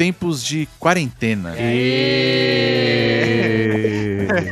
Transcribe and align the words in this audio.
tempos 0.00 0.42
de 0.42 0.66
quarentena. 0.78 1.54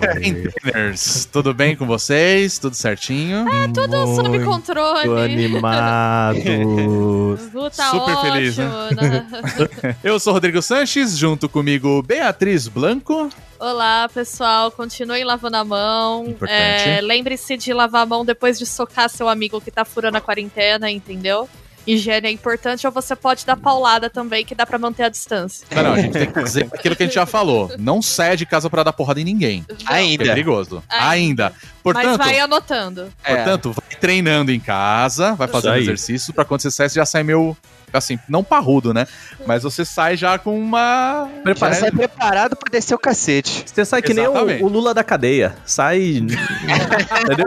Quarenteners, 0.05 1.25
tudo 1.25 1.55
bem 1.55 1.75
com 1.75 1.87
vocês? 1.87 2.59
Tudo 2.59 2.75
certinho? 2.77 3.47
Tudo 3.73 4.15
sob 4.15 4.45
controle. 4.45 5.05
Tô 5.05 5.17
animado. 5.17 6.39
Tá 7.75 7.91
Super 7.91 8.17
ótimo, 8.17 8.33
feliz, 8.33 8.59
né? 8.59 8.67
né? 9.01 9.97
Eu 10.05 10.19
sou 10.19 10.33
Rodrigo 10.33 10.61
Sanches, 10.61 11.17
junto 11.17 11.49
comigo 11.49 12.03
Beatriz 12.03 12.67
Blanco. 12.67 13.31
Olá, 13.59 14.09
pessoal. 14.13 14.71
Continuem 14.71 15.25
lavando 15.25 15.57
a 15.57 15.65
mão. 15.65 16.37
É, 16.47 17.01
Lembre-se 17.01 17.57
de 17.57 17.73
lavar 17.73 18.03
a 18.03 18.07
mão 18.07 18.25
depois 18.25 18.59
de 18.59 18.67
socar 18.67 19.09
seu 19.09 19.29
amigo 19.29 19.61
que 19.61 19.71
tá 19.71 19.85
furando 19.85 20.17
a 20.17 20.21
quarentena, 20.21 20.91
entendeu? 20.91 21.49
Higiene 21.93 22.29
é 22.29 22.31
importante, 22.31 22.87
ou 22.87 22.93
você 22.93 23.17
pode 23.17 23.47
dar 23.47 23.57
paulada 23.57 24.11
também, 24.11 24.45
que 24.45 24.55
dá 24.55 24.67
pra 24.67 24.79
manter 24.79 25.05
a 25.05 25.09
distância. 25.09 25.67
Não, 25.75 25.83
não, 25.83 25.93
a 25.95 26.01
gente 26.01 26.13
tem 26.13 26.31
que 26.31 26.43
dizer 26.43 26.69
aquilo 26.73 26.95
que 26.95 27.03
a 27.03 27.07
gente 27.07 27.15
já 27.15 27.25
falou. 27.25 27.73
Não 27.79 28.03
saia 28.03 28.37
de 28.37 28.45
casa 28.45 28.69
pra 28.69 28.83
dar 28.83 28.93
porrada 28.93 29.21
em 29.21 29.25
ninguém. 29.25 29.65
É 29.89 29.95
Ainda. 29.95 30.25
perigoso. 30.25 30.83
Ainda. 30.89 31.47
Ainda. 31.49 31.53
Portanto, 31.83 32.07
Mas 32.07 32.17
vai 32.19 32.39
anotando. 32.39 33.13
É. 33.25 33.35
Portanto, 33.37 33.73
vai 33.73 33.99
treinando 33.99 34.53
em 34.53 34.61
casa, 34.61 35.35
vai 35.35 35.49
fazendo 35.49 35.77
exercício, 35.77 36.35
pra 36.35 36.45
quando 36.45 36.61
você 36.61 36.71
sai, 36.71 36.89
você 36.89 36.97
já 36.97 37.07
sai 37.07 37.23
meio. 37.23 37.57
Assim, 37.93 38.19
não 38.29 38.45
parrudo, 38.45 38.93
né? 38.93 39.07
Mas 39.47 39.63
você 39.63 39.85
sai 39.85 40.17
já 40.17 40.39
com 40.39 40.59
uma. 40.59 41.29
Prepara, 41.43 41.75
já- 41.75 41.81
sai 41.81 41.91
preparado 41.91 42.57
pra 42.57 42.71
descer 42.71 42.95
o 42.95 42.99
cacete. 42.99 43.65
Você 43.67 43.85
sai 43.85 44.03
que 44.03 44.13
nem 44.15 44.25
Exatamente. 44.25 44.63
o, 44.63 44.67
o 44.67 44.69
Lula 44.69 44.93
da 44.93 45.03
cadeia. 45.05 45.57
Sai. 45.65 45.99
entendeu? 46.23 47.47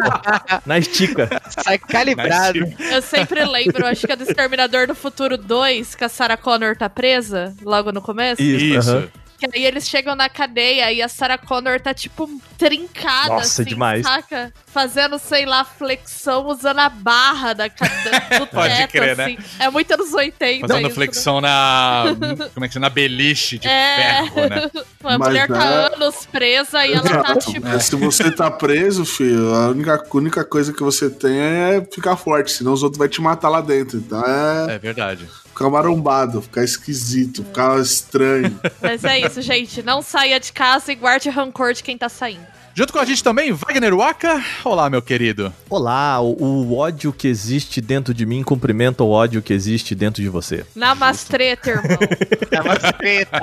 Na 0.65 0.77
estica. 0.77 1.29
Sai 1.63 1.77
calibrado. 1.77 2.59
Eu 2.91 3.01
sempre 3.01 3.43
lembro, 3.45 3.85
acho 3.85 4.05
que 4.05 4.11
é 4.11 4.15
do 4.15 4.23
Exterminador 4.23 4.87
do 4.87 4.95
Futuro 4.95 5.37
2, 5.37 5.95
que 5.95 6.03
a 6.03 6.09
Sarah 6.09 6.37
Connor 6.37 6.75
tá 6.75 6.89
presa, 6.89 7.53
logo 7.63 7.91
no 7.91 8.01
começo. 8.01 8.41
Isso. 8.41 8.89
aham. 8.91 9.07
Que 9.49 9.57
aí 9.57 9.65
eles 9.65 9.87
chegam 9.89 10.15
na 10.15 10.29
cadeia 10.29 10.91
e 10.91 11.01
a 11.01 11.07
Sarah 11.09 11.37
Connor 11.37 11.79
tá, 11.81 11.93
tipo, 11.93 12.29
trincada, 12.57 13.29
Nossa, 13.29 13.61
assim, 13.61 13.69
demais. 13.69 14.03
saca? 14.05 14.53
Fazendo, 14.67 15.17
sei 15.17 15.45
lá, 15.45 15.65
flexão 15.65 16.45
usando 16.47 16.77
a 16.79 16.89
barra 16.89 17.53
da, 17.53 17.67
ca- 17.69 17.87
da- 17.87 18.37
do 18.37 18.45
Pode 18.53 18.75
teto, 18.77 18.91
crer, 18.91 19.17
né? 19.17 19.23
assim. 19.25 19.37
É 19.59 19.69
muito 19.69 19.91
anos 19.93 20.13
80 20.13 20.67
Fazendo 20.67 20.85
isso, 20.87 20.95
flexão 20.95 21.41
na. 21.41 22.03
Como 22.53 22.65
é 22.65 22.67
que 22.67 22.73
chama? 22.75 22.85
Na 22.85 22.89
beliche 22.89 23.57
de 23.57 23.67
É. 23.67 23.95
ferro, 23.95 24.41
né? 24.41 24.55
né? 24.61 24.71
A 25.03 25.17
Mas 25.17 25.27
mulher 25.27 25.47
tá 25.47 25.65
é- 25.65 25.95
anos 25.95 26.25
presa 26.27 26.85
e 26.85 26.93
ela 26.93 27.23
tá, 27.23 27.35
tipo... 27.37 27.67
É, 27.67 27.79
se 27.79 27.95
você 27.95 28.31
tá 28.31 28.49
preso, 28.51 29.03
filho, 29.05 29.53
a 29.55 29.69
única, 29.69 29.95
a 29.95 30.17
única 30.17 30.45
coisa 30.45 30.71
que 30.71 30.83
você 30.83 31.09
tem 31.09 31.35
é 31.37 31.87
ficar 31.91 32.15
forte, 32.15 32.51
senão 32.51 32.73
os 32.73 32.83
outros 32.83 32.99
vão 32.99 33.07
te 33.07 33.19
matar 33.21 33.49
lá 33.49 33.59
dentro. 33.61 33.97
Então 33.97 34.21
é 34.23 34.75
É 34.75 34.79
verdade. 34.79 35.27
Ficar 35.61 35.69
marombado, 35.69 36.41
ficar 36.41 36.63
esquisito, 36.63 37.43
ficar 37.43 37.79
estranho. 37.79 38.59
Mas 38.81 39.03
é 39.03 39.19
isso, 39.19 39.41
gente. 39.41 39.83
Não 39.83 40.01
saia 40.01 40.39
de 40.39 40.51
casa 40.51 40.91
e 40.91 40.95
guarde 40.95 41.29
rancor 41.29 41.73
de 41.73 41.83
quem 41.83 41.97
tá 41.97 42.09
saindo. 42.09 42.45
Junto 42.73 42.93
com 42.93 42.99
a 42.99 43.05
gente 43.05 43.21
também, 43.21 43.51
Wagner 43.51 43.93
Waka. 43.93 44.41
Olá, 44.63 44.89
meu 44.89 45.01
querido. 45.01 45.53
Olá, 45.69 46.21
o, 46.21 46.41
o 46.41 46.77
ódio 46.77 47.11
que 47.11 47.27
existe 47.27 47.81
dentro 47.81 48.13
de 48.13 48.25
mim 48.25 48.43
cumprimenta 48.43 49.03
o 49.03 49.09
ódio 49.09 49.41
que 49.41 49.51
existe 49.51 49.93
dentro 49.93 50.21
de 50.23 50.29
você. 50.29 50.65
Namastreta, 50.73 51.69
irmão. 51.69 51.97
É 52.49 52.61
uma 52.61 52.75
treta. 52.93 53.41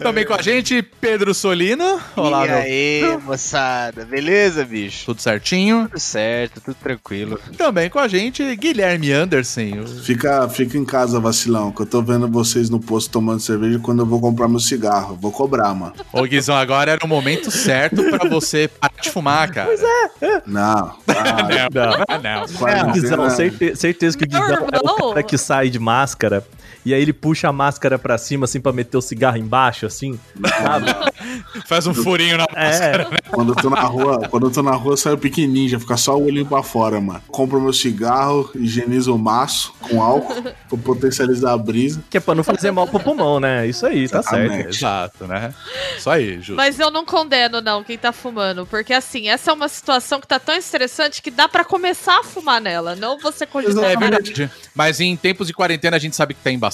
Também 0.00 0.24
com 0.24 0.32
a 0.32 0.40
gente, 0.40 0.80
Pedro 0.82 1.34
Solino. 1.34 2.00
Olá, 2.16 2.46
e 2.46 2.48
meu. 2.48 2.56
aí, 2.58 3.18
moçada? 3.22 4.06
Beleza, 4.06 4.64
bicho? 4.64 5.04
Tudo 5.04 5.20
certinho. 5.20 5.86
Tudo 5.88 6.00
certo, 6.00 6.60
tudo 6.62 6.74
tranquilo. 6.82 7.38
Também 7.58 7.90
com 7.90 7.98
a 7.98 8.08
gente, 8.08 8.56
Guilherme 8.56 9.12
Anderson. 9.12 9.82
o- 9.82 9.86
Fica, 10.04 10.48
fica 10.48 10.78
em 10.78 10.84
casa, 10.86 11.20
vacilão, 11.20 11.70
que 11.70 11.82
eu 11.82 11.86
tô 11.86 12.00
vendo 12.02 12.26
vocês 12.28 12.70
no 12.70 12.80
posto 12.80 13.10
tomando 13.10 13.40
cerveja 13.40 13.78
quando 13.78 14.00
eu 14.00 14.06
vou 14.06 14.20
comprar 14.22 14.48
meu 14.48 14.58
cigarro. 14.60 15.18
Vou 15.20 15.30
cobrar, 15.30 15.74
mano. 15.74 15.92
Ô, 16.10 16.22
Guizão, 16.22 16.56
agora 16.56 16.92
era 16.94 17.03
o 17.04 17.08
momento 17.08 17.50
certo 17.50 18.02
pra 18.04 18.28
você 18.28 18.68
parar 18.68 18.94
de 19.00 19.10
fumar, 19.10 19.50
cara. 19.50 19.66
Pois 19.68 19.82
é. 19.82 20.42
Não. 20.46 20.62
Ah, 21.08 21.68
Não. 21.72 22.04
Ah, 22.08 22.18
não. 22.18 22.48
quarentena- 22.58 22.92
Guizão, 22.92 23.30
certe- 23.30 23.76
certeza 23.76 24.16
que 24.18 24.24
o 24.24 24.26
Guizão 24.28 24.68
é 24.72 24.78
o 24.78 25.08
cara 25.10 25.22
que 25.22 25.36
sai 25.38 25.68
de 25.70 25.78
máscara 25.78 26.44
e 26.84 26.92
aí 26.94 27.00
ele 27.02 27.12
puxa 27.12 27.48
a 27.48 27.52
máscara 27.52 27.98
pra 27.98 28.16
cima, 28.18 28.44
assim, 28.44 28.60
pra 28.60 28.72
meter 28.72 28.96
o 28.96 29.00
cigarro 29.02 29.36
embaixo, 29.36 29.86
assim. 29.86 30.18
Sabe? 30.62 30.86
Faz 31.66 31.86
um 31.86 31.94
furinho 31.94 32.36
na 32.36 32.46
máscara. 32.54 33.08
É, 33.12 33.30
Quando 33.30 33.52
eu 33.52 33.56
tô 33.56 33.70
na 33.70 33.80
rua, 33.82 34.28
quando 34.28 34.46
eu 34.46 34.50
tô 34.50 34.62
na 34.62 34.72
rua, 34.72 34.96
saio 34.96 35.16
pequenininho, 35.18 35.78
fica 35.80 35.96
só 35.96 36.16
o 36.16 36.24
olhinho 36.26 36.46
pra 36.46 36.62
fora, 36.62 37.00
mano. 37.00 37.22
Compro 37.28 37.60
meu 37.60 37.72
cigarro, 37.72 38.50
higienizo 38.54 39.14
o 39.14 39.18
maço 39.18 39.72
com 39.80 40.02
álcool 40.02 40.42
pra 40.42 40.78
potencializar 40.78 41.52
a 41.52 41.58
brisa. 41.58 42.02
que 42.10 42.16
é 42.16 42.20
pra 42.20 42.34
não 42.34 42.44
fazer 42.44 42.70
mal 42.70 42.86
pro 42.86 43.00
pulmão, 43.00 43.40
né? 43.40 43.66
Isso 43.66 43.86
aí, 43.86 44.08
tá 44.08 44.22
certo. 44.22 44.34
Exatamente. 44.52 44.76
Exato, 44.76 45.26
né? 45.26 45.54
Isso 45.96 46.10
aí, 46.10 46.36
justo. 46.36 46.54
Mas 46.56 46.78
eu 46.78 46.90
não 46.90 47.04
condeno, 47.04 47.60
não, 47.60 47.82
quem 47.82 47.96
tá 47.96 48.12
fumando. 48.12 48.66
Porque, 48.66 48.92
assim, 48.92 49.28
essa 49.28 49.50
é 49.50 49.54
uma 49.54 49.68
situação 49.68 50.20
que 50.20 50.26
tá 50.26 50.38
tão 50.38 50.54
estressante 50.54 51.22
que 51.22 51.30
dá 51.30 51.48
pra 51.48 51.64
começar 51.64 52.18
a 52.20 52.24
fumar 52.24 52.60
nela. 52.60 52.94
Não 52.96 53.18
você 53.18 53.46
cogitar. 53.46 53.84
É 53.84 53.96
verdade. 53.96 54.50
Mas 54.74 55.00
em 55.00 55.16
tempos 55.16 55.46
de 55.46 55.52
quarentena 55.54 55.96
a 55.96 56.00
gente 56.00 56.14
sabe 56.16 56.34
que 56.34 56.40
tá 56.40 56.50
embaçado, 56.50 56.73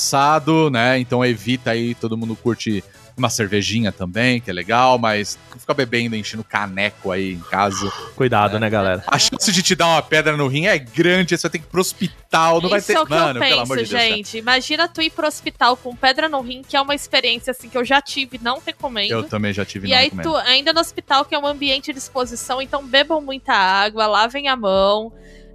né? 0.71 0.99
Então 0.99 1.25
evita 1.25 1.71
aí, 1.72 1.94
todo 1.94 2.16
mundo 2.16 2.34
curte 2.37 2.83
uma 3.16 3.28
cervejinha 3.28 3.93
também, 3.93 4.41
que 4.41 4.49
é 4.49 4.53
legal, 4.53 4.99
mas 4.99 5.38
fica 5.59 5.75
bebendo, 5.75 6.16
enchendo 6.16 6.43
caneco 6.43 7.11
aí 7.12 7.34
em 7.34 7.38
casa. 7.38 7.91
Cuidado, 8.16 8.59
né, 8.59 8.71
galera? 8.71 9.05
A 9.06 9.19
chance 9.19 9.53
de 9.53 9.62
te 9.62 9.75
dar 9.75 9.88
uma 9.88 10.00
pedra 10.03 10.38
no 10.38 10.49
rim 10.49 10.66
é 10.66 10.78
grande, 10.78 11.37
você 11.37 11.43
vai 11.43 11.50
ter 11.53 11.59
que 11.59 11.65
ir 11.66 11.69
pro 11.69 11.83
hospital, 11.83 12.62
não 12.62 12.71
vai 12.71 12.78
Isso 12.78 12.87
ter. 12.87 12.94
é 12.94 13.00
o 13.00 13.05
que 13.05 13.11
Mano, 13.12 13.38
eu 13.38 13.43
pelo 13.47 13.61
amor 13.61 13.77
penso, 13.77 13.91
de 13.91 13.97
Deus. 13.97 14.09
gente. 14.09 14.38
Imagina 14.38 14.88
tu 14.88 15.03
ir 15.03 15.11
pro 15.11 15.27
hospital 15.27 15.77
com 15.77 15.94
pedra 15.94 16.31
no 16.31 16.41
rim, 16.41 16.62
que 16.67 16.75
é 16.75 16.81
uma 16.81 16.94
experiência, 16.94 17.50
assim, 17.50 17.69
que 17.69 17.77
eu 17.77 17.84
já 17.84 18.00
tive, 18.00 18.41
não 18.43 18.59
recomendo. 18.65 19.11
Eu 19.11 19.22
também 19.25 19.53
já 19.53 19.67
tive 19.67 19.88
E 19.88 19.91
não 19.91 19.99
aí, 19.99 20.05
recomendo. 20.05 20.25
tu, 20.31 20.37
ainda 20.37 20.72
no 20.72 20.81
hospital, 20.81 21.25
que 21.27 21.34
é 21.34 21.38
um 21.38 21.47
ambiente 21.47 21.93
de 21.93 21.99
exposição, 21.99 22.62
então 22.62 22.87
bebam 22.87 23.21
muita 23.21 23.53
água, 23.53 24.06
lavem 24.06 24.49
a 24.49 24.56
mão, 24.56 25.12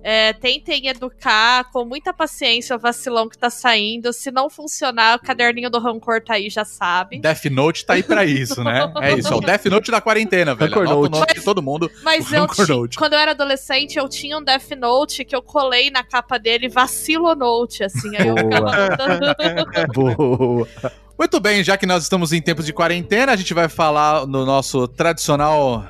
é, 0.07 0.33
tentem 0.33 0.87
educar 0.87 1.63
com 1.71 1.83
muita 1.83 2.13
paciência 2.13 2.75
o 2.75 2.79
vacilão 2.79 3.27
que 3.27 3.35
tá 3.35 3.49
saindo. 3.49 4.13
Se 4.13 4.29
não 4.29 4.51
funcionar, 4.51 5.15
o 5.17 5.19
caderninho 5.19 5.67
do 5.67 5.79
rancor 5.79 6.21
tá 6.21 6.35
aí, 6.35 6.47
já 6.47 6.63
sabe. 6.63 7.17
Death 7.19 7.45
Note 7.45 7.83
tá 7.83 7.93
aí 7.93 8.03
pra 8.03 8.23
isso, 8.23 8.63
né? 8.63 8.87
É 9.01 9.13
isso, 9.15 9.33
é 9.33 9.35
o 9.35 9.39
Death 9.39 9.65
Note 9.65 9.89
da 9.89 9.99
quarentena, 9.99 10.53
velho. 10.53 10.69
Rancor 10.69 10.87
Note. 10.87 11.11
nome 11.11 11.33
de 11.33 11.41
todo 11.41 11.59
mundo. 11.59 11.89
Mas 12.03 12.31
eu, 12.31 12.47
ti- 12.47 12.69
Note. 12.69 12.97
quando 12.99 13.13
eu 13.13 13.19
era 13.19 13.31
adolescente, 13.31 13.97
eu 13.97 14.07
tinha 14.07 14.37
um 14.37 14.43
Death 14.43 14.69
Note 14.77 15.25
que 15.25 15.35
eu 15.35 15.41
colei 15.41 15.89
na 15.89 16.03
capa 16.03 16.37
dele, 16.37 16.69
Vacilo 16.69 17.33
Note, 17.33 17.83
assim. 17.83 18.15
Aí 18.15 18.27
eu 18.27 18.35
ficava. 18.37 18.95
Boa. 19.91 20.67
Muito 21.17 21.39
bem, 21.39 21.63
já 21.63 21.77
que 21.77 21.85
nós 21.87 22.03
estamos 22.03 22.31
em 22.31 22.41
tempos 22.41 22.65
de 22.65 22.73
quarentena, 22.73 23.31
a 23.31 23.35
gente 23.35 23.53
vai 23.53 23.69
falar 23.69 24.27
no 24.27 24.45
nosso 24.45 24.87
tradicional 24.87 25.83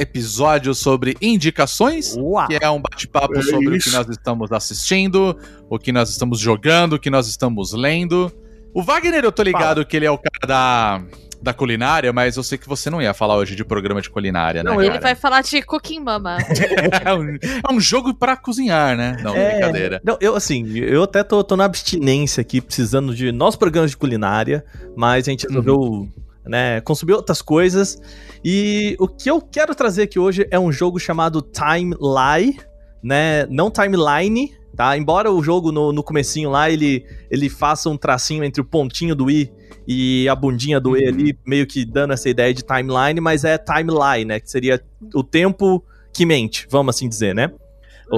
episódio 0.00 0.74
sobre 0.74 1.16
indicações, 1.20 2.16
Uau. 2.16 2.46
que 2.48 2.58
é 2.60 2.70
um 2.70 2.80
bate-papo 2.80 3.38
É 3.38 3.42
sobre 3.42 3.68
o 3.68 3.76
isso. 3.76 3.90
que 3.90 3.96
nós 3.96 4.08
estamos 4.08 4.50
assistindo, 4.52 5.36
o 5.68 5.78
que 5.78 5.92
nós 5.92 6.10
estamos 6.10 6.38
jogando, 6.38 6.94
o 6.94 6.98
que 6.98 7.10
nós 7.10 7.28
estamos 7.28 7.72
lendo. 7.72 8.32
O 8.72 8.82
Wagner, 8.82 9.24
eu 9.24 9.32
tô 9.32 9.42
ligado 9.42 9.84
que 9.84 9.96
ele 9.96 10.06
é 10.06 10.10
o 10.10 10.16
cara 10.18 10.46
da, 10.46 11.02
da 11.42 11.52
culinária, 11.52 12.12
mas 12.12 12.36
eu 12.36 12.42
sei 12.42 12.56
que 12.56 12.68
você 12.68 12.88
não 12.88 13.02
ia 13.02 13.12
falar 13.12 13.36
hoje 13.36 13.56
de 13.56 13.64
programa 13.64 14.00
de 14.00 14.08
culinária, 14.08 14.62
né? 14.62 14.70
Não, 14.70 14.80
Ele 14.80 14.90
cara? 14.90 15.00
vai 15.00 15.14
falar 15.14 15.42
de 15.42 15.60
Cooking 15.62 16.00
Mama. 16.00 16.38
é, 17.04 17.14
um, 17.14 17.36
é 17.68 17.72
um 17.72 17.80
jogo 17.80 18.14
pra 18.14 18.36
cozinhar, 18.36 18.96
né? 18.96 19.16
Não, 19.22 19.34
É, 19.34 19.52
brincadeira. 19.52 20.00
Não, 20.04 20.16
eu 20.20 20.36
assim, 20.36 20.78
eu 20.78 21.02
até 21.02 21.24
tô, 21.24 21.42
tô 21.42 21.56
na 21.56 21.64
abstinência 21.64 22.40
aqui, 22.40 22.60
precisando 22.60 23.14
de 23.14 23.32
nossos 23.32 23.56
programas 23.58 23.90
de 23.90 23.96
culinária, 23.96 24.64
mas 24.96 25.26
a 25.26 25.30
gente 25.32 25.46
resolveu, 25.48 26.08
né, 26.46 26.80
consumir 26.82 27.14
outras 27.14 27.42
coisas. 27.42 28.00
E 28.44 28.96
o 28.98 29.06
que 29.06 29.30
eu 29.30 29.40
quero 29.40 29.74
trazer 29.74 30.02
aqui 30.02 30.18
hoje 30.18 30.46
é 30.50 30.58
um 30.58 30.72
jogo 30.72 30.98
chamado 30.98 31.42
Time 31.42 31.94
Lie, 32.00 32.58
né? 33.02 33.46
Não 33.46 33.70
Timeline, 33.70 34.54
tá? 34.74 34.96
Embora 34.96 35.30
o 35.30 35.42
jogo 35.42 35.70
no, 35.70 35.92
no 35.92 36.02
comecinho 36.02 36.50
lá 36.50 36.70
ele, 36.70 37.04
ele 37.30 37.48
faça 37.50 37.90
um 37.90 37.96
tracinho 37.96 38.42
entre 38.42 38.60
o 38.60 38.64
pontinho 38.64 39.14
do 39.14 39.30
i 39.30 39.52
e 39.86 40.28
a 40.28 40.34
bundinha 40.34 40.80
do 40.80 40.96
e 40.96 41.06
ali, 41.06 41.38
meio 41.46 41.66
que 41.66 41.84
dando 41.84 42.12
essa 42.12 42.28
ideia 42.28 42.54
de 42.54 42.62
timeline, 42.62 43.20
mas 43.20 43.44
é 43.44 43.58
timeline, 43.58 44.24
né? 44.24 44.40
Que 44.40 44.50
seria 44.50 44.82
o 45.14 45.22
tempo 45.22 45.84
que 46.12 46.24
mente, 46.24 46.66
vamos 46.70 46.94
assim 46.94 47.08
dizer, 47.08 47.34
né? 47.34 47.52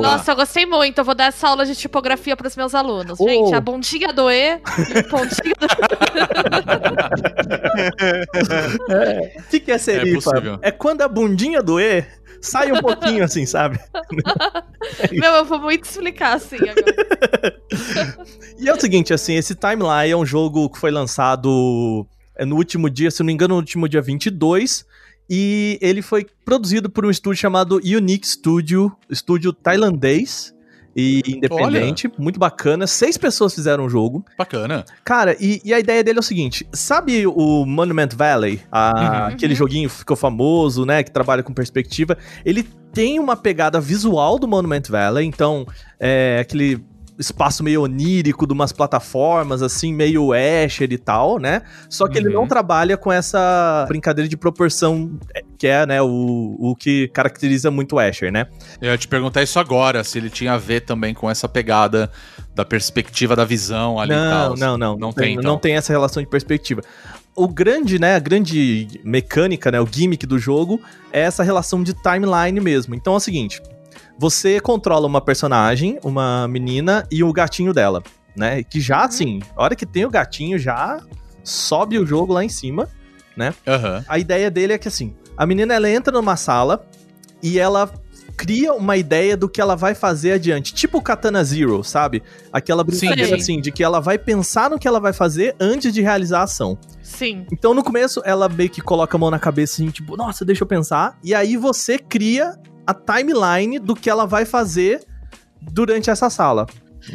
Nossa, 0.01 0.33
eu 0.33 0.37
gostei 0.37 0.65
muito. 0.67 0.99
Eu 0.99 1.05
vou 1.05 1.15
dar 1.15 1.27
essa 1.27 1.49
aula 1.49 1.65
de 1.67 1.75
tipografia 1.75 2.37
pros 2.37 2.57
meus 2.57 2.75
alunos. 2.75 3.19
Oh. 3.21 3.29
Gente, 3.29 3.55
a 3.55 3.61
bundinha 3.61 4.13
do 4.13 4.31
E 4.31 4.55
e 4.55 4.99
o 4.99 5.09
pontinho 5.09 5.55
do... 5.59 5.67
O 9.39 9.43
que, 9.51 9.61
que 9.61 9.73
é 9.73 9.79
serifa? 9.79 10.31
possível. 10.31 10.59
É, 10.63 10.71
quando 10.71 11.03
a 11.03 11.09
bundinha 11.09 11.63
do 11.63 11.79
E 11.81 12.05
sai 12.41 12.73
um 12.73 12.81
pouquinho 12.81 13.25
assim, 13.25 13.45
sabe? 13.47 13.79
Meu, 15.13 15.33
eu 15.33 15.45
vou 15.45 15.61
muito 15.61 15.85
explicar 15.85 16.37
assim 16.37 16.57
agora. 16.57 17.57
E 18.59 18.69
é 18.69 18.73
o 18.73 18.81
seguinte, 18.81 19.13
assim, 19.13 19.35
esse 19.35 19.57
Timeline 19.57 20.13
é 20.13 20.17
um 20.17 20.25
jogo 20.25 20.71
que 20.71 20.79
foi 20.79 20.93
lançado 20.93 22.07
é, 22.37 22.45
no 22.45 22.55
último 22.55 22.89
dia, 22.89 23.11
se 23.11 23.19
não 23.21 23.27
me 23.27 23.33
engano, 23.33 23.55
no 23.55 23.61
último 23.61 23.89
dia 23.89 24.01
22. 24.01 24.87
E 25.35 25.79
ele 25.81 26.03
foi 26.03 26.27
produzido 26.45 26.91
por 26.91 27.07
um 27.07 27.11
estúdio 27.11 27.41
chamado 27.41 27.77
Unique 27.77 28.29
Studio, 28.29 28.95
estúdio 29.09 29.51
tailandês 29.51 30.55
e 30.95 31.23
independente, 31.27 32.11
muito 32.19 32.39
bacana. 32.39 32.87
Seis 32.87 33.17
pessoas 33.17 33.55
fizeram 33.55 33.87
o 33.87 33.89
jogo. 33.89 34.23
Bacana. 34.37 34.85
Cara, 35.03 35.35
e, 35.41 35.59
e 35.65 35.73
a 35.73 35.79
ideia 35.81 36.05
dele 36.05 36.19
é 36.19 36.21
o 36.21 36.23
seguinte: 36.23 36.67
sabe 36.71 37.27
o 37.27 37.65
Monument 37.65 38.11
Valley? 38.15 38.61
A- 38.71 38.93
Uhum. 38.95 39.35
Aquele 39.35 39.55
joguinho 39.55 39.89
que 39.89 39.95
ficou 39.97 40.17
famoso, 40.19 40.85
né? 40.85 41.03
Que 41.03 41.11
trabalha 41.11 41.43
com 41.43 41.55
perspectiva. 41.55 42.19
Ele 42.45 42.63
tem 42.93 43.19
uma 43.19 43.35
pegada 43.35 43.81
visual 43.81 44.39
do 44.39 44.47
Monument 44.47 44.83
Valley, 44.87 45.25
então 45.27 45.67
é 45.99 46.41
aquele 46.43 46.85
espaço 47.19 47.63
meio 47.63 47.83
onírico 47.83 48.47
de 48.47 48.53
umas 48.53 48.73
plataformas, 48.73 49.63
assim, 49.63 49.93
meio 49.93 50.35
Escher 50.35 50.91
e 50.93 50.99
tal, 50.99 51.39
né? 51.39 51.63
Só 51.89 52.09
que 52.09 52.19
ele 52.19 52.29
Uhum. 52.29 52.35
não 52.35 52.47
trabalha 52.47 52.97
com 52.97 53.13
essa 53.13 53.85
brincadeira 53.89 54.29
de 54.29 54.37
proporção 54.37 55.19
é, 55.35 55.43
que 55.59 55.67
é, 55.67 55.85
né, 55.87 56.01
o, 56.03 56.57
o 56.59 56.75
que 56.75 57.09
caracteriza 57.09 57.71
muito 57.71 57.97
o 57.97 58.01
Escher, 58.01 58.33
né? 58.33 58.47
Eu 58.81 58.91
ia 58.91 58.99
te 58.99 59.07
perguntar 59.07 59.43
isso 59.43 59.59
agora, 59.59 60.03
se 60.03 60.19
ele 60.19 60.31
tinha 60.31 60.55
a 60.55 60.59
ver 60.59 60.81
também 60.81 61.13
com 61.15 61.31
essa 61.31 61.49
pegada 61.49 62.11
da 62.55 62.65
perspectiva 62.65 63.35
da 63.37 63.45
visão 63.45 63.99
ali 63.99 64.13
e 64.13 64.17
Não, 64.17 64.31
tal. 64.31 64.57
não, 64.57 64.79
não. 64.79 64.97
Não 64.97 65.13
tem, 65.13 65.35
então. 65.35 65.51
Não 65.53 65.59
tem 65.59 65.75
essa 65.75 65.93
relação 65.93 66.23
de 66.23 66.29
perspectiva. 66.29 66.83
O 67.35 67.49
grande, 67.49 67.99
né, 67.99 68.17
a 68.17 68.19
grande 68.19 69.01
mecânica, 69.03 69.71
né, 69.71 69.81
o 69.81 69.87
gimmick 69.91 70.27
do 70.27 70.39
jogo 70.39 70.81
é 71.11 71.21
essa 71.21 71.43
relação 71.43 71.83
de 71.83 71.95
timeline 71.95 72.61
mesmo. 72.61 72.95
Então 72.95 73.15
é 73.15 73.17
o 73.17 73.21
seguinte, 73.21 73.63
você 74.23 74.61
controla 74.61 75.05
uma 75.05 75.21
personagem, 75.21 75.99
uma 76.05 76.47
menina 76.47 77.05
e 77.11 77.25
o 77.25 77.33
gatinho 77.33 77.73
dela, 77.73 78.05
né? 78.37 78.63
Que 78.63 78.81
já, 78.81 79.05
assim, 79.05 79.41
a 79.57 79.65
hora 79.65 79.75
que 79.75 79.85
tem 79.85 80.05
o 80.05 80.11
gatinho, 80.11 80.57
já 80.61 81.01
sobe 81.43 81.99
o 81.99 82.07
jogo 82.07 82.33
lá 82.33 82.45
em 82.45 82.49
cima. 82.49 82.89
Aham. 83.67 84.05
A 84.07 84.21
ideia 84.21 84.49
dele 84.49 84.75
é 84.75 84.79
que, 84.79 84.87
assim, 84.87 85.13
a 85.37 85.45
menina, 85.45 85.75
ela 85.75 85.91
entra 85.91 86.13
numa 86.13 86.37
sala 86.37 86.87
e 87.43 87.59
ela 87.59 87.93
cria 88.37 88.73
uma 88.73 88.97
ideia 88.97 89.37
do 89.37 89.49
que 89.49 89.61
ela 89.61 89.75
vai 89.75 89.93
fazer 89.93 90.35
adiante. 90.35 90.73
Tipo 90.73 90.99
o 90.99 91.03
Katana 91.03 91.43
Zero, 91.43 91.83
sabe? 91.83 92.23
Aquela 92.53 92.85
brincadeira, 92.85 93.27
Sim. 93.27 93.35
assim, 93.35 93.61
de 93.61 93.73
que 93.73 93.83
ela 93.83 93.99
vai 93.99 94.19
pensar 94.19 94.71
no 94.71 94.79
que 94.79 94.87
ela 94.87 95.01
vai 95.01 95.13
fazer 95.13 95.57
antes 95.59 95.93
de 95.93 96.01
realizar 96.01 96.39
a 96.39 96.45
ação. 96.45 96.79
Sim. 97.03 97.45
Então, 97.51 97.75
no 97.75 97.83
começo, 97.83 98.23
ela 98.25 98.49
meio 98.49 98.71
que 98.71 98.81
coloca 98.81 99.17
a 99.17 99.19
mão 99.19 99.33
na 99.33 99.41
cabeça, 99.41 99.83
assim, 99.83 99.91
tipo, 99.91 100.17
nossa, 100.17 100.45
deixa 100.45 100.63
eu 100.63 100.69
pensar. 100.69 101.19
E 101.25 101.35
aí 101.35 101.57
você 101.57 101.99
cria 101.99 102.57
a 102.87 102.95
timeline 102.95 103.79
do 103.79 103.95
que 103.95 104.09
ela 104.11 104.27
vai 104.27 104.45
fazer 104.45 105.05
durante 105.61 106.11
essa 106.11 106.29
sala. 106.31 106.67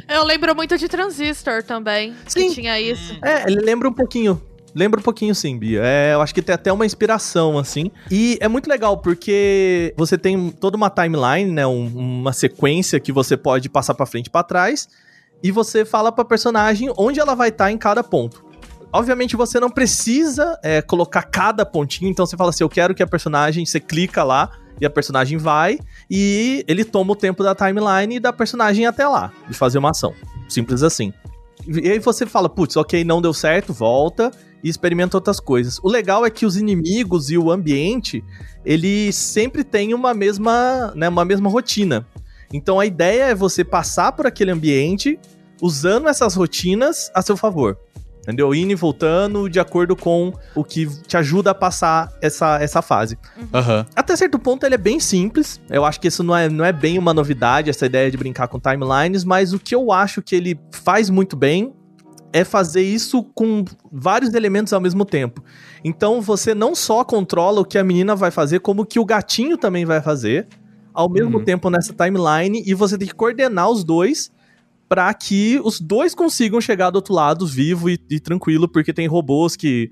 Eu 0.10 0.24
lembro 0.24 0.54
muito 0.56 0.78
de 0.78 0.88
Transistor 0.88 1.64
também. 1.64 2.14
Sim. 2.28 2.50
Que 2.50 2.56
tinha 2.56 2.80
isso. 2.80 3.18
É, 3.24 3.44
ele 3.50 3.62
lembra 3.62 3.88
um 3.88 3.94
pouquinho. 3.94 4.42
Lembra 4.76 5.00
um 5.00 5.04
pouquinho, 5.04 5.34
sim, 5.34 5.58
Bia. 5.58 5.82
É, 5.84 6.14
eu 6.14 6.22
acho 6.22 6.34
que 6.36 6.42
tem 6.42 6.54
até 6.54 6.72
uma 6.72 6.86
inspiração, 6.86 7.58
assim. 7.58 7.90
E 8.12 8.38
é 8.42 8.48
muito 8.48 8.70
legal, 8.70 8.98
porque 8.98 9.94
você 9.98 10.18
tem 10.18 10.52
toda 10.52 10.78
uma 10.78 10.90
timeline, 10.90 11.52
né? 11.52 11.66
um- 11.66 11.88
uma 11.88 12.34
sequência 12.34 13.00
que 13.00 13.12
você 13.12 13.36
pode 13.36 13.70
passar 13.70 13.94
pra 13.94 14.06
frente 14.06 14.28
e 14.28 14.30
pra 14.30 14.44
trás. 14.44 14.88
E 15.42 15.52
você 15.52 15.84
fala 15.86 16.12
pra 16.12 16.24
personagem 16.26 16.92
onde 16.98 17.20
ela 17.20 17.34
vai 17.34 17.50
estar 17.50 17.72
em 17.72 17.78
cada 17.78 18.04
ponto. 18.04 18.46
Obviamente 18.92 19.36
você 19.36 19.60
não 19.60 19.70
precisa 19.70 20.60
é, 20.64 20.82
colocar 20.82 21.24
cada 21.24 21.66
pontinho, 21.66 22.10
então 22.10 22.26
você 22.26 22.38
fala 22.38 22.50
assim: 22.52 22.64
eu 22.64 22.70
quero 22.70 22.94
que 22.94 23.02
a 23.04 23.08
personagem, 23.08 23.66
você 23.66 23.80
clica 23.80 24.24
lá 24.24 24.52
e 24.80 24.86
a 24.86 24.90
personagem 24.90 25.38
vai, 25.38 25.80
e 26.10 26.64
ele 26.68 26.84
toma 26.84 27.14
o 27.14 27.16
tempo 27.16 27.44
da 27.44 27.56
timeline 27.56 28.20
da 28.20 28.32
personagem 28.32 28.86
até 28.86 29.08
lá, 29.08 29.32
de 29.48 29.54
fazer 29.56 29.78
uma 29.78 29.92
ação. 29.92 30.14
Simples 30.48 30.84
assim. 30.84 31.14
E 31.68 31.92
aí 31.92 32.00
você 32.00 32.26
fala, 32.26 32.48
putz, 32.48 32.78
ok, 32.78 33.04
não 33.04 33.22
deu 33.22 33.34
certo, 33.34 33.74
volta 33.74 34.32
e 34.64 34.70
experimenta 34.70 35.18
outras 35.18 35.40
coisas. 35.40 35.80
O 35.84 35.90
legal 35.90 36.26
é 36.26 36.30
que 36.30 36.46
os 36.46 36.56
inimigos 36.56 37.30
e 37.30 37.38
o 37.38 37.52
ambiente, 37.52 38.24
ele 38.66 39.12
sempre 39.12 39.64
tem 39.64 39.94
uma 39.94 40.14
mesma, 40.14 40.94
né, 40.96 41.10
uma 41.10 41.26
mesma 41.26 41.50
rotina. 41.50 42.08
Então 42.54 42.80
a 42.80 42.86
ideia 42.86 43.24
é 43.26 43.36
você 43.36 43.64
passar 43.64 44.14
por 44.14 44.26
aquele 44.26 44.52
ambiente 44.52 45.20
usando 45.62 46.08
essas 46.08 46.36
rotinas 46.36 47.12
a 47.14 47.22
seu 47.22 47.36
favor. 47.36 47.78
Entendeu? 48.28 48.54
Indo 48.54 48.74
e 48.74 48.76
voltando 48.76 49.50
de 49.50 49.58
acordo 49.58 49.96
com 49.96 50.34
o 50.54 50.62
que 50.62 50.86
te 51.04 51.16
ajuda 51.16 51.52
a 51.52 51.56
passar 51.56 52.12
essa, 52.22 52.62
essa 52.62 52.82
fase. 52.82 53.18
Aham. 53.54 53.86
Até 53.96 54.18
certo 54.18 54.38
ponto 54.38 54.66
ele 54.66 54.76
é 54.76 54.78
bem 54.78 55.00
simples. 55.00 55.62
Eu 55.70 55.86
acho 55.86 55.98
que 56.02 56.10
isso 56.10 56.24
não 56.24 56.36
é, 56.36 56.50
não 56.50 56.66
é 56.66 56.74
bem 56.74 57.00
uma 57.00 57.14
novidade, 57.14 57.70
essa 57.70 57.86
ideia 57.86 58.12
de 58.12 58.18
brincar 58.18 58.50
com 58.50 58.60
timelines, 58.60 59.24
mas 59.24 59.54
o 59.54 59.60
que 59.60 59.74
eu 59.74 59.94
acho 59.94 60.22
que 60.22 60.36
ele 60.36 60.60
faz 60.72 61.10
muito 61.10 61.38
bem 61.38 61.74
é 62.34 62.44
fazer 62.44 62.82
isso 62.82 63.24
com 63.34 63.64
vários 63.90 64.34
elementos 64.34 64.74
ao 64.74 64.82
mesmo 64.82 65.06
tempo. 65.06 65.42
Então 65.82 66.20
você 66.22 66.54
não 66.54 66.76
só 66.76 67.06
controla 67.06 67.62
o 67.62 67.66
que 67.66 67.78
a 67.78 67.84
menina 67.84 68.14
vai 68.14 68.30
fazer, 68.30 68.60
como 68.60 68.82
o 68.82 68.86
que 68.86 69.00
o 69.00 69.06
gatinho 69.06 69.58
também 69.58 69.86
vai 69.86 70.02
fazer 70.02 70.50
ao 70.94 71.10
mesmo 71.10 71.38
Uhum. 71.38 71.46
tempo 71.46 71.70
nessa 71.70 71.94
timeline 71.94 72.62
e 72.66 72.74
você 72.74 72.98
tem 72.98 73.08
que 73.08 73.16
coordenar 73.16 73.70
os 73.70 73.86
dois 73.86 74.30
para 74.88 75.14
que 75.14 75.60
os 75.64 75.80
dois 75.80 76.16
consigam 76.16 76.62
chegar 76.62 76.90
do 76.90 76.96
outro 76.98 77.14
lado 77.14 77.46
vivo 77.46 77.90
e, 77.90 78.00
e 78.10 78.20
tranquilo, 78.20 78.68
porque 78.68 78.94
tem 78.94 79.08
robôs 79.08 79.56
que 79.56 79.90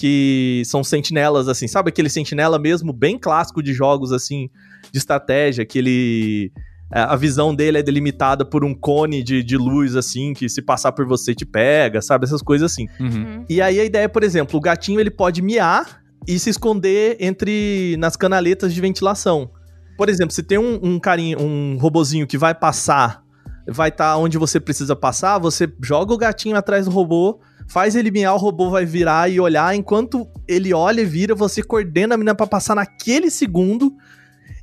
que 0.00 0.62
são 0.64 0.84
sentinelas, 0.84 1.48
assim, 1.48 1.66
sabe 1.66 1.88
aquele 1.88 2.08
sentinela 2.08 2.56
mesmo, 2.56 2.92
bem 2.92 3.18
clássico 3.18 3.60
de 3.60 3.74
jogos, 3.74 4.12
assim, 4.12 4.48
de 4.92 4.96
estratégia, 4.96 5.66
que 5.66 5.76
ele... 5.76 6.52
é, 6.94 7.00
A 7.00 7.16
visão 7.16 7.52
dele 7.52 7.78
é 7.78 7.82
delimitada 7.82 8.44
por 8.44 8.64
um 8.64 8.72
cone 8.72 9.24
de, 9.24 9.42
de 9.42 9.56
luz, 9.56 9.96
assim, 9.96 10.34
que 10.34 10.48
se 10.48 10.62
passar 10.62 10.92
por 10.92 11.04
você 11.04 11.34
te 11.34 11.44
pega, 11.44 12.00
sabe? 12.00 12.26
Essas 12.26 12.40
coisas 12.40 12.70
assim. 12.70 12.86
Uhum. 13.00 13.08
Uhum. 13.08 13.44
E 13.50 13.60
aí 13.60 13.80
a 13.80 13.84
ideia, 13.84 14.08
por 14.08 14.22
exemplo, 14.22 14.56
o 14.56 14.60
gatinho 14.60 15.00
ele 15.00 15.10
pode 15.10 15.42
miar 15.42 16.00
e 16.28 16.38
se 16.38 16.48
esconder 16.48 17.16
entre 17.18 17.96
nas 17.98 18.14
canaletas 18.14 18.72
de 18.72 18.80
ventilação. 18.80 19.50
Por 19.96 20.08
exemplo, 20.08 20.32
se 20.32 20.44
tem 20.44 20.58
um, 20.58 20.78
um 20.80 21.00
carinho, 21.00 21.40
um 21.42 21.76
robozinho 21.76 22.24
que 22.24 22.38
vai 22.38 22.54
passar, 22.54 23.20
vai 23.70 23.88
estar 23.90 24.16
onde 24.16 24.38
você 24.38 24.58
precisa 24.58 24.96
passar, 24.96 25.38
você 25.38 25.70
joga 25.82 26.12
o 26.12 26.18
gatinho 26.18 26.56
atrás 26.56 26.86
do 26.86 26.90
robô, 26.90 27.40
faz 27.68 27.94
ele 27.94 28.10
miar, 28.10 28.34
o 28.34 28.38
robô 28.38 28.70
vai 28.70 28.84
virar 28.84 29.30
e 29.30 29.38
olhar. 29.38 29.74
Enquanto 29.74 30.26
ele 30.46 30.72
olha 30.72 31.02
e 31.02 31.04
vira, 31.04 31.34
você 31.34 31.62
coordena 31.62 32.14
a 32.14 32.18
menina 32.18 32.34
pra 32.34 32.46
passar 32.46 32.74
naquele 32.74 33.30
segundo. 33.30 33.92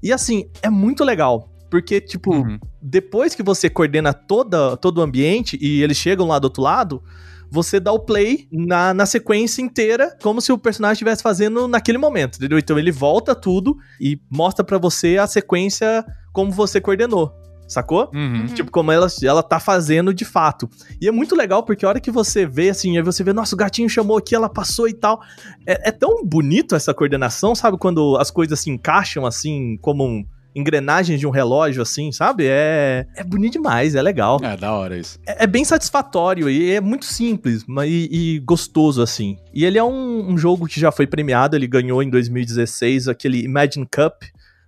E 0.02 0.12
assim, 0.12 0.50
é 0.62 0.70
muito 0.70 1.04
legal. 1.04 1.50
Porque, 1.70 2.00
tipo, 2.00 2.34
Uhum. 2.34 2.58
depois 2.82 3.36
que 3.36 3.44
você 3.44 3.70
coordena 3.70 4.14
toda, 4.14 4.78
todo 4.78 5.00
o 5.00 5.02
ambiente 5.02 5.58
e 5.62 5.82
eles 5.82 5.98
chegam 5.98 6.28
lá 6.28 6.40
do 6.40 6.46
outro 6.46 6.62
lado, 6.62 7.04
você 7.50 7.80
dá 7.80 7.92
o 7.92 8.00
play 8.00 8.48
na, 8.52 8.94
na 8.94 9.06
sequência 9.06 9.62
inteira, 9.62 10.16
como 10.22 10.42
se 10.42 10.52
o 10.52 10.58
personagem 10.58 10.94
estivesse 10.94 11.22
fazendo 11.24 11.68
naquele 11.68 11.98
momento, 11.98 12.38
entendeu? 12.38 12.58
Então 12.58 12.78
ele 12.78 12.92
volta 12.92 13.36
tudo 13.36 13.76
e 14.00 14.20
mostra 14.32 14.64
pra 14.64 14.78
você 14.78 15.18
a 15.18 15.28
sequência 15.28 16.04
como 16.34 16.52
você 16.52 16.80
coordenou, 16.82 17.32
sacou? 17.68 18.10
Uhum. 18.14 18.46
Tipo, 18.48 18.72
como 18.72 18.92
ela, 18.92 19.08
ela 19.24 19.42
tá 19.44 19.60
fazendo 19.60 20.14
de 20.14 20.26
fato. 20.26 20.70
E 21.02 21.08
é 21.08 21.12
muito 21.12 21.36
legal, 21.36 21.64
porque 21.64 21.86
a 21.86 21.90
hora 21.90 22.00
que 22.00 22.12
você 22.12 22.46
vê, 22.46 22.70
assim, 22.70 22.98
aí 22.98 23.04
você 23.04 23.24
vê, 23.24 23.34
nossa, 23.34 23.56
o 23.56 23.58
gatinho 23.58 23.90
chamou 23.90 24.18
aqui, 24.18 24.36
ela 24.36 24.50
passou 24.50 24.88
e 24.88 24.94
tal. 24.94 25.22
É, 25.66 25.90
é 25.90 25.92
tão 25.92 26.24
bonito 26.26 26.76
essa 26.76 26.94
coordenação, 26.94 27.56
sabe? 27.56 27.78
Quando 27.78 28.18
as 28.18 28.30
coisas 28.32 28.60
se 28.60 28.70
encaixam, 28.70 29.26
assim, 29.26 29.78
como 29.82 30.06
um- 30.06 30.26
engrenagens 30.58 31.20
de 31.20 31.28
um 31.28 31.32
relógio, 31.32 31.82
assim, 31.82 32.14
sabe? 32.14 32.46
É, 32.48 33.06
é 33.14 33.24
bonito 33.26 33.54
demais, 33.54 33.94
é 33.94 34.02
legal. 34.02 34.40
É, 34.42 34.56
da 34.56 34.72
hora 34.74 34.98
isso. 34.98 35.20
É, 35.28 35.44
é 35.44 35.48
bem 35.48 35.66
satisfatório 35.66 36.50
e 36.50 36.72
é 36.72 36.80
muito 36.80 37.04
simples 37.04 37.66
mas, 37.68 37.90
e, 37.92 38.08
e 38.36 38.40
gostoso, 38.40 39.02
assim. 39.02 39.38
E 39.54 39.66
ele 39.66 39.78
é 39.78 39.84
um, 39.84 40.32
um 40.32 40.38
jogo 40.38 40.66
que 40.66 40.80
já 40.80 40.94
foi 40.94 41.06
premiado, 41.06 41.58
ele 41.58 41.68
ganhou 41.68 42.02
em 42.02 42.10
2016 42.10 43.10
aquele 43.10 43.44
Imagine 43.44 43.86
Cup 43.86 44.24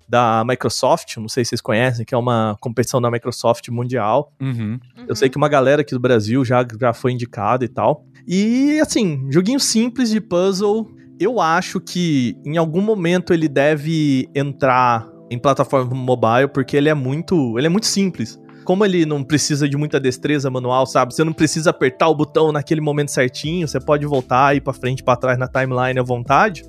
da 0.07 0.43
Microsoft, 0.45 1.17
não 1.17 1.27
sei 1.27 1.43
se 1.43 1.49
vocês 1.49 1.61
conhecem, 1.61 2.05
que 2.05 2.15
é 2.15 2.17
uma 2.17 2.55
competição 2.59 3.01
da 3.01 3.11
Microsoft 3.11 3.67
mundial. 3.69 4.31
Uhum. 4.41 4.79
Eu 5.07 5.15
sei 5.15 5.29
que 5.29 5.37
uma 5.37 5.49
galera 5.49 5.81
aqui 5.81 5.93
do 5.93 5.99
Brasil 5.99 6.45
já, 6.45 6.65
já 6.79 6.93
foi 6.93 7.11
indicada 7.11 7.65
e 7.65 7.67
tal. 7.67 8.05
E, 8.27 8.79
assim, 8.79 9.27
joguinho 9.31 9.59
simples 9.59 10.09
de 10.09 10.21
puzzle. 10.21 10.89
Eu 11.19 11.39
acho 11.39 11.79
que 11.79 12.35
em 12.45 12.57
algum 12.57 12.81
momento 12.81 13.33
ele 13.33 13.47
deve 13.47 14.29
entrar 14.35 15.07
em 15.29 15.39
plataforma 15.39 15.93
mobile, 15.93 16.47
porque 16.53 16.77
ele 16.77 16.89
é 16.89 16.93
muito. 16.93 17.57
Ele 17.57 17.67
é 17.67 17.69
muito 17.69 17.87
simples. 17.87 18.39
Como 18.63 18.83
ele 18.83 19.05
não 19.05 19.23
precisa 19.23 19.67
de 19.67 19.77
muita 19.77 19.99
destreza 19.99 20.49
manual, 20.49 20.85
sabe? 20.85 21.13
Você 21.13 21.23
não 21.23 21.31
precisa 21.31 21.69
apertar 21.69 22.09
o 22.09 22.15
botão 22.15 22.51
naquele 22.51 22.81
momento 22.81 23.11
certinho, 23.11 23.65
você 23.67 23.79
pode 23.79 24.05
voltar 24.05 24.53
e 24.53 24.57
ir 24.57 24.61
pra 24.61 24.73
frente, 24.73 25.03
pra 25.03 25.15
trás 25.15 25.39
na 25.39 25.47
timeline 25.47 25.97
à 25.97 26.03
vontade. 26.03 26.63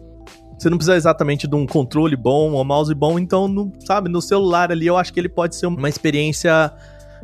Você 0.59 0.69
não 0.69 0.77
precisa 0.77 0.97
exatamente 0.97 1.47
de 1.47 1.55
um 1.55 1.65
controle 1.67 2.17
bom 2.17 2.53
ou 2.53 2.65
mouse 2.65 2.93
bom, 2.95 3.19
então, 3.19 3.47
no, 3.47 3.73
sabe, 3.87 4.09
no 4.09 4.21
celular 4.21 4.73
ali 4.73 4.87
eu 4.87 4.97
acho 4.97 5.13
que 5.13 5.21
ele 5.21 5.29
pode 5.29 5.55
ser 5.55 5.67
uma 5.67 5.89
experiência 5.89 6.73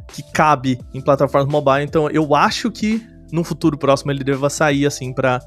que 0.09 0.23
cabe 0.33 0.79
em 0.93 1.01
plataformas 1.01 1.51
mobile. 1.51 1.83
Então, 1.85 2.09
eu 2.11 2.35
acho 2.35 2.71
que 2.71 3.05
no 3.33 3.43
futuro 3.43 3.77
próximo 3.77 4.13
ele 4.13 4.23
deva 4.23 4.49
sair 4.49 4.87
assim 4.87 5.13
pra, 5.13 5.41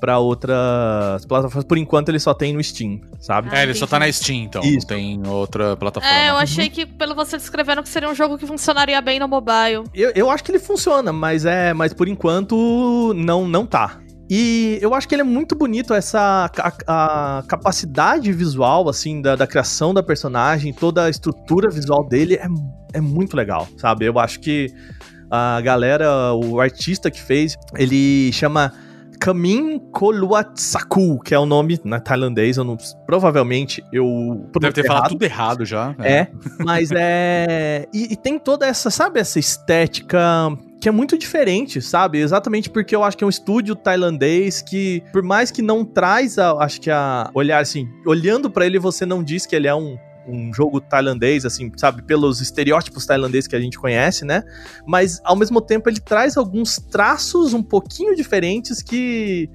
pra 0.00 0.18
outras 0.18 1.24
plataformas. 1.26 1.64
Por 1.64 1.76
enquanto 1.76 2.08
ele 2.08 2.18
só 2.18 2.32
tem 2.32 2.54
no 2.54 2.62
Steam, 2.64 3.00
sabe? 3.20 3.48
Ah, 3.52 3.58
É, 3.60 3.62
ele 3.64 3.74
só 3.74 3.86
tá 3.86 3.98
na 3.98 4.10
Steam, 4.10 4.44
então. 4.44 4.62
Isso. 4.62 4.78
Não 4.78 4.86
tem 4.86 5.20
outra 5.26 5.76
plataforma. 5.76 6.16
É, 6.16 6.30
eu 6.30 6.36
achei 6.36 6.70
que, 6.70 6.86
pelo 6.86 7.14
você 7.14 7.36
descrevendo, 7.36 7.82
que 7.82 7.88
seria 7.88 8.08
um 8.08 8.14
jogo 8.14 8.38
que 8.38 8.46
funcionaria 8.46 9.00
bem 9.02 9.18
no 9.18 9.28
mobile. 9.28 9.84
Eu, 9.92 10.10
eu 10.14 10.30
acho 10.30 10.42
que 10.42 10.50
ele 10.50 10.58
funciona, 10.58 11.12
mas 11.12 11.44
é, 11.44 11.74
mas 11.74 11.92
por 11.92 12.08
enquanto 12.08 13.12
não 13.14 13.46
não 13.46 13.66
tá. 13.66 14.00
E 14.30 14.78
eu 14.80 14.94
acho 14.94 15.08
que 15.08 15.14
ele 15.16 15.22
é 15.22 15.24
muito 15.24 15.56
bonito, 15.56 15.92
essa 15.92 16.48
a, 16.86 17.38
a 17.38 17.42
capacidade 17.48 18.32
visual, 18.32 18.88
assim, 18.88 19.20
da, 19.20 19.34
da 19.34 19.44
criação 19.44 19.92
da 19.92 20.04
personagem, 20.04 20.72
toda 20.72 21.06
a 21.06 21.10
estrutura 21.10 21.68
visual 21.68 22.06
dele 22.08 22.36
é, 22.36 22.46
é 22.92 23.00
muito 23.00 23.36
legal, 23.36 23.66
sabe? 23.76 24.04
Eu 24.04 24.16
acho 24.20 24.38
que 24.38 24.72
a 25.28 25.60
galera, 25.60 26.32
o 26.32 26.60
artista 26.60 27.10
que 27.10 27.20
fez, 27.20 27.56
ele 27.76 28.32
chama 28.32 28.72
Kamin 29.20 29.80
Koluatsaku, 29.90 31.20
que 31.24 31.34
é 31.34 31.38
o 31.38 31.44
nome 31.44 31.80
na 31.84 31.98
tailandês, 31.98 32.56
eu 32.56 32.62
não, 32.62 32.76
provavelmente 33.04 33.84
eu 33.92 34.48
Deve 34.60 34.72
ter 34.72 34.82
pronunciei 34.82 34.86
falado 34.86 35.02
errado. 35.02 35.10
tudo 35.10 35.22
errado 35.24 35.64
já. 35.64 35.94
É, 35.98 36.28
mas 36.64 36.90
é. 36.92 37.88
E, 37.92 38.12
e 38.12 38.16
tem 38.16 38.38
toda 38.38 38.64
essa, 38.64 38.90
sabe, 38.90 39.18
essa 39.18 39.40
estética 39.40 40.48
que 40.80 40.88
é 40.88 40.92
muito 40.92 41.18
diferente, 41.18 41.82
sabe? 41.82 42.18
Exatamente 42.18 42.70
porque 42.70 42.96
eu 42.96 43.04
acho 43.04 43.16
que 43.16 43.22
é 43.22 43.26
um 43.26 43.30
estúdio 43.30 43.76
tailandês 43.76 44.62
que, 44.62 45.02
por 45.12 45.22
mais 45.22 45.50
que 45.50 45.60
não 45.60 45.84
traz, 45.84 46.38
a, 46.38 46.52
acho 46.54 46.80
que 46.80 46.90
a 46.90 47.30
olhar 47.34 47.60
assim, 47.60 47.86
olhando 48.06 48.50
pra 48.50 48.64
ele, 48.64 48.78
você 48.78 49.04
não 49.04 49.22
diz 49.22 49.46
que 49.46 49.54
ele 49.54 49.68
é 49.68 49.74
um. 49.74 49.96
Um 50.28 50.52
jogo 50.52 50.82
tailandês, 50.82 51.46
assim, 51.46 51.72
sabe, 51.76 52.02
pelos 52.02 52.42
estereótipos 52.42 53.06
tailandeses 53.06 53.48
que 53.48 53.56
a 53.56 53.60
gente 53.60 53.78
conhece, 53.78 54.24
né? 54.24 54.44
Mas 54.86 55.18
ao 55.24 55.34
mesmo 55.34 55.60
tempo 55.62 55.88
ele 55.88 55.98
traz 55.98 56.36
alguns 56.36 56.76
traços 56.76 57.54
um 57.54 57.62
pouquinho 57.62 58.14
diferentes 58.14 58.82
que 58.82 59.48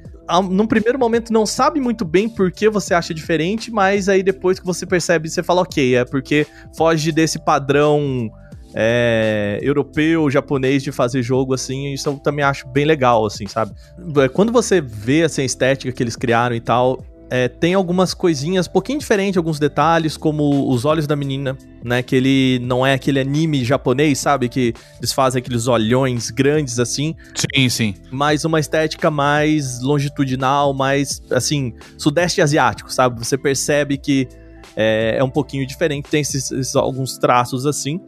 num 0.50 0.65
primeiro 0.65 0.98
momento 0.98 1.32
não 1.32 1.46
sabe 1.46 1.79
muito 1.79 2.03
bem 2.03 2.27
por 2.27 2.51
que 2.51 2.67
você 2.67 2.94
acha 2.94 3.13
diferente, 3.13 3.72
mas 3.72 4.10
aí 4.10 4.24
depois 4.24 4.60
que 4.60 4.65
você 4.65 4.86
percebe, 4.86 5.29
você 5.29 5.44
fala, 5.44 5.62
ok, 5.62 5.96
é 5.96 6.03
porque 6.03 6.48
foge 6.75 7.12
desse 7.12 7.39
padrão 7.39 8.29
é, 8.75 9.58
europeu, 9.62 10.29
japonês 10.29 10.84
de 10.84 10.91
fazer 10.91 11.24
jogo 11.24 11.53
assim, 11.53 11.94
isso 11.94 12.10
eu 12.10 12.20
também 12.20 12.44
acho 12.44 12.67
bem 12.67 12.84
legal, 12.84 13.25
assim, 13.25 13.48
sabe? 13.48 13.74
É, 14.17 14.27
Quando 14.27 14.51
você 14.51 14.82
vê 14.82 15.24
assim, 15.24 15.44
a 15.44 15.46
estética 15.46 15.94
que 15.94 16.03
eles 16.03 16.17
criaram 16.17 16.53
e 16.53 16.60
tal, 16.60 17.01
é, 17.29 17.48
tem 17.48 17.74
algumas 17.74 18.13
coisinhas 18.13 18.67
um 18.67 18.72
pouquinho 18.72 19.00
diferentes, 19.00 19.38
alguns 19.38 19.58
detalhes, 19.58 20.17
como 20.17 20.70
os 20.70 20.86
olhos 20.86 21.08
da 21.08 21.15
menina, 21.15 21.58
né? 21.84 22.03
Que 22.03 22.15
ele 22.17 22.60
não 22.63 22.86
é 22.86 22.94
aquele 22.94 23.20
anime 23.20 23.63
japonês, 23.63 24.20
sabe? 24.20 24.48
Que 24.48 24.74
eles 25.00 25.12
fazem 25.12 25.39
aqueles 25.39 25.67
olhões 25.67 26.29
grandes 26.29 26.77
assim 26.77 27.15
Sim, 27.34 27.70
sim. 27.70 27.96
mas 28.12 28.46
uma 28.46 28.60
estética 28.60 29.10
mais 29.10 29.82
longitudinal, 29.82 30.74
mais, 30.74 31.22
assim, 31.32 31.74
sudeste 31.98 32.41
asiático, 32.41 32.94
sabe? 32.94 33.17
Você 33.17 33.38
percebe 33.38 33.98
que 33.98 34.27
é, 34.75 35.15
é 35.17 35.24
um 35.24 35.29
pouquinho 35.29 35.65
diferente, 35.65 36.10
tem 36.10 36.22
esses, 36.22 36.51
esses 36.51 36.75
alguns 36.75 37.17
traços 37.17 37.65
assim. 37.65 38.00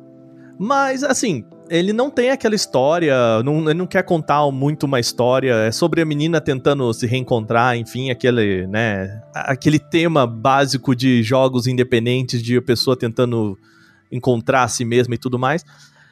Mas, 0.60 1.04
assim, 1.04 1.46
ele 1.70 1.94
não 1.94 2.10
tem 2.10 2.32
aquela 2.32 2.56
história, 2.56 3.14
não, 3.44 3.60
ele 3.70 3.76
não 3.76 3.86
quer 3.86 4.04
contar 4.04 4.50
muito 4.52 4.86
uma 4.86 5.00
história, 5.00 5.54
é 5.54 5.72
sobre 5.72 6.02
a 6.02 6.06
menina 6.06 6.42
tentando 6.42 6.92
se 6.94 7.06
reencontrar, 7.06 7.78
enfim, 7.78 8.10
aquele, 8.10 8.66
né, 8.68 9.22
aquele 9.34 9.78
tema 9.78 10.26
básico 10.26 10.96
de 10.96 11.22
jogos 11.22 11.68
independentes, 11.68 12.42
de 12.42 12.58
a 12.58 12.62
pessoa 12.62 12.98
tentando 12.98 13.58
encontrar 14.12 14.64
a 14.64 14.68
si 14.68 14.84
mesma 14.84 15.16
e 15.16 15.18
tudo 15.18 15.38
mais. 15.38 15.64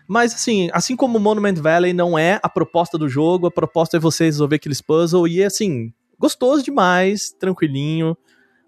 Mas 0.08 0.34
assim, 0.36 0.70
assim 0.72 0.96
como 0.96 1.20
Monument 1.20 1.56
Valley 1.56 1.94
não 1.94 2.18
é 2.18 2.40
a 2.44 2.50
proposta 2.50 2.98
do 2.98 3.10
jogo, 3.10 3.48
a 3.48 3.52
proposta 3.52 3.98
é 3.98 4.00
você 4.00 4.25
resolver 4.25 4.58
aqueles 4.58 4.82
puzzles 4.82 5.34
e 5.34 5.44
assim, 5.44 5.92
gostoso 6.20 6.64
demais, 6.64 7.32
tranquilinho. 7.32 8.16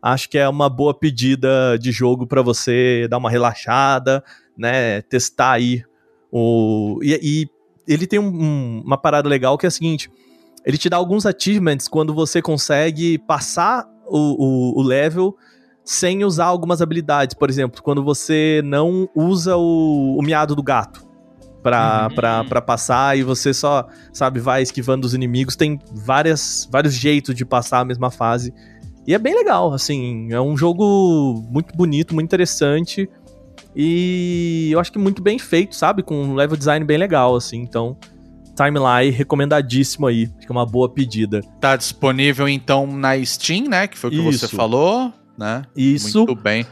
Acho 0.02 0.30
que 0.30 0.38
é 0.38 0.48
uma 0.48 0.70
boa 0.70 0.98
pedida 0.98 1.78
de 1.80 1.92
jogo 1.92 2.26
pra 2.26 2.42
você 2.42 3.08
dar 3.10 3.18
uma 3.18 3.30
relaxada, 3.30 4.24
né, 4.58 5.02
testar 5.04 5.52
aí 5.54 5.84
o 6.32 7.00
e, 7.02 7.20
e 7.88 7.92
ele 7.92 8.06
tem 8.08 8.20
um- 8.20 8.26
um- 8.28 8.82
uma 8.86 8.98
parada 8.98 9.30
legal 9.30 9.58
que 9.58 9.66
é 9.66 9.70
a 9.70 9.72
seguinte, 9.72 10.10
ele 10.66 10.78
te 10.78 10.90
dá 10.90 10.98
alguns 10.98 11.26
achievements 11.26 11.88
quando 11.88 12.14
você 12.14 12.42
consegue 12.42 13.18
passar 13.20 13.86
o, 14.06 14.18
o, 14.18 14.80
o 14.80 14.84
level 14.84 15.36
sem 15.86 16.26
usar 16.26 16.46
algumas 16.46 16.82
habilidades. 16.82 17.34
Por 17.34 17.50
exemplo, 17.50 17.82
quando 17.82 18.04
você 18.04 18.62
não 18.66 19.08
usa 19.16 19.56
o, 19.56 20.18
o 20.20 20.22
miado 20.22 20.54
do 20.54 20.62
gato 20.62 21.08
pra, 21.64 22.08
Uhum. 22.10 22.16
pra, 22.16 22.44
pra 22.44 22.62
passar 22.62 23.18
e 23.18 23.24
você 23.24 23.54
só, 23.54 23.88
sabe, 24.12 24.42
vai 24.42 24.62
esquivando 24.62 25.08
os 25.08 25.14
inimigos. 25.14 25.56
Tem 25.56 25.80
várias, 25.94 26.68
vários 26.70 26.94
jeitos 26.94 27.34
de 27.34 27.46
passar 27.46 27.80
a 27.80 27.86
mesma 27.86 28.12
fase. 28.12 28.54
E 29.06 29.14
é 29.14 29.18
bem 29.18 29.34
legal, 29.34 29.74
assim. 29.74 30.28
É 30.34 30.42
um 30.42 30.58
jogo 30.58 31.42
muito 31.50 31.74
bonito, 31.74 32.14
muito 32.14 32.26
interessante. 32.28 33.10
E 33.76 34.70
eu 34.72 34.80
acho 34.80 34.92
que 34.92 34.98
muito 34.98 35.22
bem 35.22 35.38
feito, 35.38 35.76
sabe? 35.76 36.04
Com 36.04 36.16
um 36.16 36.36
level 36.36 36.58
design 36.58 36.86
bem 36.86 36.98
legal, 36.98 37.36
assim. 37.36 37.58
Então, 37.58 37.98
Timeline, 38.56 39.16
recomendadíssimo 39.16 40.08
aí. 40.08 40.30
Acho 40.38 40.48
que 40.48 40.52
é 40.52 40.56
uma 40.56 40.66
boa 40.66 40.90
pedida. 40.90 41.42
Tá 41.62 41.76
disponível 41.76 42.48
então 42.50 42.88
na 42.88 43.24
Steam, 43.24 43.66
né? 43.70 43.88
Que 43.88 43.98
foi 43.98 44.10
o 44.10 44.14
que 44.14 44.22
você 44.22 44.46
Isso. 44.46 44.56
falou, 44.56 45.14
né? 45.38 45.64
Isso. 45.76 46.26
Muito 46.26 46.36
bem. 46.36 46.66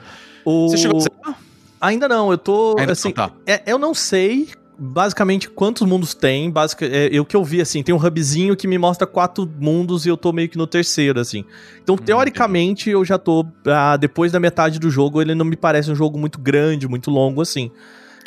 O... 0.44 0.70
Você 0.70 0.78
chegou 0.78 1.04
a? 1.24 1.36
Ainda 1.80 2.08
não, 2.08 2.32
eu 2.32 2.38
tô. 2.38 2.76
Ainda 2.80 2.94
assim, 2.94 3.10
não 3.10 3.16
tá. 3.16 3.32
é, 3.46 3.62
eu 3.68 3.78
não 3.78 3.94
sei 3.94 4.50
basicamente 4.78 5.50
quantos 5.50 5.88
mundos 5.88 6.14
tem. 6.14 6.50
Basic, 6.50 6.84
é, 6.86 7.10
eu 7.12 7.26
que 7.26 7.36
eu 7.36 7.44
vi, 7.44 7.62
assim, 7.62 7.82
tem 7.84 7.94
um 7.94 7.98
hubzinho 7.98 8.56
que 8.56 8.68
me 8.68 8.78
mostra 8.78 9.08
quatro 9.08 9.50
mundos 9.60 10.06
e 10.06 10.10
eu 10.10 10.18
tô 10.18 10.32
meio 10.32 10.50
que 10.50 10.58
no 10.58 10.68
terceiro, 10.68 11.20
assim. 11.20 11.46
Então, 11.82 11.98
teoricamente, 11.98 12.90
eu 12.90 13.04
já 13.06 13.18
tô. 13.18 13.46
ah, 13.68 13.98
depois 13.98 14.32
da 14.32 14.40
metade 14.40 14.80
do 14.80 14.90
jogo, 14.90 15.22
ele 15.22 15.36
não 15.36 15.46
me 15.46 15.56
parece 15.56 15.92
um 15.92 15.96
jogo 15.96 16.18
muito 16.18 16.40
grande, 16.40 16.88
muito 16.88 17.10
longo, 17.12 17.42
assim. 17.42 17.72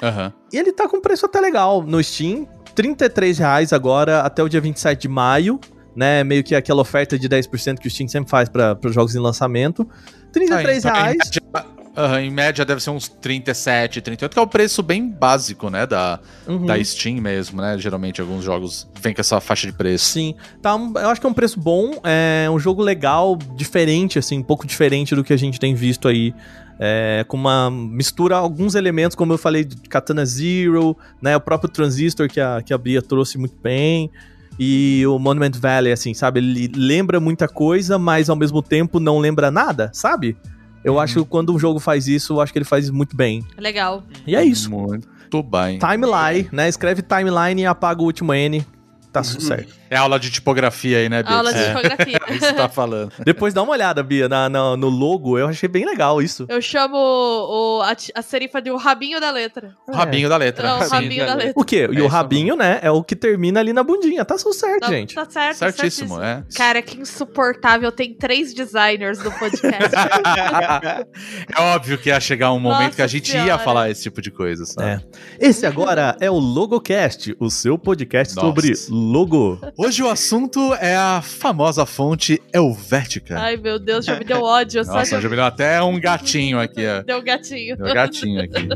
Aham. 0.03 0.33
E 0.53 0.57
ele 0.57 0.73
tá 0.73 0.89
com 0.89 1.01
preço 1.01 1.27
até 1.27 1.41
legal 1.41 1.83
no 1.83 2.03
Steam. 2.03 2.47
33 2.75 3.39
reais 3.39 3.73
agora, 3.73 4.21
até 4.21 4.43
o 4.43 4.49
dia 4.49 4.61
27 4.61 5.03
de 5.03 5.09
maio. 5.09 5.59
Né, 5.97 6.23
meio 6.23 6.45
que 6.45 6.55
aquela 6.55 6.81
oferta 6.81 7.19
de 7.19 7.29
10% 7.29 7.79
que 7.79 7.89
o 7.89 7.91
Steam 7.91 8.07
sempre 8.07 8.31
faz 8.31 8.49
para 8.49 8.79
os 8.85 8.95
jogos 8.95 9.17
em 9.17 9.19
lançamento. 9.19 9.83
R$ 9.83 10.31
33 10.33 10.85
Ah, 10.85 10.89
então, 10.89 11.03
reais. 11.03 11.17
Em 11.17 11.78
aham, 11.99 12.21
em 12.23 12.31
média 12.31 12.65
deve 12.65 12.83
ser 12.83 12.91
uns 12.91 13.09
37, 13.09 14.01
38, 14.01 14.33
que 14.33 14.39
é 14.39 14.43
o 14.43 14.47
preço 14.47 14.83
bem 14.83 15.09
básico, 15.11 15.69
né? 15.69 15.87
Da, 15.87 16.21
Uhum. 16.47 16.65
da 16.67 16.83
Steam 16.83 17.21
mesmo, 17.21 17.61
né? 17.61 17.77
Geralmente 17.79 18.21
alguns 18.21 18.45
jogos 18.45 18.89
vêm 19.01 19.13
com 19.15 19.21
essa 19.21 19.41
faixa 19.41 19.67
de 19.67 19.73
preço. 19.73 20.07
Sim, 20.07 20.35
tá, 20.63 20.71
eu 21.03 21.09
acho 21.11 21.21
que 21.21 21.27
é 21.27 21.31
um 21.31 21.35
preço 21.35 21.59
bom, 21.61 21.93
é 22.05 22.49
um 22.51 22.59
jogo 22.59 22.83
legal, 22.83 23.37
diferente, 23.57 24.19
assim, 24.19 24.39
um 24.39 24.43
pouco 24.43 24.67
diferente 24.67 25.15
do 25.15 25.25
que 25.25 25.33
a 25.33 25.37
gente 25.37 25.59
tem 25.59 25.75
visto 25.75 26.09
aí. 26.09 26.35
É, 26.81 27.25
com 27.27 27.37
uma 27.37 27.69
mistura, 27.71 28.37
alguns 28.37 28.77
elementos, 28.77 29.17
como 29.17 29.33
eu 29.33 29.39
falei, 29.39 29.65
de 29.65 29.75
Katana 29.89 30.25
Zero, 30.25 30.97
né, 31.21 31.37
o 31.37 31.41
próprio 31.41 31.69
Transistor 31.69 32.29
que 32.29 32.41
a, 32.41 32.63
que 32.63 32.73
a 32.73 32.79
Bia 32.79 33.03
trouxe 33.03 33.37
muito 33.37 33.57
bem, 33.61 34.09
e 34.57 35.05
o 35.07 35.19
Monument 35.19 35.53
Valley, 35.57 35.93
assim, 35.93 36.15
sabe, 36.15 36.39
ele 36.39 36.71
lembra 36.75 37.19
muita 37.19 37.49
coisa, 37.49 37.99
mas 37.99 38.31
ao 38.31 38.37
mesmo 38.37 38.63
tempo 38.63 39.01
não 39.01 39.19
lembra 39.19 39.51
nada, 39.51 39.91
sabe? 39.93 40.37
Eu 40.85 40.99
acho 40.99 41.23
que 41.23 41.29
quando 41.29 41.53
um 41.55 41.59
jogo 41.59 41.79
faz 41.79 42.07
isso, 42.09 42.35
eu 42.35 42.41
acho 42.41 42.53
que 42.53 42.59
ele 42.59 42.65
faz 42.65 42.91
muito 42.91 43.17
bem. 43.17 43.45
Legal. 43.57 44.05
E 44.27 44.35
é 44.37 44.45
isso. 44.45 44.71
Muito 44.71 45.43
bem. 45.43 45.79
Timeline, 45.79 46.49
né, 46.53 46.69
escreve 46.69 47.03
Timeline 47.03 47.63
e 47.63 47.67
apaga 47.67 48.01
o 48.01 48.05
último 48.05 48.33
N, 48.33 48.65
tá 49.13 49.23
tudo 49.23 49.41
certo. 49.43 49.75
É 49.91 49.97
aula 49.97 50.19
de 50.21 50.31
tipografia 50.31 50.99
aí, 50.99 51.09
né, 51.09 51.23
Bia? 51.23 51.35
Aula 51.37 51.53
de 51.53 51.59
É. 51.59 51.67
tipografia. 51.69 52.19
É 52.27 52.31
isso 52.33 52.41
que 52.41 52.47
você 52.47 52.53
tá 52.53 52.69
falando. 52.69 53.11
Depois 53.25 53.55
dá 53.55 53.63
uma 53.63 53.73
olhada, 53.73 54.03
Bia, 54.03 54.29
na, 54.29 54.49
na- 54.49 54.77
no 54.77 54.89
logo. 54.89 55.39
Eu 55.39 55.49
achei 55.49 55.69
bem 55.69 55.87
legal 55.87 56.21
isso. 56.21 56.45
Eu 56.49 56.61
chamo 56.61 56.97
o, 56.97 57.81
a, 57.83 57.97
a 58.15 58.23
serifa 58.23 58.61
de 58.61 58.71
o 58.71 58.77
rabinho 58.77 59.19
da 59.21 59.31
letra. 59.31 59.75
O 59.89 59.93
rabinho 59.93 60.29
da 60.29 60.37
letra. 60.37 60.69
Não, 60.69 60.79
o 60.81 60.85
Sim. 60.85 60.91
rabinho 60.91 61.27
da 61.27 61.35
letra. 61.35 61.53
O 61.57 61.65
quê? 61.65 61.77
E 61.77 61.85
É 61.85 61.89
o 61.89 61.93
isso 62.01 62.07
rabinho, 62.07 62.55
né? 62.55 62.79
É 62.83 62.91
o 62.91 63.03
que 63.03 63.17
termina 63.17 63.61
ali 63.61 63.73
na 63.73 63.83
bundinha. 63.83 64.25
Tá 64.27 64.37
tudo 64.37 64.53
certo, 64.53 64.81
Tá, 64.81 64.89
gente. 64.89 65.15
tá 65.15 65.25
certo, 65.29 65.57
Certíssimo, 65.57 66.23
é. 66.23 66.45
Cara, 66.55 66.83
que 66.83 66.99
insuportável. 67.01 67.91
Tem 67.91 68.13
três 68.15 68.53
designers 68.53 69.19
no 69.25 69.33
podcast. 69.33 69.89
é 71.57 71.61
óbvio 71.75 71.99
que 71.99 72.09
ia 72.11 72.21
chegar 72.21 72.53
um 72.53 72.59
momento 72.61 72.83
Nossa 72.85 72.97
que 72.97 73.03
a 73.03 73.07
gente 73.07 73.33
ia 73.35 73.43
Senhora. 73.43 73.63
falar 73.63 73.91
esse 73.91 74.03
tipo 74.03 74.21
de 74.21 74.31
coisa, 74.31 74.65
sabe? 74.67 75.03
É. 75.41 75.49
Esse 75.49 75.67
agora 75.67 76.17
é 76.21 76.31
o 76.31 76.39
Logocast, 76.39 77.35
o 77.41 77.51
seu 77.51 77.79
podcast 77.79 78.35
Nossa. 78.37 78.47
sobre 78.49 78.75
logo. 78.99 79.61
Hoje 79.77 80.03
o 80.03 80.09
assunto 80.09 80.75
é 80.75 80.97
a 80.97 81.23
famosa 81.23 81.87
fonte 81.87 82.43
Helvética. 82.53 83.39
Ai, 83.39 83.57
meu 83.57 83.79
Deus, 83.79 84.05
já 84.05 84.19
me 84.19 84.25
deu 84.25 84.43
ódio. 84.43 84.85
Nossa, 84.85 85.17
de... 85.17 85.23
já 85.23 85.29
me 85.29 85.37
deu 85.37 85.45
até 85.45 85.83
um 85.83 86.01
gatinho 86.01 86.59
aqui, 86.61 86.87
ó. 86.87 87.03
Deu 87.03 87.19
um 87.19 87.25
gatinho. 87.25 87.77
Deu 87.77 87.87
um 87.87 87.95
gatinho 87.95 88.43
aqui. 88.43 88.69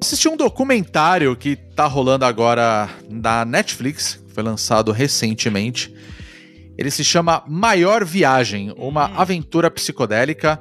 Assisti 0.00 0.28
um 0.28 0.36
documentário 0.36 1.36
que 1.36 1.56
tá 1.56 1.86
rolando 1.86 2.24
agora 2.24 2.88
na 3.08 3.44
Netflix, 3.44 4.22
foi 4.28 4.42
lançado 4.42 4.92
recentemente. 4.92 5.94
Ele 6.76 6.90
se 6.90 7.04
chama 7.04 7.44
Maior 7.46 8.04
Viagem, 8.04 8.72
uma 8.76 9.04
aventura 9.16 9.70
psicodélica. 9.70 10.58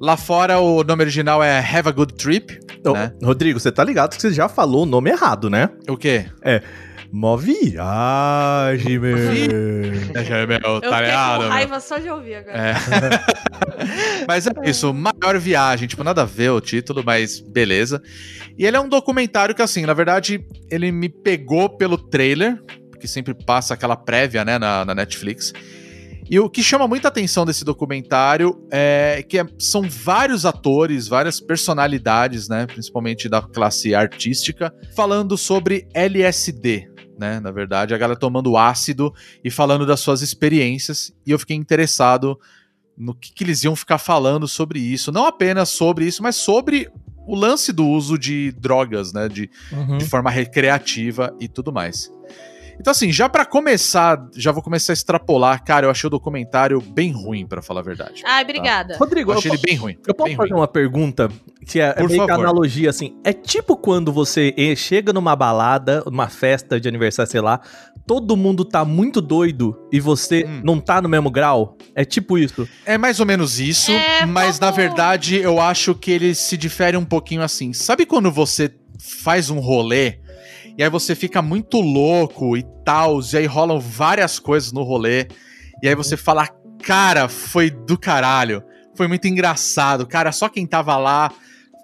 Lá 0.00 0.16
fora 0.16 0.58
o 0.58 0.82
nome 0.82 1.02
original 1.02 1.42
é 1.42 1.58
Have 1.58 1.88
a 1.88 1.92
Good 1.92 2.14
Trip, 2.14 2.58
Ô, 2.84 2.92
né? 2.92 3.12
Rodrigo, 3.22 3.58
você 3.58 3.70
tá 3.70 3.82
ligado 3.84 4.16
que 4.16 4.22
você 4.22 4.32
já 4.32 4.48
falou 4.48 4.82
o 4.82 4.86
nome 4.86 5.10
errado, 5.10 5.48
né? 5.48 5.70
O 5.88 5.96
quê? 5.96 6.26
Mó 7.12 7.36
viagem, 7.36 8.98
meu. 8.98 9.16
É, 9.16 10.46
meu, 10.46 10.58
Eu 10.58 10.80
tá 10.80 11.00
ligado, 11.00 11.36
com 11.36 11.42
meu? 11.42 11.48
raiva 11.48 11.78
só 11.78 11.98
de 11.98 12.10
ouvir 12.10 12.34
agora. 12.34 12.58
É. 12.58 12.74
mas 14.26 14.48
é 14.48 14.50
isso, 14.64 14.92
maior 14.92 15.38
viagem, 15.38 15.86
tipo, 15.86 16.02
nada 16.02 16.22
a 16.22 16.24
ver 16.24 16.50
o 16.50 16.60
título, 16.60 17.04
mas 17.04 17.38
beleza. 17.38 18.02
E 18.58 18.66
ele 18.66 18.76
é 18.76 18.80
um 18.80 18.88
documentário 18.88 19.54
que, 19.54 19.62
assim, 19.62 19.86
na 19.86 19.94
verdade, 19.94 20.44
ele 20.68 20.90
me 20.90 21.08
pegou 21.08 21.68
pelo 21.68 21.96
trailer, 21.96 22.60
porque 22.90 23.06
sempre 23.06 23.32
passa 23.32 23.74
aquela 23.74 23.94
prévia, 23.96 24.44
né, 24.44 24.58
na, 24.58 24.84
na 24.84 24.94
Netflix. 24.94 25.52
E 26.30 26.38
o 26.40 26.48
que 26.48 26.62
chama 26.62 26.88
muita 26.88 27.08
atenção 27.08 27.44
desse 27.44 27.64
documentário 27.64 28.66
é 28.70 29.24
que 29.28 29.38
é- 29.38 29.46
são 29.58 29.82
vários 29.82 30.46
atores, 30.46 31.06
várias 31.06 31.38
personalidades, 31.40 32.48
né, 32.48 32.66
principalmente 32.66 33.28
da 33.28 33.42
classe 33.42 33.94
artística, 33.94 34.74
falando 34.96 35.36
sobre 35.36 35.86
LSD, 35.92 36.88
né, 37.18 37.40
na 37.40 37.50
verdade, 37.50 37.94
a 37.94 37.98
galera 37.98 38.18
tomando 38.18 38.56
ácido 38.56 39.12
e 39.44 39.50
falando 39.50 39.84
das 39.84 40.00
suas 40.00 40.22
experiências, 40.22 41.12
e 41.26 41.30
eu 41.30 41.38
fiquei 41.38 41.56
interessado 41.56 42.38
no 42.96 43.14
que, 43.14 43.32
que 43.32 43.44
eles 43.44 43.62
iam 43.64 43.76
ficar 43.76 43.98
falando 43.98 44.48
sobre 44.48 44.78
isso, 44.78 45.12
não 45.12 45.26
apenas 45.26 45.68
sobre 45.68 46.06
isso, 46.06 46.22
mas 46.22 46.36
sobre 46.36 46.88
o 47.26 47.34
lance 47.34 47.72
do 47.72 47.86
uso 47.86 48.18
de 48.18 48.52
drogas, 48.52 49.12
né, 49.12 49.28
de, 49.28 49.50
Uhum. 49.72 49.98
de 49.98 50.04
forma 50.06 50.30
recreativa 50.30 51.34
e 51.40 51.48
tudo 51.48 51.72
mais. 51.72 52.10
Então, 52.78 52.90
assim, 52.90 53.12
já 53.12 53.28
pra 53.28 53.44
começar, 53.44 54.18
já 54.36 54.52
vou 54.52 54.62
começar 54.62 54.92
a 54.92 54.94
extrapolar. 54.94 55.62
Cara, 55.64 55.86
eu 55.86 55.90
achei 55.90 56.06
o 56.06 56.10
documentário 56.10 56.80
bem 56.80 57.12
ruim, 57.12 57.46
pra 57.46 57.62
falar 57.62 57.80
a 57.80 57.84
verdade. 57.84 58.22
Ai, 58.24 58.42
obrigada. 58.44 58.96
Rodrigo, 58.96 59.30
Eu 59.30 59.34
eu, 59.34 59.38
achei 59.38 59.50
ele 59.50 59.58
bem 59.60 59.76
ruim. 59.76 59.96
eu 60.06 60.14
posso 60.14 60.34
fazer 60.34 60.50
ruim. 60.50 60.60
uma 60.60 60.68
pergunta 60.68 61.28
que 61.66 61.80
é, 61.80 61.88
é 61.90 61.92
Por 61.94 62.08
meio 62.10 62.24
que 62.26 62.32
analogia, 62.32 62.90
assim. 62.90 63.16
É 63.24 63.32
tipo 63.32 63.76
quando 63.76 64.12
você 64.12 64.54
chega 64.76 65.12
numa 65.12 65.34
balada, 65.34 66.02
numa 66.06 66.28
festa 66.28 66.78
de 66.80 66.88
aniversário, 66.88 67.30
sei 67.30 67.40
lá, 67.40 67.60
todo 68.06 68.36
mundo 68.36 68.64
tá 68.64 68.84
muito 68.84 69.20
doido 69.20 69.76
e 69.92 69.98
você 70.00 70.44
Hum. 70.46 70.60
não 70.64 70.80
tá 70.80 71.00
no 71.00 71.08
mesmo 71.08 71.30
grau? 71.30 71.76
É 71.94 72.04
tipo 72.04 72.36
isso. 72.36 72.68
É 72.84 72.98
mais 72.98 73.18
ou 73.20 73.26
menos 73.26 73.58
isso, 73.60 73.92
É, 73.92 74.26
mas 74.26 74.58
na 74.60 74.70
verdade 74.70 75.36
eu 75.36 75.60
acho 75.60 75.94
que 75.94 76.10
ele 76.10 76.34
se 76.34 76.56
difere 76.56 76.96
um 76.96 77.04
pouquinho 77.04 77.42
assim. 77.42 77.72
Sabe 77.72 78.04
quando 78.04 78.30
você 78.30 78.70
faz 78.98 79.48
um 79.50 79.58
rolê 79.60 80.18
e 80.76 80.82
aí 80.82 80.90
você 80.90 81.14
fica 81.14 81.40
muito 81.40 81.80
louco 81.80 82.56
e 82.56 82.64
tal, 82.84 83.20
e 83.20 83.36
aí 83.36 83.46
rolam 83.46 83.78
várias 83.78 84.38
coisas 84.38 84.72
no 84.72 84.82
rolê, 84.82 85.28
e 85.82 85.88
aí 85.88 85.94
você 85.94 86.16
fala, 86.16 86.48
cara, 86.82 87.28
foi 87.28 87.70
do 87.70 87.98
caralho, 87.98 88.62
foi 88.96 89.08
muito 89.08 89.26
engraçado, 89.26 90.06
cara, 90.06 90.32
só 90.32 90.48
quem 90.48 90.66
tava 90.66 90.96
lá. 90.96 91.30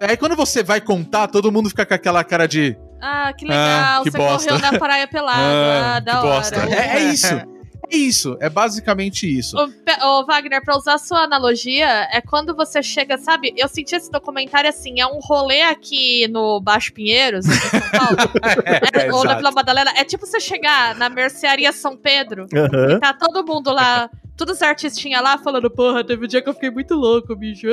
Aí 0.01 0.17
quando 0.17 0.35
você 0.35 0.63
vai 0.63 0.81
contar, 0.81 1.27
todo 1.27 1.51
mundo 1.51 1.69
fica 1.69 1.85
com 1.85 1.93
aquela 1.93 2.23
cara 2.23 2.47
de. 2.47 2.75
Ah, 3.01 3.31
que 3.37 3.45
legal. 3.45 4.03
que 4.03 4.11
você 4.11 4.17
bosta. 4.17 4.49
correu 4.49 4.71
na 4.71 4.79
praia 4.79 5.07
pelada. 5.07 5.41
Ah, 5.95 5.99
da 5.99 6.11
que 6.11 6.17
hora. 6.17 6.35
bosta. 6.37 6.55
É, 6.69 6.97
é 6.97 7.03
isso. 7.11 7.27
É 7.91 7.97
isso. 7.97 8.37
É 8.39 8.49
basicamente 8.49 9.27
isso. 9.27 9.57
Ô, 9.57 9.69
ô, 10.05 10.25
Wagner, 10.25 10.63
pra 10.63 10.77
usar 10.77 10.93
a 10.93 10.97
sua 10.97 11.23
analogia, 11.23 12.07
é 12.11 12.21
quando 12.21 12.55
você 12.55 12.81
chega, 12.81 13.17
sabe? 13.17 13.53
Eu 13.57 13.67
senti 13.67 13.95
esse 13.95 14.09
documentário 14.09 14.69
assim, 14.69 14.99
é 15.01 15.05
um 15.05 15.19
rolê 15.19 15.61
aqui 15.63 16.27
no 16.29 16.59
Baixo 16.61 16.93
Pinheiros, 16.93 17.45
aqui 17.47 17.77
em 17.77 17.79
São 17.79 17.91
Paulo. 17.91 18.17
É, 18.93 19.11
ou 19.13 19.23
na. 19.23 19.35
Vila 19.35 19.51
Madalena. 19.51 19.91
É 19.95 20.03
tipo 20.03 20.25
você 20.25 20.39
chegar 20.39 20.95
na 20.95 21.09
mercearia 21.09 21.71
São 21.71 21.95
Pedro, 21.97 22.47
Aham. 22.53 22.99
tá 22.99 23.13
todo 23.13 23.45
mundo 23.45 23.71
lá, 23.71 24.09
todos 24.41 24.55
os 24.55 24.61
artistinhas 24.63 25.21
lá 25.21 25.37
falando, 25.37 25.69
porra, 25.69 26.03
teve 26.03 26.25
um 26.25 26.27
dia 26.27 26.41
que 26.41 26.49
eu 26.49 26.53
fiquei 26.55 26.71
muito 26.71 26.95
louco, 26.95 27.35
bicho. 27.35 27.67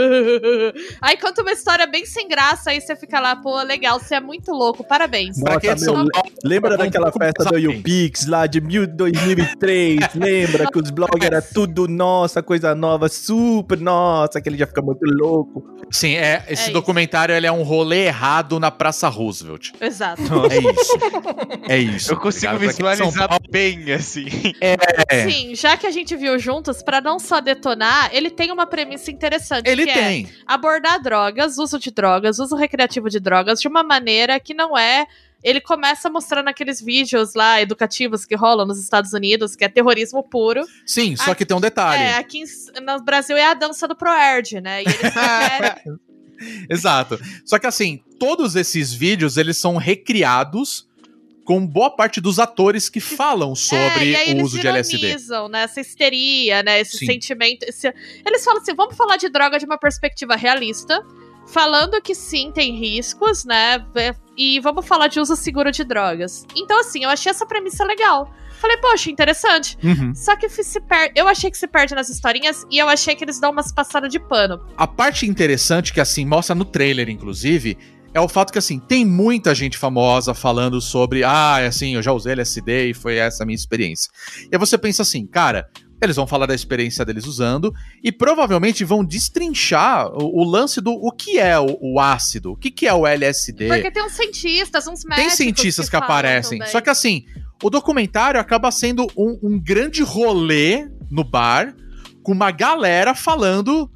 Aí 1.01 1.17
conta 1.17 1.41
uma 1.41 1.51
história 1.51 1.87
bem 1.87 2.05
sem 2.05 2.29
graça, 2.29 2.71
aí 2.71 2.81
você 2.81 2.95
fica 2.95 3.19
lá, 3.19 3.35
pô, 3.37 3.63
legal, 3.63 3.99
você 3.99 4.17
é 4.17 4.21
muito 4.21 4.53
louco, 4.53 4.85
parabéns. 4.85 5.41
Pra 5.41 5.59
quem 5.59 5.71
é 5.71 5.75
de 5.75 5.81
São 5.83 5.97
meu, 5.97 6.09
Paulo, 6.13 6.29
Lembra 6.45 6.77
daquela 6.77 7.11
festa 7.11 7.45
do. 7.47 7.59
YouPix 7.59 8.27
lá 8.27 8.47
de 8.47 8.61
mil- 8.61 8.87
2003? 8.87 10.13
lembra 10.15 10.71
que 10.71 10.79
os 10.79 10.91
blogs 10.91 11.25
era 11.25 11.41
tudo 11.41 11.89
nossa, 11.89 12.43
coisa 12.43 12.75
nova, 12.75 13.09
super 13.09 13.81
nossa, 13.81 14.39
que 14.39 14.49
ele 14.51 14.59
já 14.59 14.67
fica 14.67 14.83
muito 14.83 15.05
louco. 15.05 15.65
Sim, 15.91 16.17
é, 16.17 16.45
esse 16.49 16.65
isso. 16.65 16.73
documentário 16.73 17.35
ele 17.35 17.47
é 17.47 17.53
um 17.53 17.63
rolê 17.63 18.07
errado 18.07 18.61
na 18.61 18.71
Praça 18.71 19.09
Roosevelt. 19.09 19.71
Exato. 19.81 20.23
É 20.51 20.59
isso. 20.59 20.99
É 21.69 21.77
isso. 21.77 22.13
Eu 22.13 22.17
consigo 22.17 22.55
Obrigado. 22.55 22.75
É 22.81 22.95
visualizar 22.95 23.41
bem, 23.51 23.93
assim. 23.93 24.27
É, 24.61 25.29
Sim, 25.29 25.55
já 25.55 25.77
que 25.77 25.87
a 25.87 25.91
gente 25.91 26.17
viu 26.17 26.39
pra 26.85 27.01
não 27.01 27.19
só 27.19 27.41
detonar, 27.41 28.11
ele 28.13 28.31
tem 28.31 28.51
uma 28.51 28.67
premissa 28.67 29.11
interessante. 29.11 29.69
ele 29.69 29.85
que 29.85 29.91
é 29.91 29.95
tem. 29.95 30.29
abordar 30.47 31.03
drogas, 31.03 31.59
uso 31.59 31.79
de 31.79 31.91
drogas, 31.91 32.39
uso 32.39 32.57
recreativo 32.57 33.09
de 33.09 33.21
drogas, 33.21 33.61
de 33.61 33.69
uma 33.69 33.83
maneira 33.83 34.39
que 34.39 34.55
não 34.55 34.77
é. 34.77 35.07
Ele 35.43 35.61
começa 35.61 36.11
mostrando 36.11 36.49
aqueles 36.49 36.81
vídeos 36.81 37.35
lá 37.35 37.61
educativos 37.61 38.25
que 38.25 38.35
rolam 38.35 38.67
nos 38.67 38.83
Estados 38.83 39.13
Unidos, 39.13 39.55
que 39.55 39.65
é 39.65 39.69
terrorismo 39.69 40.23
puro. 40.23 40.65
Sim, 40.85 41.15
só 41.15 41.33
que 41.33 41.47
tem 41.47 41.57
um 41.57 41.61
detalhe. 41.61 42.03
É, 42.03 42.17
aqui 42.17 42.43
no 42.83 43.01
Brasil 43.05 43.37
é 43.37 43.45
a 43.45 43.55
dança 43.55 43.87
do 43.87 43.95
Proerd, 43.95 44.61
né? 44.61 44.83
E 44.83 44.87
eles 44.87 44.99
querem. 44.99 45.99
Exato. 46.69 47.21
Só 47.45 47.59
que 47.59 47.67
assim, 47.67 48.01
todos 48.19 48.57
esses 48.57 48.93
vídeos, 48.93 49.37
eles 49.37 49.57
são 49.57 49.77
recriados 49.77 50.88
com 51.49 51.67
boa 51.67 51.89
parte 51.89 52.21
dos 52.21 52.39
atores 52.39 52.91
que 52.91 53.01
falam 53.01 53.53
é, 53.53 53.57
sobre 53.57 54.15
aí 54.15 54.35
o 54.35 54.45
uso 54.45 54.61
de 54.61 54.67
LSD. 54.67 55.17
né? 55.51 55.63
Essa 55.63 55.81
histeria, 55.81 56.63
né? 56.63 56.79
Esse 56.79 56.99
Sim. 56.99 57.07
sentimento. 57.07 57.63
esse- 57.63 57.91
Eles 58.27 58.45
falam 58.45 58.61
assim: 58.61 58.75
vamos 58.75 58.95
falar 58.95 59.17
de 59.17 59.31
droga 59.31 59.59
de 59.59 59.65
uma 59.65 59.79
perspectiva 59.79 60.37
realista, 60.37 61.03
falando 61.47 62.03
que 62.03 62.15
sim, 62.15 62.53
tem 62.53 62.79
riscos, 62.79 63.47
né? 63.47 63.83
E 64.37 64.61
vamos 64.61 64.87
falar 64.87 65.07
de 65.09 65.19
uso 65.21 65.35
seguro 65.37 65.73
de 65.73 65.85
drogas. 65.85 66.45
Então, 66.55 66.79
assim, 66.81 67.05
eu 67.05 67.09
achei 67.09 67.31
essa 67.31 67.47
premissa 67.47 67.83
legal. 67.83 68.31
Falei, 68.61 68.77
poxa, 68.77 69.09
interessante. 69.11 69.79
Uhum. 69.83 70.15
Só 70.15 70.37
que 70.37 70.51
se 70.51 70.81
per... 70.81 71.13
eu 71.15 71.27
achei 71.29 71.51
que 71.51 71.57
se 71.57 71.67
perde 71.67 71.95
nas 71.95 72.11
historinhas 72.11 72.67
e 72.71 72.77
eu 72.77 72.91
achei 72.91 73.15
que 73.15 73.25
eles 73.25 73.41
dão 73.41 73.53
umas 73.53 73.73
passadas 73.73 74.13
de 74.13 74.19
pano. 74.21 74.61
A 74.77 74.87
parte 74.87 75.25
interessante 75.27 75.95
que 75.95 76.01
assim 76.01 76.27
mostra 76.27 76.55
no 76.55 76.67
trailer, 76.67 77.09
inclusive, 77.09 77.79
é 78.19 78.21
o 78.21 78.29
fato 78.29 78.53
que 78.53 78.59
assim 78.59 78.79
tem 78.79 79.05
muita 79.05 79.55
gente 79.55 79.79
famosa 79.79 80.35
falando 80.35 80.81
sobre, 80.81 81.25
ah, 81.25 81.57
assim, 81.67 81.95
eu 81.95 82.03
já 82.03 82.13
usei 82.13 82.33
LSD 82.33 82.91
e 82.91 82.95
foi 82.95 83.17
essa 83.17 83.45
a 83.45 83.47
minha 83.47 83.55
experiência. 83.55 84.11
E 84.43 84.49
aí 84.53 84.59
você 84.59 84.77
pensa 84.77 85.03
assim, 85.03 85.27
cara, 85.27 85.69
eles 86.01 86.17
vão 86.17 86.27
falar 86.27 86.47
da 86.47 86.55
experiência 86.55 87.05
deles 87.05 87.27
usando 87.27 87.73
e 88.03 88.13
provavelmente 88.13 88.85
vão 88.85 89.05
destrinchar 89.05 90.09
o, 90.13 90.43
o 90.43 90.45
lance 90.45 90.81
do 90.81 90.93
o 90.93 91.11
que 91.11 91.39
é 91.39 91.59
o, 91.59 91.79
o 91.81 92.01
ácido, 92.01 92.53
o 92.53 92.57
que, 92.57 92.71
que 92.71 92.87
é 92.87 92.95
o 92.95 93.07
LSD. 93.07 93.69
Porque 93.69 93.91
tem 93.91 94.05
uns 94.05 94.13
cientistas, 94.13 94.87
uns 94.87 95.05
médicos. 95.05 95.37
Tem 95.37 95.37
cientistas 95.37 95.87
que, 95.87 95.93
falam 95.93 96.05
aparecem. 96.05 96.59
também. 96.59 96.73
Só 96.73 96.81
que 96.81 96.91
assim, 96.91 97.25
o 97.63 97.71
documentário 97.71 98.41
acaba 98.41 98.71
sendo 98.71 99.07
um, 99.17 99.39
um 99.43 99.59
grande 99.59 100.03
rolê 100.03 100.89
no 101.11 101.25
bar 101.25 101.75
com 102.23 102.33
uma 102.33 102.51
galera 102.51 103.15
falando. 103.15 103.91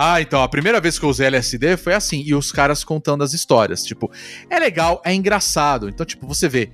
Ah, 0.00 0.20
então, 0.20 0.44
a 0.44 0.48
primeira 0.48 0.80
vez 0.80 0.96
que 0.96 1.04
eu 1.04 1.08
usei 1.08 1.26
LSD 1.26 1.76
foi 1.76 1.92
assim, 1.92 2.22
e 2.24 2.32
os 2.32 2.52
caras 2.52 2.84
contando 2.84 3.24
as 3.24 3.32
histórias. 3.32 3.82
Tipo, 3.82 4.08
é 4.48 4.56
legal, 4.56 5.02
é 5.04 5.12
engraçado. 5.12 5.88
Então, 5.88 6.06
tipo, 6.06 6.24
você 6.24 6.48
vê 6.48 6.70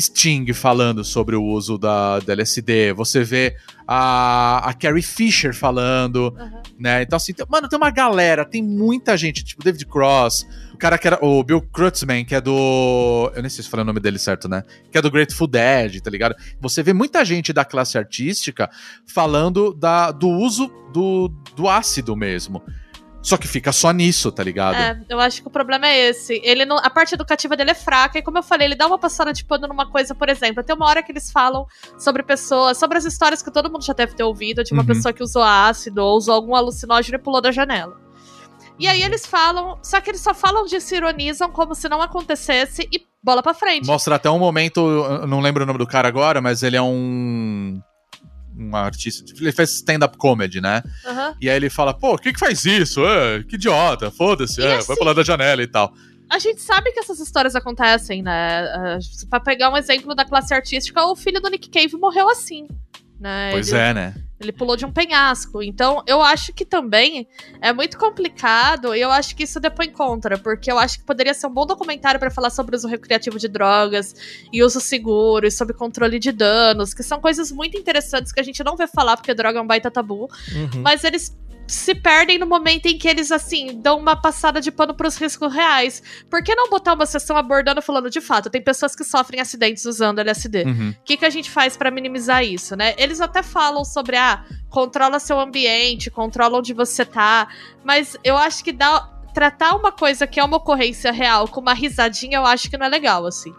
Sting 0.00 0.52
falando 0.52 1.02
sobre 1.04 1.34
o 1.36 1.42
uso 1.42 1.76
da, 1.78 2.20
da 2.20 2.32
LSD, 2.32 2.92
você 2.92 3.24
vê 3.24 3.56
a, 3.86 4.68
a 4.68 4.74
Carrie 4.74 5.02
Fisher 5.02 5.54
falando, 5.54 6.34
Aham. 6.38 6.62
né? 6.78 7.02
Então, 7.02 7.16
assim, 7.16 7.32
tem- 7.32 7.46
mano, 7.48 7.68
tem 7.68 7.76
uma 7.76 7.90
galera, 7.90 8.44
tem 8.44 8.62
muita 8.62 9.16
gente, 9.16 9.44
tipo 9.44 9.64
David 9.64 9.86
Cross, 9.86 10.46
o 10.74 10.76
cara 10.78 10.96
que 10.98 11.06
era 11.06 11.18
o 11.24 11.42
Bill 11.42 11.60
Kreutzmann, 11.60 12.24
que 12.24 12.34
é 12.34 12.40
do. 12.40 13.32
Eu 13.34 13.42
nem 13.42 13.50
sei 13.50 13.64
se 13.64 13.70
falei 13.70 13.82
o 13.82 13.86
nome 13.86 13.98
dele 13.98 14.18
certo, 14.18 14.48
né? 14.48 14.62
Que 14.92 14.98
é 14.98 15.02
do 15.02 15.10
Grateful 15.10 15.46
Dead, 15.48 16.00
tá 16.00 16.10
ligado? 16.10 16.34
Você 16.60 16.82
vê 16.82 16.92
muita 16.92 17.24
gente 17.24 17.52
da 17.52 17.64
classe 17.64 17.98
artística 17.98 18.70
falando 19.06 19.74
da, 19.74 20.12
do 20.12 20.28
uso 20.28 20.70
do, 20.92 21.28
do 21.56 21.68
ácido 21.68 22.14
mesmo. 22.14 22.62
Só 23.28 23.36
que 23.36 23.46
fica 23.46 23.72
só 23.72 23.90
nisso, 23.92 24.32
tá 24.32 24.42
ligado? 24.42 24.74
É, 24.76 24.98
eu 25.08 25.20
acho 25.20 25.42
que 25.42 25.48
o 25.48 25.50
problema 25.50 25.86
é 25.86 26.08
esse. 26.08 26.40
Ele 26.42 26.64
não, 26.64 26.78
a 26.78 26.88
parte 26.88 27.14
educativa 27.14 27.56
dele 27.56 27.72
é 27.72 27.74
fraca, 27.74 28.18
e 28.18 28.22
como 28.22 28.38
eu 28.38 28.42
falei, 28.42 28.66
ele 28.68 28.74
dá 28.74 28.86
uma 28.86 28.98
passada 28.98 29.32
de 29.32 29.44
pano 29.44 29.68
numa 29.68 29.90
coisa, 29.90 30.14
por 30.14 30.28
exemplo. 30.28 30.62
Tem 30.62 30.74
uma 30.74 30.86
hora 30.86 31.02
que 31.02 31.12
eles 31.12 31.30
falam 31.30 31.66
sobre 31.98 32.22
pessoas, 32.22 32.78
sobre 32.78 32.96
as 32.96 33.04
histórias 33.04 33.42
que 33.42 33.50
todo 33.50 33.70
mundo 33.70 33.84
já 33.84 33.92
deve 33.92 34.14
ter 34.14 34.22
ouvido, 34.24 34.64
de 34.64 34.72
uma 34.72 34.80
Uhum. 34.82 34.86
pessoa 34.88 35.12
que 35.12 35.22
usou 35.22 35.42
ácido 35.42 36.02
ou 36.02 36.16
usou 36.16 36.34
algum 36.34 36.54
alucinógeno 36.54 37.18
e 37.18 37.20
pulou 37.20 37.40
da 37.42 37.52
janela. 37.52 37.96
E 38.78 38.86
aí 38.86 39.02
eles 39.02 39.26
falam, 39.26 39.76
só 39.82 40.00
que 40.00 40.08
eles 40.10 40.20
só 40.20 40.32
falam 40.32 40.64
disso, 40.64 40.94
ironizam 40.94 41.50
como 41.50 41.74
se 41.74 41.88
não 41.88 42.00
acontecesse 42.00 42.88
e 42.92 43.04
bola 43.22 43.42
pra 43.42 43.52
frente. 43.52 43.86
Mostra 43.86 44.14
até 44.14 44.30
um 44.30 44.38
momento, 44.38 44.80
eu 44.80 45.26
não 45.26 45.40
lembro 45.40 45.64
o 45.64 45.66
nome 45.66 45.78
do 45.80 45.86
cara 45.86 46.06
agora, 46.08 46.40
mas 46.40 46.62
ele 46.62 46.76
é 46.76 46.82
um. 46.82 47.80
Um 48.58 48.74
artista. 48.74 49.32
Ele 49.40 49.52
faz 49.52 49.70
stand-up 49.74 50.16
comedy, 50.18 50.60
né? 50.60 50.82
Aham. 51.06 51.34
E 51.40 51.48
aí 51.48 51.56
ele 51.56 51.70
fala, 51.70 51.94
pô, 51.94 52.14
o 52.14 52.18
que 52.18 52.36
faz 52.38 52.64
isso? 52.64 53.04
É, 53.06 53.42
que 53.44 53.54
idiota, 53.54 54.10
foda-se, 54.10 54.60
é, 54.60 54.76
assim- 54.76 54.88
vai 54.88 54.96
pular 54.96 55.12
da 55.12 55.22
janela 55.22 55.62
e 55.62 55.66
tal. 55.66 55.92
A 56.30 56.38
gente 56.38 56.60
sabe 56.60 56.92
que 56.92 56.98
essas 57.00 57.20
histórias 57.20 57.54
acontecem, 57.56 58.20
né? 58.22 58.98
Pra 59.30 59.40
pegar 59.40 59.70
um 59.70 59.76
exemplo 59.76 60.14
da 60.14 60.24
classe 60.26 60.52
artística, 60.52 61.02
o 61.04 61.16
filho 61.16 61.40
do 61.40 61.48
Nick 61.48 61.70
Cave 61.70 61.96
morreu 61.96 62.28
assim. 62.28 62.66
Né? 63.18 63.50
Pois 63.52 63.68
ele, 63.72 63.78
é, 63.80 63.94
né? 63.94 64.14
Ele 64.40 64.52
pulou 64.52 64.76
de 64.76 64.86
um 64.86 64.92
penhasco. 64.92 65.62
Então, 65.62 66.02
eu 66.06 66.22
acho 66.22 66.52
que 66.52 66.64
também 66.64 67.26
é 67.60 67.72
muito 67.72 67.98
complicado 67.98 68.94
e 68.94 69.00
eu 69.00 69.10
acho 69.10 69.34
que 69.34 69.42
isso 69.42 69.58
depois 69.58 69.90
contra, 69.90 70.38
porque 70.38 70.70
eu 70.70 70.78
acho 70.78 70.98
que 71.00 71.04
poderia 71.04 71.34
ser 71.34 71.46
um 71.48 71.50
bom 71.52 71.66
documentário 71.66 72.20
para 72.20 72.30
falar 72.30 72.50
sobre 72.50 72.76
uso 72.76 72.86
recreativo 72.86 73.38
de 73.38 73.48
drogas 73.48 74.14
e 74.52 74.62
uso 74.62 74.80
seguro 74.80 75.46
e 75.46 75.50
sobre 75.50 75.74
controle 75.74 76.18
de 76.18 76.30
danos, 76.30 76.94
que 76.94 77.02
são 77.02 77.20
coisas 77.20 77.50
muito 77.50 77.76
interessantes 77.76 78.30
que 78.32 78.40
a 78.40 78.44
gente 78.44 78.62
não 78.62 78.76
vê 78.76 78.86
falar 78.86 79.16
porque 79.16 79.34
droga 79.34 79.58
é 79.58 79.62
um 79.62 79.66
baita 79.66 79.90
tabu, 79.90 80.28
Uhum. 80.52 80.82
mas 80.82 81.02
eles 81.04 81.36
se 81.68 81.94
perdem 81.94 82.38
no 82.38 82.46
momento 82.46 82.86
em 82.86 82.96
que 82.96 83.06
eles, 83.06 83.30
assim, 83.30 83.80
dão 83.80 83.98
uma 83.98 84.16
passada 84.16 84.60
de 84.60 84.72
pano 84.72 84.94
pros 84.94 85.16
riscos 85.16 85.52
reais. 85.52 86.02
Por 86.30 86.42
que 86.42 86.54
não 86.54 86.70
botar 86.70 86.94
uma 86.94 87.06
sessão 87.06 87.36
abordando, 87.36 87.82
falando 87.82 88.08
de 88.08 88.20
fato, 88.20 88.50
tem 88.50 88.62
pessoas 88.62 88.96
que 88.96 89.04
sofrem 89.04 89.40
acidentes 89.40 89.84
usando 89.84 90.18
LSD. 90.18 90.64
Uhum. 90.64 90.94
O 90.98 91.04
que, 91.04 91.18
que 91.18 91.26
a 91.26 91.30
gente 91.30 91.50
faz 91.50 91.76
pra 91.76 91.90
minimizar 91.90 92.42
isso, 92.42 92.74
né? 92.74 92.94
Eles 92.96 93.20
até 93.20 93.42
falam 93.42 93.84
sobre, 93.84 94.16
ah, 94.16 94.44
controla 94.70 95.20
seu 95.20 95.38
ambiente, 95.38 96.10
controla 96.10 96.58
onde 96.58 96.72
você 96.72 97.04
tá, 97.04 97.48
mas 97.84 98.16
eu 98.24 98.36
acho 98.36 98.64
que 98.64 98.72
dá, 98.72 99.00
tratar 99.34 99.76
uma 99.76 99.92
coisa 99.92 100.26
que 100.26 100.40
é 100.40 100.44
uma 100.44 100.56
ocorrência 100.56 101.12
real 101.12 101.46
com 101.48 101.60
uma 101.60 101.74
risadinha, 101.74 102.38
eu 102.38 102.46
acho 102.46 102.70
que 102.70 102.78
não 102.78 102.86
é 102.86 102.88
legal, 102.88 103.26
assim. 103.26 103.54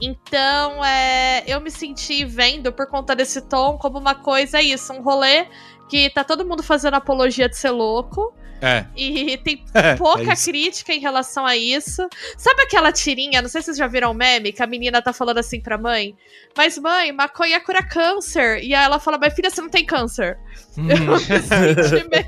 Então, 0.00 0.84
é, 0.84 1.44
eu 1.46 1.60
me 1.60 1.70
senti 1.70 2.24
vendo, 2.24 2.72
por 2.72 2.88
conta 2.88 3.14
desse 3.14 3.40
tom, 3.42 3.78
como 3.78 3.98
uma 3.98 4.16
coisa, 4.16 4.58
é 4.58 4.62
isso, 4.62 4.92
um 4.92 5.00
rolê 5.00 5.46
que 5.92 6.08
tá 6.08 6.24
todo 6.24 6.42
mundo 6.46 6.62
fazendo 6.62 6.94
apologia 6.94 7.46
de 7.50 7.54
ser 7.56 7.68
louco, 7.70 8.32
É. 8.62 8.86
e 8.96 9.36
tem 9.44 9.62
É, 9.74 9.94
pouca 9.94 10.32
é 10.32 10.36
crítica 10.36 10.94
em 10.94 11.00
relação 11.00 11.44
a 11.44 11.54
isso. 11.54 12.08
Sabe 12.38 12.62
aquela 12.62 12.90
tirinha? 12.90 13.42
Não 13.42 13.48
sei 13.50 13.60
se 13.60 13.66
vocês 13.66 13.76
já 13.76 13.86
viram 13.86 14.10
o 14.10 14.14
meme, 14.14 14.52
que 14.52 14.62
a 14.62 14.66
menina 14.66 15.02
tá 15.02 15.12
falando 15.12 15.36
assim 15.36 15.60
pra 15.60 15.76
mãe. 15.76 16.14
Mas, 16.56 16.78
mãe, 16.78 17.12
maconha 17.12 17.60
cura 17.60 17.82
câncer. 17.82 18.62
E 18.64 18.74
aí 18.74 18.84
ela 18.84 18.98
fala, 18.98 19.18
mas 19.18 19.34
filha, 19.34 19.50
você 19.50 19.60
não 19.60 19.68
tem 19.68 19.84
câncer. 19.84 20.38
Uhum. 20.78 20.88
Eu 20.90 21.12
me 21.12 21.18
senti 21.18 22.08
meio 22.08 22.26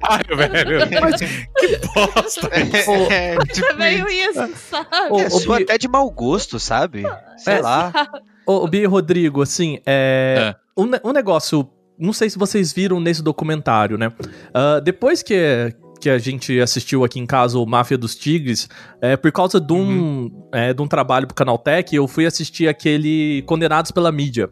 Caralho, 0.00 0.36
velho. 0.36 0.88
que 1.56 1.76
bosta. 1.94 2.48
É, 3.12 3.36
tipo, 3.52 3.74
meio 3.76 4.08
isso, 4.08 4.48
sabe? 4.56 5.20
É, 5.20 5.56
Bi- 5.56 5.62
até 5.62 5.78
de 5.78 5.86
mau 5.88 6.10
gosto, 6.10 6.58
sabe? 6.58 7.04
Sei 7.38 7.54
É. 7.54 7.60
lá. 7.60 7.92
Ô, 8.46 8.66
Bi 8.66 8.78
e 8.78 8.86
Rodrigo, 8.86 9.42
assim, 9.42 9.78
é, 9.86 10.54
Um, 10.80 11.08
um 11.10 11.12
negócio. 11.12 11.68
Não 11.98 12.12
sei 12.12 12.30
se 12.30 12.38
vocês 12.38 12.72
viram 12.72 12.98
nesse 12.98 13.22
documentário, 13.22 13.98
né? 13.98 14.10
Ah, 14.54 14.80
depois 14.80 15.22
que, 15.22 15.74
que 16.00 16.08
a 16.08 16.16
gente 16.16 16.58
assistiu 16.58 17.04
aqui 17.04 17.20
em 17.20 17.26
casa 17.26 17.58
o 17.58 17.66
Máfia 17.66 17.98
dos 17.98 18.14
Tigres, 18.16 18.68
é, 19.02 19.16
por 19.16 19.30
causa 19.30 19.60
de 19.60 19.72
um, 19.72 20.30
é, 20.52 20.72
de 20.72 20.80
um 20.80 20.88
trabalho 20.88 21.26
pro 21.26 21.34
Canaltech, 21.34 21.94
eu 21.94 22.08
fui 22.08 22.24
assistir 22.24 22.68
aquele 22.68 23.42
Condenados 23.42 23.90
pela 23.90 24.10
Mídia. 24.10 24.50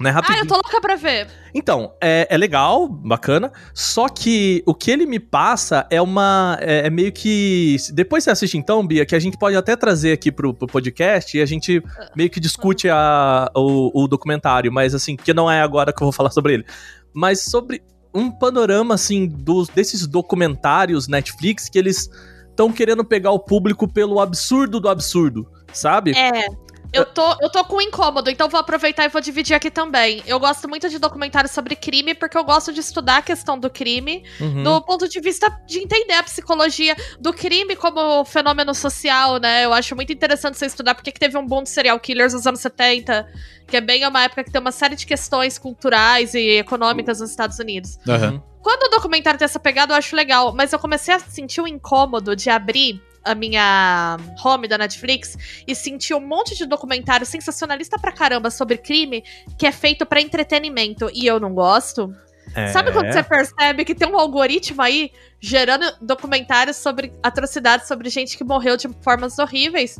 Né, 0.00 0.10
Ah, 0.10 0.12
rapidinho. 0.14 0.44
eu 0.44 0.46
tô 0.46 0.54
louca 0.54 0.80
pra 0.80 0.94
ver. 0.94 1.26
Então, 1.52 1.92
é, 2.00 2.28
é 2.30 2.36
legal, 2.36 2.86
bacana. 2.86 3.50
Só 3.74 4.08
que 4.08 4.62
o 4.64 4.72
que 4.72 4.92
ele 4.92 5.06
me 5.06 5.18
passa 5.18 5.86
é 5.90 6.00
uma. 6.00 6.56
É, 6.60 6.86
é 6.86 6.90
meio 6.90 7.10
que. 7.10 7.76
Depois 7.92 8.22
você 8.22 8.30
assiste, 8.30 8.56
então, 8.56 8.86
Bia, 8.86 9.04
que 9.04 9.16
a 9.16 9.18
gente 9.18 9.36
pode 9.36 9.56
até 9.56 9.74
trazer 9.74 10.12
aqui 10.12 10.30
pro, 10.30 10.54
pro 10.54 10.68
podcast 10.68 11.36
e 11.36 11.42
a 11.42 11.46
gente 11.46 11.82
meio 12.14 12.30
que 12.30 12.38
discute 12.38 12.88
a, 12.88 13.50
o, 13.56 14.04
o 14.04 14.06
documentário, 14.06 14.72
mas 14.72 14.94
assim, 14.94 15.16
que 15.16 15.34
não 15.34 15.50
é 15.50 15.60
agora 15.60 15.92
que 15.92 16.00
eu 16.00 16.06
vou 16.06 16.12
falar 16.12 16.30
sobre 16.30 16.54
ele. 16.54 16.66
Mas 17.12 17.42
sobre 17.42 17.82
um 18.14 18.30
panorama, 18.30 18.94
assim, 18.94 19.26
dos, 19.26 19.68
desses 19.68 20.06
documentários 20.06 21.08
Netflix 21.08 21.68
que 21.68 21.78
eles 21.78 22.08
estão 22.50 22.72
querendo 22.72 23.04
pegar 23.04 23.30
o 23.32 23.38
público 23.38 23.86
pelo 23.86 24.20
absurdo 24.20 24.80
do 24.80 24.88
absurdo, 24.88 25.48
sabe? 25.72 26.12
É. 26.16 26.46
Eu 26.92 27.04
tô, 27.04 27.36
eu 27.42 27.50
tô 27.50 27.62
com 27.64 27.80
incômodo, 27.82 28.30
então 28.30 28.48
vou 28.48 28.58
aproveitar 28.58 29.04
e 29.04 29.08
vou 29.08 29.20
dividir 29.20 29.54
aqui 29.54 29.70
também. 29.70 30.22
Eu 30.26 30.40
gosto 30.40 30.66
muito 30.68 30.88
de 30.88 30.98
documentários 30.98 31.52
sobre 31.52 31.76
crime, 31.76 32.14
porque 32.14 32.36
eu 32.36 32.44
gosto 32.44 32.72
de 32.72 32.80
estudar 32.80 33.18
a 33.18 33.22
questão 33.22 33.58
do 33.58 33.68
crime, 33.68 34.24
Uhum. 34.40 34.62
do 34.62 34.80
ponto 34.82 35.06
de 35.08 35.20
vista 35.20 35.50
de 35.66 35.80
entender 35.80 36.14
a 36.14 36.22
psicologia 36.22 36.96
do 37.20 37.32
crime 37.32 37.76
como 37.76 38.24
fenômeno 38.24 38.74
social, 38.74 39.38
né? 39.38 39.64
Eu 39.66 39.72
acho 39.74 39.94
muito 39.94 40.12
interessante 40.12 40.56
você 40.56 40.66
estudar 40.66 40.94
porque 40.94 41.12
que 41.12 41.20
teve 41.20 41.36
um 41.36 41.44
boom 41.46 41.62
de 41.62 41.68
serial 41.70 42.00
killers 42.00 42.32
nos 42.32 42.46
anos 42.46 42.60
70, 42.60 43.28
que 43.66 43.76
é 43.76 43.80
bem 43.80 44.06
uma 44.06 44.22
época 44.22 44.44
que 44.44 44.50
tem 44.50 44.60
uma 44.60 44.72
série 44.72 44.96
de 44.96 45.04
questões 45.06 45.58
culturais 45.58 46.32
e 46.32 46.58
econômicas 46.58 47.20
nos 47.20 47.30
Estados 47.30 47.58
Unidos. 47.58 47.98
Aham. 48.08 48.42
Quando 48.62 48.84
o 48.84 48.88
documentário 48.96 49.38
tem 49.38 49.44
essa 49.44 49.60
pegada, 49.60 49.92
eu 49.94 49.98
acho 49.98 50.16
legal, 50.16 50.52
mas 50.54 50.72
eu 50.72 50.78
comecei 50.78 51.14
a 51.14 51.18
sentir 51.20 51.60
o 51.60 51.68
incômodo 51.68 52.34
de 52.34 52.50
abrir 52.50 53.00
a 53.28 53.34
minha 53.34 54.16
home 54.44 54.66
da 54.66 54.78
Netflix 54.78 55.62
e 55.66 55.74
sentir 55.74 56.14
um 56.14 56.26
monte 56.26 56.56
de 56.56 56.66
documentário 56.66 57.26
sensacionalista 57.26 57.98
pra 57.98 58.10
caramba 58.10 58.50
sobre 58.50 58.78
crime 58.78 59.22
que 59.58 59.66
é 59.66 59.72
feito 59.72 60.06
pra 60.06 60.20
entretenimento 60.20 61.10
e 61.12 61.26
eu 61.26 61.38
não 61.38 61.52
gosto. 61.54 62.12
É. 62.54 62.68
Sabe 62.68 62.92
quando 62.92 63.12
você 63.12 63.22
percebe 63.22 63.84
que 63.84 63.94
tem 63.94 64.08
um 64.08 64.18
algoritmo 64.18 64.80
aí 64.80 65.12
gerando 65.40 65.84
documentários 66.00 66.76
sobre 66.76 67.12
atrocidades 67.22 67.86
sobre 67.86 68.08
gente 68.08 68.36
que 68.36 68.44
morreu 68.44 68.76
de 68.76 68.88
formas 69.02 69.38
horríveis? 69.38 69.98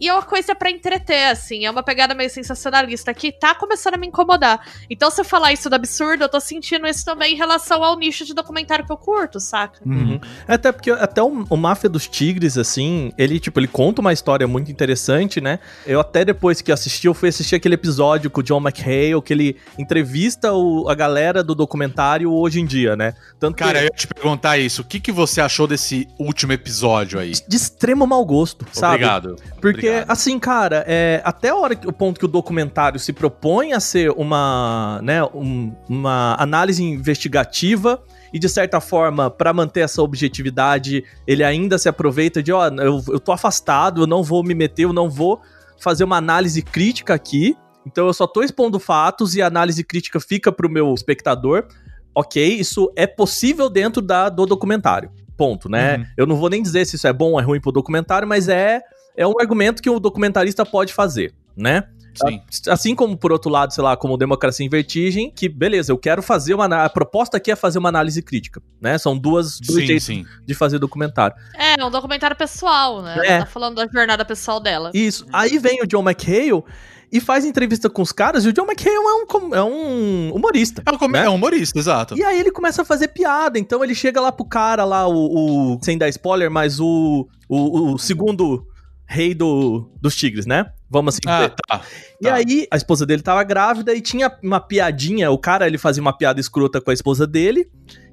E 0.00 0.08
é 0.08 0.12
uma 0.12 0.22
coisa 0.22 0.54
pra 0.54 0.70
entreter, 0.70 1.30
assim, 1.30 1.64
é 1.64 1.70
uma 1.70 1.82
pegada 1.82 2.14
meio 2.14 2.30
sensacionalista 2.30 3.12
que 3.14 3.32
tá 3.32 3.54
começando 3.54 3.94
a 3.94 3.98
me 3.98 4.06
incomodar. 4.06 4.60
Então, 4.90 5.10
se 5.10 5.20
eu 5.20 5.24
falar 5.24 5.52
isso 5.52 5.68
do 5.70 5.74
absurdo, 5.74 6.24
eu 6.24 6.28
tô 6.28 6.40
sentindo 6.40 6.86
isso 6.86 7.04
também 7.04 7.34
em 7.34 7.36
relação 7.36 7.82
ao 7.82 7.96
nicho 7.98 8.24
de 8.24 8.34
documentário 8.34 8.84
que 8.84 8.92
eu 8.92 8.96
curto, 8.96 9.38
saca? 9.40 9.80
Uhum. 9.84 10.20
Até 10.46 10.72
porque 10.72 10.90
até 10.90 11.22
o, 11.22 11.44
o 11.48 11.56
Máfia 11.56 11.88
dos 11.88 12.06
Tigres, 12.06 12.56
assim, 12.58 13.12
ele, 13.18 13.38
tipo, 13.40 13.58
ele 13.60 13.68
conta 13.68 14.00
uma 14.00 14.12
história 14.12 14.46
muito 14.46 14.70
interessante, 14.70 15.40
né? 15.40 15.58
Eu 15.86 16.00
até 16.00 16.24
depois 16.24 16.60
que 16.60 16.70
assisti, 16.72 17.06
eu 17.06 17.14
fui 17.14 17.28
assistir 17.28 17.54
aquele 17.56 17.74
episódio 17.74 18.30
com 18.30 18.40
o 18.40 18.42
John 18.42 18.60
McHale, 18.60 19.20
que 19.22 19.32
ele 19.32 19.56
entrevista 19.78 20.52
o- 20.52 20.88
a 20.88 20.94
galera 20.94 21.42
do 21.42 21.54
documentário 21.54 22.32
hoje 22.32 22.60
em 22.60 22.66
dia, 22.66 22.96
né? 22.96 23.14
Tanto 23.38 23.56
Cara, 23.56 23.78
eu 23.82 23.88
que 23.90 23.94
ia 23.94 23.96
te 23.96 24.06
perguntar 24.06 24.58
isso. 24.58 24.82
O 24.82 24.84
que, 24.84 24.98
que 25.00 25.12
você 25.12 25.40
achou 25.40 25.66
desse 25.66 26.08
último 26.18 26.52
episódio 26.52 27.18
aí? 27.18 27.32
de 27.48 27.56
extremo 27.56 28.06
mau 28.06 28.24
gosto, 28.24 28.66
sabe? 28.72 28.96
Obrigado. 29.04 29.36
Porque, 29.60 29.85
Obrigado. 29.88 30.10
assim, 30.10 30.38
cara, 30.38 30.84
é, 30.86 31.20
até 31.24 31.48
a 31.50 31.56
hora 31.56 31.74
que, 31.74 31.86
o 31.86 31.92
ponto 31.92 32.18
que 32.18 32.24
o 32.24 32.28
documentário 32.28 32.98
se 32.98 33.12
propõe 33.12 33.72
a 33.72 33.80
ser 33.80 34.10
uma, 34.10 35.00
né, 35.02 35.22
um- 35.24 35.72
uma 35.88 36.36
análise 36.38 36.82
investigativa 36.82 38.02
e, 38.32 38.38
de 38.38 38.48
certa 38.48 38.80
forma, 38.80 39.30
pra 39.30 39.52
manter 39.52 39.80
essa 39.80 40.02
objetividade, 40.02 41.04
ele 41.26 41.42
ainda 41.44 41.78
se 41.78 41.88
aproveita 41.88 42.42
de, 42.42 42.52
ó, 42.52 42.68
eu, 42.68 43.02
eu 43.08 43.20
tô 43.20 43.32
afastado, 43.32 44.02
eu 44.02 44.06
não 44.06 44.22
vou 44.22 44.42
me 44.44 44.54
meter, 44.54 44.82
eu 44.84 44.92
não 44.92 45.08
vou 45.08 45.40
fazer 45.78 46.04
uma 46.04 46.16
análise 46.16 46.62
crítica 46.62 47.14
aqui, 47.14 47.56
então 47.86 48.06
eu 48.06 48.12
só 48.12 48.26
tô 48.26 48.42
expondo 48.42 48.78
fatos 48.80 49.34
e 49.36 49.42
a 49.42 49.46
análise 49.46 49.82
crítica 49.84 50.18
fica 50.18 50.50
pro 50.50 50.68
meu 50.68 50.92
espectador. 50.94 51.66
Ok, 52.14 52.42
isso 52.46 52.90
é 52.96 53.06
possível 53.06 53.68
dentro 53.68 54.00
da, 54.02 54.28
do 54.28 54.46
documentário. 54.46 55.10
Ponto, 55.36 55.68
né? 55.68 55.98
Uhum. 55.98 56.04
Eu 56.16 56.26
não 56.26 56.36
vou 56.36 56.48
nem 56.48 56.62
dizer 56.62 56.86
se 56.86 56.96
isso 56.96 57.06
é 57.06 57.12
bom 57.12 57.32
ou 57.32 57.40
é 57.40 57.42
ruim 57.42 57.60
pro 57.60 57.70
documentário, 57.70 58.26
mas 58.26 58.48
é 58.48 58.80
é 59.16 59.26
um 59.26 59.34
argumento 59.40 59.82
que 59.82 59.90
o 59.90 59.98
documentarista 60.00 60.64
pode 60.66 60.92
fazer, 60.92 61.34
né? 61.56 61.84
Sim. 62.26 62.40
Assim 62.70 62.94
como, 62.94 63.14
por 63.14 63.30
outro 63.30 63.50
lado, 63.50 63.74
sei 63.74 63.84
lá, 63.84 63.94
como 63.94 64.16
Democracia 64.16 64.64
em 64.64 64.70
Vertigem, 64.70 65.30
que, 65.30 65.50
beleza, 65.50 65.92
eu 65.92 65.98
quero 65.98 66.22
fazer 66.22 66.54
uma... 66.54 66.64
A 66.84 66.88
proposta 66.88 67.36
aqui 67.36 67.50
é 67.50 67.56
fazer 67.56 67.78
uma 67.78 67.90
análise 67.90 68.22
crítica, 68.22 68.62
né? 68.80 68.96
São 68.96 69.18
duas, 69.18 69.60
dois 69.60 69.80
Sim, 69.80 69.86
jeitos 69.86 70.04
sim. 70.06 70.24
de 70.46 70.54
fazer 70.54 70.78
documentário. 70.78 71.36
É, 71.54 71.78
é 71.78 71.84
um 71.84 71.90
documentário 71.90 72.34
pessoal, 72.34 73.02
né? 73.02 73.18
É. 73.22 73.26
Ela 73.32 73.44
tá 73.44 73.50
falando 73.50 73.74
da 73.76 73.86
jornada 73.86 74.24
pessoal 74.24 74.60
dela. 74.60 74.90
Isso. 74.94 75.26
Aí 75.30 75.58
vem 75.58 75.82
o 75.82 75.86
John 75.86 76.02
McHale 76.08 76.64
e 77.12 77.20
faz 77.20 77.44
entrevista 77.44 77.90
com 77.90 78.00
os 78.00 78.12
caras, 78.12 78.46
e 78.46 78.48
o 78.48 78.52
John 78.54 78.64
McHale 78.64 78.96
é 78.96 79.36
um, 79.36 79.54
é 79.54 79.62
um 79.62 80.32
humorista. 80.34 80.82
É 80.86 81.04
um, 81.04 81.08
Né? 81.08 81.24
é 81.26 81.28
um 81.28 81.34
humorista, 81.34 81.78
exato. 81.78 82.16
E 82.16 82.24
aí 82.24 82.40
ele 82.40 82.50
começa 82.50 82.80
a 82.80 82.84
fazer 82.84 83.08
piada. 83.08 83.58
Então 83.58 83.84
ele 83.84 83.94
chega 83.94 84.22
lá 84.22 84.32
pro 84.32 84.46
cara 84.46 84.86
lá, 84.86 85.06
o. 85.06 85.74
o- 85.74 85.78
sem 85.82 85.98
dar 85.98 86.08
spoiler, 86.08 86.50
mas 86.50 86.80
o. 86.80 87.28
O, 87.46 87.92
o 87.92 87.98
segundo 87.98 88.66
rei 89.06 89.34
do, 89.34 89.90
dos 90.00 90.14
tigres, 90.16 90.46
né? 90.46 90.66
Vamos 90.88 91.14
assim 91.14 91.20
Ah, 91.26 91.36
dizer. 91.42 91.54
tá. 91.68 91.80
E 92.20 92.24
tá. 92.26 92.34
aí 92.34 92.66
a 92.70 92.76
esposa 92.76 93.04
dele 93.04 93.22
tava 93.22 93.42
grávida 93.44 93.92
e 93.94 94.00
tinha 94.00 94.30
uma 94.42 94.60
piadinha. 94.60 95.30
O 95.30 95.38
cara 95.38 95.66
ele 95.66 95.78
fazia 95.78 96.00
uma 96.02 96.16
piada 96.16 96.40
escrota 96.40 96.80
com 96.80 96.90
a 96.90 96.94
esposa 96.94 97.26
dele. 97.26 97.68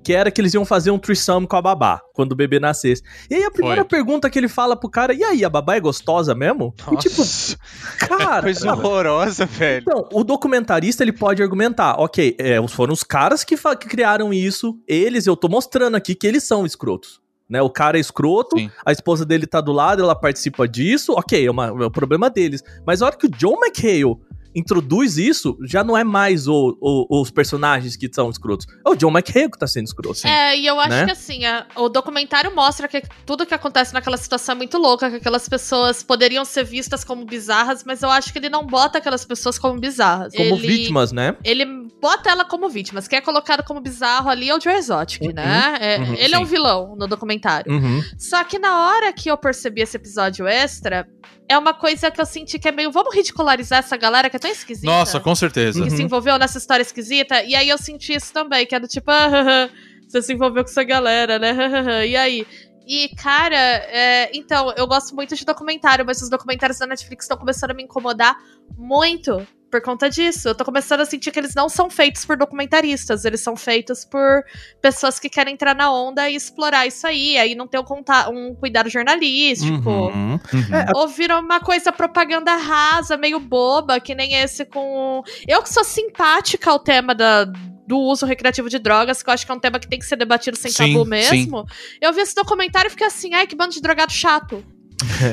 Que 0.06 0.12
era 0.12 0.30
que 0.30 0.42
eles 0.42 0.54
iam 0.54 0.66
fazer 0.66 0.92
um 0.92 1.00
threesome 1.00 1.48
com 1.48 1.56
a 1.56 1.62
babá, 1.62 2.02
quando 2.14 2.34
o 2.34 2.36
bebê 2.36 2.60
nascesse. 2.60 3.02
E 3.30 3.36
aí 3.36 3.44
a 3.46 3.50
primeira 3.50 3.84
Foi. 3.84 3.88
pergunta 3.88 4.30
que 4.30 4.38
ele 4.38 4.50
fala 4.50 4.76
pro 4.76 4.90
cara, 4.90 5.14
e 5.14 5.24
aí, 5.24 5.46
a 5.46 5.50
babá 5.50 5.78
é 5.78 5.80
gostosa 5.80 6.36
mesmo? 6.36 6.74
E 6.92 6.98
tipo, 6.98 7.20
Nossa, 7.20 7.58
cara, 8.00 8.42
coisa 8.44 8.60
sabe? 8.60 8.82
horrorosa, 8.82 9.46
velho. 9.46 9.82
Então, 9.82 10.10
o 10.12 10.26
documentarista 10.26 11.06
ele 11.06 11.14
pode 11.14 11.42
argumentar, 11.42 11.96
ok, 12.02 12.36
é, 12.38 12.68
foram 12.68 12.92
os 12.92 13.02
caras 13.02 13.46
que, 13.46 13.56
que 13.56 13.88
criaram 13.88 14.34
isso, 14.34 14.78
eles, 14.86 15.26
eu 15.26 15.38
tô 15.38 15.48
mostrando 15.48 15.96
aqui 15.96 16.14
que 16.16 16.28
eles 16.28 16.44
são 16.44 16.66
escrotos. 16.66 17.22
Né, 17.54 17.62
o 17.62 17.70
cara 17.70 18.00
é 18.00 18.02
escroto, 18.02 18.58
Sim. 18.58 18.72
a 18.84 18.92
esposa 18.92 19.24
dele 19.24 19.46
tá 19.46 19.62
do 19.62 19.72
lado, 19.72 20.02
ela 20.02 20.16
participa 20.16 20.68
disso, 20.68 21.14
ok, 21.14 21.46
é, 21.46 21.52
uma- 21.52 21.68
é 21.68 21.86
o 21.86 21.92
problema 21.92 22.28
deles. 22.28 22.64
Mas 22.84 23.00
a 23.00 23.06
hora 23.06 23.16
que 23.16 23.28
o 23.28 23.30
John 23.30 23.60
McHale 23.64 24.18
introduz 24.56 25.18
isso, 25.18 25.58
já 25.64 25.84
não 25.84 25.98
é 25.98 26.04
mais 26.04 26.48
o, 26.48 26.78
o- 26.82 27.22
os 27.22 27.32
personagens 27.32 27.96
que 27.96 28.10
são 28.12 28.30
escrotos. 28.30 28.66
É 28.86 28.90
o 28.90 28.96
John 28.96 29.12
McHale 29.12 29.50
que 29.52 29.58
tá 29.58 29.68
sendo 29.68 29.86
escroto. 29.86 30.26
É, 30.28 30.58
e 30.58 30.66
eu 30.68 30.80
acho 30.80 30.90
Né? 30.90 31.06
que 31.06 31.12
assim, 31.12 31.46
a- 31.46 31.66
o 31.76 31.90
documentário 31.90 32.54
mostra 32.56 32.88
que 32.88 33.02
tudo 33.26 33.46
que 33.46 33.54
acontece 33.54 33.94
naquela 33.94 34.18
situação 34.18 34.54
é 34.54 34.58
muito 34.58 34.78
louca, 34.78 35.10
que 35.10 35.18
aquelas 35.18 35.48
pessoas 35.50 36.04
poderiam 36.04 36.46
ser 36.46 36.64
vistas 36.64 37.04
como 37.04 37.26
bizarras, 37.26 37.84
mas 37.84 38.02
eu 38.04 38.10
acho 38.10 38.32
que 38.32 38.40
ele 38.40 38.50
não 38.50 38.66
bota 38.66 38.98
aquelas 38.98 39.26
pessoas 39.26 39.58
como 39.58 39.80
bizarras. 39.80 40.34
Como 40.34 40.56
ele, 40.56 40.68
vítimas, 40.68 41.12
né? 41.12 41.36
Ele 41.44 41.66
bota 42.02 42.30
ela 42.30 42.46
como 42.46 42.70
vítimas. 42.70 43.08
Quem 43.08 43.18
é 43.20 43.22
colocado 43.22 43.64
como 43.64 43.80
bizarro 43.82 44.30
ali 44.30 44.50
é 44.50 44.56
o 44.56 44.60
Joe 44.62 44.74
Exotic, 44.74 45.22
Uhum, 45.24 45.34
né? 45.34 45.78
É, 45.80 45.98
uhum, 46.00 46.14
ele 46.16 46.36
é 46.36 46.38
sim. 46.38 46.44
um 46.44 46.46
vilão 46.46 46.96
no 46.98 47.08
documentário. 47.08 47.72
Uhum. 47.72 48.02
Só 48.18 48.44
que 48.44 48.60
na 48.60 48.88
hora 48.88 49.12
que 49.14 49.30
eu 49.30 49.38
percebi 49.38 49.82
esse 49.82 49.98
episódio 49.98 50.48
extra, 50.48 51.08
é 51.50 51.58
uma 51.58 51.74
coisa 51.74 52.10
que 52.10 52.20
eu 52.22 52.26
senti 52.26 52.58
que 52.60 52.68
é 52.68 52.72
meio. 52.72 52.92
Vamos 52.92 53.14
ridicularizar 53.16 53.80
essa 53.80 53.98
galera 53.98 54.30
que 54.30 54.36
é 54.36 54.40
tão 54.44 54.52
esquisita. 54.52 54.88
Nossa, 54.88 55.20
com 55.20 55.34
certeza. 55.34 55.82
que 55.82 55.90
Uhum. 55.90 55.96
se 55.96 56.04
envolveu 56.04 56.38
nessa 56.38 56.58
história 56.58 56.84
esquisita. 56.84 57.44
E 57.44 57.56
aí 57.56 57.70
eu 57.70 57.78
senti 57.78 58.14
isso 58.14 58.32
também, 58.32 58.66
que 58.66 58.76
é 58.76 58.80
do 58.80 58.88
tipo, 58.88 59.10
ah, 59.10 59.70
você 60.08 60.22
se 60.22 60.34
envolveu 60.34 60.64
com 60.64 60.70
essa 60.70 60.84
galera, 60.84 61.40
né? 61.40 62.08
e 62.08 62.16
aí? 62.16 62.46
E, 62.86 63.10
cara, 63.16 63.56
é, 63.56 64.30
então, 64.38 64.74
eu 64.76 64.86
gosto 64.86 65.16
muito 65.16 65.36
de 65.36 65.46
documentário, 65.46 66.06
mas 66.06 66.22
os 66.22 66.30
documentários 66.30 66.78
da 66.78 66.86
Netflix 66.86 67.24
estão 67.26 67.38
começando 67.38 67.72
a 67.72 67.74
me 67.74 67.84
incomodar 67.84 68.36
muito 68.78 69.48
por 69.74 69.82
conta 69.82 70.08
disso. 70.08 70.50
Eu 70.50 70.54
tô 70.54 70.64
começando 70.64 71.02
a 71.02 71.06
sentir 71.06 71.32
que 71.32 71.40
eles 71.40 71.56
não 71.56 71.68
são 71.68 71.90
feitos 71.90 72.24
por 72.24 72.38
documentaristas, 72.38 73.26
eles 73.26 73.42
são 73.42 73.56
feitos 73.56 74.06
por 74.06 74.44
pessoas 74.80 75.18
que 75.18 75.28
querem 75.28 75.56
entrar 75.56 75.74
na 75.74 75.92
onda 75.92 76.30
e 76.30 76.36
explorar 76.36 76.86
isso 76.86 77.08
aí, 77.08 77.40
aí 77.40 77.56
não 77.56 77.68
ter 77.68 77.80
um, 77.80 77.84
conta- 77.84 78.30
um 78.30 78.54
cuidado 78.54 78.88
jornalístico. 78.88 79.90
Uhum. 79.90 80.34
Uhum. 80.34 80.40
É, 80.72 80.92
Ou 80.96 81.08
vira 81.08 81.40
uma 81.40 81.60
coisa 81.60 81.92
propaganda 81.92 82.56
rasa, 82.56 83.18
meio 83.18 83.40
boba, 83.40 84.00
que 84.00 84.14
nem 84.14 84.36
esse 84.36 84.64
com. 84.64 85.24
Eu 85.48 85.64
que 85.64 85.74
sou 85.74 85.84
simpática 85.84 86.70
ao 86.70 86.78
tema 86.78 87.16
da, 87.16 87.46
do 87.88 87.98
uso 87.98 88.28
recreativo 88.28 88.70
de 88.70 88.78
drogas, 88.78 89.24
que 89.24 89.30
eu 89.32 89.34
acho 89.34 89.44
que 89.44 89.52
é 89.52 89.56
um 89.56 89.60
tema 89.60 89.80
que 89.80 89.88
tem 89.88 89.98
que 89.98 90.06
ser 90.06 90.18
debatido 90.18 90.56
sem 90.56 90.70
Sim, 90.70 90.94
tabu 90.94 91.04
mesmo. 91.04 91.66
Eu 92.00 92.14
vi 92.14 92.22
esse 92.22 92.36
documentário 92.36 92.90
e 92.90 92.92
fiquei 92.92 93.08
assim, 93.08 93.34
ai, 93.34 93.48
que 93.48 93.56
bando 93.56 93.74
de 93.74 93.82
drogado 93.82 94.12
chato. 94.14 94.64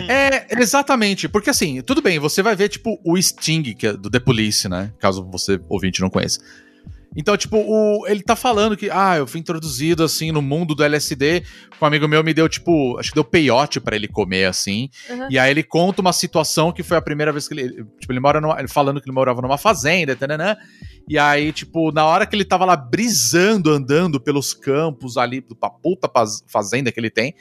É, 0.09 0.46
exatamente. 0.61 1.28
Porque 1.28 1.50
assim, 1.50 1.80
tudo 1.83 2.02
bem, 2.02 2.18
você 2.18 2.42
vai 2.42 2.54
ver, 2.56 2.68
tipo, 2.68 3.00
o 3.04 3.20
Sting, 3.20 3.62
que 3.74 3.87
é 3.87 3.92
do 3.92 4.11
The 4.11 4.20
Police, 4.20 4.68
né? 4.68 4.92
Caso 4.98 5.24
você, 5.30 5.61
ouvinte, 5.68 6.00
não 6.00 6.11
conheça. 6.11 6.40
Então, 7.16 7.37
tipo, 7.37 7.56
o, 7.56 8.06
ele 8.06 8.22
tá 8.22 8.37
falando 8.37 8.76
que, 8.76 8.88
ah, 8.88 9.16
eu 9.16 9.26
fui 9.26 9.40
introduzido, 9.40 10.04
assim, 10.04 10.30
no 10.30 10.40
mundo 10.40 10.76
do 10.76 10.85
LSD. 10.85 11.42
Um 11.83 11.87
amigo 11.87 12.06
meu 12.06 12.22
me 12.22 12.33
deu, 12.33 12.48
tipo, 12.48 12.96
acho 13.00 13.09
que 13.11 13.16
deu 13.16 13.24
peiote 13.24 13.80
pra 13.80 13.96
ele 13.96 14.06
comer, 14.06 14.44
assim. 14.44 14.88
Uhum. 15.09 15.26
E 15.28 15.37
aí 15.37 15.50
ele 15.50 15.64
conta 15.64 16.00
uma 16.00 16.12
situação 16.12 16.70
que 16.70 16.85
foi 16.85 16.96
a 16.96 17.02
primeira 17.02 17.33
vez 17.33 17.48
que 17.48 17.54
ele. 17.54 17.85
Tipo, 17.98 18.12
ele 18.12 18.20
mora 18.20 18.40
numa, 18.40 18.56
ele 18.61 18.68
falando 18.68 19.00
que 19.00 19.09
ele 19.09 19.14
morava 19.14 19.42
numa 19.42 19.59
fazenda, 19.59 20.14
tananã. 20.14 20.56
E 21.09 21.18
aí, 21.18 21.50
tipo, 21.52 21.90
na 21.90 22.06
hora 22.06 22.24
que 22.24 22.37
ele 22.37 22.44
tava 22.44 22.64
lá 22.64 22.76
brisando, 22.76 23.72
andando 23.72 24.20
pelos 24.20 24.54
campos 24.54 25.16
ali, 25.16 25.40
pra 25.40 25.68
puta 25.68 26.09
faz- 26.09 26.44
fazenda 26.46 26.92
que 26.92 27.00
ele 27.00 27.11
tem. 27.11 27.35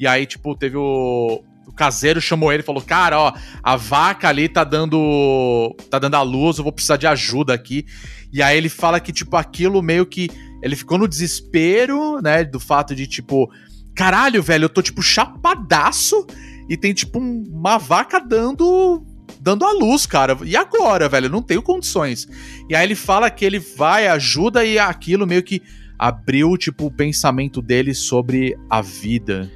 E 0.00 0.06
aí, 0.06 0.26
tipo, 0.26 0.56
teve 0.56 0.76
o. 0.76 1.44
O 1.66 1.72
caseiro 1.72 2.20
chamou 2.20 2.52
ele 2.52 2.62
e 2.62 2.66
falou: 2.66 2.82
Cara, 2.82 3.18
ó, 3.18 3.32
a 3.62 3.76
vaca 3.76 4.28
ali 4.28 4.48
tá 4.48 4.64
dando. 4.64 5.74
tá 5.90 5.98
dando 5.98 6.14
a 6.16 6.22
luz, 6.22 6.58
eu 6.58 6.64
vou 6.64 6.72
precisar 6.72 6.96
de 6.96 7.06
ajuda 7.06 7.54
aqui. 7.54 7.84
E 8.32 8.42
aí 8.42 8.56
ele 8.56 8.68
fala 8.68 9.00
que, 9.00 9.12
tipo, 9.12 9.36
aquilo 9.36 9.82
meio 9.82 10.04
que. 10.06 10.30
Ele 10.62 10.76
ficou 10.76 10.96
no 10.98 11.08
desespero, 11.08 12.20
né? 12.22 12.44
Do 12.44 12.60
fato 12.60 12.94
de, 12.94 13.06
tipo, 13.06 13.50
caralho, 13.94 14.42
velho, 14.42 14.64
eu 14.64 14.68
tô, 14.68 14.80
tipo, 14.82 15.02
chapadaço 15.02 16.26
e 16.68 16.76
tem, 16.76 16.92
tipo, 16.94 17.18
um- 17.18 17.44
uma 17.50 17.78
vaca 17.78 18.18
dando. 18.20 19.04
dando 19.40 19.64
a 19.64 19.72
luz, 19.72 20.06
cara. 20.06 20.38
E 20.44 20.56
agora, 20.56 21.08
velho? 21.08 21.26
Eu 21.26 21.30
não 21.30 21.42
tenho 21.42 21.62
condições. 21.62 22.28
E 22.68 22.76
aí 22.76 22.86
ele 22.86 22.94
fala 22.94 23.28
que 23.30 23.44
ele 23.44 23.58
vai, 23.58 24.06
ajuda 24.06 24.64
e 24.64 24.78
aquilo 24.78 25.26
meio 25.26 25.42
que 25.42 25.60
abriu, 25.98 26.56
tipo, 26.56 26.86
o 26.86 26.90
pensamento 26.92 27.60
dele 27.62 27.92
sobre 27.94 28.56
a 28.70 28.80
vida, 28.80 29.50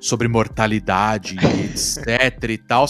sobre 0.00 0.28
mortalidade, 0.28 1.36
etc 1.70 2.44
e 2.50 2.58
tal. 2.58 2.86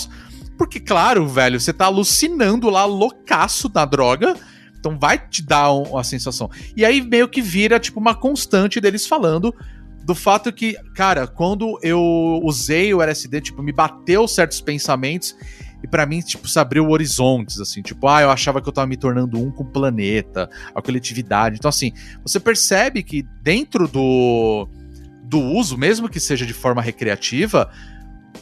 Porque, 0.56 0.80
claro, 0.80 1.26
velho, 1.28 1.60
você 1.60 1.72
tá 1.72 1.86
alucinando 1.86 2.68
lá, 2.68 2.84
loucaço 2.84 3.70
na 3.74 3.84
droga. 3.84 4.34
Então 4.78 4.98
vai 4.98 5.18
te 5.18 5.42
dar 5.42 5.72
um- 5.72 5.82
uma 5.82 6.04
sensação. 6.04 6.50
E 6.76 6.84
aí 6.84 7.00
meio 7.00 7.28
que 7.28 7.40
vira, 7.42 7.78
tipo, 7.80 7.98
uma 8.00 8.14
constante 8.14 8.80
deles 8.80 9.06
falando 9.06 9.54
do 10.04 10.14
fato 10.14 10.52
que, 10.52 10.74
cara, 10.94 11.26
quando 11.26 11.78
eu 11.82 12.40
usei 12.42 12.94
o 12.94 13.02
LSD, 13.02 13.40
tipo, 13.40 13.62
me 13.62 13.72
bateu 13.72 14.26
certos 14.26 14.60
pensamentos 14.60 15.36
e 15.84 15.86
pra 15.86 16.06
mim, 16.06 16.20
tipo, 16.20 16.48
se 16.48 16.58
abriu 16.58 16.88
horizontes, 16.88 17.60
assim, 17.60 17.82
tipo, 17.82 18.08
ah, 18.08 18.22
eu 18.22 18.30
achava 18.30 18.60
que 18.62 18.68
eu 18.68 18.72
tava 18.72 18.86
me 18.86 18.96
tornando 18.96 19.38
um 19.38 19.50
com 19.50 19.62
o 19.64 19.66
planeta, 19.66 20.48
a 20.74 20.80
coletividade. 20.80 21.56
Então, 21.56 21.68
assim, 21.68 21.92
você 22.22 22.40
percebe 22.40 23.02
que 23.02 23.22
dentro 23.42 23.86
do, 23.86 24.68
do 25.28 25.40
uso, 25.40 25.76
mesmo 25.76 26.08
que 26.08 26.18
seja 26.18 26.46
de 26.46 26.54
forma 26.54 26.80
recreativa, 26.80 27.70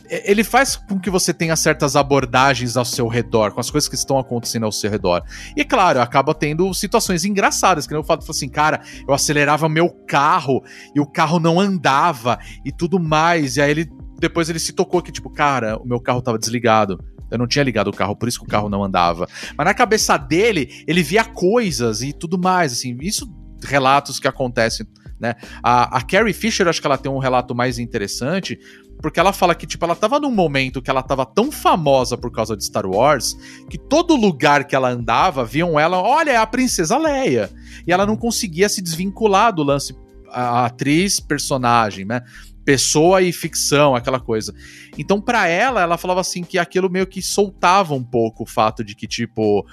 ele 0.09 0.45
faz 0.45 0.77
com 0.77 1.01
que 1.01 1.11
você 1.11 1.35
tenha 1.35 1.57
certas 1.57 1.97
abordagens 1.97 2.77
ao 2.77 2.85
seu 2.85 3.09
redor, 3.09 3.53
com 3.53 3.61
as 3.61 3.71
coisas 3.71 3.89
que 3.89 3.97
estão 3.97 4.19
acontecendo 4.19 4.65
ao 4.65 4.73
seu 4.73 4.91
redor. 4.91 5.23
E 5.57 5.65
claro, 5.65 6.01
acaba 6.01 6.33
tendo 6.33 6.73
situações 6.75 7.25
engraçadas, 7.25 7.87
que 7.87 7.93
nem 7.93 8.01
o 8.01 8.05
fato 8.05 8.29
assim, 8.31 8.49
cara, 8.49 8.81
eu 9.07 9.13
acelerava 9.13 9.69
meu 9.69 9.89
carro 10.07 10.63
e 10.95 11.01
o 11.01 11.07
carro 11.07 11.41
não 11.41 11.59
andava 11.59 12.39
e 12.65 12.71
tudo 12.71 13.01
mais. 13.01 13.57
E 13.57 13.63
aí 13.63 13.71
ele 13.71 13.91
depois 14.19 14.49
ele 14.49 14.59
se 14.59 14.73
tocou 14.73 15.03
que 15.03 15.13
tipo, 15.13 15.29
cara, 15.29 15.77
o 15.77 15.87
meu 15.87 16.01
carro 16.01 16.23
tava 16.23 16.39
desligado. 16.39 17.03
Eu 17.29 17.39
não 17.39 17.47
tinha 17.49 17.65
ligado 17.65 17.89
o 17.89 17.93
carro, 17.93 18.15
por 18.15 18.29
isso 18.29 18.39
que 18.39 18.45
o 18.45 18.49
carro 18.49 18.69
não 18.69 18.85
andava. 18.85 19.27
Mas 19.57 19.65
na 19.67 19.75
cabeça 19.75 20.17
dele, 20.17 20.85
ele 20.87 21.03
via 21.03 21.25
coisas 21.25 22.01
e 22.01 22.13
tudo 22.13 22.39
mais, 22.39 22.73
assim, 22.73 22.97
isso 23.01 23.29
relatos 23.65 24.21
que 24.21 24.29
acontecem, 24.29 24.87
né? 25.19 25.35
A, 25.63 25.99
a 25.99 26.03
Carrie 26.03 26.33
Fisher, 26.33 26.69
acho 26.69 26.81
que 26.81 26.87
ela 26.87 26.99
tem 26.99 27.11
um 27.11 27.19
relato 27.19 27.55
mais 27.55 27.79
interessante, 27.79 28.59
porque 29.01 29.21
ela 29.21 29.33
fala 29.33 29.55
que, 29.55 29.67
tipo, 29.67 29.85
ela 29.85 29.95
tava 29.95 30.19
num 30.19 30.31
momento 30.31 30.81
que 30.81 30.91
ela 30.91 31.03
tava 31.03 31.27
tão 31.27 31.53
famosa 31.53 32.17
por 32.17 32.31
causa 32.31 32.57
de 32.57 32.65
Star 32.65 32.87
Wars, 32.87 33.37
que 33.69 33.79
todo 33.79 34.17
lugar 34.17 34.65
que 34.65 34.75
ela 34.75 34.89
andava, 34.89 35.45
viam 35.45 35.79
ela, 35.79 36.01
olha, 36.01 36.31
é 36.31 36.37
a 36.37 36.47
princesa 36.47 36.97
Leia. 36.97 37.51
E 37.87 37.93
ela 37.93 38.07
não 38.07 38.17
conseguia 38.17 38.69
se 38.69 38.83
desvincular 38.83 39.53
do 39.53 39.63
lance 39.63 39.95
a, 40.31 40.67
atriz, 40.67 41.21
personagem, 41.21 42.05
né? 42.05 42.23
Pessoa 42.65 43.23
e 43.23 43.33
ficção, 43.33 43.95
aquela 43.95 44.19
coisa. 44.19 44.53
Então, 44.99 45.21
pra 45.21 45.47
ela, 45.47 45.83
ela 45.83 45.99
falava 45.99 46.21
assim 46.21 46.43
que 46.43 46.59
aquilo 46.59 46.91
meio 46.91 47.07
que 47.07 47.23
soltava 47.23 47.95
um 47.95 48.03
pouco 48.03 48.43
o 48.43 48.47
fato 48.47 48.83
de 48.83 48.97
que, 48.97 49.07
tipo, 49.07 49.65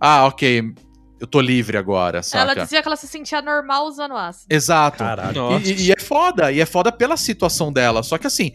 ah, 0.00 0.26
ok, 0.26 0.72
eu 1.20 1.26
tô 1.26 1.40
livre 1.40 1.76
agora, 1.76 2.22
saca? 2.22 2.52
Ela 2.52 2.62
dizia 2.64 2.80
que 2.80 2.88
ela 2.88 2.96
se 2.96 3.06
sentia 3.06 3.42
normal 3.42 3.86
usando 3.86 4.16
ácido. 4.16 4.46
Exato. 4.48 4.98
Caralho. 4.98 5.34
Nossa. 5.34 5.70
E, 5.70 5.88
e 5.88 5.92
é 5.92 6.00
foda, 6.00 6.50
e 6.50 6.60
é 6.60 6.66
foda 6.66 6.90
pela 6.90 7.16
situação 7.18 7.70
dela. 7.70 8.02
Só 8.02 8.16
que 8.16 8.26
assim, 8.26 8.52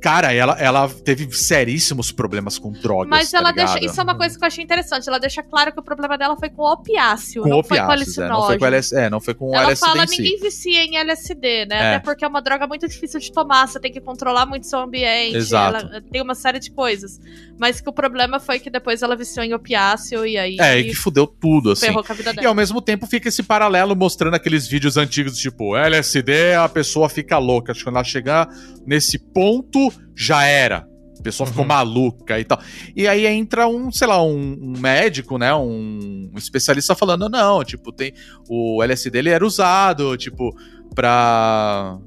cara, 0.00 0.32
ela, 0.32 0.56
ela 0.58 0.88
teve 0.88 1.30
seríssimos 1.32 2.12
problemas 2.12 2.58
com 2.58 2.70
drogas. 2.72 3.08
Mas 3.08 3.30
tá 3.30 3.38
ela 3.38 3.50
ligado? 3.50 3.72
deixa. 3.74 3.84
Isso 3.90 4.00
é 4.00 4.04
uma 4.04 4.16
coisa 4.16 4.38
que 4.38 4.44
eu 4.44 4.46
achei 4.46 4.62
interessante. 4.64 5.08
Ela 5.08 5.18
deixa 5.18 5.42
claro 5.42 5.72
que 5.72 5.80
o 5.80 5.82
problema 5.82 6.16
dela 6.16 6.36
foi 6.36 6.48
com 6.50 6.62
opiáceo, 6.62 7.42
com 7.42 7.48
não 7.48 7.62
foi 7.62 7.78
com 7.78 7.84
opiáceos, 7.84 8.18
é, 8.18 8.28
não 8.28 8.42
foi 8.46 8.58
com 8.58 8.66
LSD, 8.66 9.00
é, 9.00 9.10
não 9.10 9.20
foi 9.20 9.34
com 9.34 9.54
Ela 9.54 9.64
LSD 9.64 9.86
fala, 9.86 10.04
em 10.04 10.06
si. 10.06 10.16
ninguém 10.22 10.40
vicia 10.40 10.84
em 10.84 10.96
LSD, 10.96 11.66
né? 11.66 11.76
É. 11.76 11.94
Até 11.96 11.98
porque 12.00 12.24
é 12.24 12.28
uma 12.28 12.40
droga 12.42 12.66
muito 12.66 12.86
difícil 12.88 13.20
de 13.20 13.32
tomar, 13.32 13.66
você 13.68 13.78
tem 13.80 13.92
que 13.92 14.00
controlar 14.00 14.46
muito 14.46 14.66
seu 14.66 14.80
ambiente. 14.80 15.36
Exato. 15.36 15.86
Ela 15.86 16.00
tem 16.00 16.22
uma 16.22 16.34
série 16.34 16.58
de 16.58 16.70
coisas. 16.70 17.20
Mas 17.58 17.80
que 17.80 17.88
o 17.88 17.92
problema 17.92 18.38
foi 18.38 18.58
que 18.58 18.68
depois 18.68 19.02
ela 19.02 19.16
viciou 19.16 19.44
em 19.44 19.54
opiáceo 19.54 20.26
e 20.26 20.36
aí 20.36 20.56
É, 20.60 20.78
e 20.78 20.84
que 20.84 20.94
fudeu 20.94 21.26
tudo, 21.26 21.70
assim. 21.72 21.86
ferrou 21.86 22.04
com 22.04 22.12
a 22.12 22.16
vida 22.16 22.30
E 22.30 22.34
dela. 22.36 22.48
ao 22.48 22.54
mesmo 22.54 22.82
tempo 22.82 23.06
fica 23.06 23.28
esse 23.28 23.42
paralelo 23.42 23.96
mostrando 23.96 24.34
aqueles 24.34 24.66
vídeos 24.66 24.96
antigos, 24.96 25.38
tipo, 25.38 25.74
LSD, 25.76 26.54
a 26.54 26.68
pessoa 26.68 27.08
fica 27.08 27.38
louca. 27.38 27.72
Acho 27.72 27.80
que 27.80 27.84
quando 27.84 27.96
ela 27.96 28.04
chegar 28.04 28.48
nesse 28.86 29.18
ponto, 29.18 29.85
já 30.14 30.44
era. 30.44 30.86
A 31.18 31.22
pessoa 31.22 31.46
ficou 31.46 31.62
Uhum. 31.62 31.68
maluca 31.68 32.38
e 32.38 32.44
tal. 32.44 32.60
E 32.94 33.08
aí 33.08 33.26
entra 33.26 33.66
um, 33.66 33.90
sei 33.90 34.06
lá, 34.06 34.22
um, 34.22 34.56
um 34.60 34.74
médico, 34.78 35.38
né? 35.38 35.54
Um, 35.54 36.30
um 36.32 36.38
especialista 36.38 36.94
falando, 36.94 37.28
não, 37.28 37.64
tipo, 37.64 37.90
tem. 37.90 38.12
O 38.48 38.82
LSD 38.82 39.18
ele 39.18 39.30
era 39.30 39.44
usado, 39.44 40.16
tipo, 40.16 40.54
pra. 40.94 41.98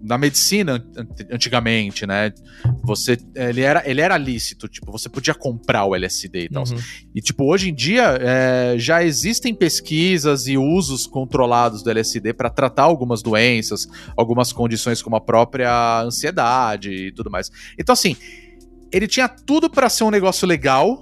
Na 0.00 0.16
medicina 0.16 0.74
ant- 0.96 1.26
antigamente, 1.30 2.06
né? 2.06 2.32
Você. 2.84 3.18
Ele 3.34 3.62
era, 3.62 3.82
ele 3.88 4.00
era 4.00 4.16
lícito, 4.16 4.68
tipo, 4.68 4.92
você 4.92 5.08
podia 5.08 5.34
comprar 5.34 5.84
o 5.84 5.94
LSD 5.94 6.44
e 6.44 6.48
tal. 6.48 6.62
Uhum. 6.64 6.78
E, 7.14 7.20
tipo, 7.20 7.44
hoje 7.44 7.70
em 7.70 7.74
dia 7.74 8.16
é, 8.20 8.74
já 8.78 9.02
existem 9.02 9.52
pesquisas 9.54 10.46
e 10.46 10.56
usos 10.56 11.06
controlados 11.06 11.82
do 11.82 11.90
LSD 11.90 12.32
para 12.32 12.48
tratar 12.48 12.84
algumas 12.84 13.22
doenças, 13.22 13.88
algumas 14.16 14.52
condições 14.52 15.02
como 15.02 15.16
a 15.16 15.20
própria 15.20 16.02
ansiedade 16.02 16.90
e 16.92 17.12
tudo 17.12 17.30
mais. 17.30 17.50
Então, 17.78 17.92
assim, 17.92 18.16
ele 18.92 19.06
tinha 19.08 19.28
tudo 19.28 19.68
para 19.68 19.88
ser 19.88 20.04
um 20.04 20.10
negócio 20.10 20.46
legal, 20.46 20.98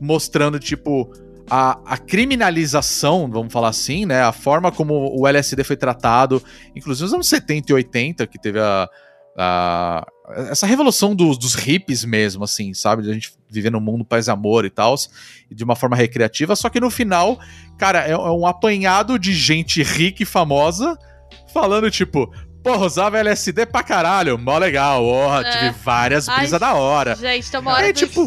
mostrando, 0.00 0.58
tipo, 0.58 1.12
a, 1.50 1.78
a 1.84 1.96
criminalização, 1.98 3.28
vamos 3.30 3.52
falar 3.52 3.68
assim, 3.68 4.06
né? 4.06 4.22
A 4.22 4.32
forma 4.32 4.70
como 4.72 5.18
o 5.18 5.26
LSD 5.26 5.64
foi 5.64 5.76
tratado, 5.76 6.42
inclusive 6.74 7.04
nos 7.04 7.14
anos 7.14 7.28
70 7.28 7.72
e 7.72 7.74
80, 7.74 8.26
que 8.26 8.38
teve 8.38 8.58
a. 8.60 8.88
a- 9.36 10.06
essa 10.50 10.66
revolução 10.66 11.14
dos, 11.14 11.38
dos 11.38 11.54
hippies 11.54 12.04
mesmo, 12.04 12.44
assim, 12.44 12.74
sabe? 12.74 13.02
De 13.02 13.10
a 13.10 13.14
gente 13.14 13.32
viver 13.50 13.70
num 13.70 13.80
mundo 13.80 14.04
paz 14.04 14.26
e 14.26 14.30
amor 14.30 14.66
e 14.66 14.70
tal, 14.70 14.94
de 15.50 15.64
uma 15.64 15.74
forma 15.74 15.96
recreativa, 15.96 16.54
só 16.54 16.68
que 16.68 16.78
no 16.78 16.90
final, 16.90 17.38
cara, 17.78 18.06
é, 18.06 18.10
é 18.10 18.16
um 18.18 18.46
apanhado 18.46 19.18
de 19.18 19.32
gente 19.32 19.82
rica 19.82 20.22
e 20.22 20.26
famosa 20.26 20.98
falando, 21.52 21.90
tipo, 21.90 22.30
porra, 22.72 22.86
usava 22.86 23.18
LSD 23.18 23.66
pra 23.66 23.82
caralho, 23.82 24.38
mó 24.38 24.58
legal, 24.58 25.04
ó, 25.04 25.40
É. 25.40 25.50
tive 25.50 25.70
várias 25.84 26.28
Ai, 26.28 26.38
brisas 26.38 26.60
da 26.60 26.74
hora. 26.74 27.14
Gente, 27.14 27.50
tem 27.50 27.60
uma 27.60 27.72
hora 27.72 27.88
É, 27.88 27.92
do- 27.92 27.96
tipo, 27.98 28.22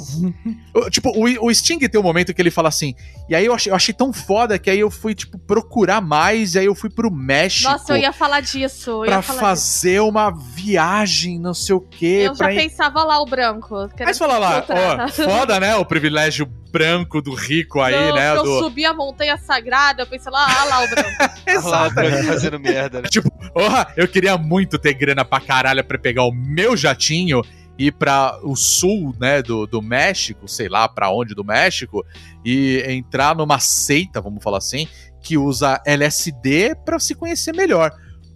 o- 0.75 0.89
tipo, 0.89 1.09
o, 1.09 1.45
o 1.47 1.53
Sting 1.53 1.79
tem 1.79 1.99
um 1.99 2.03
momento 2.03 2.33
que 2.33 2.41
ele 2.41 2.51
fala 2.51 2.69
assim, 2.69 2.95
e 3.29 3.35
aí 3.35 3.45
eu 3.45 3.53
achei, 3.53 3.71
eu 3.71 3.75
achei 3.75 3.93
tão 3.93 4.11
foda 4.11 4.57
que 4.59 4.69
aí 4.69 4.79
eu 4.79 4.89
fui, 4.91 5.13
tipo, 5.13 5.37
procurar 5.39 6.01
mais, 6.01 6.55
e 6.55 6.59
aí 6.59 6.65
eu 6.65 6.75
fui 6.75 6.89
pro 6.89 7.11
México 7.11 7.69
Nossa, 7.71 7.93
eu 7.93 7.97
ia 7.97 8.11
falar 8.13 8.41
disso. 8.41 8.91
Eu 9.03 9.05
pra 9.05 9.21
falar 9.21 9.53
disso. 9.53 9.63
fazer 9.63 9.99
uma 10.01 10.31
viagem, 10.31 11.39
não 11.39 11.53
sei 11.53 11.75
o 11.75 11.81
quê. 11.81 12.25
Eu 12.27 12.35
já 12.35 12.51
ir- 12.51 12.55
pensava 12.57 13.03
lá 13.03 13.19
o 13.21 13.25
branco. 13.25 13.75
Aí 13.77 14.13
você 14.13 14.19
fala 14.19 14.37
lá, 14.37 14.65
ó, 14.69 15.07
foda, 15.09 15.59
né, 15.59 15.75
o 15.75 15.85
privilégio 15.85 16.45
branco 16.71 17.21
do 17.21 17.33
rico 17.33 17.81
aí, 17.81 17.93
Não, 17.93 18.15
né, 18.15 18.31
Eu 18.31 18.43
do... 18.43 18.59
subi 18.59 18.85
a 18.85 18.93
montanha 18.93 19.37
sagrada, 19.37 20.03
eu 20.03 20.07
pensei 20.07 20.31
lá, 20.31 20.45
ah 20.47 20.63
lá 20.63 20.83
o 20.83 20.87
branco. 20.89 21.09
Olha 21.49 21.59
lá 21.67 21.87
o 21.87 21.91
branco 21.91 22.23
fazendo 22.23 22.59
merda. 22.59 23.01
né? 23.01 23.09
Porra, 23.53 23.91
eu 23.97 24.07
queria 24.07 24.30
muito 24.37 24.77
ter 24.77 24.93
grana 24.93 25.23
pra 25.23 25.39
caralho 25.39 25.83
pra 25.83 25.97
pegar 25.97 26.23
o 26.23 26.31
meu 26.31 26.75
jatinho 26.75 27.41
e 27.77 27.87
ir 27.87 27.91
pra 27.91 28.39
o 28.43 28.55
sul, 28.55 29.15
né, 29.19 29.41
do, 29.41 29.65
do 29.65 29.81
México, 29.81 30.47
sei 30.47 30.69
lá 30.69 30.87
pra 30.87 31.09
onde 31.09 31.33
do 31.33 31.43
México, 31.43 32.05
e 32.45 32.83
entrar 32.87 33.35
numa 33.35 33.59
seita, 33.59 34.21
vamos 34.21 34.43
falar 34.43 34.59
assim, 34.59 34.87
que 35.21 35.37
usa 35.37 35.81
LSD 35.85 36.75
pra 36.85 36.99
se 36.99 37.15
conhecer 37.15 37.53
melhor. 37.53 37.91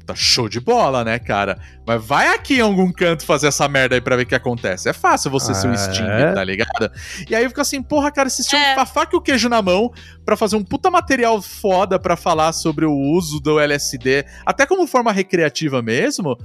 Tá 0.05 0.13
show 0.13 0.47
de 0.47 0.59
bola, 0.59 1.03
né, 1.03 1.17
cara? 1.17 1.57
Mas 1.85 2.05
vai 2.05 2.27
aqui 2.27 2.57
em 2.57 2.61
algum 2.61 2.91
canto 2.91 3.25
fazer 3.25 3.47
essa 3.47 3.67
merda 3.67 3.95
aí 3.95 4.01
pra 4.01 4.15
ver 4.15 4.21
o 4.23 4.25
que 4.27 4.35
acontece. 4.35 4.87
É 4.87 4.93
fácil 4.93 5.31
você 5.31 5.51
ser 5.55 5.67
Ah, 5.67 5.71
o 5.71 5.77
Sting, 5.77 6.03
é? 6.07 6.31
tá 6.31 6.43
ligado? 6.43 6.91
E 7.27 7.33
aí 7.33 7.43
eu 7.43 7.49
fico 7.49 7.61
assim, 7.61 7.81
porra, 7.81 8.11
cara, 8.11 8.29
vocês 8.29 8.47
tinham 8.47 8.61
É. 8.61 8.75
a 8.75 8.85
faca 8.85 9.15
e 9.15 9.17
o 9.17 9.21
queijo 9.21 9.49
na 9.49 9.63
mão 9.63 9.91
pra 10.23 10.37
fazer 10.37 10.55
um 10.57 10.63
puta 10.63 10.91
material 10.91 11.41
foda 11.41 11.97
pra 11.97 12.15
falar 12.15 12.53
sobre 12.53 12.85
o 12.85 12.93
uso 12.93 13.39
do 13.39 13.59
LSD, 13.59 14.25
até 14.45 14.65
como 14.67 14.85
forma 14.85 15.11
recreativa 15.11 15.81
mesmo. 15.81 16.37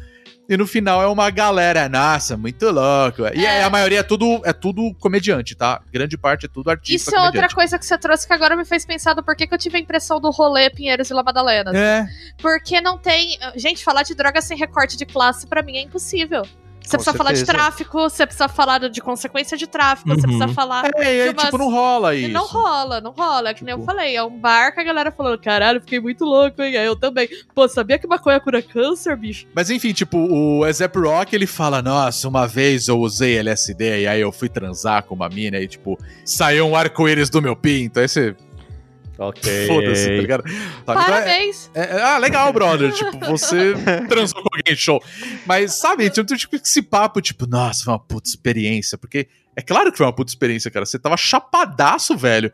E 0.50 0.56
no 0.56 0.66
final 0.66 1.00
é 1.00 1.06
uma 1.06 1.30
galera, 1.30 1.88
nossa, 1.88 2.36
muito 2.36 2.68
louco. 2.72 3.22
E 3.32 3.46
É. 3.46 3.50
aí 3.58 3.62
a 3.62 3.70
maioria 3.70 4.00
é 4.00 4.02
tudo, 4.02 4.42
é 4.44 4.52
tudo 4.52 4.92
comediante, 4.98 5.54
tá? 5.54 5.80
Grande 5.92 6.18
parte 6.18 6.46
é 6.46 6.48
tudo 6.48 6.68
artista 6.70 7.10
Isso 7.10 7.16
é 7.16 7.24
outra 7.24 7.48
coisa 7.48 7.78
que 7.78 7.86
você 7.86 7.96
trouxe 7.96 8.26
que 8.26 8.32
agora 8.32 8.56
me 8.56 8.64
fez 8.64 8.84
pensar 8.84 9.14
do 9.14 9.22
porquê 9.22 9.46
que 9.46 9.54
eu 9.54 9.58
tive 9.58 9.76
a 9.76 9.80
impressão 9.80 10.20
do 10.20 10.28
rolê 10.30 10.68
Pinheiros 10.68 11.08
e 11.08 11.14
La 11.14 11.22
Madalena. 11.22 11.70
É, 11.72 12.04
Porque 12.42 12.80
não 12.80 12.98
tem. 12.98 13.38
Gente, 13.54 13.84
falar 13.84 14.02
de 14.02 14.12
droga 14.12 14.42
sem 14.42 14.58
recorte 14.58 14.96
de 14.96 15.06
classe 15.06 15.46
pra 15.46 15.62
mim 15.62 15.76
é 15.76 15.82
impossível. 15.82 16.42
Você 16.82 16.96
precisa 16.96 17.16
falar 17.16 17.32
de 17.32 17.38
certeza. 17.38 17.58
tráfico, 17.58 17.98
você 18.00 18.26
precisa 18.26 18.48
falar 18.48 18.88
de 18.88 19.00
consequência 19.00 19.56
de 19.56 19.66
tráfico, 19.66 20.08
você 20.08 20.26
Uhum. 20.26 20.38
precisa 20.38 20.48
falar. 20.48 20.90
é, 20.96 21.02
e 21.16 21.20
aí, 21.22 21.28
de 21.28 21.34
umas- 21.34 21.44
tipo, 21.44 21.58
não 21.58 21.70
rola 21.70 22.14
E 22.16 22.22
isso. 22.24 22.32
não 22.32 22.46
rola, 22.46 23.00
não 23.00 23.12
rola. 23.12 23.50
É 23.50 23.54
que 23.54 23.62
nem 23.64 23.72
eu 23.72 23.78
Tipo- 23.78 23.92
falei, 23.92 24.16
é 24.16 24.22
um 24.24 24.36
bar 24.38 24.72
que 24.74 24.80
a 24.80 24.84
galera 24.84 25.12
falando, 25.12 25.38
caralho, 25.40 25.80
fiquei 25.80 26.00
muito 26.00 26.24
louco, 26.24 26.60
hein? 26.62 26.76
Aí 26.76 26.86
eu 26.86 26.96
também. 26.96 27.28
Pô, 27.54 27.68
sabia 27.68 27.98
que 27.98 28.06
maconha 28.06 28.40
cura 28.40 28.60
câncer, 28.62 29.16
bicho? 29.16 29.46
Mas 29.54 29.70
enfim, 29.70 29.92
tipo, 29.92 30.18
o 30.18 30.66
Ezep 30.66 30.98
Rock, 30.98 31.34
ele 31.34 31.46
fala, 31.46 31.80
nossa, 31.80 32.26
uma 32.28 32.46
vez 32.46 32.88
eu 32.88 32.98
usei 32.98 33.36
LSD 33.38 34.02
e 34.02 34.06
aí 34.08 34.20
eu 34.20 34.32
fui 34.32 34.48
transar 34.48 35.04
com 35.04 35.14
uma 35.14 35.28
mina 35.28 35.58
e, 35.58 35.68
tipo, 35.68 35.96
saiu 36.24 36.66
um 36.66 36.74
arco-íris 36.76 37.30
do 37.30 37.40
meu 37.40 37.54
pinto. 37.54 38.00
Aí 38.00 38.08
você, 38.08 38.34
Ok. 39.20 39.66
foda-se, 39.66 40.06
tá 40.06 40.12
ligado? 40.12 40.42
Sabe? 40.48 40.59
Então 40.83 40.94
é- 40.94 40.96
Parabéns. 41.04 41.70
É, 41.74 41.80
é- 41.80 42.02
ah, 42.02 42.16
legal, 42.18 42.50
brother. 42.54 42.90
tipo, 42.92 43.18
você 43.28 43.74
transou 44.09 44.42
com 44.42 44.48
alguém, 44.56 44.74
show. 44.74 45.02
Mas, 45.46 45.74
sabe, 45.74 46.09
tipo, 46.09 46.35
tipo, 46.35 46.56
esse 46.56 46.80
papo, 46.80 47.20
tipo, 47.20 47.46
nossa, 47.46 47.85
foi 47.85 47.92
uma 47.92 47.98
puta 47.98 48.28
experiência. 48.30 48.96
Porque 48.96 49.28
é 49.54 49.61
claro 49.61 49.92
que 49.92 49.98
foi 49.98 50.06
uma 50.06 50.12
puta 50.12 50.30
experiência, 50.30 50.70
cara. 50.70 50.87
Você 50.87 50.98
tava 50.98 51.18
chapadaço, 51.18 52.16
velho. 52.16 52.50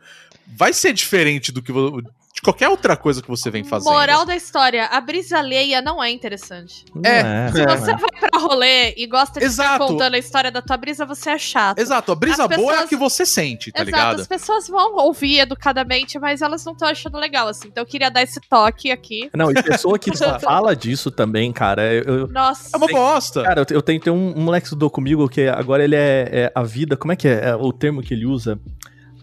Vai 0.55 0.73
ser 0.73 0.93
diferente 0.93 1.51
do 1.51 1.61
que 1.61 1.71
de 1.73 2.41
qualquer 2.43 2.69
outra 2.69 2.95
coisa 2.95 3.19
que 3.19 3.27
você 3.27 3.49
vem 3.49 3.63
fazendo. 3.63 3.91
Moral 3.91 4.23
da 4.23 4.35
história, 4.35 4.85
a 4.85 5.01
brisa 5.01 5.39
alheia 5.39 5.81
não 5.81 6.03
é 6.03 6.11
interessante. 6.11 6.85
É. 7.03 7.47
Se 7.51 7.65
você 7.65 7.93
vai 7.95 8.09
pra 8.29 8.39
rolê 8.39 8.93
e 8.95 9.07
gosta 9.07 9.39
de 9.39 9.45
Exato. 9.47 9.73
ficar 9.73 9.87
contando 9.87 10.13
a 10.13 10.17
história 10.19 10.51
da 10.51 10.61
tua 10.61 10.77
brisa, 10.77 11.03
você 11.03 11.31
é 11.31 11.37
chato. 11.39 11.79
Exato, 11.79 12.11
a 12.11 12.15
brisa 12.15 12.43
As 12.43 12.55
boa 12.55 12.59
é 12.59 12.59
a 12.59 12.69
pessoas- 12.85 12.89
que 12.89 12.95
você 12.95 13.25
sente, 13.25 13.71
tá 13.71 13.79
Exato, 13.81 13.85
ligado? 13.87 14.21
as 14.21 14.27
pessoas 14.27 14.67
vão 14.67 14.97
ouvir 14.97 15.39
educadamente, 15.39 16.19
mas 16.19 16.43
elas 16.43 16.63
não 16.63 16.73
estão 16.73 16.87
achando 16.87 17.17
legal, 17.17 17.47
assim. 17.47 17.69
Então 17.69 17.81
eu 17.81 17.87
queria 17.87 18.09
dar 18.11 18.21
esse 18.21 18.39
toque 18.47 18.91
aqui. 18.91 19.31
Não, 19.35 19.49
e 19.49 19.55
pessoa 19.63 19.97
que 19.97 20.11
só 20.15 20.39
fala 20.39 20.75
disso 20.75 21.09
também, 21.09 21.51
cara. 21.51 21.91
Eu, 21.91 22.27
Nossa. 22.27 22.69
É 22.71 22.77
uma 22.77 22.87
bosta. 22.87 23.41
cara, 23.41 23.61
eu 23.61 23.65
te- 23.65 23.73
eu 23.73 23.81
tenho, 23.81 23.99
tem 23.99 24.13
um, 24.13 24.37
um 24.37 24.41
moleque 24.43 24.65
que 24.65 24.67
estudou 24.67 24.91
comigo 24.91 25.27
que 25.27 25.47
agora 25.47 25.83
ele 25.83 25.95
é, 25.95 26.29
é 26.31 26.51
a 26.53 26.61
vida. 26.61 26.95
Como 26.95 27.11
é 27.11 27.15
que 27.15 27.27
é, 27.27 27.49
é 27.49 27.55
o 27.55 27.73
termo 27.73 28.03
que 28.03 28.13
ele 28.13 28.27
usa? 28.27 28.59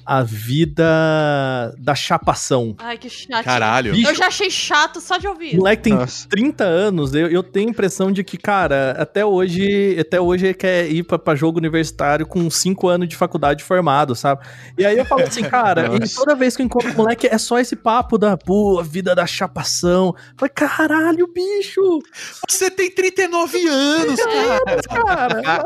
A 0.07 0.23
vida 0.23 1.75
da 1.79 1.95
chapação. 1.95 2.75
Ai, 2.79 2.99
que 2.99 3.09
chato. 3.09 3.45
Caralho. 3.45 3.93
Bicho. 3.93 4.11
Eu 4.11 4.15
já 4.15 4.27
achei 4.27 4.51
chato 4.51 5.01
só 5.01 5.17
de 5.17 5.27
ouvir 5.27 5.55
O 5.55 5.59
moleque 5.59 5.83
tem 5.85 5.95
Nossa. 5.95 6.29
30 6.29 6.65
anos, 6.65 7.15
eu, 7.15 7.29
eu 7.29 7.43
tenho 7.43 7.69
a 7.69 7.71
impressão 7.71 8.13
de 8.13 8.23
que, 8.23 8.37
cara, 8.37 8.95
até 8.99 9.25
hoje, 9.25 9.97
até 9.99 10.21
hoje 10.21 10.47
ele 10.47 10.55
quer 10.55 10.91
ir 10.91 11.03
pra, 11.05 11.19
pra 11.19 11.35
jogo 11.35 11.59
universitário 11.59 12.27
com 12.27 12.49
5 12.51 12.89
anos 12.89 13.09
de 13.09 13.17
faculdade 13.17 13.65
formado, 13.65 14.15
sabe? 14.15 14.45
E 14.77 14.85
aí 14.85 14.97
eu 14.99 15.05
falo 15.05 15.23
assim, 15.23 15.43
cara, 15.49 15.91
e 15.97 16.09
toda 16.15 16.35
vez 16.35 16.57
que 16.57 16.63
eu 16.63 16.67
encontro 16.67 16.91
o 16.93 16.97
moleque 16.97 17.27
é 17.27 17.39
só 17.39 17.59
esse 17.59 17.77
papo 17.77 18.19
da 18.19 18.37
pô, 18.37 18.83
vida 18.83 19.15
da 19.15 19.27
chapação. 19.27 20.09
Eu 20.09 20.35
falei, 20.37 20.53
caralho, 20.55 21.27
bicho! 21.33 22.01
Você 22.49 22.71
tem 22.71 22.91
39 22.91 23.67
anos, 23.69 24.21
cara. 24.21 24.83
Cara, 25.05 25.65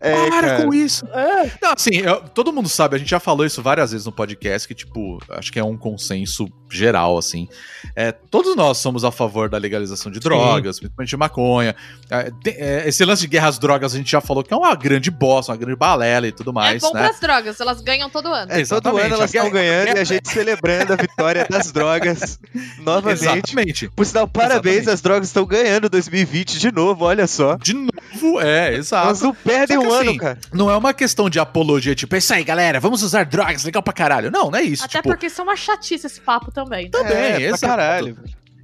É, 0.00 0.28
Para 0.28 0.30
cara. 0.48 0.62
com 0.64 0.72
isso. 0.74 1.04
é. 1.12 1.50
Não, 1.62 1.72
assim, 1.72 1.96
eu- 1.96 2.20
todo 2.34 2.52
mundo 2.52 2.68
sabe, 2.68 2.96
a 2.96 2.98
gente 2.98 3.10
já 3.10 3.20
falou 3.20 3.44
isso 3.44 3.55
várias 3.62 3.92
vezes 3.92 4.06
no 4.06 4.12
podcast, 4.12 4.66
que, 4.66 4.74
tipo, 4.74 5.18
acho 5.30 5.52
que 5.52 5.58
é 5.58 5.64
um 5.64 5.76
consenso 5.76 6.48
geral, 6.70 7.16
assim. 7.16 7.48
É, 7.94 8.10
todos 8.12 8.56
nós 8.56 8.78
somos 8.78 9.04
a 9.04 9.10
favor 9.10 9.48
da 9.48 9.56
legalização 9.58 10.10
de 10.10 10.18
drogas, 10.20 10.78
principalmente 10.80 11.10
de 11.10 11.16
maconha. 11.16 11.76
É, 12.10 12.30
tem- 12.42 12.54
é, 12.56 12.88
esse 12.88 13.04
lance 13.04 13.22
de 13.22 13.28
guerra 13.28 13.48
às 13.48 13.58
drogas 13.58 13.94
a 13.94 13.96
gente 13.98 14.10
já 14.10 14.20
falou 14.20 14.42
que 14.42 14.52
é 14.52 14.56
uma 14.56 14.74
grande 14.74 15.10
bosta, 15.10 15.52
uma 15.52 15.58
grande 15.58 15.76
balela 15.76 16.26
e 16.26 16.32
tudo 16.32 16.52
mais, 16.52 16.82
é 16.82 16.86
bom 16.86 16.92
né? 16.94 17.04
pras 17.04 17.20
drogas, 17.20 17.60
elas 17.60 17.80
ganham 17.80 18.10
todo 18.10 18.28
ano. 18.28 18.50
É, 18.50 18.54
Todo 18.54 18.60
exatamente. 18.60 19.04
ano 19.06 19.14
elas 19.14 19.34
estão 19.34 19.50
ganhando 19.50 19.96
e 19.96 19.98
a 20.00 20.04
gente 20.04 20.28
celebrando 20.28 20.92
a 20.92 20.96
vitória 20.96 21.46
das 21.48 21.70
drogas 21.72 22.38
novamente. 22.78 23.22
Exatamente. 23.22 23.88
Por 23.90 24.04
sinal, 24.06 24.26
parabéns, 24.28 24.76
Exatamente. 24.78 24.94
as 24.94 25.00
drogas 25.00 25.28
estão 25.28 25.44
ganhando 25.46 25.88
2020 25.88 26.58
de 26.58 26.72
novo, 26.72 27.04
olha 27.04 27.26
só. 27.26 27.56
De 27.56 27.74
novo, 27.74 28.40
é, 28.40 28.74
exato. 28.74 29.06
Elas 29.08 29.20
não 29.22 29.34
perdem 29.34 29.78
um 29.78 29.92
ano, 29.92 30.10
assim, 30.10 30.18
cara. 30.18 30.38
Não 30.52 30.70
é 30.70 30.76
uma 30.76 30.92
questão 30.92 31.30
de 31.30 31.38
apologia, 31.38 31.94
tipo, 31.94 32.14
é 32.14 32.18
isso 32.18 32.32
aí, 32.34 32.42
galera, 32.44 32.80
vamos 32.80 33.02
usar 33.02 33.24
drogas, 33.24 33.45
legal 33.64 33.82
pra 33.82 33.92
caralho. 33.92 34.30
Não, 34.30 34.50
não 34.50 34.58
é 34.58 34.62
isso. 34.62 34.84
Até 34.84 34.98
tipo, 34.98 35.08
porque 35.08 35.26
isso 35.26 35.40
é 35.40 35.44
uma 35.44 35.56
chatice 35.56 36.06
esse 36.06 36.20
papo 36.20 36.50
também. 36.52 36.90
também, 36.90 37.12
é, 37.16 37.30
pra 37.36 37.40
exato. 37.42 37.60
caralho. 37.66 38.18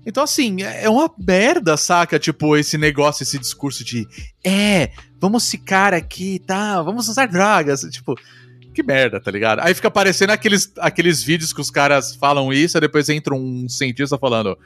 Então, 0.05 0.25
assim, 0.25 0.63
é 0.63 0.89
uma 0.91 1.09
merda, 1.17 1.77
saca? 1.77 2.19
Tipo, 2.19 2.57
esse 2.57 2.77
negócio, 2.77 3.23
esse 3.23 3.39
discurso 3.39 3.85
de 3.85 4.05
é, 4.45 4.91
vamos 5.21 5.49
ficar 5.49 5.95
aqui, 5.95 6.41
tá? 6.41 6.83
Vamos 6.83 7.09
usar 7.09 7.27
drogas. 7.27 7.83
Tipo, 7.83 8.17
que 8.75 8.83
merda, 8.83 9.21
tá 9.21 9.31
ligado? 9.31 9.61
Aí 9.61 9.73
fica 9.75 9.87
aparecendo 9.89 10.31
aqueles, 10.31 10.73
aqueles 10.79 11.23
vídeos 11.23 11.53
que 11.53 11.61
os 11.61 11.71
caras 11.71 12.17
falam 12.17 12.53
isso, 12.53 12.77
aí 12.77 12.81
depois 12.81 13.09
entra 13.09 13.33
um 13.35 13.69
cientista 13.69 14.19
falando. 14.19 14.59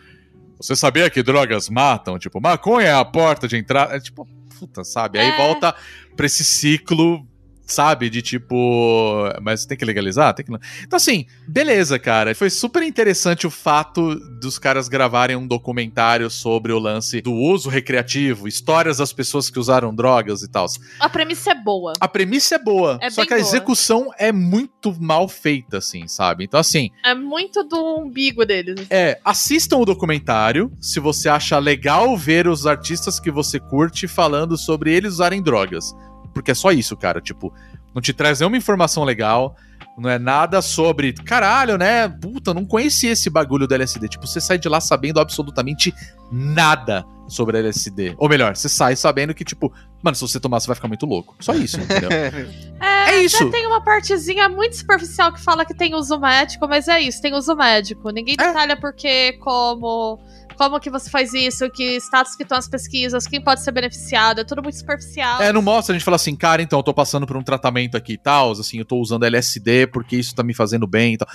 Você 0.59 0.75
sabia 0.75 1.11
que 1.11 1.23
drogas 1.23 1.69
matam? 1.69 2.19
Tipo, 2.19 2.41
maconha 2.41 2.89
é 2.89 2.95
a 2.95 3.05
porta 3.05 3.47
de 3.47 3.59
entrada. 3.59 3.95
É 3.95 4.01
tipo, 4.01 4.27
puta, 4.59 4.83
sabe? 4.85 5.19
Aí 5.19 5.29
É. 5.29 5.37
volta 5.37 5.75
pra 6.17 6.25
esse 6.25 6.43
ciclo, 6.43 7.27
sabe? 7.67 8.09
De 8.09 8.23
tipo. 8.23 9.25
Mas 9.43 9.67
tem 9.67 9.77
que 9.77 9.85
legalizar? 9.85 10.33
Tem 10.35 10.45
que... 10.45 10.53
Então, 10.83 10.97
assim, 10.97 11.27
beleza, 11.49 11.99
cara. 11.99 12.35
Foi 12.35 12.49
super 12.51 12.83
interessante 12.83 13.47
o 13.47 13.51
fato 13.51 14.15
dos 14.41 14.59
caras 14.59 14.89
gravarem 14.89 15.37
um 15.37 15.47
documentário 15.47 16.31
sobre 16.31 16.73
o 16.73 16.79
lance 16.79 17.21
do 17.21 17.33
uso 17.33 17.69
recreativo, 17.69 18.47
histórias 18.49 18.99
das 18.99 19.13
pessoas 19.13 19.51
que 19.51 19.59
usaram 19.59 19.95
drogas 19.95 20.43
e 20.43 20.49
tal. 20.51 20.67
A 21.01 21.09
premissa 21.09 21.51
é 21.51 21.55
boa. 21.55 21.93
A 22.01 22.09
premissa 22.09 22.55
é 22.55 22.59
boa, 22.59 22.99
É 23.01 23.11
só 23.11 23.25
que 23.25 23.33
a 23.33 23.37
boa. 23.37 23.47
execução 23.49 24.11
é 24.19 24.33
muito 24.33 24.95
mal 25.01 25.29
feita, 25.29 25.79
assim, 25.79 26.07
sabe? 26.09 26.45
Então, 26.45 26.59
assim, 26.61 26.91
É 27.05 27.15
muito 27.15 27.63
do 27.65 27.99
umbigo 28.01 28.45
deles. 28.45 28.87
é, 28.91 29.19
assistam 29.25 29.77
o 29.79 29.85
documentário 29.85 30.71
se 30.81 31.01
você 31.01 31.29
acha 31.29 31.59
legal 31.59 32.17
ver 32.17 32.47
os 32.49 32.67
artistas 32.67 33.19
que 33.21 33.31
você 33.31 33.59
curte 33.59 34.07
falando 34.09 34.57
sobre 34.57 34.93
eles 34.95 35.15
usarem 35.15 35.43
drogas. 35.43 35.93
Porque 36.37 36.51
é 36.51 36.55
só 36.55 36.71
isso, 36.71 36.95
cara. 36.95 37.19
Tipo, 37.19 37.51
não 37.95 38.03
te 38.03 38.13
traz 38.13 38.41
nenhuma 38.41 38.59
informação 38.59 39.05
legal. 39.05 39.57
Não 39.97 40.11
é 40.11 40.19
nada 40.19 40.61
sobre. 40.61 41.15
Caralho, 41.15 41.79
né? 41.79 42.07
Puta, 42.09 42.53
não 42.53 42.67
conhecia 42.67 43.13
esse 43.13 43.31
bagulho 43.31 43.67
do 43.67 43.75
LSD. 43.75 44.07
Tipo, 44.09 44.27
você 44.27 44.39
sai 44.39 44.59
de 44.59 44.69
lá 44.69 44.79
sabendo 44.79 45.19
absolutamente 45.19 45.95
nada 46.31 47.03
sobre 47.27 47.59
LSD. 47.59 48.15
Ou 48.19 48.29
melhor, 48.29 48.55
você 48.55 48.69
sai 48.69 48.95
sabendo 48.95 49.33
que, 49.35 49.45
tipo, 49.45 49.73
mano, 50.03 50.15
se 50.15 50.21
você 50.21 50.39
tomar, 50.39 50.61
você 50.61 50.67
vai 50.67 50.77
ficar 50.77 50.89
muito 50.89 51.07
louco. 51.07 51.35
Só 51.41 51.55
isso, 51.55 51.81
entendeu? 51.81 52.11
É, 52.79 53.13
É 53.15 53.23
isso. 53.23 53.51
tem 53.51 53.67
uma 53.67 53.81
partezinha 53.83 54.49
muito 54.49 54.77
superficial 54.77 55.33
que 55.33 55.41
fala 55.41 55.65
que 55.65 55.73
tem 55.75 55.95
uso 55.95 56.19
médico, 56.21 56.69
mas 56.69 56.87
é 56.89 57.01
isso, 57.01 57.23
tem 57.23 57.35
uso 57.35 57.55
médico. 57.57 58.11
Ninguém 58.11 58.37
É. 58.39 58.49
detalha 58.49 58.77
porque, 58.77 59.33
como. 59.39 60.21
Como 60.57 60.81
que 60.81 60.91
você 60.91 61.11
faz 61.11 61.33
isso, 61.35 61.69
que 61.71 61.97
status 61.97 62.35
que 62.35 62.43
estão 62.43 62.59
as 62.59 62.69
pesquisas, 62.69 63.27
quem 63.27 63.41
pode 63.41 63.63
ser 63.63 63.73
beneficiado, 63.73 64.41
é 64.41 64.45
tudo 64.45 64.63
muito 64.63 64.77
superficial. 64.77 65.41
É, 65.41 65.53
não 65.53 65.63
mostra, 65.63 65.95
a 65.95 65.99
gente 65.99 66.05
fala 66.05 66.17
assim, 66.17 66.35
cara, 66.35 66.63
então, 66.63 66.79
eu 66.79 66.83
tô 66.83 66.95
passando 66.95 67.27
por 67.27 67.37
um 67.37 67.43
tratamento 67.43 67.97
aqui 67.97 68.15
e 68.15 68.19
tal, 68.19 68.53
assim, 68.53 68.79
eu 68.79 68.85
tô 68.85 68.97
usando 68.99 69.25
LSD 69.25 69.87
porque 69.89 70.17
isso 70.17 70.35
tá 70.35 70.43
me 70.43 70.55
fazendo 70.55 70.87
bem 70.87 71.15
e 71.15 71.19
tal. 71.19 71.29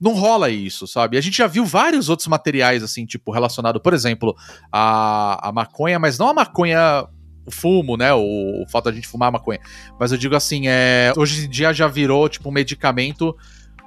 Não 0.00 0.14
rola 0.14 0.50
isso, 0.50 0.86
sabe? 0.86 1.16
A 1.16 1.20
gente 1.20 1.36
já 1.38 1.46
viu 1.46 1.64
vários 1.64 2.08
outros 2.08 2.26
materiais, 2.26 2.82
assim, 2.82 3.06
tipo, 3.06 3.30
relacionado, 3.30 3.80
por 3.80 3.94
exemplo, 3.94 4.34
a, 4.72 5.48
a 5.48 5.52
maconha, 5.52 5.98
mas 5.98 6.18
não 6.18 6.28
a 6.28 6.34
maconha 6.34 7.06
o 7.44 7.50
fumo, 7.50 7.96
né? 7.96 8.12
O, 8.14 8.62
o 8.62 8.66
fato 8.68 8.84
da 8.84 8.92
gente 8.92 9.08
fumar 9.08 9.30
maconha. 9.32 9.60
Mas 9.98 10.12
eu 10.12 10.18
digo 10.18 10.34
assim, 10.34 10.68
é, 10.68 11.12
hoje 11.16 11.46
em 11.46 11.48
dia 11.48 11.72
já 11.72 11.88
virou 11.88 12.28
tipo 12.28 12.48
um 12.48 12.52
medicamento 12.52 13.36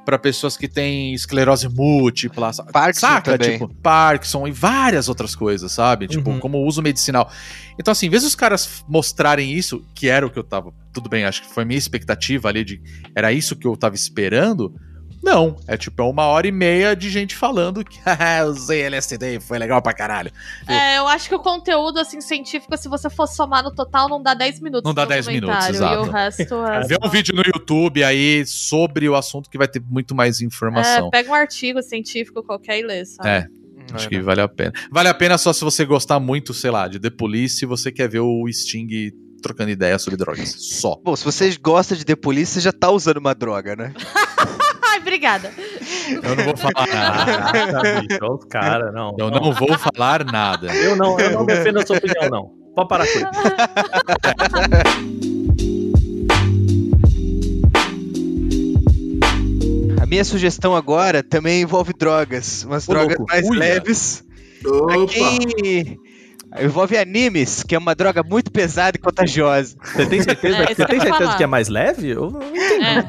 para 0.05 0.19
pessoas 0.19 0.55
que 0.55 0.67
têm 0.67 1.13
esclerose 1.13 1.67
múltipla, 1.67 2.51
Parkinson 2.71 3.07
saca? 3.07 3.37
também. 3.37 3.53
Tipo, 3.57 3.73
Parkinson 3.81 4.47
e 4.47 4.51
várias 4.51 5.09
outras 5.09 5.35
coisas, 5.35 5.71
sabe? 5.71 6.07
Tipo, 6.07 6.29
Uhum. 6.29 6.39
como 6.39 6.63
uso 6.65 6.81
medicinal. 6.81 7.29
Então, 7.79 7.91
assim, 7.91 8.05
em 8.05 8.09
vez 8.09 8.23
dos 8.23 8.35
caras 8.35 8.85
mostrarem 8.87 9.51
isso, 9.51 9.85
que 9.95 10.07
era 10.07 10.25
o 10.25 10.29
que 10.29 10.39
eu 10.39 10.43
tava. 10.43 10.71
Tudo 10.93 11.09
bem, 11.09 11.25
acho 11.25 11.41
que 11.41 11.53
foi 11.53 11.65
minha 11.65 11.77
expectativa 11.77 12.47
ali 12.47 12.63
de. 12.63 12.81
Era 13.15 13.33
isso 13.33 13.55
que 13.55 13.67
eu 13.67 13.75
tava 13.75 13.95
esperando. 13.95 14.73
Não, 15.26 15.55
é 15.67 15.76
tipo, 15.76 16.03
é 16.03 16.05
uma 16.05 16.26
hora 16.28 16.45
e 16.45 16.51
meia 16.51 16.95
de 16.95 17.09
gente 17.09 17.36
falando 17.36 17.84
que 17.84 17.99
"Ah, 18.05 18.41
eu 18.41 18.49
usei 18.49 18.82
LSD, 18.84 19.39
foi 19.39 19.57
legal 19.57 19.82
pra 19.82 19.91
caralho. 19.91 20.32
É, 20.67 20.99
eu 20.99 21.07
acho 21.07 21.28
que 21.28 21.34
o 21.34 21.39
conteúdo, 21.39 21.99
assim, 21.99 22.21
científico, 22.21 22.78
se 22.78 22.88
você 22.88 23.09
for 23.09 23.26
somar 23.26 23.63
no 23.63 23.73
total, 23.73 24.07
não 24.07 24.21
dá 24.21 24.36
10 24.36 24.59
minutos. 24.59 24.84
Não 24.88 24.93
dá 24.93 25.01
de 25.03 25.09
10 25.09 25.28
minutos, 25.30 25.67
exato. 25.69 25.93
E 25.95 25.97
o 26.07 26.11
resto 26.11 26.53
é. 26.67 26.82
Vê 26.86 26.97
um 27.03 27.09
vídeo 27.09 27.36
no 27.36 27.41
YouTube 27.41 28.03
aí 28.03 28.45
sobre 28.45 29.09
o 29.09 29.15
assunto 29.15 29.49
que 29.49 29.57
vai 29.57 29.67
ter 29.67 29.82
muito 29.89 30.13
mais 30.13 30.41
informação. 30.41 31.07
É, 31.07 31.09
pega 31.09 31.32
um 31.32 31.34
artigo 31.34 31.82
científico 31.82 32.43
qualquer 32.43 32.78
e 32.78 32.84
lê, 32.86 33.03
sabe? 33.03 33.28
É, 33.28 33.47
acho 33.93 34.07
que 34.07 34.21
vale 34.21 34.41
a 34.41 34.47
pena. 34.47 34.73
Vale 34.91 35.09
a 35.09 35.13
pena 35.15 35.39
só 35.39 35.51
se 35.51 35.63
você 35.63 35.86
gostar 35.86 36.19
muito, 36.19 36.53
sei 36.53 36.69
lá, 36.69 36.88
de 36.88 36.99
The 36.99 37.09
Police 37.09 37.65
e 37.65 37.67
você 37.67 37.91
quer 37.91 38.07
ver 38.07 38.19
o 38.19 38.47
Sting 38.47 39.11
trocando 39.41 39.71
ideia 39.71 39.97
sobre 39.97 40.17
drogas. 40.17 40.55
Só. 40.59 40.99
Bom, 41.03 41.15
se 41.15 41.26
você 41.26 41.55
gosta 41.59 41.95
de 41.95 42.05
The 42.05 42.15
Police, 42.15 42.53
você 42.53 42.61
já 42.61 42.71
tá 42.71 42.91
usando 42.91 43.17
uma 43.17 43.34
droga, 43.34 43.76
né? 43.76 43.91
Obrigada. 45.05 45.51
Eu 46.09 46.35
não 46.35 46.43
vou 46.45 46.57
falar 46.57 46.87
nada. 46.87 48.25
Os 48.33 48.45
caras, 48.45 48.91
não. 48.91 49.15
Eu 49.19 49.29
não 49.29 49.53
vou 49.53 49.77
falar 49.77 50.25
nada. 50.25 50.73
Eu 50.73 50.95
não, 50.95 51.19
eu 51.19 51.29
não 51.31 51.45
defendo 51.45 51.77
a 51.79 51.85
sua 51.85 51.97
opinião, 51.97 52.27
não. 52.29 52.51
Pode 52.75 52.89
parar 52.89 53.05
com 53.05 53.19
isso. 53.19 54.35
A 60.01 60.05
minha 60.05 60.23
sugestão 60.23 60.75
agora 60.75 61.23
também 61.23 61.61
envolve 61.61 61.93
drogas. 61.97 62.63
Umas 62.63 62.87
Ô, 62.87 62.91
drogas 62.93 63.17
louco. 63.17 63.31
mais 63.31 63.47
Uia. 63.49 63.59
leves. 63.59 64.23
Pra 64.61 64.97
Opa! 64.99 65.13
quem 65.13 65.99
envolve 66.59 66.97
animes, 66.97 67.63
que 67.63 67.75
é 67.75 67.77
uma 67.77 67.93
droga 67.95 68.23
muito 68.23 68.51
pesada 68.51 68.97
e 68.97 68.99
contagiosa. 68.99 69.75
Você 69.83 70.05
tem 70.05 70.21
certeza, 70.21 70.55
É, 70.57 70.59
você 70.67 70.75
que 70.75 70.85
tem 70.85 70.99
certeza 70.99 71.17
falar. 71.25 71.37
que 71.37 71.43
é 71.43 71.47
mais 71.47 71.67
leve? 71.69 72.09
Eu 72.09 72.29
não 72.31 72.41
entendi. 72.41 72.85
É. 72.85 73.05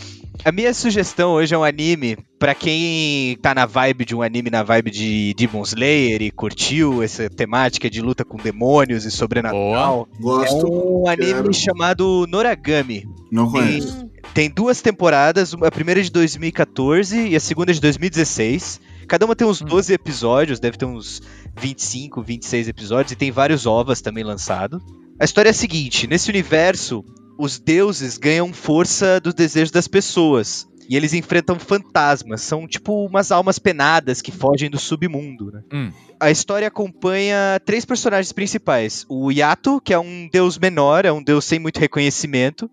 A 0.42 0.50
minha 0.50 0.72
sugestão 0.72 1.32
hoje 1.32 1.54
é 1.54 1.58
um 1.58 1.62
anime 1.64 2.16
pra 2.38 2.54
quem 2.54 3.36
tá 3.42 3.54
na 3.54 3.66
vibe 3.66 4.06
de 4.06 4.14
um 4.16 4.22
anime 4.22 4.48
na 4.48 4.62
vibe 4.62 4.90
de 4.90 5.34
Demon 5.36 5.62
Slayer 5.62 6.22
e 6.22 6.30
curtiu 6.30 7.02
essa 7.02 7.28
temática 7.28 7.90
de 7.90 8.00
luta 8.00 8.24
com 8.24 8.38
demônios 8.38 9.04
e 9.04 9.10
sobrenatural. 9.10 10.08
É 10.18 10.22
Gosto. 10.22 10.66
um 10.66 11.06
anime 11.06 11.32
quero. 11.34 11.52
chamado 11.54 12.26
Noragami. 12.26 13.04
Não 13.30 13.50
conheço. 13.50 14.02
Hum, 14.04 14.08
Tem 14.32 14.48
duas 14.48 14.80
temporadas, 14.80 15.52
a 15.54 15.70
primeira 15.70 16.00
é 16.00 16.04
de 16.04 16.10
2014 16.10 17.28
e 17.28 17.36
a 17.36 17.40
segunda 17.40 17.70
é 17.72 17.74
de 17.74 17.80
2016. 17.80 18.80
Cada 19.06 19.26
uma 19.26 19.36
tem 19.36 19.46
uns 19.46 19.60
12 19.60 19.92
episódios, 19.92 20.58
deve 20.58 20.78
ter 20.78 20.86
uns 20.86 21.20
25, 21.60 22.22
26 22.22 22.68
episódios, 22.68 23.12
e 23.12 23.16
tem 23.16 23.30
vários 23.30 23.66
ovas 23.66 24.00
também 24.00 24.24
lançados. 24.24 24.80
A 25.20 25.24
história 25.24 25.50
é 25.50 25.52
a 25.52 25.54
seguinte: 25.54 26.06
nesse 26.06 26.30
universo, 26.30 27.04
os 27.40 27.58
deuses 27.58 28.18
ganham 28.18 28.52
força 28.52 29.18
dos 29.18 29.32
desejos 29.32 29.70
das 29.70 29.88
pessoas. 29.88 30.68
E 30.86 30.94
eles 30.94 31.14
enfrentam 31.14 31.58
fantasmas, 31.58 32.42
são 32.42 32.66
tipo 32.66 33.06
umas 33.06 33.32
almas 33.32 33.58
penadas 33.58 34.20
que 34.20 34.30
fogem 34.30 34.68
do 34.68 34.78
submundo. 34.78 35.50
Né? 35.50 35.62
Hum. 35.72 35.92
A 36.18 36.30
história 36.30 36.68
acompanha 36.68 37.60
três 37.64 37.84
personagens 37.84 38.32
principais: 38.32 39.06
o 39.08 39.30
Yato, 39.30 39.80
que 39.80 39.94
é 39.94 39.98
um 39.98 40.28
deus 40.30 40.58
menor, 40.58 41.06
é 41.06 41.12
um 41.12 41.22
deus 41.22 41.44
sem 41.46 41.58
muito 41.58 41.80
reconhecimento, 41.80 42.68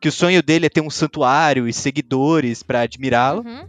que 0.00 0.08
o 0.08 0.12
sonho 0.12 0.42
dele 0.42 0.66
é 0.66 0.68
ter 0.68 0.82
um 0.82 0.90
santuário 0.90 1.66
e 1.66 1.72
seguidores 1.72 2.62
pra 2.62 2.82
admirá-lo, 2.82 3.42
uhum. 3.46 3.68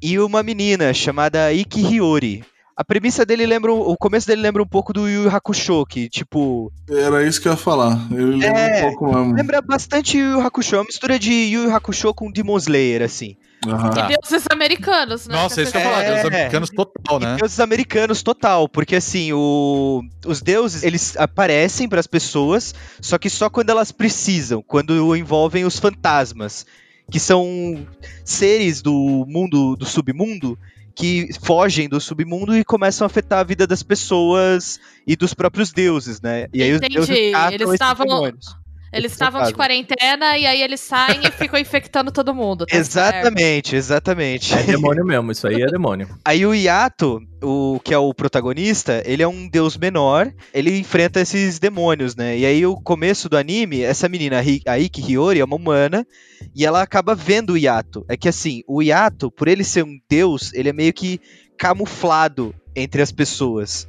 e 0.00 0.18
uma 0.18 0.42
menina 0.42 0.94
chamada 0.94 1.52
Iki 1.52 1.80
Hiyori. 1.80 2.44
A 2.80 2.84
premissa 2.84 3.26
dele 3.26 3.44
lembra. 3.44 3.70
O 3.74 3.94
começo 3.94 4.26
dele 4.26 4.40
lembra 4.40 4.62
um 4.62 4.66
pouco 4.66 4.90
do 4.90 5.06
Yu 5.06 5.24
Yu 5.24 5.28
Hakusho, 5.36 5.84
que, 5.84 6.08
tipo. 6.08 6.72
Era 6.88 7.22
isso 7.26 7.38
que 7.38 7.46
eu 7.46 7.52
ia 7.52 7.58
falar. 7.58 8.08
Ele 8.10 8.36
lembra 8.36 8.58
É, 8.58 8.78
um 8.86 8.88
pouco 8.88 9.14
mesmo. 9.14 9.34
Lembra 9.34 9.60
bastante 9.60 10.16
Yu 10.16 10.30
Yu 10.32 10.40
Hakusho. 10.40 10.76
É 10.76 10.78
uma 10.78 10.84
mistura 10.84 11.18
de 11.18 11.30
Yu 11.30 11.64
Yu 11.64 11.74
Hakusho 11.76 12.14
com 12.14 12.32
Demon 12.32 12.56
Slayer, 12.56 13.02
assim. 13.02 13.36
Tá. 13.60 14.08
E 14.10 14.16
deuses 14.16 14.46
americanos, 14.50 15.26
né? 15.28 15.34
Nossa, 15.34 15.60
isso 15.60 15.70
que 15.72 15.76
eu 15.76 15.82
ia 15.82 15.86
É. 15.86 15.90
falar, 15.90 16.04
Deus 16.04 16.24
americanos 16.24 16.70
total, 16.70 17.20
né? 17.20 17.34
E 17.34 17.36
deuses 17.36 17.60
americanos 17.60 18.22
total, 18.22 18.66
porque 18.66 18.96
assim, 18.96 19.30
o- 19.34 20.00
os 20.26 20.40
deuses, 20.40 20.82
eles 20.82 21.14
aparecem 21.18 21.86
pras 21.86 22.06
pessoas, 22.06 22.74
só 23.02 23.18
que 23.18 23.28
só 23.28 23.50
quando 23.50 23.68
elas 23.68 23.92
precisam, 23.92 24.64
quando 24.66 25.14
envolvem 25.14 25.66
os 25.66 25.78
fantasmas, 25.78 26.64
que 27.10 27.20
são 27.20 27.86
seres 28.24 28.80
do 28.80 29.26
mundo, 29.28 29.76
do 29.76 29.84
submundo, 29.84 30.58
que 30.94 31.28
fogem 31.42 31.88
do 31.88 32.00
submundo 32.00 32.56
e 32.56 32.64
começam 32.64 33.04
a 33.04 33.06
afetar 33.06 33.38
a 33.40 33.44
vida 33.44 33.66
das 33.66 33.82
pessoas 33.82 34.78
e 35.06 35.16
dos 35.16 35.34
próprios 35.34 35.72
deuses, 35.72 36.20
né? 36.20 36.46
E 36.52 36.62
aí 36.62 36.70
Entendi, 36.72 36.98
os 36.98 37.06
deuses 37.08 37.32
catam 37.32 37.52
eles 37.54 37.70
estavam- 37.72 38.06
demônios. 38.06 38.46
Eles 38.92 39.12
estavam 39.12 39.44
de 39.44 39.54
quarentena 39.54 40.36
e 40.36 40.46
aí 40.46 40.62
eles 40.62 40.80
saem 40.80 41.20
e 41.24 41.30
ficam 41.30 41.58
infectando 41.58 42.10
todo 42.10 42.34
mundo. 42.34 42.66
tá 42.66 42.72
certo? 42.72 42.86
Exatamente, 42.86 43.76
exatamente. 43.76 44.54
É 44.54 44.62
demônio 44.64 45.04
mesmo, 45.04 45.30
isso 45.30 45.46
aí 45.46 45.62
é 45.62 45.66
demônio. 45.66 46.08
Aí 46.24 46.44
o 46.44 46.54
Yato, 46.54 47.20
o 47.42 47.80
que 47.82 47.94
é 47.94 47.98
o 47.98 48.12
protagonista, 48.12 49.02
ele 49.06 49.22
é 49.22 49.28
um 49.28 49.48
deus 49.48 49.76
menor, 49.76 50.32
ele 50.52 50.78
enfrenta 50.78 51.20
esses 51.20 51.58
demônios, 51.58 52.14
né? 52.14 52.36
E 52.38 52.44
aí 52.44 52.66
o 52.66 52.76
começo 52.76 53.28
do 53.28 53.36
anime, 53.36 53.82
essa 53.82 54.08
menina, 54.08 54.40
a 54.66 54.78
Iki 54.78 55.00
Hiyori, 55.00 55.40
é 55.40 55.44
uma 55.44 55.56
humana, 55.56 56.06
e 56.54 56.64
ela 56.66 56.82
acaba 56.82 57.14
vendo 57.14 57.54
o 57.54 57.58
Yato. 57.58 58.04
É 58.08 58.16
que 58.16 58.28
assim, 58.28 58.62
o 58.66 58.82
Yato, 58.82 59.30
por 59.30 59.48
ele 59.48 59.64
ser 59.64 59.84
um 59.84 59.98
deus, 60.08 60.52
ele 60.52 60.68
é 60.68 60.72
meio 60.72 60.92
que 60.92 61.20
camuflado 61.56 62.54
entre 62.74 63.02
as 63.02 63.12
pessoas. 63.12 63.88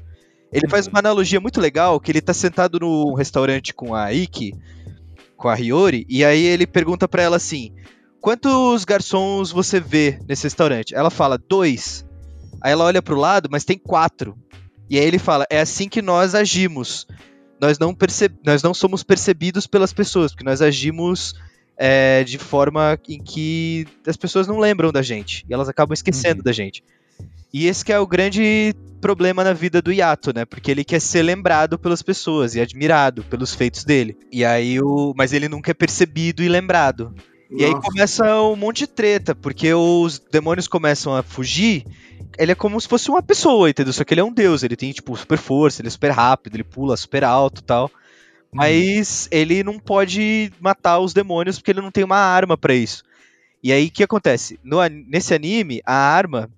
Ele 0.51 0.67
faz 0.67 0.87
uma 0.87 0.99
analogia 0.99 1.39
muito 1.39 1.61
legal, 1.61 1.99
que 1.99 2.11
ele 2.11 2.19
tá 2.19 2.33
sentado 2.33 2.79
no 2.79 3.13
restaurante 3.13 3.73
com 3.73 3.95
a 3.95 4.11
Iki, 4.11 4.53
com 5.41 5.49
a 5.49 5.55
Hiyori, 5.55 6.05
e 6.07 6.23
aí 6.23 6.45
ele 6.45 6.67
pergunta 6.67 7.07
pra 7.07 7.23
ela 7.23 7.37
assim: 7.37 7.73
Quantos 8.21 8.85
garçons 8.85 9.51
você 9.51 9.79
vê 9.79 10.19
nesse 10.29 10.43
restaurante? 10.43 10.93
Ela 10.93 11.09
fala, 11.09 11.39
dois. 11.39 12.05
Aí 12.61 12.71
ela 12.71 12.85
olha 12.85 13.01
pro 13.01 13.17
lado, 13.17 13.49
mas 13.51 13.65
tem 13.65 13.79
quatro. 13.79 14.37
E 14.87 14.99
aí 14.99 15.03
ele 15.03 15.17
fala, 15.17 15.47
é 15.49 15.59
assim 15.59 15.89
que 15.89 16.03
nós 16.03 16.35
agimos. 16.35 17.07
Nós 17.59 17.79
não, 17.79 17.95
perce... 17.95 18.29
nós 18.45 18.61
não 18.61 18.75
somos 18.75 19.01
percebidos 19.01 19.65
pelas 19.65 19.91
pessoas, 19.91 20.31
porque 20.31 20.43
nós 20.43 20.61
agimos 20.61 21.33
é, 21.75 22.23
de 22.23 22.37
forma 22.37 22.99
em 23.09 23.19
que 23.19 23.87
as 24.05 24.15
pessoas 24.15 24.47
não 24.47 24.59
lembram 24.59 24.91
da 24.91 25.01
gente. 25.01 25.43
E 25.49 25.53
elas 25.53 25.67
acabam 25.67 25.93
esquecendo 25.93 26.43
da 26.43 26.51
gente. 26.51 26.83
E 27.51 27.65
esse 27.65 27.83
que 27.83 27.91
é 27.91 27.99
o 27.99 28.05
grande 28.05 28.75
problema 29.01 29.43
na 29.43 29.51
vida 29.51 29.81
do 29.81 29.91
Yato, 29.91 30.33
né? 30.33 30.45
Porque 30.45 30.71
ele 30.71 30.85
quer 30.85 31.01
ser 31.01 31.23
lembrado 31.23 31.77
pelas 31.77 32.01
pessoas 32.01 32.55
e 32.55 32.61
admirado 32.61 33.23
pelos 33.23 33.53
feitos 33.53 33.83
dele. 33.83 34.17
E 34.31 34.45
aí 34.45 34.79
o. 34.79 35.13
Mas 35.17 35.33
ele 35.33 35.49
nunca 35.49 35.71
é 35.71 35.73
percebido 35.73 36.41
e 36.43 36.47
lembrado. 36.47 37.13
E 37.49 37.65
aí 37.65 37.71
Nossa. 37.71 37.81
começa 37.81 38.41
um 38.43 38.55
monte 38.55 38.79
de 38.79 38.87
treta, 38.87 39.35
porque 39.35 39.73
os 39.73 40.19
demônios 40.19 40.67
começam 40.67 41.13
a 41.13 41.21
fugir. 41.21 41.85
Ele 42.37 42.53
é 42.53 42.55
como 42.55 42.79
se 42.79 42.87
fosse 42.87 43.09
uma 43.09 43.21
pessoa, 43.21 43.69
entendeu? 43.69 43.91
Só 43.91 44.05
que 44.05 44.13
ele 44.13 44.21
é 44.21 44.23
um 44.23 44.31
deus, 44.31 44.63
ele 44.63 44.77
tem, 44.77 44.93
tipo, 44.93 45.17
super 45.17 45.37
força, 45.37 45.81
ele 45.81 45.89
é 45.89 45.91
super 45.91 46.11
rápido, 46.11 46.55
ele 46.55 46.63
pula 46.63 46.95
super 46.95 47.25
alto 47.25 47.59
e 47.59 47.63
tal. 47.63 47.91
Mas 48.53 49.27
ele 49.31 49.63
não 49.63 49.79
pode 49.79 50.51
matar 50.61 50.99
os 50.99 51.13
demônios 51.13 51.57
porque 51.57 51.71
ele 51.71 51.81
não 51.81 51.91
tem 51.91 52.03
uma 52.03 52.17
arma 52.17 52.57
pra 52.57 52.73
isso. 52.73 53.03
E 53.63 53.71
aí 53.71 53.87
o 53.87 53.91
que 53.91 54.03
acontece? 54.03 54.59
No 54.63 54.77
nesse 54.87 55.33
anime, 55.33 55.81
a 55.85 55.93
arma, 55.93 56.49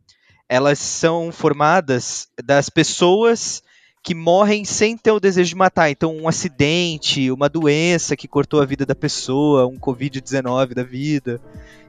elas 0.54 0.78
são 0.78 1.32
formadas 1.32 2.28
das 2.46 2.70
pessoas 2.70 3.64
que 4.04 4.14
morrem 4.14 4.64
sem 4.64 4.96
ter 4.96 5.10
o 5.10 5.20
desejo 5.20 5.50
de 5.50 5.56
matar. 5.56 5.90
Então, 5.90 6.16
um 6.16 6.28
acidente, 6.28 7.32
uma 7.32 7.50
doença 7.50 8.16
que 8.16 8.28
cortou 8.28 8.62
a 8.62 8.66
vida 8.66 8.86
da 8.86 8.94
pessoa, 8.94 9.66
um 9.66 9.80
Covid-19 9.80 10.76
da 10.76 10.84
vida. 10.84 11.42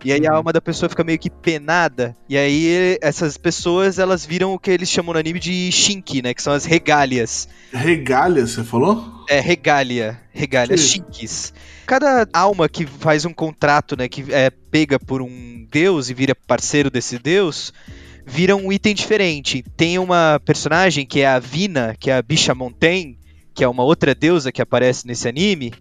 E 0.02 0.10
aí 0.10 0.26
a 0.26 0.32
alma 0.32 0.50
da 0.50 0.62
pessoa 0.62 0.88
fica 0.88 1.04
meio 1.04 1.18
que 1.18 1.28
penada. 1.28 2.16
E 2.26 2.38
aí 2.38 2.96
essas 3.02 3.36
pessoas, 3.36 3.98
elas 3.98 4.24
viram 4.24 4.54
o 4.54 4.58
que 4.58 4.70
eles 4.70 4.88
chamam 4.88 5.12
no 5.12 5.18
anime 5.18 5.40
de 5.40 5.70
shinki, 5.70 6.22
né? 6.22 6.32
Que 6.32 6.40
são 6.40 6.54
as 6.54 6.64
regálias. 6.64 7.46
Regalha, 7.70 8.46
você 8.46 8.64
falou? 8.64 9.24
É, 9.28 9.40
regália. 9.40 10.18
Regálias, 10.32 10.80
Sim. 10.80 11.04
shinks. 11.12 11.52
Cada 11.84 12.26
alma 12.32 12.66
que 12.66 12.86
faz 12.86 13.26
um 13.26 13.34
contrato, 13.34 13.94
né? 13.94 14.08
Que 14.08 14.24
é 14.32 14.48
pega 14.48 14.98
por 14.98 15.20
um 15.20 15.66
deus 15.70 16.08
e 16.08 16.14
vira 16.14 16.34
parceiro 16.34 16.90
desse 16.90 17.18
deus, 17.18 17.72
vira 18.26 18.56
um 18.56 18.72
item 18.72 18.94
diferente. 18.94 19.62
Tem 19.76 19.98
uma 19.98 20.40
personagem 20.44 21.06
que 21.06 21.20
é 21.20 21.26
a 21.26 21.38
Vina, 21.38 21.94
que 21.98 22.10
é 22.10 22.16
a 22.16 22.22
bicha 22.22 22.54
Montaigne, 22.54 23.18
que 23.54 23.62
é 23.64 23.68
uma 23.68 23.84
outra 23.84 24.14
deusa 24.14 24.50
que 24.50 24.62
aparece 24.62 25.06
nesse 25.06 25.28
anime, 25.28 25.72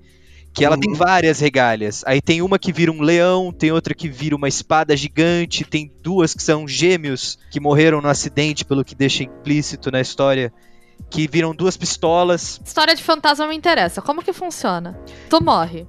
que 0.54 0.64
ela 0.64 0.76
Uhum. 0.76 0.82
tem 0.82 0.94
várias 0.94 1.40
regalhas. 1.40 2.04
Aí 2.06 2.22
tem 2.22 2.42
uma 2.42 2.60
que 2.60 2.72
vira 2.72 2.92
um 2.92 3.02
leão, 3.02 3.52
tem 3.52 3.72
outra 3.72 3.96
que 3.96 4.08
vira 4.08 4.36
uma 4.36 4.48
espada 4.48 4.96
gigante, 4.96 5.64
tem 5.64 5.92
duas 6.04 6.34
que 6.36 6.44
são 6.44 6.68
gêmeos 6.68 7.40
que 7.50 7.60
morreram 7.60 8.02
no 8.02 8.08
acidente, 8.08 8.64
pelo 8.64 8.86
que 8.86 8.94
deixa 8.94 9.24
implícito 9.24 9.90
na 9.90 10.00
história, 10.00 10.54
que 11.10 11.28
viram 11.28 11.56
duas 11.56 11.76
pistolas. 11.76 12.62
História 12.64 12.94
de 12.96 13.02
fantasma 13.02 13.48
me 13.48 13.56
interessa. 13.56 14.00
Como 14.02 14.22
que 14.22 14.32
funciona? 14.32 14.96
Tu 15.30 15.42
morre. 15.44 15.88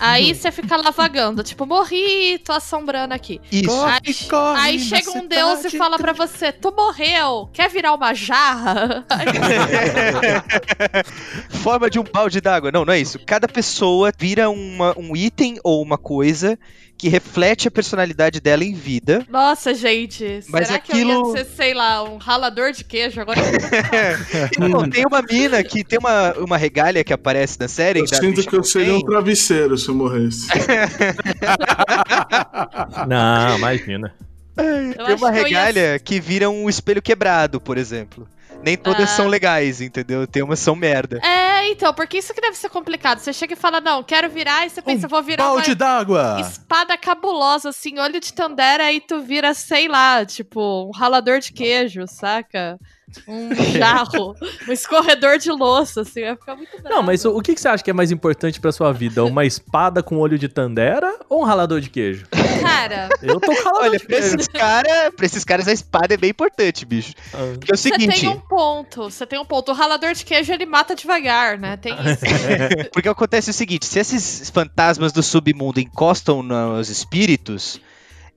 Aí 0.00 0.34
você 0.34 0.50
fica 0.50 0.76
lá 0.76 0.90
vagando, 0.90 1.42
tipo, 1.42 1.66
morri, 1.66 2.38
tô 2.44 2.52
assombrando 2.52 3.12
aqui. 3.14 3.40
Isso. 3.52 3.70
Aí, 3.84 4.14
corre 4.28 4.60
aí 4.60 4.78
chega 4.78 5.10
um 5.10 5.26
deus 5.26 5.64
e 5.64 5.70
fala 5.78 5.98
pra 5.98 6.12
você: 6.12 6.52
Tu 6.52 6.72
morreu, 6.74 7.48
quer 7.52 7.68
virar 7.68 7.94
uma 7.94 8.14
jarra? 8.14 9.04
Forma 11.50 11.90
de 11.90 11.98
um 11.98 12.04
balde 12.04 12.40
d'água. 12.40 12.70
Não, 12.72 12.84
não 12.84 12.92
é 12.92 12.98
isso. 12.98 13.18
Cada 13.26 13.46
pessoa 13.48 14.12
vira 14.18 14.48
uma- 14.50 14.94
um 14.98 15.14
item 15.16 15.58
ou 15.62 15.82
uma 15.82 15.98
coisa 15.98 16.58
que 17.00 17.08
reflete 17.08 17.66
a 17.66 17.70
personalidade 17.70 18.40
dela 18.40 18.62
em 18.62 18.74
vida. 18.74 19.24
Nossa, 19.30 19.72
gente. 19.72 20.40
Mas 20.48 20.66
será 20.66 20.78
que 20.78 20.92
aquilo- 20.92 21.12
eu 21.12 21.34
ia 21.34 21.44
ser, 21.44 21.50
sei 21.56 21.72
lá, 21.72 22.02
um 22.04 22.18
ralador 22.18 22.72
de 22.72 22.84
queijo 22.84 23.18
agora? 23.22 23.40
Não, 24.60 24.88
tem 24.88 25.06
uma 25.06 25.22
mina 25.22 25.64
que 25.64 25.82
tem 25.82 25.98
uma, 25.98 26.34
uma 26.34 26.58
regalha 26.58 27.02
que 27.02 27.12
aparece 27.12 27.58
na 27.58 27.68
série. 27.68 28.00
Eu 28.00 28.06
sinto 28.06 28.42
que 28.46 28.54
eu 28.54 28.62
seria 28.62 28.94
um 28.94 29.00
travesseiro 29.00 29.78
se 29.78 29.88
eu 29.88 29.94
morresse. 29.94 30.46
Não, 33.08 33.56
imagina. 33.56 34.12
Eu 34.56 35.06
Tem 35.06 35.14
uma 35.14 35.32
que 35.32 35.38
eu 35.38 35.48
ia- 35.48 35.64
regalha 35.64 35.98
que 35.98 36.20
vira 36.20 36.50
um 36.50 36.68
espelho 36.68 37.00
quebrado, 37.00 37.60
por 37.60 37.78
exemplo. 37.78 38.28
Nem 38.62 38.76
todas 38.76 39.04
Ah. 39.04 39.16
são 39.16 39.26
legais, 39.26 39.80
entendeu? 39.80 40.26
Tem 40.26 40.42
umas 40.42 40.58
que 40.58 40.64
são 40.66 40.76
merda. 40.76 41.18
É, 41.24 41.49
então, 41.70 41.92
porque 41.94 42.18
isso 42.18 42.34
que 42.34 42.40
deve 42.40 42.56
ser 42.56 42.68
complicado. 42.68 43.18
Você 43.18 43.32
chega 43.32 43.54
e 43.54 43.56
fala, 43.56 43.80
não, 43.80 44.02
quero 44.02 44.28
virar, 44.28 44.66
e 44.66 44.70
você 44.70 44.82
pensa, 44.82 45.08
vou 45.08 45.22
virar 45.22 45.44
Balde 45.44 45.74
d'água! 45.74 46.38
espada 46.40 46.96
cabulosa, 46.96 47.70
assim, 47.70 47.98
olho 47.98 48.20
de 48.20 48.32
tandera, 48.32 48.84
aí 48.84 49.00
tu 49.00 49.20
vira, 49.20 49.54
sei 49.54 49.88
lá, 49.88 50.24
tipo, 50.24 50.86
um 50.86 50.90
ralador 50.90 51.38
de 51.38 51.52
queijo, 51.52 52.06
saca? 52.06 52.78
Um 53.26 53.54
jarro, 53.76 54.34
um 54.68 54.72
escorredor 54.72 55.38
de 55.38 55.50
louça, 55.50 56.02
assim, 56.02 56.22
vai 56.22 56.36
ficar 56.36 56.56
muito 56.56 56.70
bravo. 56.82 56.96
Não, 56.96 57.02
mas 57.02 57.24
o, 57.24 57.36
o 57.36 57.40
que, 57.42 57.54
que 57.54 57.60
você 57.60 57.68
acha 57.68 57.82
que 57.82 57.90
é 57.90 57.94
mais 57.94 58.10
importante 58.10 58.60
pra 58.60 58.72
sua 58.72 58.92
vida? 58.92 59.24
Uma 59.24 59.44
espada 59.44 60.02
com 60.02 60.18
olho 60.18 60.38
de 60.38 60.48
tandera 60.48 61.18
ou 61.28 61.42
um 61.42 61.44
ralador 61.44 61.80
de 61.80 61.90
queijo? 61.90 62.26
Cara, 62.60 63.08
Eu 63.22 63.40
tô 63.40 63.52
ralador 63.52 63.82
Olha, 63.82 63.98
de 63.98 64.06
pra 64.06 64.16
queijo. 64.18 64.36
esses 64.36 64.48
caras, 64.48 65.10
pra 65.16 65.26
esses 65.26 65.44
caras 65.44 65.68
a 65.68 65.72
espada 65.72 66.14
é 66.14 66.16
bem 66.16 66.30
importante, 66.30 66.84
bicho. 66.84 67.14
Ah. 67.32 67.52
Porque 67.58 67.72
é 67.72 67.74
o 67.74 67.78
você 67.78 67.88
seguinte, 67.90 68.20
tem 68.20 68.28
um 68.28 68.40
ponto, 68.40 69.04
você 69.10 69.26
tem 69.26 69.38
um 69.38 69.44
ponto. 69.44 69.70
O 69.72 69.74
ralador 69.74 70.12
de 70.12 70.24
queijo, 70.24 70.52
ele 70.52 70.66
mata 70.66 70.94
devagar, 70.94 71.58
né? 71.58 71.76
Tem 71.76 71.94
isso. 72.04 72.90
porque 72.92 73.08
acontece 73.08 73.50
o 73.50 73.52
seguinte, 73.52 73.86
se 73.86 73.98
esses 73.98 74.50
fantasmas 74.50 75.12
do 75.12 75.22
submundo 75.22 75.80
encostam 75.80 76.42
nos 76.42 76.88
espíritos, 76.88 77.80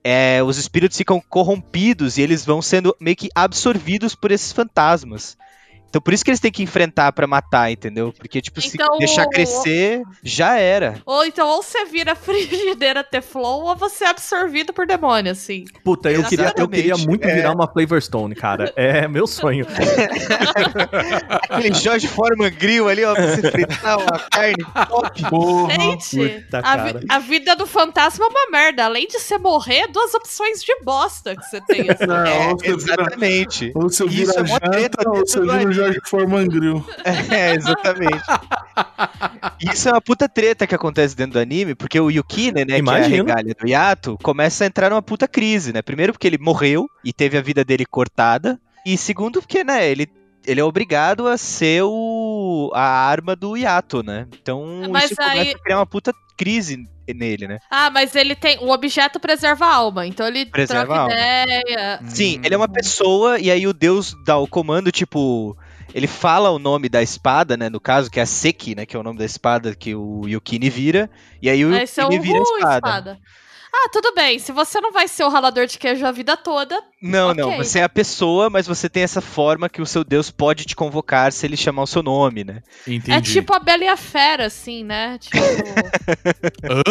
é, 0.04 0.42
os 0.42 0.58
espíritos 0.58 0.98
ficam 0.98 1.18
corrompidos 1.18 2.18
e 2.18 2.22
eles 2.22 2.44
vão 2.44 2.60
sendo 2.60 2.94
meio 3.00 3.16
que 3.16 3.30
absorvidos 3.34 4.14
por 4.14 4.30
esses 4.30 4.52
fantasmas. 4.52 5.36
Então 5.94 6.02
por 6.02 6.12
isso 6.12 6.24
que 6.24 6.30
eles 6.32 6.40
têm 6.40 6.50
que 6.50 6.60
enfrentar 6.60 7.12
pra 7.12 7.24
matar, 7.24 7.70
entendeu? 7.70 8.12
Porque, 8.18 8.40
tipo, 8.42 8.58
Então, 8.58 8.94
se 8.94 8.98
deixar 8.98 9.26
crescer, 9.28 10.02
já 10.24 10.56
era. 10.58 11.00
Ou 11.06 11.24
então, 11.24 11.46
ou 11.46 11.62
você 11.62 11.84
vira 11.84 12.16
frigideira 12.16 13.04
Teflon, 13.04 13.62
ou 13.62 13.76
você 13.76 14.02
é 14.02 14.08
absorvido 14.08 14.72
por 14.72 14.88
demônio, 14.88 15.30
assim. 15.30 15.64
Puta, 15.84 16.10
eu 16.10 16.24
queria, 16.24 16.46
eu 16.46 16.48
Exatamente, 16.48 16.82
queria 16.82 16.96
muito 16.96 17.24
é. 17.28 17.34
virar 17.36 17.52
uma 17.52 17.68
Flavor 17.72 18.02
Stone, 18.02 18.34
cara. 18.34 18.72
É 18.74 19.06
meu 19.06 19.24
sonho. 19.28 19.64
Aquele 21.48 21.72
Jorge 21.74 22.08
Foreman 22.08 22.50
Grill 22.50 22.88
ali, 22.88 23.04
ó, 23.04 23.14
pra 23.14 23.26
você 23.36 23.50
fritar 23.50 23.98
uma 23.98 24.18
carne 24.30 24.64
top. 24.88 25.30
Porra. 25.30 25.74
Gente, 25.74 26.16
puta, 26.42 26.60
a, 26.64 26.76
vi- 26.76 27.06
a 27.08 27.18
vida 27.20 27.54
do 27.56 27.66
fantasma 27.66 28.24
é 28.24 28.28
uma 28.28 28.50
merda. 28.50 28.84
Além 28.84 29.06
de 29.06 29.18
você 29.20 29.38
morrer, 29.38 29.86
duas 29.92 30.12
opções 30.14 30.60
de 30.62 30.74
bosta 30.82 31.36
que 31.36 31.44
você 31.44 31.60
tem. 31.60 31.88
assim. 31.90 32.06
Não, 32.06 32.26
É, 32.26 32.48
você 32.50 32.76
vira, 32.76 32.92
exatamente. 32.94 33.72
ou 33.74 33.82
você 33.82 34.04
Isso 34.04 34.08
vira 34.08 34.32
é 34.40 34.42
mó 34.42 34.58
treta 34.58 35.10
dentro 35.10 35.40
do. 35.46 35.83
Jorge 35.84 36.00
Forman 36.04 36.48
Grill. 36.48 36.84
É, 37.30 37.54
exatamente. 37.54 38.22
Isso 39.72 39.88
é 39.88 39.92
uma 39.92 40.00
puta 40.00 40.28
treta 40.28 40.66
que 40.66 40.74
acontece 40.74 41.16
dentro 41.16 41.34
do 41.34 41.38
anime, 41.38 41.74
porque 41.74 41.98
o 41.98 42.10
Yukine, 42.10 42.64
né, 42.64 42.80
que 42.80 42.90
é 42.90 42.92
a 42.94 43.06
regalha 43.06 43.54
do 43.58 43.68
Yato, 43.68 44.18
começa 44.22 44.64
a 44.64 44.66
entrar 44.66 44.90
numa 44.90 45.02
puta 45.02 45.26
crise, 45.28 45.72
né? 45.72 45.82
Primeiro 45.82 46.12
porque 46.12 46.26
ele 46.26 46.38
morreu 46.38 46.88
e 47.04 47.12
teve 47.12 47.36
a 47.38 47.42
vida 47.42 47.64
dele 47.64 47.84
cortada, 47.86 48.58
e 48.84 48.96
segundo 48.96 49.40
porque, 49.40 49.64
né, 49.64 49.88
ele 49.88 50.08
ele 50.46 50.60
é 50.60 50.64
obrigado 50.64 51.26
a 51.26 51.38
ser 51.38 51.82
o, 51.84 52.70
a 52.74 52.82
arma 52.82 53.34
do 53.34 53.56
Yato, 53.56 54.02
né? 54.02 54.26
Então 54.42 54.82
Mas 54.90 55.04
isso 55.06 55.16
começa 55.16 55.32
aí- 55.40 55.52
a 55.52 55.58
criar 55.58 55.78
uma 55.78 55.86
puta 55.86 56.12
crise 56.36 56.84
nele, 57.08 57.48
né? 57.48 57.58
Ah, 57.70 57.88
mas 57.90 58.14
ele 58.14 58.34
tem. 58.34 58.58
O 58.58 58.68
objeto 58.70 59.18
preserva 59.18 59.64
a 59.64 59.74
alma. 59.74 60.06
Então 60.06 60.26
ele 60.26 60.44
Preserva 60.44 60.84
troca 60.84 60.94
a 60.94 61.02
alma. 61.04 61.14
ideia. 61.14 62.00
Sim, 62.08 62.40
ele 62.44 62.54
é 62.54 62.58
uma 62.58 62.68
pessoa 62.68 63.38
e 63.38 63.50
aí 63.50 63.66
o 63.66 63.72
deus 63.72 64.14
dá 64.26 64.36
o 64.36 64.46
comando, 64.46 64.92
tipo, 64.92 65.56
ele 65.94 66.08
fala 66.08 66.50
o 66.50 66.58
nome 66.58 66.88
da 66.88 67.00
espada, 67.00 67.56
né, 67.56 67.70
no 67.70 67.78
caso, 67.80 68.10
que 68.10 68.18
é 68.18 68.24
a 68.24 68.26
Seki, 68.26 68.74
né, 68.74 68.84
que 68.84 68.96
é 68.96 68.98
o 68.98 69.02
nome 69.04 69.18
da 69.18 69.24
espada 69.24 69.74
que 69.76 69.94
o 69.94 70.26
Yukini 70.26 70.68
vira, 70.68 71.08
e 71.40 71.48
aí 71.48 71.64
o 71.64 71.72
Aí 71.72 71.86
você 71.86 72.00
é 72.00 72.04
Yukini 72.04 72.18
um 72.18 72.22
vira 72.22 72.38
a 72.38 72.42
espada. 72.42 72.74
espada. 72.74 73.18
Ah, 73.76 73.88
tudo 73.92 74.14
bem. 74.14 74.38
Se 74.38 74.52
você 74.52 74.80
não 74.80 74.92
vai 74.92 75.08
ser 75.08 75.24
o 75.24 75.28
ralador 75.28 75.66
de 75.66 75.78
queijo 75.78 76.06
a 76.06 76.12
vida 76.12 76.36
toda, 76.36 76.80
Não, 77.02 77.30
Ok. 77.30 77.42
não, 77.42 77.56
você 77.56 77.80
é 77.80 77.82
a 77.82 77.88
pessoa, 77.88 78.48
mas 78.48 78.68
você 78.68 78.88
tem 78.88 79.02
essa 79.02 79.20
forma 79.20 79.68
que 79.68 79.82
o 79.82 79.86
seu 79.86 80.04
deus 80.04 80.30
pode 80.30 80.64
te 80.64 80.76
convocar 80.76 81.32
se 81.32 81.44
ele 81.44 81.56
chamar 81.56 81.82
o 81.82 81.86
seu 81.86 82.00
nome, 82.02 82.44
né? 82.44 82.62
Entendi. 82.86 83.10
é 83.12 83.20
tipo 83.20 83.52
a 83.52 83.58
Bela 83.58 83.82
e 83.84 83.88
a 83.88 83.96
Fera, 83.96 84.46
assim, 84.46 84.84
né? 84.84 85.18
Tipo. 85.18 85.38
Hã? 86.62 86.82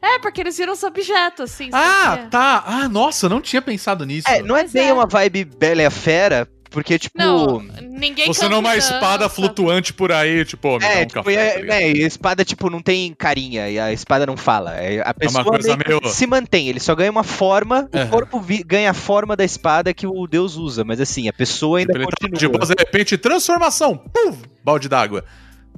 é, 0.00 0.18
porque 0.18 0.40
eles 0.40 0.56
viram 0.56 0.72
os 0.72 0.82
objetos, 0.82 1.50
assim. 1.52 1.68
Ah, 1.72 2.26
tá. 2.30 2.64
Ah, 2.66 2.88
nossa, 2.88 3.28
não 3.28 3.40
tinha 3.40 3.60
pensado 3.62 4.04
nisso. 4.06 4.28
É, 4.28 4.42
não 4.42 4.56
é 4.56 4.66
bem 4.66 4.88
é. 4.88 4.92
uma 4.92 5.06
vibe 5.06 5.44
Bela 5.44 5.82
e 5.82 5.86
a 5.86 5.90
Fera, 5.90 6.48
porque, 6.74 6.98
tipo... 6.98 7.16
Não, 7.16 7.60
ninguém 7.80 8.26
Você 8.26 8.46
não 8.48 8.56
é 8.56 8.60
uma 8.60 8.76
espada 8.76 9.28
flutuante 9.28 9.94
por 9.94 10.12
aí, 10.12 10.44
tipo, 10.44 10.68
ó, 10.68 10.72
me 10.74 10.80
dá 10.80 10.86
É, 10.86 10.96
um 11.02 11.06
tipo, 11.06 11.14
café. 11.14 11.32
é, 11.34 11.64
tá 11.64 11.74
é, 11.74 11.84
a 11.84 12.06
espada, 12.06 12.44
tipo, 12.44 12.68
não 12.68 12.82
tem 12.82 13.14
carinha, 13.14 13.70
e 13.70 13.78
a 13.78 13.92
espada 13.92 14.26
não 14.26 14.36
fala. 14.36 14.74
É, 14.76 15.00
a 15.02 15.14
pessoa 15.14 15.44
coisa 15.44 15.76
meio 15.76 16.00
se 16.08 16.26
mantém, 16.26 16.68
ele 16.68 16.80
só 16.80 16.94
ganha 16.94 17.10
uma 17.10 17.22
forma, 17.24 17.88
o 17.92 18.08
corpo 18.10 18.44
ganha 18.66 18.90
a 18.90 18.94
forma 18.94 19.34
da 19.36 19.44
espada 19.44 19.94
que 19.94 20.06
o 20.06 20.26
deus 20.26 20.56
usa, 20.56 20.84
mas 20.84 21.00
assim, 21.00 21.28
a 21.28 21.32
pessoa 21.32 21.78
ainda 21.78 21.92
Tipo, 21.94 22.04
ele 22.04 22.10
tá 22.10 22.16
continua. 22.28 22.38
de 22.38 22.48
boa, 22.48 22.66
de 22.66 22.74
repente, 22.78 23.16
transformação. 23.16 23.96
Puf, 23.96 24.38
balde 24.64 24.88
d'água. 24.88 25.24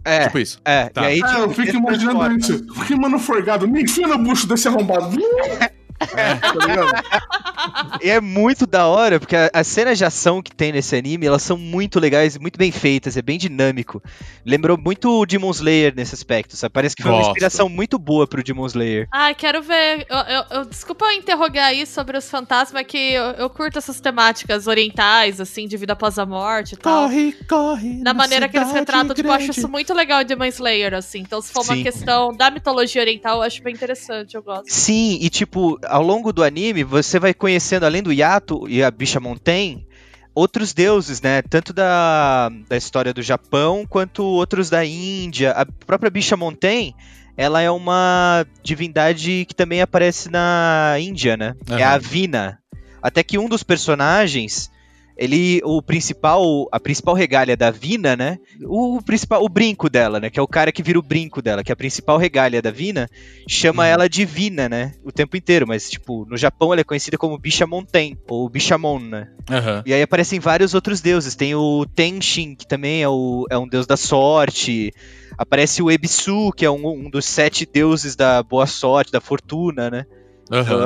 é, 0.05 0.24
Tipo 0.24 0.38
isso. 0.38 0.59
é, 0.64 0.88
Tá. 0.88 1.03
e 1.03 1.07
aí, 1.07 1.20
Ah, 1.22 1.26
tipo, 1.28 1.40
eu 1.42 1.51
fico 1.51 1.76
imaginando 1.76 2.36
isso. 2.38 2.64
Fico 2.86 3.01
mano 3.01 3.18
forgado. 3.18 3.68
Me 3.68 3.82
enfia 3.82 4.07
no 4.07 4.18
bucho 4.18 4.47
desse 4.47 4.66
arrombado. 4.68 5.11
Tá 5.99 6.53
ligado? 6.66 7.99
E 8.03 8.11
é 8.11 8.20
muito 8.20 8.66
da 8.66 8.86
hora, 8.86 9.18
porque 9.18 9.34
as 9.53 9.66
cenas 9.66 9.99
de 9.99 10.05
ação 10.05 10.42
que 10.42 10.55
tem 10.55 10.72
nesse 10.72 10.94
anime, 10.94 11.26
elas 11.26 11.42
são 11.42 11.57
muito 11.57 11.99
legais, 11.99 12.36
muito 12.38 12.59
bem 12.59 12.70
feitas, 12.70 13.16
é 13.16 13.22
bem 13.22 13.38
dinâmico. 13.38 14.03
Lembrou 14.44 14.76
muito 14.78 15.11
o 15.11 15.26
Demon 15.26 15.51
Slayer 15.51 15.92
nesse 15.97 16.14
aspecto, 16.14 16.57
sabe? 16.57 16.72
Parece 16.72 16.94
que 16.94 17.03
foi 17.03 17.12
uma 17.12 17.22
inspiração 17.22 17.68
muito 17.68 17.99
boa 17.99 18.26
pro 18.26 18.42
Demon 18.42 18.66
Slayer. 18.66 19.09
Ah, 19.12 19.32
quero 19.34 19.62
ver. 19.62 20.07
Eu, 20.09 20.18
eu- 20.18 20.44
eu- 20.51 20.64
desculpa 20.66 21.07
eu 21.07 21.12
interrogar 21.12 21.66
aí 21.68 21.86
sobre 21.86 22.16
os 22.16 22.28
fantasmas, 22.30 22.84
que 22.86 22.97
eu, 23.12 23.24
eu 23.32 23.51
curto 23.51 23.78
essas 23.78 24.01
temáticas 24.01 24.66
orientais, 24.66 25.40
assim, 25.40 25.66
de 25.66 25.76
vida 25.76 25.94
após 25.94 26.18
a 26.18 26.26
morte 26.26 26.74
e 26.74 26.76
tal. 26.76 27.05
Corre, 27.09 27.32
corre. 27.49 27.94
Da 28.03 28.12
na 28.12 28.14
maneira 28.14 28.49
que 28.49 28.57
eles 28.57 28.72
retratam, 28.72 29.14
tipo, 29.14 29.28
eu 29.28 29.32
acho 29.32 29.44
grande. 29.47 29.59
isso 29.59 29.68
muito 29.68 29.92
legal 29.94 30.22
em 30.22 30.26
Demon 30.26 30.44
Slayer, 30.47 30.94
assim. 30.94 31.20
Então, 31.20 31.40
se 31.40 31.53
for 31.53 31.62
uma 31.64 31.74
Sim. 31.74 31.82
questão 31.82 32.32
da 32.34 32.51
mitologia 32.51 33.01
oriental, 33.03 33.36
eu 33.38 33.42
acho 33.42 33.62
bem 33.62 33.74
interessante, 33.74 34.34
eu 34.34 34.42
gosto. 34.42 34.64
Sim, 34.72 35.18
e 35.20 35.28
tipo, 35.30 35.78
ao 35.89 36.03
longo 36.03 36.32
do 36.32 36.43
anime, 36.43 36.84
você 36.84 37.18
vai 37.18 37.32
conhecendo, 37.34 37.84
além 37.84 38.03
do 38.03 38.12
Yato 38.12 38.68
e 38.68 38.82
a 38.82 38.91
bicha 38.91 39.20
Montaigne, 39.20 39.87
outros 40.34 40.74
deuses, 40.74 41.20
né? 41.20 41.43
Tanto 41.43 41.72
da, 41.72 42.51
da 42.68 42.76
história 42.76 43.14
do 43.14 43.22
Japão, 43.22 43.87
quanto 43.89 44.22
outros 44.22 44.68
da 44.68 44.84
Índia. 44.84 45.53
A 45.53 45.64
própria 45.64 46.11
bicha 46.11 46.37
Montaigne, 46.37 46.95
ela 47.37 47.61
é 47.61 47.70
uma 47.70 48.47
divindade 48.62 49.47
que 49.49 49.55
também 49.55 49.80
aparece 49.80 50.30
na 50.30 50.97
Índia, 50.99 51.37
né? 51.37 51.55
É 51.68 51.82
a. 51.82 51.97
Vina. 51.99 52.59
Até 53.03 53.22
que 53.22 53.39
um 53.39 53.49
dos 53.49 53.62
personagens, 53.62 54.70
ele, 55.16 55.60
o 55.64 55.80
principal, 55.80 56.68
a 56.70 56.78
principal 56.78 57.14
regalha 57.14 57.56
da 57.56 57.70
Vina, 57.70 58.14
né? 58.14 58.38
O 58.64 59.00
principal, 59.02 59.42
o 59.42 59.48
brinco 59.48 59.88
dela, 59.88 60.20
né? 60.20 60.28
Que 60.28 60.38
é 60.38 60.42
o 60.42 60.46
cara 60.48 60.70
que 60.70 60.82
vira 60.82 60.98
o 60.98 61.02
brinco 61.02 61.40
dela, 61.40 61.64
que 61.64 61.72
é 61.72 61.74
a 61.74 61.76
principal 61.76 62.18
regalha 62.18 62.60
da 62.60 62.70
Vina, 62.70 63.08
chama 63.48 63.84
Uhum. 63.84 63.88
ela 63.88 64.08
de 64.08 64.24
Vina, 64.24 64.68
né? 64.68 64.92
O 65.02 65.10
tempo 65.10 65.36
inteiro, 65.36 65.66
mas 65.66 65.88
tipo, 65.88 66.26
no 66.28 66.36
Japão 66.36 66.72
ela 66.72 66.82
é 66.82 66.84
conhecida 66.84 67.16
como 67.16 67.38
Bicha 67.38 67.66
Montaigne, 67.66 68.18
ou 68.28 68.48
Bichamon, 68.48 68.98
né? 68.98 69.28
Aham. 69.50 69.82
E 69.86 69.94
aí 69.94 70.02
aparecem 70.02 70.38
vários 70.38 70.74
outros 70.74 71.00
deuses. 71.00 71.34
Tem 71.34 71.54
o 71.54 71.86
Tenshin, 71.86 72.54
que 72.54 72.66
também 72.66 73.02
é, 73.02 73.08
o, 73.08 73.46
é 73.50 73.56
um 73.56 73.66
deus 73.68 73.86
da 73.86 73.96
sorte. 73.96 74.92
Aparece 75.38 75.82
o 75.82 75.90
Ebisu, 75.90 76.50
que 76.52 76.64
é 76.64 76.70
um, 76.70 76.86
um 76.88 77.10
dos 77.10 77.24
sete 77.24 77.64
deuses 77.66 78.16
da 78.16 78.42
boa 78.42 78.66
sorte, 78.66 79.12
da 79.12 79.20
fortuna, 79.20 79.88
né? 79.90 80.04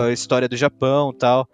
A 0.09 0.13
história 0.13 0.49
do 0.49 0.57
Japão 0.57 1.13
tal. 1.13 1.49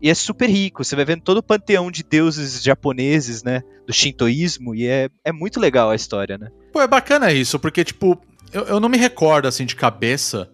E 0.00 0.08
é 0.08 0.14
super 0.14 0.48
rico. 0.48 0.84
Você 0.84 0.94
vai 0.94 1.04
vendo 1.04 1.22
todo 1.22 1.38
o 1.38 1.42
panteão 1.42 1.90
de 1.90 2.02
deuses 2.02 2.62
japoneses, 2.62 3.42
né? 3.42 3.62
Do 3.86 3.92
shintoísmo. 3.92 4.74
E 4.74 4.86
é, 4.86 5.08
é 5.24 5.32
muito 5.32 5.58
legal 5.58 5.90
a 5.90 5.96
história, 5.96 6.38
né? 6.38 6.48
Pô, 6.72 6.80
é 6.80 6.86
bacana 6.86 7.32
isso, 7.32 7.58
porque, 7.58 7.84
tipo, 7.84 8.20
eu, 8.52 8.64
eu 8.64 8.80
não 8.80 8.88
me 8.88 8.98
recordo, 8.98 9.48
assim, 9.48 9.66
de 9.66 9.74
cabeça, 9.74 10.48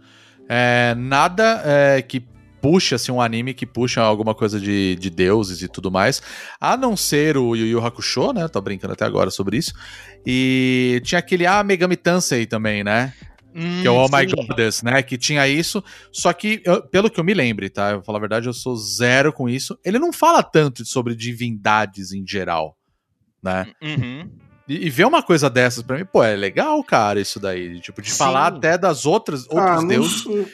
é, 0.49 0.95
nada 0.97 1.62
é, 1.64 2.03
que 2.03 2.22
puxa, 2.64 2.97
assim, 2.97 3.12
um 3.12 3.20
anime 3.20 3.53
que 3.53 3.66
puxa 3.66 4.01
alguma 4.01 4.34
coisa 4.34 4.59
de, 4.59 4.97
de 4.97 5.11
deuses 5.11 5.61
e 5.61 5.68
tudo 5.68 5.90
mais, 5.90 6.22
a 6.59 6.78
não 6.78 6.97
ser 6.97 7.36
o 7.36 7.55
Yu 7.55 7.66
Yu 7.66 7.84
Hakusho, 7.84 8.32
né? 8.32 8.49
Tô 8.49 8.59
brincando 8.62 8.95
até 8.95 9.05
agora 9.05 9.30
sobre 9.30 9.59
isso. 9.59 9.74
E 10.24 10.99
tinha 11.05 11.18
aquele 11.18 11.45
Ah, 11.45 11.62
Megami 11.62 11.95
Tensei 11.95 12.47
também, 12.47 12.82
né? 12.82 13.12
Que 13.55 13.86
é 13.86 13.90
o 13.90 13.94
Oh 13.94 14.09
My 14.09 14.28
sim. 14.28 14.34
Goddess, 14.34 14.82
né? 14.82 15.02
Que 15.02 15.16
tinha 15.16 15.46
isso. 15.46 15.82
Só 16.12 16.32
que, 16.32 16.61
eu- 16.64 16.82
pelo 16.82 17.09
que 17.11 17.18
eu 17.20 17.24
me 17.24 17.32
lembre, 17.34 17.70
tá? 17.70 17.90
Eu 17.90 17.96
vou 17.96 18.05
falar 18.05 18.18
a 18.18 18.20
verdade, 18.20 18.46
eu 18.48 18.52
sou 18.52 18.76
zero 18.76 19.32
com 19.32 19.48
isso. 19.48 19.78
Ele 19.84 19.98
não 19.98 20.12
fala 20.12 20.42
tanto 20.42 20.84
sobre 20.84 21.14
divindades 21.14 22.12
em 22.12 22.26
geral, 22.26 22.76
né? 23.42 23.66
Uhum. 23.82 24.30
E, 24.68 24.86
e 24.86 24.90
ver 24.90 25.05
uma 25.07 25.22
coisa 25.22 25.48
dessas 25.50 25.82
pra 25.82 25.98
mim, 25.98 26.05
pô, 26.05 26.22
é 26.24 26.34
legal, 26.34 26.82
cara, 26.82 27.20
isso 27.20 27.38
daí. 27.38 27.78
Tipo, 27.80 28.00
de 28.02 28.11
Sim. 28.11 28.16
falar 28.18 28.46
até 28.48 28.76
das 28.78 29.05
outras, 29.07 29.42
outros 29.42 29.61
Ah, 29.61 29.76
não 29.76 29.86
deuses. 29.88 30.22
sei- 30.22 30.46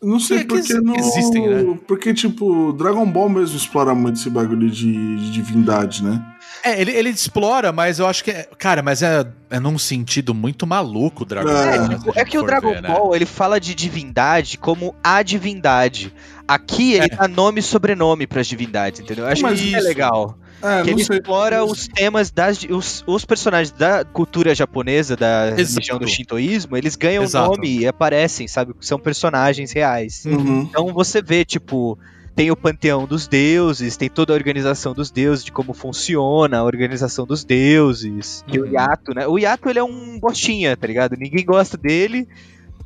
Não 0.00 0.20
sei 0.20 0.38
que 0.38 0.44
porque 0.46 0.74
não. 0.74 0.94
existem, 0.94 1.48
né? 1.48 1.78
Porque, 1.86 2.14
tipo, 2.14 2.72
Dragon 2.72 3.04
Ball 3.04 3.28
mesmo 3.28 3.56
explora 3.56 3.94
muito 3.96 4.20
esse 4.20 4.30
bagulho 4.30 4.70
de, 4.70 4.92
de 5.16 5.30
divindade, 5.32 6.04
né? 6.04 6.24
É, 6.62 6.80
ele, 6.80 6.92
ele 6.92 7.08
explora, 7.10 7.72
mas 7.72 7.98
eu 7.98 8.06
acho 8.06 8.22
que. 8.22 8.30
É, 8.30 8.48
cara, 8.58 8.80
mas 8.82 9.02
é, 9.02 9.26
é 9.50 9.58
num 9.58 9.76
sentido 9.76 10.32
muito 10.32 10.66
maluco 10.66 11.22
o 11.24 11.26
Dragon 11.26 11.48
É, 11.50 11.52
Ball. 11.52 11.62
É, 11.84 11.88
né, 11.88 11.98
tipo, 11.98 12.12
é 12.14 12.24
que 12.24 12.38
o 12.38 12.42
Dragon 12.44 12.70
ver, 12.74 12.82
né? 12.82 12.88
Ball, 12.88 13.14
ele 13.16 13.26
fala 13.26 13.58
de 13.60 13.74
divindade 13.74 14.56
como 14.56 14.94
a 15.02 15.20
divindade. 15.22 16.12
Aqui 16.46 16.94
ele 16.94 17.06
É. 17.06 17.16
dá 17.16 17.26
nome 17.28 17.58
e 17.60 17.62
sobrenome 17.62 18.26
pras 18.26 18.46
divindades, 18.46 19.00
entendeu? 19.00 19.24
Eu 19.24 19.32
acho 19.32 19.42
Mas 19.42 19.58
que 19.60 19.66
isso 19.66 19.76
é 19.76 19.78
isso- 19.80 19.88
legal. 19.88 20.38
É, 20.62 20.82
que 20.82 20.90
ele 20.90 21.04
sei. 21.04 21.18
explora 21.18 21.64
os 21.64 21.86
temas 21.86 22.30
das. 22.30 22.64
Os, 22.68 23.04
os 23.06 23.24
personagens 23.24 23.70
da 23.70 24.04
cultura 24.04 24.54
japonesa, 24.54 25.16
da 25.16 25.48
Exato. 25.48 25.56
religião 25.62 25.98
do 25.98 26.08
shintoísmo, 26.08 26.76
eles 26.76 26.96
ganham 26.96 27.22
Exato. 27.22 27.50
nome 27.52 27.80
e 27.80 27.86
aparecem, 27.86 28.48
sabe? 28.48 28.74
São 28.80 28.98
personagens 28.98 29.72
reais. 29.72 30.24
Uhum. 30.26 30.62
Então 30.62 30.92
você 30.92 31.22
vê, 31.22 31.44
tipo, 31.44 31.98
tem 32.34 32.50
o 32.50 32.56
panteão 32.56 33.06
dos 33.06 33.26
deuses, 33.28 33.96
tem 33.96 34.08
toda 34.08 34.32
a 34.32 34.36
organização 34.36 34.94
dos 34.94 35.10
deuses, 35.10 35.44
de 35.44 35.52
como 35.52 35.72
funciona 35.72 36.58
a 36.58 36.64
organização 36.64 37.24
dos 37.26 37.44
deuses. 37.44 38.44
E 38.48 38.58
o 38.58 38.64
Uhum. 38.64 38.72
Yato, 38.72 39.14
né? 39.14 39.26
O 39.26 39.38
Yato, 39.38 39.68
ele 39.68 39.78
é 39.78 39.84
um 39.84 40.18
bostinha, 40.18 40.76
tá 40.76 40.86
ligado? 40.86 41.16
Ninguém 41.16 41.44
gosta 41.44 41.76
dele 41.76 42.26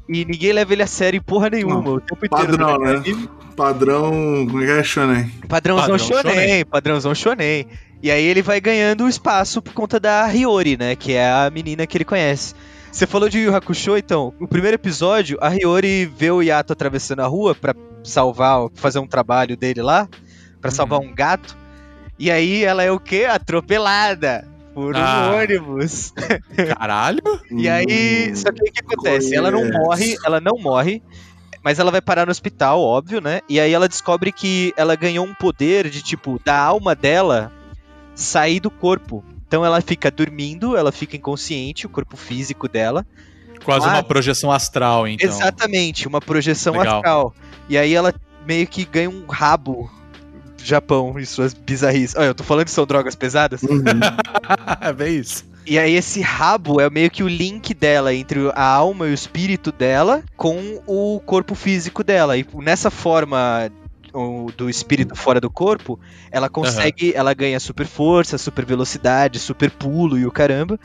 e 0.09 0.25
ninguém 0.25 0.53
leva 0.53 0.73
ele 0.73 0.83
a 0.83 0.87
sério 0.87 1.19
em 1.19 1.23
porra 1.23 1.51
nenhuma. 1.51 1.81
Não, 1.83 1.95
o 1.95 2.01
tempo 2.01 2.27
inteiro. 2.27 2.59
Padrão, 2.59 2.79
né? 2.79 2.93
né? 3.07 3.29
Padrão. 3.57 4.11
Como 4.47 4.63
é 4.63 4.67
que 4.67 4.73
é, 4.73 4.83
Shonen? 4.83 5.29
Padrãozão 5.49 5.83
Padrão 5.89 5.99
shonen, 5.99 6.23
shonen. 6.35 6.65
padrãozão 6.65 7.15
shonen. 7.15 7.67
E 8.03 8.11
aí 8.11 8.25
ele 8.25 8.43
vai 8.43 8.61
ganhando 8.61 9.09
espaço 9.09 9.63
por 9.63 9.73
conta 9.73 10.01
da 10.01 10.27
Hiyori, 10.33 10.77
né? 10.77 10.97
Que 10.97 11.13
é 11.13 11.31
a 11.31 11.51
menina 11.53 11.87
que 11.87 11.97
ele 11.97 12.05
conhece. 12.05 12.55
Você 12.91 13.07
falou 13.07 13.29
de 13.29 13.39
Yu 13.39 13.55
Hakusho, 13.55 13.97
então. 13.97 14.35
No 14.41 14.49
primeiro 14.49 14.75
episódio, 14.75 15.39
a 15.41 15.49
Hiyori 15.55 16.07
vê 16.07 16.31
o 16.31 16.43
Yato 16.43 16.73
atravessando 16.73 17.21
a 17.21 17.27
rua 17.27 17.55
pra 17.55 17.75
salvar, 18.03 18.67
fazer 18.75 18.99
um 18.99 19.07
trabalho 19.07 19.57
dele 19.57 19.81
lá, 19.83 20.09
pra 20.61 20.71
Uhum. 20.71 20.75
salvar 20.77 20.99
um 21.01 21.15
gato. 21.15 21.57
E 22.19 22.31
aí 22.31 22.65
ela 22.65 22.83
é 22.83 22.91
o 22.91 22.99
quê? 23.01 23.25
Atropelada 23.31 24.47
por 24.75 24.95
um 24.95 24.99
Ah. 24.99 25.33
ônibus. 25.37 26.13
Caralho? 26.79 27.23
E 27.51 27.69
aí, 27.69 28.31
Hum, 28.31 28.37
só 28.37 28.51
que 28.53 28.63
o 28.63 28.73
que 28.73 28.81
acontece? 28.81 29.35
Ela 29.35 29.51
não 29.51 29.69
morre, 29.71 30.17
ela 30.25 30.41
não 30.41 30.59
morre, 30.59 31.03
mas 31.63 31.79
ela 31.79 31.91
vai 31.91 32.01
parar 32.01 32.25
no 32.27 32.31
hospital, 32.33 32.81
óbvio, 32.81 33.21
né? 33.21 33.41
E 33.49 33.59
aí 33.61 33.73
ela 33.73 33.89
descobre 33.89 34.33
que 34.33 34.73
ela 34.77 34.95
ganhou 34.97 35.25
um 35.25 35.35
poder 35.35 35.89
de, 35.89 36.03
tipo, 36.03 36.41
da 36.45 36.57
alma 36.59 36.95
dela 36.95 37.53
sair 38.15 38.61
do 38.61 38.71
corpo. 38.71 39.25
Então 39.47 39.65
ela 39.65 39.81
fica 39.81 40.11
dormindo, 40.11 40.77
ela 40.77 40.91
fica 40.91 41.17
inconsciente, 41.17 41.87
o 41.87 41.89
corpo 41.91 42.17
físico 42.17 42.69
dela. 42.69 43.07
Quase 43.65 43.87
Ah. 43.87 43.91
uma 43.93 44.03
projeção 44.03 44.51
astral, 44.51 45.07
então. 45.07 45.29
Exatamente, 45.29 46.09
uma 46.09 46.21
projeção 46.21 46.73
Legal. 46.79 46.97
astral. 46.97 47.35
E 47.69 47.79
aí 47.79 47.95
ela 47.95 48.13
meio 48.47 48.67
que 48.67 48.85
ganha 48.85 49.09
um 49.09 49.25
rabo. 49.27 49.89
Japão 50.65 51.19
e 51.19 51.27
suas 51.27 51.55
bizarrices. 51.55 52.17
Olha, 52.17 52.27
eu 52.27 52.35
tô 52.35 52.45
falando 52.45 52.65
que 52.65 52.71
são 52.71 52.87
drogas 52.87 53.15
pesadas. 53.15 53.63
Uhum. 53.63 53.83
é 54.81 54.93
bem 54.93 55.17
isso. 55.19 55.45
E 55.65 55.79
aí 55.79 55.95
esse 55.95 56.21
rabo 56.21 56.81
é 56.81 56.91
meio 56.91 57.11
que 57.11 57.23
o 57.23 57.29
link 57.29 57.73
dela 57.73 58.13
entre 58.13 58.51
a 58.55 58.65
alma 58.65 59.07
e 59.07 59.13
o 59.13 59.15
espírito 59.15 59.71
dela 59.71 60.23
com 60.37 60.83
o 60.87 61.21
corpo 61.21 61.55
físico 61.55 62.03
dela. 62.03 62.37
E 62.37 62.45
nessa 62.55 62.91
forma 62.91 63.71
do 64.57 64.69
espírito 64.69 65.15
fora 65.17 65.41
do 65.41 65.51
corpo, 65.51 65.99
ela 66.31 66.49
consegue, 66.49 67.13
ela 67.15 67.33
ganha 67.33 67.59
super 67.59 67.87
força, 67.87 68.37
super 68.37 68.65
velocidade, 68.65 69.39
super 69.39 69.71
pulo 69.71 70.19
e 70.19 70.27
o 70.27 70.33
caramba. 70.33 70.79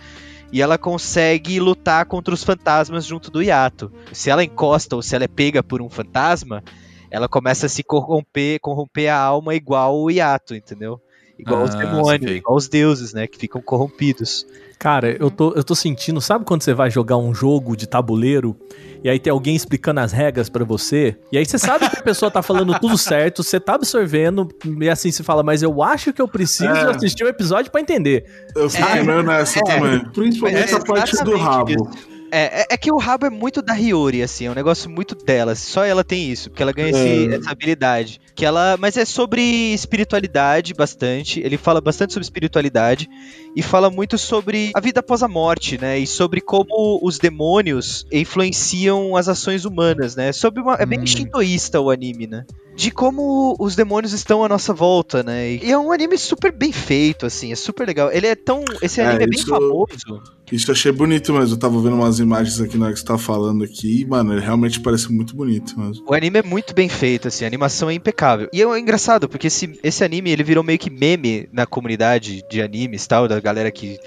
E 0.51 0.61
ela 0.61 0.77
consegue 0.77 1.59
lutar 1.59 2.05
contra 2.05 2.33
os 2.33 2.43
fantasmas 2.43 3.05
junto 3.05 3.29
do 3.29 3.41
Yato. 3.41 3.91
Se 4.13 4.29
ela 4.29 4.43
encosta 4.43 4.95
ou 4.95 5.01
se 5.01 5.13
ela 5.13 5.25
é 5.25 5.27
pega 5.27 5.61
por 5.61 5.81
um 5.81 5.89
fantasma, 5.89 6.63
ela 7.11 7.27
começa 7.27 7.65
a 7.65 7.69
se 7.69 7.83
corromper, 7.83 8.59
corromper 8.59 9.09
a 9.11 9.17
alma 9.17 9.55
igual 9.55 9.99
o 9.99 10.09
Yato, 10.09 10.55
entendeu? 10.55 10.99
Igual 11.39 11.63
os 11.63 11.75
Ah, 11.75 11.77
demônios, 11.77 12.21
saquei. 12.23 12.37
igual 12.37 12.57
os 12.57 12.67
deuses, 12.67 13.13
né? 13.13 13.27
Que 13.27 13.37
ficam 13.37 13.61
corrompidos. 13.61 14.43
Cara, 14.79 15.11
eu 15.19 15.29
tô, 15.29 15.53
eu 15.53 15.63
tô 15.63 15.75
sentindo, 15.75 16.19
sabe 16.19 16.45
quando 16.45 16.63
você 16.63 16.73
vai 16.73 16.89
jogar 16.89 17.17
um 17.17 17.33
jogo 17.33 17.75
de 17.77 17.87
tabuleiro 17.87 18.55
e 19.03 19.09
aí 19.09 19.19
tem 19.19 19.31
alguém 19.31 19.55
explicando 19.55 19.99
as 19.99 20.11
regras 20.11 20.49
pra 20.49 20.63
você? 20.65 21.15
E 21.31 21.37
aí 21.37 21.45
você 21.45 21.57
sabe 21.59 21.87
que 21.89 21.97
a 21.97 22.01
pessoa 22.01 22.29
tá 22.31 22.41
falando 22.41 22.77
tudo 22.79 22.97
certo, 22.97 23.43
você 23.43 23.59
tá 23.59 23.75
absorvendo 23.75 24.47
e 24.81 24.89
assim 24.89 25.11
se 25.11 25.21
fala, 25.23 25.43
mas 25.43 25.61
eu 25.61 25.81
acho 25.83 26.11
que 26.11 26.21
eu 26.21 26.27
preciso 26.27 26.69
É. 26.69 26.89
assistir 26.95 27.23
o 27.23 27.27
episódio 27.27 27.71
pra 27.71 27.81
entender. 27.81 28.25
Eu 28.55 28.67
fico 28.69 28.87
É. 28.87 29.03
meio 29.03 29.21
nessa 29.23 29.59
É. 29.59 29.61
também. 29.63 30.05
Principalmente 30.11 30.73
É 30.73 30.75
a 30.75 30.79
parte 30.83 31.23
do 31.23 31.37
rabo. 31.37 31.89
É, 32.31 32.61
é, 32.61 32.65
é 32.71 32.77
que 32.77 32.91
o 32.91 32.97
rabo 32.97 33.25
é 33.25 33.29
muito 33.29 33.61
da 33.61 33.73
Hiyori, 33.73 34.21
assim, 34.21 34.45
é 34.45 34.51
um 34.51 34.55
negócio 34.55 34.89
muito 34.89 35.15
dela. 35.15 35.55
Só 35.55 35.85
ela 35.85 36.03
tem 36.03 36.29
isso, 36.29 36.49
porque 36.49 36.61
ela 36.61 36.73
ganha 36.73 36.89
esse- 36.89 37.29
É. 37.31 37.35
essa 37.35 37.51
habilidade. 37.51 38.19
Que 38.35 38.45
ela, 38.45 38.75
mas 38.77 38.97
é 38.97 39.05
sobre 39.05 39.41
espiritualidade 39.73 40.73
bastante. 40.73 41.39
Ele 41.39 41.57
fala 41.57 41.79
bastante 41.81 42.13
sobre 42.13 42.23
espiritualidade 42.25 43.09
e 43.55 43.63
fala 43.63 43.89
muito 43.89 44.17
sobre 44.17 44.71
a 44.75 44.79
vida 44.79 44.99
após 44.99 45.23
a 45.23 45.27
morte, 45.27 45.79
né? 45.79 45.97
E 45.97 46.05
sobre 46.05 46.41
como 46.41 46.99
os 47.01 47.17
demônios 47.17 48.05
influenciam 48.11 49.15
as 49.15 49.27
ações 49.27 49.65
humanas, 49.65 50.15
né? 50.15 50.31
Sobre 50.31 50.61
uma, 50.61 50.75
é 50.75 50.85
bem 50.85 50.99
Hum. 50.99 51.07
shintoísta 51.07 51.79
o 51.81 51.89
anime, 51.89 52.27
né? 52.27 52.45
De 52.77 52.91
como 52.91 53.55
os 53.59 53.75
demônios 53.75 54.13
estão 54.13 54.43
à 54.43 54.47
nossa 54.47 54.71
volta, 54.71 55.23
né? 55.23 55.53
E 55.55 55.71
é 55.71 55.75
um 55.77 55.91
anime 55.91 56.15
super 56.15 56.51
bem 56.51 56.71
feito, 56.71 57.25
assim, 57.25 57.51
é 57.51 57.55
super 57.55 57.87
legal. 57.87 58.11
Ele 58.11 58.27
é 58.27 58.35
tão. 58.35 58.63
Esse 58.83 59.01
É, 59.01 59.05
anime 59.07 59.23
é, 59.23 59.27
bem 59.27 59.39
isso- 59.39 59.47
famoso. 59.49 60.21
Isso 60.51 60.69
eu 60.69 60.73
achei 60.75 60.91
bonito 60.91 61.33
mesmo. 61.33 61.55
Eu 61.55 61.59
tava 61.59 61.81
vendo 61.81 61.95
umas 61.95 62.19
imagens 62.19 62.61
aqui 62.61 62.77
na 62.77 62.85
hora 62.85 62.93
que 62.93 62.99
você 62.99 63.05
tá 63.05 63.17
falando 63.17 63.63
aqui. 63.63 64.01
E, 64.01 64.05
mano, 64.05 64.31
ele 64.31 64.41
realmente 64.41 64.79
parece 64.79 65.11
muito 65.11 65.35
bonito 65.35 65.77
mesmo. 65.77 66.05
O 66.07 66.13
anime 66.13 66.37
é 66.37 66.43
muito 66.43 66.75
bem 66.75 66.87
feito, 66.87 67.27
assim, 67.27 67.43
a 67.43 67.47
animação 67.47 67.89
é 67.89 67.95
impecável. 67.95 68.47
E 68.53 68.61
é 68.61 68.79
engraçado, 68.79 69.27
porque 69.27 69.47
esse, 69.47 69.77
esse 69.83 70.03
anime 70.03 70.29
ele 70.29 70.43
virou 70.43 70.63
meio 70.63 70.77
que 70.77 70.91
meme 70.91 71.49
na 71.51 71.65
comunidade 71.65 72.43
de 72.47 72.61
animes 72.61 73.03
e 73.05 73.07
tal, 73.07 73.27
da 73.27 73.39
galera 73.39 73.71
que 73.71 73.97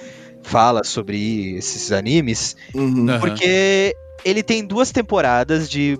fala 0.42 0.84
sobre 0.84 1.56
esses 1.56 1.90
animes, 1.92 2.56
Uhum. 2.72 3.06
Porque 3.18 3.94
ele 4.24 4.42
tem 4.42 4.64
duas 4.64 4.90
temporadas 4.92 5.68
de 5.68 5.98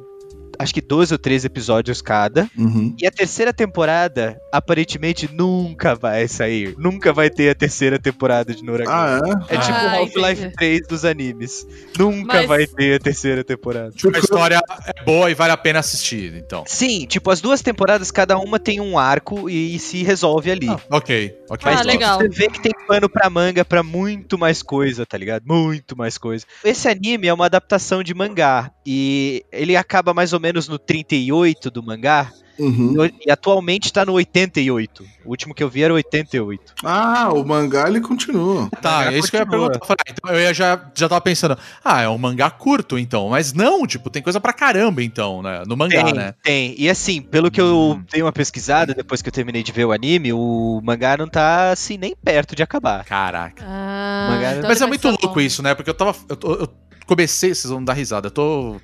acho 0.62 0.74
que 0.74 0.80
12 0.80 1.14
ou 1.14 1.18
13 1.18 1.46
episódios 1.46 2.00
cada. 2.02 2.48
Uhum. 2.56 2.94
E 3.00 3.06
a 3.06 3.10
terceira 3.10 3.52
temporada, 3.52 4.40
aparentemente, 4.52 5.28
nunca 5.32 5.94
vai 5.94 6.28
sair. 6.28 6.74
Nunca 6.78 7.12
vai 7.12 7.30
ter 7.30 7.50
a 7.50 7.54
terceira 7.54 7.98
temporada 7.98 8.54
de 8.54 8.62
Noragon. 8.62 8.90
Ah, 8.92 9.20
é? 9.50 9.54
É 9.54 9.58
tipo 9.58 9.72
Ah, 9.72 9.92
Half-Life 9.96 10.40
entendi. 10.42 10.56
3 10.56 10.86
dos 10.86 11.04
animes. 11.04 11.66
Nunca 11.98 12.34
Mas- 12.38 12.46
vai 12.48 12.66
ter 12.66 12.96
a 12.96 12.98
terceira 12.98 13.42
temporada. 13.44 13.92
A 14.14 14.18
história 14.18 14.60
é 14.86 15.04
boa 15.04 15.30
e 15.30 15.34
vale 15.34 15.52
a 15.52 15.56
pena 15.56 15.78
assistir, 15.78 16.34
então. 16.34 16.64
Sim, 16.66 17.06
tipo, 17.06 17.30
as 17.30 17.40
duas 17.40 17.62
temporadas, 17.62 18.10
cada 18.10 18.38
uma 18.38 18.58
tem 18.58 18.80
um 18.80 18.98
arco 18.98 19.48
e, 19.48 19.78
se 19.78 20.02
resolve 20.02 20.50
ali. 20.50 20.68
Ah, 20.68 20.78
ok, 20.90 21.36
ok. 21.48 21.64
Ah, 21.64 21.74
Mas 21.74 21.80
tipo, 21.80 21.88
legal. 21.92 22.18
você 22.18 22.28
vê 22.28 22.48
que 22.48 22.60
tem 22.60 22.72
pano 22.86 23.08
pra 23.08 23.30
manga 23.30 23.64
pra 23.64 23.82
muito 23.82 24.38
mais 24.38 24.62
coisa, 24.62 25.06
tá 25.06 25.16
ligado? 25.16 25.44
Muito 25.46 25.96
mais 25.96 26.18
coisa. 26.18 26.44
Esse 26.64 26.88
anime 26.88 27.26
é 27.28 27.32
uma 27.34 27.46
adaptação 27.46 28.02
de 28.02 28.12
mangá. 28.14 28.70
E 28.84 29.44
ele 29.52 29.76
acaba 29.76 30.12
mais 30.12 30.32
ou 30.32 30.40
menos 30.40 30.49
no 30.52 30.78
38 30.78 31.70
do 31.70 31.82
mangá. 31.82 32.30
Uhum. 32.58 32.94
E 33.26 33.30
atualmente 33.30 33.90
tá 33.90 34.04
no 34.04 34.12
88. 34.12 35.02
O 35.24 35.30
último 35.30 35.54
que 35.54 35.62
eu 35.64 35.68
vi 35.70 35.82
era 35.82 35.94
o 35.94 35.96
88. 35.96 36.74
Ah, 36.84 37.30
o 37.32 37.42
mangá 37.42 37.88
ele 37.88 38.02
continua. 38.02 38.68
Tá, 38.82 39.10
é 39.10 39.16
isso 39.18 39.30
que 39.30 39.36
eu 39.36 39.40
ia 39.40 39.46
continua. 39.46 39.70
perguntar. 39.70 39.94
Ah, 39.98 40.10
então 40.10 40.30
eu 40.34 40.40
ia 40.42 40.52
já, 40.52 40.78
já 40.94 41.08
tava 41.08 41.22
pensando, 41.22 41.56
ah, 41.82 42.02
é 42.02 42.08
um 42.10 42.18
mangá 42.18 42.50
curto, 42.50 42.98
então. 42.98 43.30
Mas 43.30 43.54
não, 43.54 43.86
tipo, 43.86 44.10
tem 44.10 44.22
coisa 44.22 44.38
pra 44.38 44.52
caramba, 44.52 45.02
então, 45.02 45.40
né? 45.40 45.62
No 45.66 45.74
mangá, 45.74 46.04
Tem, 46.04 46.12
né? 46.12 46.34
tem. 46.42 46.74
E 46.76 46.90
assim, 46.90 47.22
pelo 47.22 47.50
que 47.50 47.60
eu 47.62 47.96
Hum. 47.98 48.04
dei 48.12 48.20
uma 48.20 48.32
pesquisada 48.32 48.92
depois 48.92 49.22
que 49.22 49.28
eu 49.30 49.32
terminei 49.32 49.62
de 49.62 49.72
ver 49.72 49.86
o 49.86 49.92
anime, 49.92 50.30
o 50.34 50.82
mangá 50.84 51.16
não 51.16 51.28
tá 51.28 51.70
assim 51.70 51.96
nem 51.96 52.14
perto 52.14 52.54
de 52.54 52.62
acabar. 52.62 53.06
Caraca. 53.06 53.64
Ah, 53.66 54.28
Mangá- 54.32 54.56
então 54.58 54.68
Mas 54.68 54.82
é 54.82 54.86
muito 54.86 55.08
louco 55.08 55.26
longo. 55.28 55.40
isso, 55.40 55.62
né? 55.62 55.74
Porque 55.74 55.88
eu 55.88 55.94
tava. 55.94 56.14
Eu, 56.28 56.36
eu 56.60 56.68
comecei, 57.06 57.54
vocês 57.54 57.70
vão 57.72 57.82
dar 57.82 57.94
risada. 57.94 58.26
Eu 58.26 58.30
tô 58.30 58.76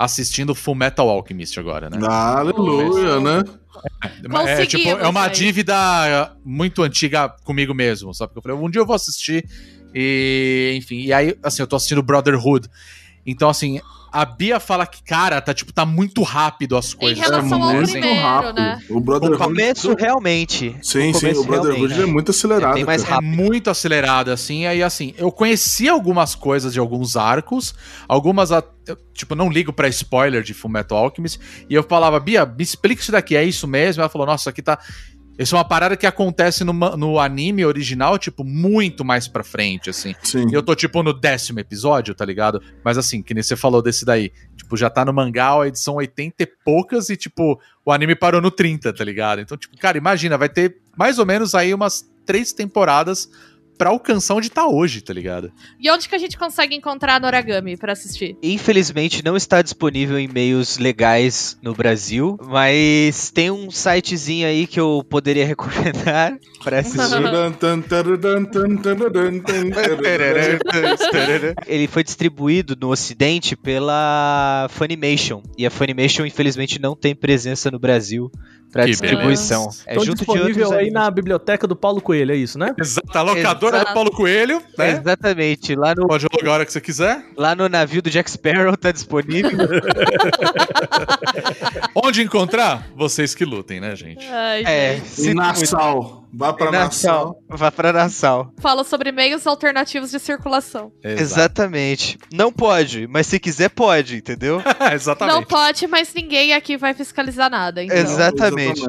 assistindo 0.00 0.54
Full 0.54 0.74
Metal 0.74 1.06
Alchemist 1.06 1.60
agora, 1.60 1.90
né? 1.90 1.98
Aleluia, 2.08 3.20
né? 3.20 3.44
É, 4.46 4.64
tipo, 4.64 4.88
é 4.88 5.06
uma 5.06 5.28
dívida 5.28 6.34
muito 6.42 6.82
antiga 6.82 7.28
comigo 7.44 7.74
mesmo, 7.74 8.14
sabe? 8.14 8.32
Porque 8.32 8.38
eu 8.38 8.54
falei, 8.54 8.66
um 8.66 8.70
dia 8.70 8.80
eu 8.80 8.86
vou 8.86 8.96
assistir 8.96 9.46
e, 9.94 10.72
enfim, 10.74 11.00
e 11.00 11.12
aí, 11.12 11.36
assim, 11.42 11.60
eu 11.60 11.66
tô 11.66 11.76
assistindo 11.76 12.02
Brotherhood. 12.02 12.66
Então, 13.26 13.50
assim, 13.50 13.78
a 14.12 14.24
Bia 14.24 14.58
fala 14.58 14.86
que, 14.86 15.02
cara, 15.02 15.40
tá, 15.40 15.54
tipo, 15.54 15.72
tá 15.72 15.86
muito 15.86 16.22
rápido 16.22 16.76
as 16.76 16.92
coisas. 16.92 17.18
relação 17.18 17.62
ao 17.62 17.72
muito 17.74 17.92
primeiro, 17.92 18.22
rápido. 18.22 18.56
né? 18.56 18.82
O 18.88 18.98
O 18.98 19.38
começo 19.38 19.94
realmente. 19.94 20.76
Sim, 20.82 21.10
o 21.10 21.14
sim, 21.14 21.20
começo 21.20 21.40
o 21.40 21.44
Brotherhood 21.44 22.02
é 22.02 22.06
muito 22.06 22.30
acelerado. 22.30 22.78
É 22.78 22.84
mais 22.84 23.04
cara. 23.04 23.16
É 23.16 23.20
muito 23.20 23.70
acelerado, 23.70 24.30
assim. 24.30 24.66
Aí, 24.66 24.82
assim, 24.82 25.14
eu 25.16 25.30
conheci 25.30 25.88
algumas 25.88 26.34
coisas 26.34 26.72
de 26.72 26.78
alguns 26.80 27.16
arcos. 27.16 27.74
Algumas, 28.08 28.50
eu, 28.50 28.96
tipo, 29.14 29.34
não 29.34 29.48
ligo 29.48 29.72
pra 29.72 29.88
spoiler 29.88 30.42
de 30.42 30.54
Fullmetal 30.54 30.98
Alchemist. 30.98 31.38
E 31.68 31.74
eu 31.74 31.82
falava, 31.82 32.18
Bia, 32.18 32.44
me 32.44 32.62
explica 32.62 33.00
isso 33.02 33.12
daqui, 33.12 33.36
é 33.36 33.44
isso 33.44 33.66
mesmo? 33.66 34.02
Ela 34.02 34.08
falou, 34.08 34.26
nossa, 34.26 34.42
isso 34.42 34.48
aqui 34.48 34.62
tá... 34.62 34.78
Isso 35.40 35.54
é 35.54 35.58
uma 35.58 35.64
parada 35.64 35.96
que 35.96 36.06
acontece 36.06 36.64
no, 36.64 36.72
no 36.74 37.18
anime 37.18 37.64
original, 37.64 38.18
tipo, 38.18 38.44
muito 38.44 39.02
mais 39.02 39.26
pra 39.26 39.42
frente, 39.42 39.88
assim. 39.88 40.14
Sim. 40.22 40.46
E 40.50 40.52
eu 40.52 40.62
tô, 40.62 40.74
tipo, 40.74 41.02
no 41.02 41.14
décimo 41.14 41.60
episódio, 41.60 42.14
tá 42.14 42.26
ligado? 42.26 42.62
Mas 42.84 42.98
assim, 42.98 43.22
que 43.22 43.32
nem 43.32 43.42
você 43.42 43.56
falou 43.56 43.80
desse 43.80 44.04
daí. 44.04 44.30
Tipo, 44.54 44.76
já 44.76 44.90
tá 44.90 45.02
no 45.02 45.14
mangá, 45.14 45.58
a 45.58 45.66
edição 45.66 45.94
80 45.94 46.42
e 46.42 46.46
poucas 46.46 47.08
e, 47.08 47.16
tipo, 47.16 47.58
o 47.82 47.90
anime 47.90 48.14
parou 48.14 48.42
no 48.42 48.50
30, 48.50 48.92
tá 48.92 49.02
ligado? 49.02 49.40
Então, 49.40 49.56
tipo, 49.56 49.74
cara, 49.78 49.96
imagina, 49.96 50.36
vai 50.36 50.50
ter 50.50 50.76
mais 50.94 51.18
ou 51.18 51.24
menos 51.24 51.54
aí 51.54 51.72
umas 51.72 52.04
três 52.26 52.52
temporadas 52.52 53.30
pra 53.80 53.88
alcançar 53.88 54.34
onde 54.34 54.50
tá 54.50 54.68
hoje, 54.68 55.00
tá 55.00 55.10
ligado? 55.10 55.50
E 55.80 55.90
onde 55.90 56.06
que 56.06 56.14
a 56.14 56.18
gente 56.18 56.36
consegue 56.36 56.76
encontrar 56.76 57.18
Noragami 57.18 57.78
pra 57.78 57.94
assistir? 57.94 58.36
Infelizmente 58.42 59.24
não 59.24 59.38
está 59.38 59.62
disponível 59.62 60.18
em 60.18 60.28
meios 60.28 60.76
legais 60.76 61.56
no 61.62 61.74
Brasil, 61.74 62.36
mas 62.46 63.30
tem 63.30 63.50
um 63.50 63.70
sitezinho 63.70 64.46
aí 64.46 64.66
que 64.66 64.78
eu 64.78 65.02
poderia 65.08 65.46
recomendar 65.46 66.36
para 66.62 66.80
assistir. 66.80 66.98
Ele 71.66 71.86
foi 71.86 72.04
distribuído 72.04 72.76
no 72.78 72.90
ocidente 72.90 73.56
pela 73.56 74.66
Funimation, 74.68 75.42
e 75.56 75.64
a 75.64 75.70
Funimation 75.70 76.26
infelizmente 76.26 76.78
não 76.78 76.94
tem 76.94 77.14
presença 77.14 77.70
no 77.70 77.78
Brasil 77.78 78.30
para 78.70 78.84
Que 78.84 78.90
distribuição. 78.90 79.68
É 79.86 79.92
Então 79.92 80.04
junto 80.04 80.18
de 80.18 80.24
disponível 80.24 80.46
outros 80.48 80.72
aí 80.72 80.78
animes. 80.78 80.92
na 80.92 81.10
biblioteca 81.10 81.66
do 81.66 81.74
Paulo 81.76 82.00
Coelho, 82.00 82.32
é 82.32 82.36
isso, 82.36 82.58
né? 82.58 82.72
Exato, 82.78 83.18
a 83.18 83.22
locadora 83.22 83.69
Exato. 83.76 83.90
do 83.90 83.94
Paulo 83.94 84.10
Coelho, 84.10 84.62
né? 84.76 84.90
Exatamente, 84.92 85.74
lá 85.74 85.94
no, 85.94 86.06
Pode 86.06 86.26
alugar 86.30 86.50
a 86.50 86.54
hora 86.54 86.66
que 86.66 86.72
você 86.72 86.80
quiser. 86.80 87.24
lá 87.36 87.54
no 87.54 87.68
navio 87.68 88.02
do 88.02 88.10
Jack 88.10 88.30
Sparrow 88.30 88.76
tá 88.76 88.92
disponível. 88.92 89.50
Onde 91.94 92.22
encontrar? 92.22 92.86
Vocês 92.96 93.34
que 93.34 93.44
lutem, 93.44 93.80
né, 93.80 93.94
gente? 93.96 94.24
Ai, 94.26 94.62
é, 94.64 94.94
gente. 94.96 95.08
se 95.08 95.34
Nassau. 95.34 96.20
Vá 96.32 96.52
pra 96.52 96.70
Nassau. 96.70 97.42
Nassau. 97.48 97.50
Vá 97.58 97.72
pra 97.72 97.92
Nassau. 97.92 98.52
Fala 98.60 98.84
sobre 98.84 99.10
meios 99.10 99.46
alternativos 99.46 100.12
de 100.12 100.20
circulação. 100.20 100.92
Exato. 101.02 101.22
Exatamente. 101.22 102.18
Não 102.32 102.52
pode, 102.52 103.08
mas 103.08 103.26
se 103.26 103.40
quiser 103.40 103.68
pode, 103.70 104.16
entendeu? 104.16 104.62
Exatamente. 104.92 105.34
Não 105.34 105.42
pode, 105.42 105.86
mas 105.88 106.14
ninguém 106.14 106.52
aqui 106.52 106.76
vai 106.76 106.94
fiscalizar 106.94 107.50
nada. 107.50 107.82
Então. 107.82 107.96
Exatamente. 107.96 108.80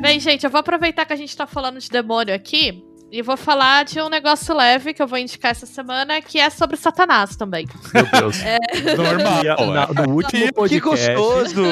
Bem, 0.00 0.20
gente, 0.20 0.44
eu 0.44 0.50
vou 0.50 0.60
aproveitar 0.60 1.04
que 1.04 1.12
a 1.12 1.16
gente 1.16 1.36
tá 1.36 1.46
falando 1.46 1.78
de 1.80 1.88
demônio 1.90 2.34
aqui 2.34 2.84
e 3.10 3.20
vou 3.22 3.36
falar 3.36 3.84
de 3.84 4.00
um 4.00 4.08
negócio 4.08 4.54
leve 4.54 4.94
que 4.94 5.02
eu 5.02 5.06
vou 5.06 5.18
indicar 5.18 5.50
essa 5.50 5.66
semana, 5.66 6.20
que 6.22 6.38
é 6.38 6.48
sobre 6.50 6.76
Satanás 6.76 7.36
também. 7.36 7.66
Meu 7.92 8.06
Deus. 8.06 8.38
Normal. 8.96 9.44
E 9.44 9.48
a- 9.48 9.56
na- 9.66 9.82
é. 10.02 10.06
no 10.06 10.14
último 10.14 10.46
Que 10.46 10.52
podcast, 10.52 11.14
gostoso! 11.14 11.62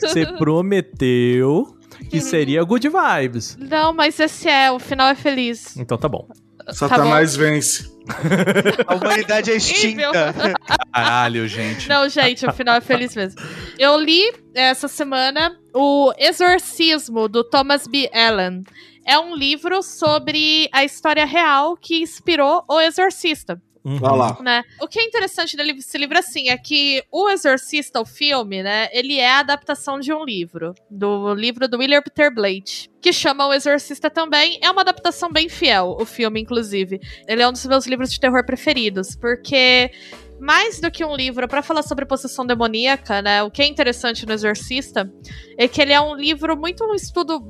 você 0.00 0.26
prometeu 0.38 1.76
que 2.08 2.20
seria 2.20 2.62
good 2.62 2.88
vibes. 2.88 3.56
Não, 3.58 3.92
mas 3.92 4.18
esse 4.20 4.48
é, 4.48 4.70
o 4.70 4.78
final 4.78 5.08
é 5.08 5.14
feliz. 5.14 5.76
Então 5.76 5.98
tá 5.98 6.08
bom. 6.08 6.26
Satanás 6.72 7.34
vence. 7.36 7.91
A 8.86 8.94
humanidade 8.94 9.50
é 9.50 9.56
extinta. 9.56 10.34
Caralho, 10.92 11.46
gente. 11.48 11.88
Não, 11.88 12.08
gente, 12.08 12.46
o 12.46 12.52
final 12.52 12.76
é 12.76 12.80
feliz 12.80 13.14
mesmo. 13.14 13.40
Eu 13.78 13.98
li 13.98 14.32
essa 14.54 14.88
semana 14.88 15.56
o 15.74 16.12
Exorcismo, 16.18 17.28
do 17.28 17.42
Thomas 17.42 17.86
B. 17.86 18.10
Allen. 18.12 18.62
É 19.04 19.18
um 19.18 19.34
livro 19.34 19.82
sobre 19.82 20.68
a 20.72 20.84
história 20.84 21.24
real 21.24 21.76
que 21.76 22.02
inspirou 22.02 22.64
o 22.68 22.80
Exorcista. 22.80 23.60
Uhum. 23.84 23.98
Vai 23.98 24.16
lá. 24.16 24.38
né? 24.40 24.62
O 24.80 24.86
que 24.86 25.00
é 25.00 25.04
interessante 25.04 25.56
desse 25.56 25.98
livro, 25.98 26.18
assim, 26.18 26.48
é 26.48 26.56
que 26.56 27.02
O 27.10 27.28
Exorcista, 27.28 28.00
o 28.00 28.06
filme, 28.06 28.62
né, 28.62 28.88
ele 28.92 29.18
é 29.18 29.28
a 29.30 29.40
adaptação 29.40 29.98
de 29.98 30.12
um 30.12 30.24
livro, 30.24 30.74
do 30.90 31.34
livro 31.34 31.66
do 31.66 31.78
William 31.78 32.00
Peter 32.02 32.32
Blatty, 32.32 32.90
que 33.00 33.12
chama 33.12 33.46
O 33.46 33.52
Exorcista 33.52 34.08
também. 34.08 34.58
É 34.62 34.70
uma 34.70 34.82
adaptação 34.82 35.32
bem 35.32 35.48
fiel, 35.48 35.96
o 35.98 36.04
filme, 36.06 36.40
inclusive. 36.40 37.00
Ele 37.26 37.42
é 37.42 37.48
um 37.48 37.52
dos 37.52 37.66
meus 37.66 37.86
livros 37.86 38.12
de 38.12 38.20
terror 38.20 38.44
preferidos, 38.46 39.16
porque 39.16 39.90
mais 40.42 40.80
do 40.80 40.90
que 40.90 41.04
um 41.04 41.14
livro 41.14 41.46
para 41.46 41.62
falar 41.62 41.84
sobre 41.84 42.04
possessão 42.04 42.44
demoníaca, 42.44 43.22
né? 43.22 43.44
O 43.44 43.50
que 43.50 43.62
é 43.62 43.66
interessante 43.66 44.26
no 44.26 44.32
Exorcista 44.32 45.08
é 45.56 45.68
que 45.68 45.80
ele 45.80 45.92
é 45.92 46.00
um 46.00 46.16
livro 46.16 46.56
muito 46.56 46.84
um 46.84 46.96
estudo 46.96 47.40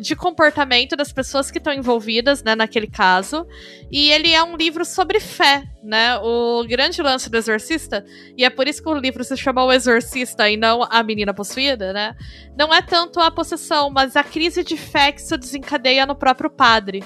de 0.00 0.16
comportamento 0.16 0.96
das 0.96 1.12
pessoas 1.12 1.50
que 1.50 1.58
estão 1.58 1.74
envolvidas, 1.74 2.42
né, 2.42 2.54
naquele 2.54 2.86
caso. 2.86 3.46
E 3.90 4.10
ele 4.10 4.32
é 4.32 4.42
um 4.42 4.56
livro 4.56 4.82
sobre 4.82 5.20
fé, 5.20 5.62
né? 5.84 6.16
O 6.22 6.64
grande 6.66 7.02
lance 7.02 7.28
do 7.28 7.36
Exorcista, 7.36 8.02
e 8.34 8.46
é 8.46 8.48
por 8.48 8.66
isso 8.66 8.82
que 8.82 8.88
o 8.88 8.94
livro 8.94 9.22
se 9.22 9.36
chama 9.36 9.62
O 9.62 9.70
Exorcista 9.70 10.48
e 10.48 10.56
não 10.56 10.82
A 10.90 11.02
Menina 11.02 11.34
Possuída, 11.34 11.92
né? 11.92 12.16
Não 12.56 12.72
é 12.72 12.80
tanto 12.80 13.20
a 13.20 13.30
possessão, 13.30 13.90
mas 13.90 14.16
a 14.16 14.24
crise 14.24 14.64
de 14.64 14.76
fé 14.78 15.12
que 15.12 15.20
se 15.20 15.36
desencadeia 15.36 16.06
no 16.06 16.16
próprio 16.16 16.48
padre. 16.48 17.04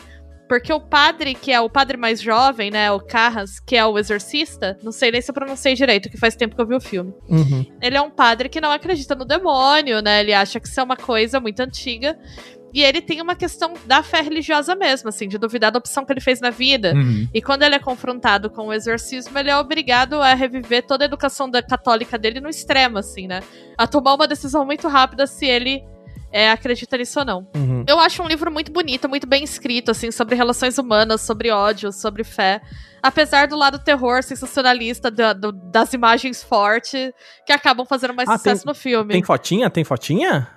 Porque 0.53 0.71
o 0.71 0.79
padre, 0.79 1.35
que 1.35 1.51
é 1.51 1.59
o 1.59 1.71
padre 1.71 1.97
mais 1.97 2.21
jovem, 2.21 2.71
né? 2.71 2.93
O 2.93 3.01
Carras, 3.01 3.59
que 3.59 3.75
é 3.75 3.87
o 3.87 3.99
exorcista, 3.99 4.77
não 4.83 4.93
sei 4.93 5.11
nem 5.11 5.23
se 5.23 5.31
eu 5.31 5.35
pronunciei 5.35 5.73
direito, 5.73 6.11
que 6.11 6.19
faz 6.19 6.37
tempo 6.37 6.55
que 6.55 6.61
eu 6.61 6.67
vi 6.67 6.75
o 6.75 6.81
filme. 6.81 7.11
Uhum. 7.27 7.65
Ele 7.81 7.97
é 7.97 8.03
um 8.03 8.11
padre 8.11 8.51
que 8.51 8.61
não 8.61 8.71
acredita 8.71 9.15
no 9.15 9.25
demônio, 9.25 10.03
né? 10.03 10.21
Ele 10.21 10.35
acha 10.35 10.61
que 10.61 10.69
isso 10.69 10.79
é 10.79 10.83
uma 10.83 10.95
coisa 10.95 11.41
muito 11.41 11.59
antiga. 11.61 12.19
E 12.71 12.83
ele 12.83 13.01
tem 13.01 13.23
uma 13.23 13.35
questão 13.35 13.73
da 13.87 14.03
fé 14.03 14.21
religiosa 14.21 14.77
mesmo, 14.77 15.09
assim, 15.09 15.27
de 15.27 15.39
duvidar 15.39 15.73
da 15.73 15.79
opção 15.79 16.05
que 16.05 16.13
ele 16.13 16.21
fez 16.21 16.39
na 16.39 16.51
vida. 16.51 16.93
Uhum. 16.93 17.27
E 17.33 17.41
quando 17.41 17.63
ele 17.63 17.77
é 17.77 17.79
confrontado 17.79 18.51
com 18.51 18.67
o 18.67 18.75
exorcismo, 18.75 19.39
ele 19.39 19.49
é 19.49 19.57
obrigado 19.57 20.21
a 20.21 20.35
reviver 20.35 20.87
toda 20.87 21.03
a 21.03 21.07
educação 21.07 21.49
da 21.49 21.63
católica 21.63 22.19
dele 22.19 22.41
no 22.41 22.51
extremo, 22.51 22.99
assim, 22.99 23.27
né? 23.27 23.41
A 23.79 23.87
tomar 23.87 24.13
uma 24.17 24.29
decisão 24.29 24.67
muito 24.67 24.87
rápida 24.87 25.27
se 25.27 25.47
ele 25.47 25.83
é, 26.33 26.51
acredita 26.51 26.97
nisso 26.97 27.19
ou 27.21 27.25
não. 27.25 27.47
Uhum. 27.55 27.85
Eu 27.87 28.01
acho 28.01 28.23
um 28.23 28.27
livro 28.27 28.51
muito 28.51 28.73
bonito, 28.73 29.09
muito 29.09 29.27
bem 29.27 29.45
escrito, 29.45 29.91
assim, 29.91 30.11
sobre 30.11 30.35
relações 30.35 30.79
humanas, 30.79 31.21
sobre 31.21 31.51
ódio, 31.51 31.93
sobre 31.93 32.25
fé. 32.25 32.61
Apesar 33.03 33.47
do 33.49 33.57
lado 33.57 33.79
terror 33.79 34.23
sensacionalista 34.23 35.11
da- 35.11 35.33
do- 35.33 35.53
das 35.53 35.93
imagens 35.93 36.43
fortes 36.43 37.13
que 37.47 37.53
acabam 37.53 37.85
fazendo 37.87 38.15
mais 38.15 38.29
Ah, 38.29 38.39
sucesso 38.39 38.63
tem- 38.65 38.71
no 38.71 38.75
filme. 38.75 39.13
Tem 39.13 39.23
fotinha? 39.23 39.69
Tem 39.69 39.85
fotinha? 39.85 40.49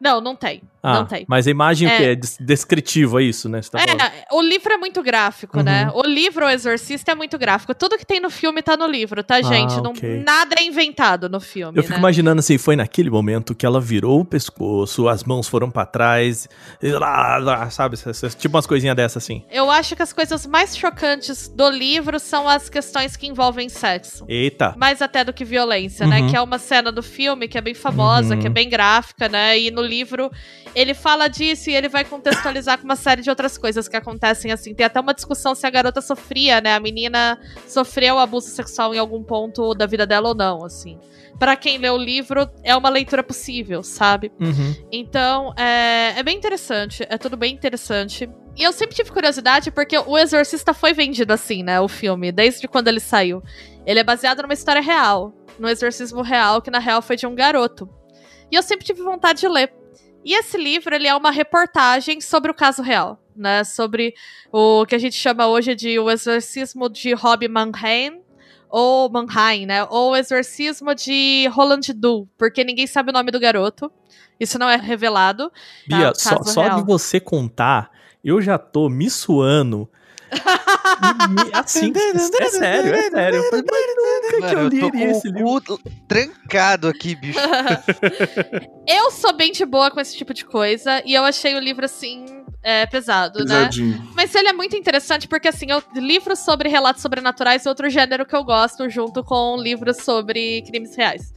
Não, 0.00 0.20
não 0.20 0.34
tem. 0.34 0.62
Ah, 0.82 0.94
não 1.00 1.06
tem. 1.06 1.24
Mas 1.28 1.46
a 1.46 1.50
imagem 1.50 1.86
o 1.88 1.90
É. 1.90 1.96
quê? 1.96 2.02
É 2.04 2.14
des- 2.14 2.36
descritivo, 2.40 3.20
é 3.20 3.22
isso, 3.24 3.48
né? 3.48 3.60
Tá? 3.70 3.78
É, 3.80 4.24
o 4.34 4.40
livro 4.40 4.72
é 4.72 4.76
muito 4.78 5.02
gráfico, 5.02 5.58
Uhum. 5.58 5.62
né? 5.64 5.90
O 5.94 6.02
livro 6.02 6.46
O 6.46 6.48
Exorcista 6.48 7.12
é 7.12 7.14
muito 7.14 7.36
gráfico. 7.38 7.74
Tudo 7.74 7.98
que 7.98 8.06
tem 8.06 8.18
no 8.20 8.30
filme 8.30 8.62
tá 8.62 8.76
no 8.76 8.86
livro, 8.86 9.22
tá, 9.22 9.42
gente? 9.42 9.76
Não, 9.76 9.86
Ah, 9.90 9.96
ok. 9.96 10.22
nada 10.26 10.56
é 10.58 10.62
inventado 10.64 11.28
no 11.28 11.38
filme, 11.40 11.76
Eu 11.78 11.82
fico 11.82 11.94
né? 11.94 11.98
imaginando 11.98 12.38
assim, 12.40 12.56
foi 12.56 12.76
naquele 12.76 13.10
momento 13.10 13.54
que 13.54 13.66
ela 13.66 13.80
virou 13.80 14.20
o 14.20 14.24
pescoço, 14.24 15.08
as 15.08 15.22
mãos 15.24 15.48
foram 15.48 15.70
pra 15.70 15.84
trás, 15.84 16.48
e 16.82 16.90
lá, 16.92 17.36
lá, 17.36 17.68
sabe? 17.70 17.96
Tipo 18.38 18.56
umas 18.56 18.66
coisinhas 18.66 18.96
dessas 18.96 19.22
assim. 19.22 19.44
Eu 19.50 19.70
acho 19.70 19.94
que 19.94 20.02
as 20.02 20.12
coisas 20.12 20.46
mais 20.46 20.76
chocantes 20.76 21.48
do 21.48 21.68
livro 21.68 22.18
são 22.18 22.48
as 22.48 22.68
questões 22.70 23.16
que 23.16 23.26
envolvem 23.26 23.68
sexo. 23.68 24.24
Eita. 24.28 24.74
Mais 24.78 25.02
até 25.02 25.22
do 25.24 25.32
que 25.32 25.44
violência, 25.44 26.06
né? 26.06 26.20
Uhum. 26.20 26.30
Que 26.30 26.36
é 26.36 26.40
uma 26.40 26.58
cena 26.58 26.90
do 26.90 27.02
filme 27.02 27.48
que 27.48 27.58
é 27.58 27.60
bem 27.60 27.74
famosa, 27.74 28.34
Uhum. 28.34 28.40
que 28.40 28.46
é 28.46 28.50
bem 28.50 28.68
gráfica, 28.68 29.28
né? 29.28 29.58
E 29.58 29.70
no 29.70 29.82
livro 29.82 30.30
ele 30.74 30.94
fala 30.94 31.28
disso 31.28 31.70
e 31.70 31.74
ele 31.74 31.88
vai 31.88 32.04
contextualizar 32.04 32.78
com 32.78 32.84
uma 32.84 32.96
série 32.96 33.22
de 33.22 33.30
outras 33.30 33.58
coisas 33.58 33.88
que 33.88 33.96
acontecem 33.96 34.52
assim. 34.52 34.74
Tem 34.74 34.86
até 34.86 35.00
uma 35.00 35.14
discussão 35.14 35.54
se 35.54 35.66
a 35.66 35.70
garota 35.70 36.00
sofria, 36.00 36.60
né? 36.60 36.74
A 36.74 36.80
menina 36.80 37.38
sofreu 37.66 38.18
abuso 38.18 38.48
sexual 38.48 38.94
em 38.94 38.98
algum 38.98 39.22
ponto 39.22 39.74
da 39.74 39.86
vida 39.86 40.06
dela 40.06 40.28
ou 40.28 40.34
não, 40.34 40.64
assim. 40.64 40.98
Pra 41.38 41.56
quem 41.56 41.78
lê 41.78 41.88
o 41.88 41.96
livro, 41.96 42.48
é 42.62 42.76
uma 42.76 42.90
leitura 42.90 43.22
possível, 43.22 43.82
sabe? 43.82 44.30
Uhum. 44.38 44.74
Então, 44.92 45.54
é, 45.56 46.14
é 46.18 46.22
bem 46.22 46.36
interessante, 46.36 47.04
é 47.08 47.16
tudo 47.16 47.36
bem 47.36 47.54
interessante. 47.54 48.28
E 48.56 48.62
eu 48.62 48.72
sempre 48.72 48.94
tive 48.94 49.10
curiosidade 49.10 49.70
porque 49.70 49.96
o 49.98 50.18
Exorcista 50.18 50.74
foi 50.74 50.92
vendido 50.92 51.32
assim, 51.32 51.62
né? 51.62 51.80
O 51.80 51.88
filme, 51.88 52.30
desde 52.30 52.68
quando 52.68 52.88
ele 52.88 53.00
saiu. 53.00 53.42
Ele 53.86 53.98
é 53.98 54.04
baseado 54.04 54.42
numa 54.42 54.52
história 54.52 54.82
real, 54.82 55.32
num 55.58 55.68
exorcismo 55.68 56.20
real, 56.20 56.60
que 56.60 56.70
na 56.70 56.78
real 56.78 57.00
foi 57.00 57.16
de 57.16 57.26
um 57.26 57.34
garoto. 57.34 57.88
E 58.50 58.56
eu 58.56 58.62
sempre 58.62 58.84
tive 58.84 59.02
vontade 59.02 59.40
de 59.40 59.48
ler. 59.48 59.72
E 60.24 60.34
esse 60.34 60.58
livro, 60.58 60.94
ele 60.94 61.06
é 61.06 61.14
uma 61.14 61.30
reportagem 61.30 62.20
sobre 62.20 62.50
o 62.50 62.54
caso 62.54 62.82
real, 62.82 63.22
né? 63.34 63.64
Sobre 63.64 64.14
o 64.52 64.84
que 64.84 64.94
a 64.94 64.98
gente 64.98 65.16
chama 65.16 65.46
hoje 65.46 65.74
de 65.74 65.98
o 65.98 66.10
exorcismo 66.10 66.88
de 66.88 67.14
Rob 67.14 67.48
Manheim, 67.48 68.20
ou 68.68 69.10
Mannheim, 69.10 69.66
né? 69.66 69.84
Ou 69.84 70.12
o 70.12 70.16
exorcismo 70.16 70.94
de 70.94 71.48
Roland 71.48 71.92
Du, 71.94 72.28
porque 72.38 72.62
ninguém 72.62 72.86
sabe 72.86 73.10
o 73.10 73.12
nome 73.12 73.30
do 73.30 73.40
garoto. 73.40 73.90
Isso 74.38 74.58
não 74.58 74.68
é 74.68 74.76
revelado. 74.76 75.50
tá? 75.88 75.96
Bia, 75.96 76.12
só, 76.14 76.42
só 76.42 76.68
de 76.68 76.82
você 76.84 77.20
contar, 77.20 77.90
eu 78.24 78.40
já 78.40 78.56
tô 78.56 78.88
me 78.88 79.10
suando. 79.10 79.88
Assim, 81.52 81.92
é 81.94 82.48
sério, 82.48 82.94
é 82.94 83.10
sério. 83.10 83.38
Eu 83.38 83.50
falei, 83.50 83.64
mas 83.70 83.86
nunca 83.96 84.30
que 84.30 84.54
eu 84.54 84.58
Mano, 84.58 84.76
eu 84.76 84.80
tô 84.80 84.90
com 84.90 84.98
esse 84.98 85.28
livro. 85.28 85.80
trancado 86.06 86.88
aqui, 86.88 87.14
bicho. 87.14 87.38
eu 88.86 89.10
sou 89.10 89.32
bem 89.32 89.52
de 89.52 89.64
boa 89.64 89.90
com 89.90 90.00
esse 90.00 90.16
tipo 90.16 90.32
de 90.32 90.44
coisa 90.44 91.02
e 91.04 91.14
eu 91.14 91.24
achei 91.24 91.54
o 91.54 91.60
livro 91.60 91.84
assim 91.84 92.24
é, 92.62 92.86
pesado, 92.86 93.40
né? 93.40 93.44
Pesadinho. 93.44 94.10
Mas 94.14 94.34
ele 94.34 94.48
é 94.48 94.52
muito 94.52 94.76
interessante 94.76 95.26
porque, 95.26 95.48
assim, 95.48 95.66
eu, 95.70 95.82
livros 95.94 96.40
sobre 96.40 96.68
relatos 96.68 97.02
sobrenaturais 97.02 97.64
é 97.64 97.68
outro 97.68 97.88
gênero 97.88 98.26
que 98.26 98.36
eu 98.36 98.44
gosto, 98.44 98.88
junto 98.88 99.24
com 99.24 99.56
livros 99.56 99.98
sobre 99.98 100.62
crimes 100.62 100.94
reais. 100.94 101.32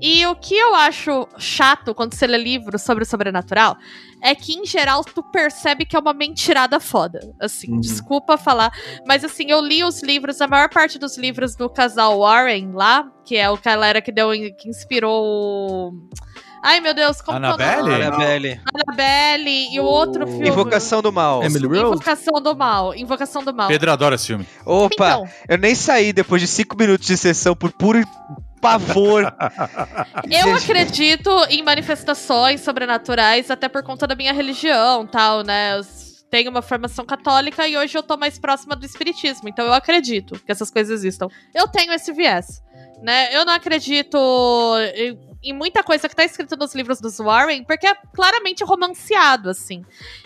E 0.00 0.26
o 0.26 0.34
que 0.34 0.54
eu 0.56 0.74
acho 0.74 1.28
chato 1.38 1.94
quando 1.94 2.14
você 2.14 2.26
lê 2.26 2.38
livros 2.38 2.82
sobre 2.82 3.04
o 3.04 3.06
sobrenatural 3.06 3.76
é 4.22 4.34
que, 4.34 4.52
em 4.54 4.64
geral, 4.66 5.02
tu 5.04 5.22
percebe 5.22 5.84
que 5.84 5.94
é 5.96 5.98
uma 5.98 6.12
mentirada 6.12 6.78
foda. 6.80 7.20
Assim, 7.40 7.72
Uhum. 7.72 7.80
desculpa 7.80 8.36
falar. 8.38 8.70
Mas, 9.06 9.24
assim, 9.24 9.50
eu 9.50 9.60
li 9.60 9.82
os 9.84 10.02
livros, 10.02 10.40
a 10.40 10.46
maior 10.48 10.68
parte 10.68 10.98
dos 10.98 11.16
livros 11.18 11.54
do 11.56 11.68
casal 11.70 12.18
Warren 12.20 12.72
lá, 12.72 13.10
que 13.24 13.36
é 13.36 13.48
o 13.50 13.56
galera 13.58 14.00
que 14.02 14.12
deu, 14.12 14.30
que 14.58 14.68
inspirou. 14.68 15.22
o- 15.24 16.08
Ai, 16.62 16.80
meu 16.80 16.92
Deus, 16.94 17.20
como 17.22 17.38
que 17.38 17.44
é? 17.44 17.48
Annabelle? 17.48 17.94
Annabelle. 18.04 18.60
Annabelle 18.86 19.68
e 19.74 19.80
o 19.80 19.84
outro 19.84 20.26
filme. 20.26 20.48
Invocação 20.48 21.00
do 21.00 21.10
Mal. 21.12 21.42
Emily 21.42 21.66
Rose? 21.66 21.80
Invocação 21.80 22.40
do 22.42 22.54
Mal. 22.56 22.94
Invocação 22.94 23.42
do 23.44 23.54
Mal. 23.54 23.68
Pedro 23.68 23.90
adora 23.90 24.14
esse 24.14 24.26
filme. 24.26 24.46
Opa, 24.66 24.94
Então, 25.08 25.28
eu 25.48 25.58
nem 25.58 25.74
saí 25.74 26.12
depois 26.12 26.42
de 26.42 26.48
cinco 26.48 26.76
minutos 26.76 27.06
de 27.06 27.16
sessão 27.16 27.56
por 27.56 27.72
puro 27.72 28.02
pavor. 28.60 29.22
eu 30.30 30.58
Gente, 30.58 30.64
acredito 30.64 31.30
em 31.48 31.62
manifestações 31.62 32.60
sobrenaturais 32.60 33.50
até 33.50 33.68
por 33.68 33.82
conta 33.82 34.06
da 34.06 34.14
minha 34.14 34.32
religião, 34.32 35.06
tal, 35.06 35.42
né? 35.42 35.78
Eu 35.78 35.82
tenho 36.30 36.50
uma 36.50 36.62
formação 36.62 37.04
católica 37.06 37.66
e 37.66 37.76
hoje 37.76 37.96
eu 37.96 38.02
tô 38.02 38.16
mais 38.16 38.38
próxima 38.38 38.76
do 38.76 38.84
espiritismo, 38.86 39.48
então 39.48 39.64
eu 39.66 39.72
acredito 39.72 40.38
que 40.44 40.52
essas 40.52 40.70
coisas 40.70 41.00
existam. 41.00 41.28
Eu 41.54 41.66
tenho 41.66 41.92
esse 41.92 42.12
viés, 42.12 42.62
né? 43.02 43.34
Eu 43.34 43.44
não 43.46 43.52
acredito 43.54 44.16
em- 44.94 45.29
em 45.42 45.52
muita 45.54 45.82
coisa 45.82 46.08
que 46.08 46.14
tá 46.14 46.24
escrito 46.24 46.56
nos 46.56 46.74
livros 46.74 47.00
dos 47.00 47.18
Warren, 47.18 47.64
porque 47.64 47.86
é 47.86 47.94
claramente 48.14 48.62
romanceado, 48.62 49.48
assim. 49.48 49.84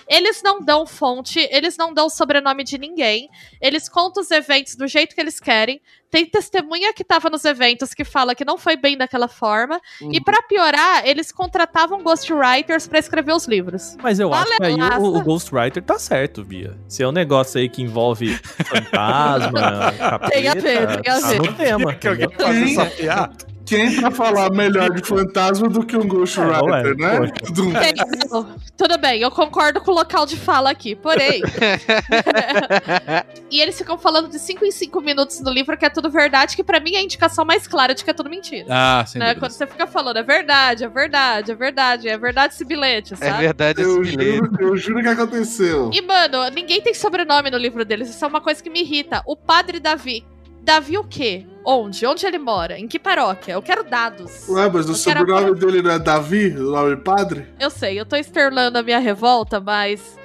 Eles 0.09 0.43
não 0.43 0.61
dão 0.61 0.87
fonte, 0.87 1.39
eles 1.51 1.77
não 1.77 1.95
dão 1.95 2.09
sobrenome 2.11 2.65
de 2.65 2.77
ninguém, 2.79 3.29
eles 3.61 3.89
contam 3.89 4.23
os 4.23 4.31
eventos 4.31 4.75
do 4.75 4.87
jeito 4.87 5.15
que 5.15 5.21
eles 5.21 5.39
querem. 5.39 5.81
Tem 6.11 6.27
testemunha 6.27 6.93
que 6.93 7.03
tava 7.03 7.29
nos 7.29 7.45
eventos 7.45 7.93
que 7.93 8.05
fala 8.05 8.35
que 8.37 8.45
não 8.45 8.57
foi 8.57 8.77
bem 8.77 8.97
daquela 8.97 9.27
forma. 9.27 9.81
E 10.13 10.21
pra 10.21 10.41
piorar, 10.43 11.05
eles 11.05 11.33
contratavam 11.33 12.05
ghostwriters 12.05 12.87
pra 12.87 13.01
escrever 13.01 13.33
os 13.33 13.47
livros. 13.47 13.97
Mas 14.01 14.21
eu 14.21 14.33
acho 14.33 14.57
que 14.57 14.63
aí 14.63 14.75
o, 14.75 15.17
o. 15.17 15.23
Ghostwriter 15.23 15.83
tá 15.83 15.99
certo, 15.99 16.45
Bia. 16.45 16.79
Se 16.87 17.03
é 17.03 17.09
um 17.09 17.13
negócio 17.13 17.59
aí 17.61 17.69
que 17.69 17.83
envolve 17.83 18.37
fantasma, 18.65 19.93
capeta, 19.99 20.31
Tem 20.31 20.47
a 20.49 20.55
ver, 20.55 21.01
tem 21.03 21.13
a 21.13 21.21
tá 21.21 21.29
ver. 21.29 21.43
no 21.43 21.53
tema. 21.55 21.95
Que 21.95 22.07
alguém 22.09 22.29
faça 22.31 22.83
essa 22.83 22.87
piada. 22.87 23.54
Quem 23.67 24.01
pra 24.01 24.11
falar 24.11 24.51
melhor 24.51 24.91
de 24.91 25.07
fantasma 25.07 25.69
do 25.69 25.85
que 25.85 25.97
um 25.97 26.07
Ghostwriter, 26.07 26.93
É, 26.93 26.95
né? 26.95 27.17
poxa. 27.19 27.33
Tudo- 27.47 27.65
Entendeu? 27.71 28.47
Tudo 28.77 28.99
bem, 28.99 29.21
eu 29.21 29.31
concordo 29.31 29.81
com 29.81 29.91
o 29.91 29.95
local 29.95 30.27
de 30.27 30.37
fala 30.37 30.71
aqui, 30.71 30.95
porém. 30.95 31.43
e 33.51 33.61
eles 33.61 33.77
ficam 33.79 33.99
falando 33.99 34.29
de 34.29 34.39
5 34.39 34.65
em 34.65 34.71
5 34.71 35.01
minutos 35.01 35.41
no 35.41 35.51
livro 35.51 35.77
que 35.77 35.85
é 35.85 35.91
tudo 35.91 36.11
verdade, 36.11 36.57
que 36.57 36.65
pra 36.65 36.81
mim 36.81 36.95
é 36.95 36.99
a 36.99 37.03
indicação 37.03 37.45
mais 37.45 37.67
clara 37.67 37.95
de 37.95 38.05
que 38.05 38.11
é 38.11 38.15
tudo 38.15 38.31
mentira. 38.31 38.67
Ah, 38.69 39.05
sem 39.07 39.21
né? 39.21 39.35
Quando 39.35 39.53
você 39.53 39.67
fica 39.67 39.87
falando, 39.87 40.19
é 40.19 40.23
verdade, 40.23 40.85
é 40.85 40.89
verdade, 40.89 41.53
é 41.53 41.55
verdade, 41.55 42.09
é 42.09 42.19
verdade 42.19 42.55
esse 42.55 42.65
bilhete, 42.65 43.15
É 43.15 43.17
sabe? 43.17 43.41
verdade 43.43 43.81
esse 43.81 43.91
Eu 43.91 44.01
bilhete. 44.03 44.37
juro, 44.37 44.57
eu 44.61 44.77
juro 44.77 45.03
que 45.03 45.09
aconteceu. 45.09 45.91
E, 45.93 46.01
mano, 46.03 46.49
ninguém 46.51 46.81
tem 46.81 46.95
sobrenome 46.95 47.51
no 47.51 47.59
livro 47.59 47.85
deles. 47.85 48.09
Isso 48.11 48.25
é 48.25 48.29
uma 48.29 48.41
coisa 48.41 48.63
que 48.63 48.71
me 48.71 48.81
irrita. 48.83 49.23
O 49.27 49.37
padre 49.37 49.81
Davi. 49.81 50.25
Davi 50.65 50.97
o 50.97 51.05
quê? 51.05 51.47
Onde? 51.63 52.07
Onde 52.07 52.27
ele 52.27 52.39
mora? 52.39 52.79
Em 52.79 52.89
que 52.89 52.99
paróquia? 52.99 53.53
Eu 53.53 53.63
quero 53.63 53.85
dados. 53.85 54.49
Ué, 54.49 54.69
mas 54.71 54.89
o 54.89 54.93
Eu 54.93 55.05
quero 55.05 55.21
sobrenome 55.21 55.61
dele 55.61 55.83
não 55.83 55.91
é 55.91 55.99
Davi? 55.99 56.49
O 56.57 56.73
nome 56.73 56.97
padre? 56.97 57.47
Eu 57.61 57.69
sei, 57.69 58.01
eu 58.01 58.07
tô 58.07 58.17
externando 58.17 58.77
a 58.77 58.83
minha 58.83 58.99
revolta, 58.99 59.61
mas 59.61 60.19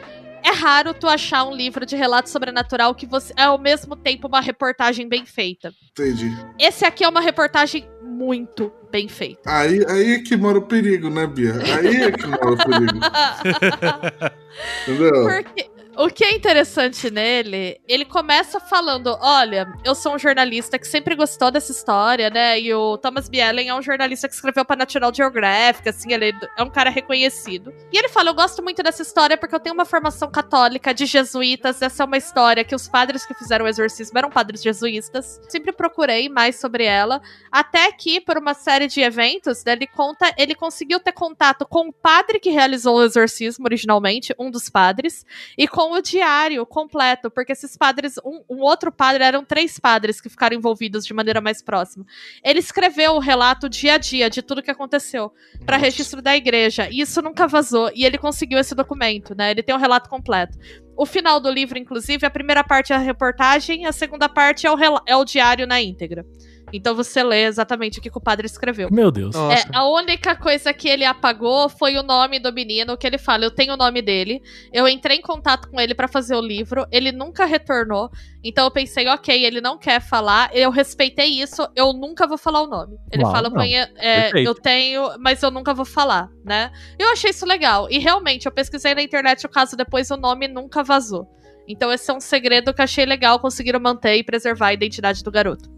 é 0.43 0.51
raro 0.51 0.93
tu 0.93 1.07
achar 1.07 1.43
um 1.43 1.53
livro 1.53 1.85
de 1.85 1.95
relato 1.95 2.29
sobrenatural 2.29 2.95
que 2.95 3.05
você 3.05 3.33
é 3.35 3.43
ao 3.43 3.57
mesmo 3.57 3.97
tempo 3.97 4.27
uma 4.27 4.39
reportagem 4.39 5.09
bem 5.09 5.25
feita. 5.25 5.73
Entendi. 5.91 6.31
Esse 6.57 6.85
aqui 6.85 7.03
é 7.03 7.09
uma 7.09 7.21
reportagem 7.21 7.85
muito 8.01 8.71
bem 8.89 9.07
feita. 9.07 9.41
Aí, 9.45 9.85
aí 9.87 10.13
é 10.13 10.19
que 10.19 10.35
mora 10.35 10.57
o 10.57 10.61
perigo, 10.61 11.09
né, 11.09 11.27
Bia? 11.27 11.53
Aí 11.53 12.03
é 12.03 12.11
que 12.11 12.25
mora 12.25 12.51
o 12.51 12.57
perigo. 12.57 12.99
Entendeu? 14.87 15.25
Porque 15.25 15.68
o 15.99 16.09
que 16.09 16.23
é 16.23 16.33
interessante 16.33 17.11
nele, 17.11 17.77
ele 17.85 18.05
começa 18.05 18.57
falando: 18.57 19.17
olha, 19.19 19.67
eu 19.83 19.93
sou 19.93 20.15
um 20.15 20.17
jornalista 20.17 20.79
que 20.79 20.87
sempre 20.87 21.13
gostou 21.13 21.51
dessa 21.51 21.73
história, 21.73 22.29
né? 22.29 22.57
E 22.57 22.73
o 22.73 22.97
Thomas 22.97 23.27
Bielen 23.27 23.67
é 23.67 23.75
um 23.75 23.81
jornalista 23.81 24.29
que 24.29 24.33
escreveu 24.33 24.63
pra 24.63 24.77
National 24.77 25.13
Geographic, 25.13 25.89
assim, 25.89 26.13
ele 26.13 26.33
é 26.57 26.63
um 26.63 26.69
cara 26.69 26.89
reconhecido. 26.89 27.73
E 27.91 27.97
ele 27.97 28.07
fala: 28.07 28.29
eu 28.29 28.33
gosto 28.33 28.63
muito 28.63 28.81
dessa 28.81 29.01
história 29.01 29.37
porque 29.37 29.53
eu 29.53 29.59
tenho 29.59 29.73
uma 29.73 29.83
formação 29.83 30.31
católica 30.31 30.93
de 30.93 31.05
jesuítas. 31.05 31.81
Essa 31.81 32.03
é 32.03 32.05
uma 32.05 32.17
história 32.17 32.63
que 32.63 32.75
os 32.75 32.87
padres 32.87 33.25
que 33.25 33.33
fizeram 33.33 33.65
o 33.65 33.67
exorcismo 33.67 34.17
eram 34.17 34.29
padres 34.29 34.63
jesuítas. 34.63 35.41
Sempre 35.49 35.73
procurei 35.73 36.29
mais 36.29 36.55
sobre 36.55 36.85
ela. 36.85 37.21
Até 37.51 37.91
que, 37.91 38.21
por 38.21 38.37
uma 38.37 38.53
série 38.53 38.87
de 38.87 39.01
eventos, 39.01 39.65
né, 39.65 39.73
ele 39.73 39.87
conta, 39.87 40.33
ele 40.37 40.55
conseguiu 40.55 41.01
ter 41.01 41.11
contato 41.11 41.65
com 41.65 41.89
o 41.89 41.93
padre 41.93 42.39
que 42.39 42.51
realizou 42.51 42.99
o 42.99 43.03
exorcismo 43.03 43.65
originalmente, 43.65 44.33
um 44.39 44.49
dos 44.49 44.69
padres, 44.69 45.25
e 45.57 45.67
com 45.67 45.88
o 45.91 46.01
diário 46.01 46.65
completo, 46.65 47.29
porque 47.29 47.51
esses 47.51 47.75
padres, 47.77 48.15
um, 48.23 48.43
um 48.49 48.61
outro 48.61 48.91
padre, 48.91 49.23
eram 49.23 49.43
três 49.43 49.79
padres 49.79 50.21
que 50.21 50.29
ficaram 50.29 50.55
envolvidos 50.55 51.05
de 51.05 51.13
maneira 51.13 51.41
mais 51.41 51.61
próxima. 51.61 52.05
Ele 52.43 52.59
escreveu 52.59 53.13
o 53.13 53.19
relato 53.19 53.69
dia 53.69 53.95
a 53.95 53.97
dia 53.97 54.29
de 54.29 54.41
tudo 54.41 54.63
que 54.63 54.71
aconteceu 54.71 55.31
para 55.65 55.77
registro 55.77 56.21
da 56.21 56.35
igreja, 56.35 56.89
e 56.89 57.01
isso 57.01 57.21
nunca 57.21 57.47
vazou, 57.47 57.91
e 57.93 58.05
ele 58.05 58.17
conseguiu 58.17 58.59
esse 58.59 58.75
documento, 58.75 59.35
né? 59.35 59.51
Ele 59.51 59.63
tem 59.63 59.75
o 59.75 59.79
relato 59.79 60.09
completo. 60.09 60.57
O 60.97 61.05
final 61.05 61.39
do 61.39 61.49
livro, 61.49 61.77
inclusive, 61.77 62.25
a 62.25 62.29
primeira 62.29 62.63
parte 62.63 62.91
é 62.91 62.95
a 62.95 62.99
reportagem, 62.99 63.85
a 63.85 63.91
segunda 63.91 64.27
parte 64.27 64.67
é 64.67 64.71
o, 64.71 65.01
é 65.05 65.15
o 65.15 65.23
diário 65.23 65.65
na 65.65 65.81
íntegra. 65.81 66.25
Então 66.73 66.95
você 66.95 67.23
lê 67.23 67.45
exatamente 67.45 67.99
o 67.99 68.01
que 68.01 68.09
o 68.13 68.21
padre 68.21 68.45
escreveu. 68.45 68.89
Meu 68.91 69.11
Deus. 69.11 69.35
É, 69.35 69.63
a 69.73 69.87
única 69.87 70.35
coisa 70.35 70.73
que 70.73 70.87
ele 70.87 71.05
apagou 71.05 71.69
foi 71.69 71.97
o 71.97 72.03
nome 72.03 72.39
do 72.39 72.51
menino, 72.51 72.97
que 72.97 73.05
ele 73.05 73.17
fala, 73.17 73.45
eu 73.45 73.51
tenho 73.51 73.73
o 73.73 73.77
nome 73.77 74.01
dele. 74.01 74.41
Eu 74.71 74.87
entrei 74.87 75.17
em 75.17 75.21
contato 75.21 75.69
com 75.69 75.79
ele 75.79 75.93
pra 75.93 76.07
fazer 76.07 76.35
o 76.35 76.41
livro, 76.41 76.85
ele 76.91 77.11
nunca 77.11 77.45
retornou. 77.45 78.09
Então 78.43 78.65
eu 78.65 78.71
pensei, 78.71 79.07
ok, 79.07 79.45
ele 79.45 79.59
não 79.59 79.77
quer 79.77 80.01
falar, 80.01 80.49
eu 80.53 80.69
respeitei 80.71 81.41
isso, 81.41 81.67
eu 81.75 81.91
nunca 81.93 82.25
vou 82.27 82.37
falar 82.37 82.61
o 82.61 82.67
nome. 82.67 82.97
Ele 83.11 83.23
Uau, 83.23 83.31
fala, 83.31 83.51
é, 83.97 84.21
Perfeito. 84.21 84.47
eu 84.47 84.55
tenho, 84.55 85.09
mas 85.19 85.43
eu 85.43 85.51
nunca 85.51 85.73
vou 85.73 85.85
falar, 85.85 86.29
né? 86.45 86.71
Eu 86.97 87.11
achei 87.11 87.31
isso 87.31 87.45
legal. 87.45 87.87
E 87.89 87.99
realmente, 87.99 88.45
eu 88.45 88.51
pesquisei 88.51 88.95
na 88.95 89.01
internet 89.01 89.45
o 89.45 89.49
caso 89.49 89.75
depois, 89.75 90.09
o 90.09 90.17
nome 90.17 90.47
nunca 90.47 90.83
vazou. 90.83 91.27
Então 91.69 91.91
esse 91.91 92.09
é 92.09 92.13
um 92.13 92.19
segredo 92.19 92.73
que 92.73 92.81
eu 92.81 92.83
achei 92.83 93.05
legal, 93.05 93.39
conseguiram 93.39 93.79
manter 93.79 94.15
e 94.15 94.23
preservar 94.23 94.67
a 94.69 94.73
identidade 94.73 95.23
do 95.23 95.31
garoto. 95.31 95.69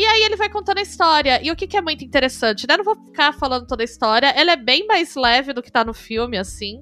E 0.00 0.06
aí 0.06 0.22
ele 0.22 0.36
vai 0.36 0.48
contando 0.48 0.78
a 0.78 0.82
história. 0.82 1.40
E 1.44 1.50
o 1.50 1.56
que, 1.56 1.66
que 1.66 1.76
é 1.76 1.82
muito 1.82 2.02
interessante, 2.02 2.66
né? 2.66 2.74
Não 2.76 2.84
vou 2.84 2.96
ficar 3.04 3.34
falando 3.34 3.66
toda 3.66 3.82
a 3.82 3.84
história. 3.84 4.28
Ela 4.28 4.52
é 4.52 4.56
bem 4.56 4.86
mais 4.86 5.14
leve 5.14 5.52
do 5.52 5.62
que 5.62 5.70
tá 5.70 5.84
no 5.84 5.92
filme, 5.92 6.38
assim. 6.38 6.80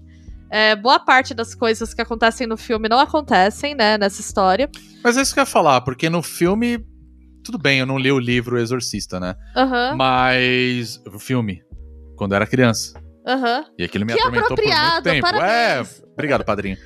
É, 0.48 0.76
boa 0.76 1.00
parte 1.00 1.34
das 1.34 1.52
coisas 1.52 1.92
que 1.92 2.00
acontecem 2.00 2.46
no 2.46 2.56
filme 2.56 2.88
não 2.88 3.00
acontecem, 3.00 3.74
né, 3.74 3.98
nessa 3.98 4.20
história. 4.20 4.70
Mas 5.02 5.16
é 5.16 5.22
isso 5.22 5.34
que 5.34 5.40
eu 5.40 5.42
ia 5.42 5.46
falar, 5.46 5.80
porque 5.80 6.08
no 6.08 6.22
filme. 6.22 6.78
Tudo 7.44 7.58
bem, 7.58 7.80
eu 7.80 7.86
não 7.86 7.98
li 7.98 8.12
o 8.12 8.18
livro 8.20 8.56
Exorcista, 8.58 9.18
né? 9.18 9.34
Aham, 9.56 9.96
Mas. 9.96 11.02
O 11.12 11.18
filme. 11.18 11.60
Quando 12.16 12.32
eu 12.32 12.36
era 12.36 12.46
criança. 12.46 13.00
aham. 13.26 13.64
E 13.76 13.82
aquilo 13.84 14.06
me 14.06 14.12
Que 14.12 14.20
atormentou 14.20 14.48
por 14.56 14.62
muito 14.62 14.70
apropriado, 14.72 15.02
tempo. 15.02 15.22
parabéns. 15.22 16.00
É, 16.00 16.04
obrigado, 16.12 16.44
padrinho. 16.44 16.76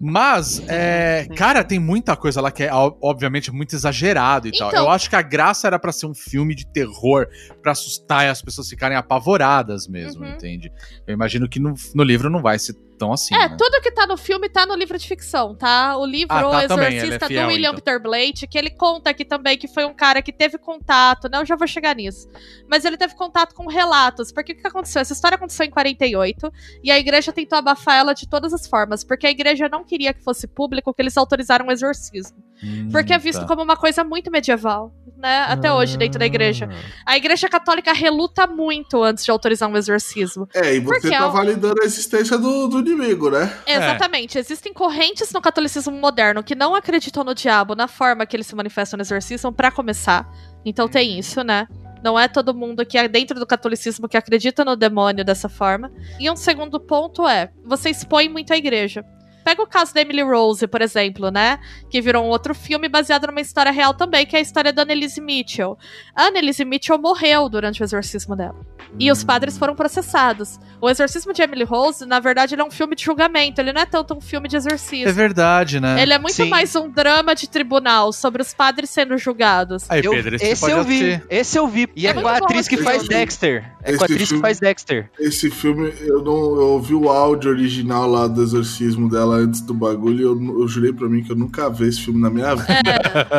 Mas, 0.00 0.62
é, 0.68 1.26
cara, 1.36 1.64
tem 1.64 1.78
muita 1.78 2.16
coisa 2.16 2.40
lá 2.40 2.50
que 2.50 2.62
é, 2.64 2.70
obviamente, 2.72 3.50
muito 3.52 3.74
exagerado 3.74 4.48
e 4.48 4.52
tal. 4.56 4.68
Então- 4.68 4.84
Eu 4.84 4.90
acho 4.90 5.08
que 5.08 5.16
a 5.16 5.22
graça 5.22 5.66
era 5.66 5.78
pra 5.78 5.92
ser 5.92 6.06
um 6.06 6.14
filme 6.14 6.54
de 6.54 6.66
terror, 6.66 7.26
pra 7.62 7.72
assustar 7.72 8.26
e 8.26 8.28
as 8.28 8.42
pessoas 8.42 8.68
ficarem 8.68 8.96
apavoradas 8.96 9.86
mesmo, 9.86 10.24
Uhum. 10.24 10.30
entende? 10.32 10.72
Eu 11.06 11.14
imagino 11.14 11.48
que 11.48 11.58
no, 11.58 11.74
no 11.94 12.02
livro 12.02 12.30
não 12.30 12.40
vai 12.42 12.58
ser 12.58 12.74
tão 12.98 13.12
assim. 13.12 13.34
É, 13.34 13.46
né? 13.50 13.56
tudo 13.58 13.78
que 13.82 13.90
tá 13.90 14.06
no 14.06 14.16
filme 14.16 14.48
tá 14.48 14.64
no 14.64 14.74
livro 14.74 14.96
de 14.98 15.06
ficção, 15.06 15.54
tá? 15.54 15.98
O 15.98 16.06
livro 16.06 16.34
Ah, 16.34 16.48
O 16.48 16.50
tá 16.50 16.66
também, 16.66 16.86
ele 16.86 16.94
é 16.94 16.98
Exorcista 17.00 17.26
fiel, 17.26 17.42
do 17.46 17.52
William 17.52 17.68
então. 17.68 17.74
Peter 17.74 18.00
Blatty, 18.02 18.46
que 18.46 18.56
ele 18.56 18.70
conta 18.70 19.10
aqui 19.10 19.22
também 19.22 19.58
que 19.58 19.68
foi 19.68 19.84
um 19.84 19.92
cara 19.92 20.22
que 20.22 20.32
teve 20.32 20.56
contato, 20.56 21.28
né? 21.28 21.38
Eu 21.38 21.44
já 21.44 21.56
vou 21.56 21.66
chegar 21.68 21.94
nisso. 21.94 22.26
Mas 22.70 22.86
ele 22.86 22.96
teve 22.96 23.14
contato 23.14 23.54
com 23.54 23.66
relatos, 23.68 24.32
porque 24.32 24.52
o 24.52 24.56
que 24.56 24.66
aconteceu? 24.66 25.02
Essa 25.02 25.12
história 25.12 25.36
aconteceu 25.36 25.66
em 25.66 25.70
48 25.70 26.50
e 26.82 26.90
a 26.90 26.98
igreja 26.98 27.34
tentou 27.34 27.58
abafar 27.58 27.96
ela 27.96 28.14
de 28.14 28.26
todas 28.26 28.54
as 28.54 28.66
formas, 28.66 29.04
porque 29.04 29.15
a 29.24 29.30
igreja 29.30 29.68
não 29.68 29.84
queria 29.84 30.12
que 30.12 30.20
fosse 30.20 30.48
público 30.48 30.92
que 30.92 31.00
eles 31.00 31.16
autorizaram 31.16 31.68
o 31.68 31.70
exorcismo. 31.70 32.36
Hum, 32.60 32.88
Porque 32.90 33.12
é 33.12 33.18
visto 33.18 33.42
tá. 33.42 33.46
como 33.46 33.62
uma 33.62 33.76
coisa 33.76 34.02
muito 34.02 34.32
medieval. 34.32 34.92
né? 35.16 35.44
Até 35.48 35.72
hoje, 35.72 35.96
dentro 35.96 36.18
da 36.18 36.26
igreja. 36.26 36.68
A 37.06 37.16
igreja 37.16 37.48
católica 37.48 37.92
reluta 37.92 38.46
muito 38.46 39.02
antes 39.02 39.24
de 39.24 39.30
autorizar 39.30 39.70
um 39.70 39.76
exorcismo. 39.76 40.48
É, 40.52 40.74
e 40.74 40.80
você 40.80 41.00
Porque 41.00 41.10
tá 41.10 41.26
é 41.26 41.30
validando 41.30 41.80
a 41.82 41.84
existência 41.84 42.36
do, 42.36 42.66
do 42.66 42.80
inimigo, 42.80 43.30
né? 43.30 43.56
Exatamente. 43.66 44.38
Existem 44.38 44.72
correntes 44.72 45.32
no 45.32 45.40
catolicismo 45.40 45.92
moderno 45.92 46.42
que 46.42 46.54
não 46.54 46.74
acreditam 46.74 47.22
no 47.24 47.34
diabo 47.34 47.74
na 47.74 47.86
forma 47.86 48.26
que 48.26 48.36
ele 48.36 48.44
se 48.44 48.54
manifesta 48.54 48.96
no 48.96 49.02
exorcismo, 49.02 49.52
pra 49.52 49.70
começar. 49.70 50.28
Então 50.64 50.88
tem 50.88 51.18
isso, 51.18 51.42
né? 51.42 51.68
Não 52.06 52.16
é 52.16 52.28
todo 52.28 52.54
mundo 52.54 52.86
que 52.86 52.96
é 52.96 53.08
dentro 53.08 53.36
do 53.36 53.44
catolicismo 53.44 54.08
que 54.08 54.16
acredita 54.16 54.64
no 54.64 54.76
demônio 54.76 55.24
dessa 55.24 55.48
forma. 55.48 55.90
E 56.20 56.30
um 56.30 56.36
segundo 56.36 56.78
ponto 56.78 57.26
é: 57.26 57.50
você 57.64 57.90
expõe 57.90 58.28
muito 58.28 58.52
a 58.52 58.56
igreja. 58.56 59.04
Pega 59.46 59.62
o 59.62 59.66
caso 59.68 59.94
da 59.94 60.00
Emily 60.00 60.22
Rose, 60.22 60.66
por 60.66 60.82
exemplo, 60.82 61.30
né? 61.30 61.60
Que 61.88 62.00
virou 62.00 62.24
um 62.24 62.28
outro 62.30 62.52
filme 62.52 62.88
baseado 62.88 63.28
numa 63.28 63.40
história 63.40 63.70
real 63.70 63.94
também, 63.94 64.26
que 64.26 64.34
é 64.34 64.40
a 64.40 64.42
história 64.42 64.72
da 64.72 64.82
Annelise 64.82 65.20
Mitchell. 65.20 65.78
A 66.16 66.24
Annelise 66.24 66.64
Mitchell 66.64 66.98
morreu 66.98 67.48
durante 67.48 67.80
o 67.80 67.84
exorcismo 67.84 68.34
dela. 68.34 68.56
E 68.98 69.08
os 69.12 69.22
padres 69.22 69.56
foram 69.56 69.76
processados. 69.76 70.58
O 70.80 70.90
exorcismo 70.90 71.32
de 71.32 71.42
Emily 71.42 71.62
Rose, 71.62 72.04
na 72.04 72.18
verdade, 72.18 72.54
ele 72.56 72.62
é 72.62 72.64
um 72.64 72.70
filme 72.72 72.96
de 72.96 73.04
julgamento. 73.04 73.60
Ele 73.60 73.72
não 73.72 73.82
é 73.82 73.86
tanto 73.86 74.14
um 74.14 74.20
filme 74.20 74.48
de 74.48 74.56
exorcismo. 74.56 75.08
É 75.08 75.12
verdade, 75.12 75.78
né? 75.78 76.02
Ele 76.02 76.12
é 76.12 76.18
muito 76.18 76.34
Sim. 76.34 76.48
mais 76.48 76.74
um 76.74 76.90
drama 76.90 77.32
de 77.34 77.48
tribunal 77.48 78.12
sobre 78.12 78.42
os 78.42 78.52
padres 78.52 78.90
sendo 78.90 79.16
julgados. 79.16 79.84
Aí, 79.88 80.02
Pedro, 80.02 80.34
esse, 80.34 80.44
esse 80.44 80.70
eu 80.70 80.82
vi, 80.82 80.94
assistir. 81.12 81.26
esse 81.30 81.58
eu 81.58 81.68
vi. 81.68 81.88
E 81.94 82.06
É 82.06 82.10
é, 82.10 82.14
com 82.14 82.26
a 82.26 82.36
atriz 82.38 82.66
que 82.66 82.76
faz. 82.78 83.06
Dexter. 83.06 83.64
É 83.84 83.92
com 83.96 84.02
a 84.02 84.04
atriz 84.06 84.18
que 84.22 84.26
filme- 84.26 84.42
faz 84.42 84.58
Dexter. 84.58 85.08
Esse 85.20 85.50
filme, 85.50 85.92
eu 86.00 86.20
não 86.22 86.34
eu 86.56 86.66
ouvi 86.72 86.94
o 86.94 87.08
áudio 87.08 87.50
original 87.52 88.08
lá 88.08 88.26
do 88.26 88.42
exorcismo 88.42 89.08
dela 89.08 89.35
antes 89.36 89.60
do 89.60 89.74
bagulho 89.74 90.20
e 90.20 90.22
eu, 90.22 90.60
eu 90.60 90.68
jurei 90.68 90.92
pra 90.92 91.08
mim 91.08 91.22
que 91.22 91.32
eu 91.32 91.36
nunca 91.36 91.70
vi 91.70 91.88
esse 91.88 92.00
filme 92.00 92.20
na 92.20 92.30
minha 92.30 92.54
vida. 92.54 92.66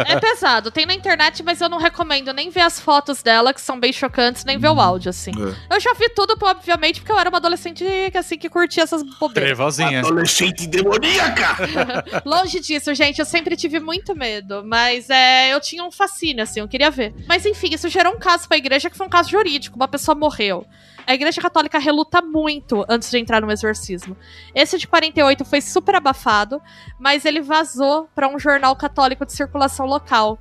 É 0.07 0.19
pesado, 0.19 0.71
tem 0.71 0.85
na 0.85 0.93
internet, 0.93 1.43
mas 1.43 1.61
eu 1.61 1.69
não 1.69 1.77
recomendo 1.77 2.33
nem 2.33 2.49
ver 2.49 2.61
as 2.61 2.79
fotos 2.79 3.21
dela, 3.21 3.53
que 3.53 3.61
são 3.61 3.79
bem 3.79 3.91
chocantes, 3.91 4.45
nem 4.45 4.57
ver 4.57 4.69
o 4.69 4.79
áudio, 4.79 5.09
assim. 5.09 5.31
É. 5.31 5.75
Eu 5.75 5.79
já 5.79 5.93
vi 5.93 6.09
tudo, 6.09 6.35
obviamente, 6.41 7.01
porque 7.01 7.11
eu 7.11 7.19
era 7.19 7.29
uma 7.29 7.37
adolescente 7.37 7.83
que, 8.11 8.17
assim, 8.17 8.37
que 8.37 8.49
curtia 8.49 8.83
essas 8.83 9.03
bobeiras. 9.03 9.49
Trevozinha. 9.49 9.99
Adolescente 9.99 10.67
demoníaca! 10.67 11.57
Longe 12.25 12.59
disso, 12.59 12.93
gente, 12.93 13.19
eu 13.19 13.25
sempre 13.25 13.55
tive 13.55 13.79
muito 13.79 14.15
medo, 14.15 14.63
mas 14.65 15.09
é, 15.09 15.53
eu 15.53 15.59
tinha 15.59 15.83
um 15.83 15.91
fascínio, 15.91 16.43
assim, 16.43 16.59
eu 16.59 16.67
queria 16.67 16.89
ver. 16.89 17.13
Mas 17.27 17.45
enfim, 17.45 17.69
isso 17.73 17.89
gerou 17.89 18.13
um 18.13 18.19
caso 18.19 18.47
pra 18.47 18.57
igreja 18.57 18.89
que 18.89 18.97
foi 18.97 19.05
um 19.05 19.09
caso 19.09 19.29
jurídico, 19.29 19.75
uma 19.75 19.87
pessoa 19.87 20.15
morreu. 20.15 20.65
A 21.07 21.13
igreja 21.13 21.39
católica 21.39 21.79
reluta 21.79 22.21
muito 22.21 22.85
antes 22.89 23.09
de 23.09 23.17
entrar 23.17 23.41
no 23.41 23.49
exorcismo. 23.49 24.17
Esse 24.53 24.77
de 24.77 24.85
48 24.85 25.45
foi 25.45 25.61
super 25.61 25.95
abafado, 25.95 26.61
mas 26.99 27.23
ele 27.23 27.39
vazou 27.39 28.09
pra 28.13 28.27
um 28.27 28.37
jornal 28.37 28.75
católico 28.75 29.25
de 29.25 29.31
circulação 29.31 29.85
local. 29.85 30.37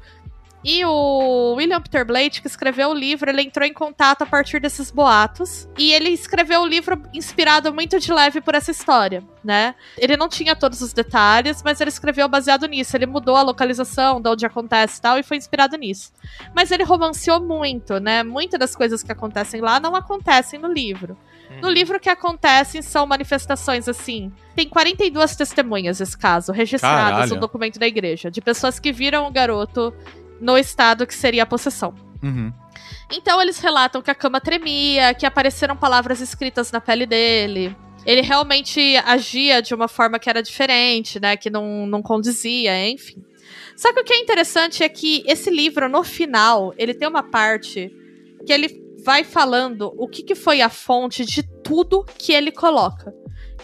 E 0.64 0.84
o 0.84 1.54
William 1.54 1.80
Peter 1.80 2.04
Blake, 2.04 2.40
que 2.40 2.46
escreveu 2.46 2.90
o 2.90 2.94
livro, 2.94 3.30
ele 3.30 3.42
entrou 3.42 3.66
em 3.66 3.72
contato 3.72 4.22
a 4.22 4.26
partir 4.26 4.60
desses 4.60 4.90
boatos. 4.90 5.68
E 5.78 5.92
ele 5.92 6.10
escreveu 6.10 6.62
o 6.62 6.66
livro 6.66 7.00
inspirado 7.14 7.72
muito 7.72 7.98
de 8.00 8.12
leve 8.12 8.40
por 8.40 8.54
essa 8.54 8.70
história, 8.70 9.22
né? 9.44 9.74
Ele 9.96 10.16
não 10.16 10.28
tinha 10.28 10.56
todos 10.56 10.80
os 10.80 10.92
detalhes, 10.92 11.62
mas 11.62 11.80
ele 11.80 11.90
escreveu 11.90 12.28
baseado 12.28 12.66
nisso. 12.66 12.96
Ele 12.96 13.06
mudou 13.06 13.36
a 13.36 13.42
localização, 13.42 14.20
de 14.20 14.28
onde 14.28 14.46
acontece 14.46 14.98
e 14.98 15.02
tal, 15.02 15.18
e 15.18 15.22
foi 15.22 15.36
inspirado 15.36 15.76
nisso. 15.76 16.12
Mas 16.54 16.70
ele 16.70 16.82
romanceou 16.82 17.40
muito, 17.40 18.00
né? 18.00 18.22
Muitas 18.22 18.58
das 18.58 18.74
coisas 18.74 19.02
que 19.02 19.12
acontecem 19.12 19.60
lá 19.60 19.78
não 19.78 19.94
acontecem 19.94 20.58
no 20.58 20.72
livro. 20.72 21.16
No 21.62 21.70
livro, 21.70 21.96
o 21.96 22.00
que 22.00 22.10
acontecem 22.10 22.82
são 22.82 23.06
manifestações 23.06 23.88
assim. 23.88 24.32
Tem 24.54 24.68
42 24.68 25.36
testemunhas 25.36 26.00
esse 26.00 26.16
caso, 26.16 26.52
registradas 26.52 27.10
Caralho. 27.10 27.34
no 27.34 27.40
documento 27.40 27.78
da 27.78 27.86
igreja, 27.86 28.30
de 28.30 28.40
pessoas 28.40 28.78
que 28.78 28.92
viram 28.92 29.26
o 29.26 29.30
garoto 29.30 29.94
no 30.40 30.56
estado 30.56 31.06
que 31.06 31.14
seria 31.14 31.42
a 31.42 31.46
possessão. 31.46 31.94
Uhum. 32.22 32.52
Então 33.10 33.40
eles 33.40 33.58
relatam 33.58 34.02
que 34.02 34.10
a 34.10 34.14
cama 34.14 34.40
tremia, 34.40 35.14
que 35.14 35.26
apareceram 35.26 35.76
palavras 35.76 36.20
escritas 36.20 36.72
na 36.72 36.80
pele 36.80 37.06
dele. 37.06 37.76
Ele 38.04 38.20
realmente 38.20 38.96
agia 38.98 39.60
de 39.60 39.74
uma 39.74 39.88
forma 39.88 40.18
que 40.18 40.30
era 40.30 40.42
diferente, 40.42 41.18
né? 41.18 41.36
Que 41.36 41.50
não, 41.50 41.86
não 41.86 42.02
condizia, 42.02 42.88
enfim. 42.88 43.22
Só 43.76 43.92
que 43.92 44.00
o 44.00 44.04
que 44.04 44.12
é 44.12 44.18
interessante 44.18 44.82
é 44.82 44.88
que 44.88 45.22
esse 45.26 45.50
livro, 45.50 45.88
no 45.88 46.02
final, 46.02 46.72
ele 46.78 46.94
tem 46.94 47.06
uma 47.08 47.22
parte 47.22 47.92
que 48.44 48.52
ele 48.52 48.80
vai 49.04 49.22
falando 49.22 49.92
o 49.98 50.08
que, 50.08 50.22
que 50.22 50.34
foi 50.34 50.60
a 50.60 50.68
fonte 50.68 51.24
de 51.24 51.42
tudo 51.62 52.04
que 52.18 52.32
ele 52.32 52.50
coloca. 52.50 53.14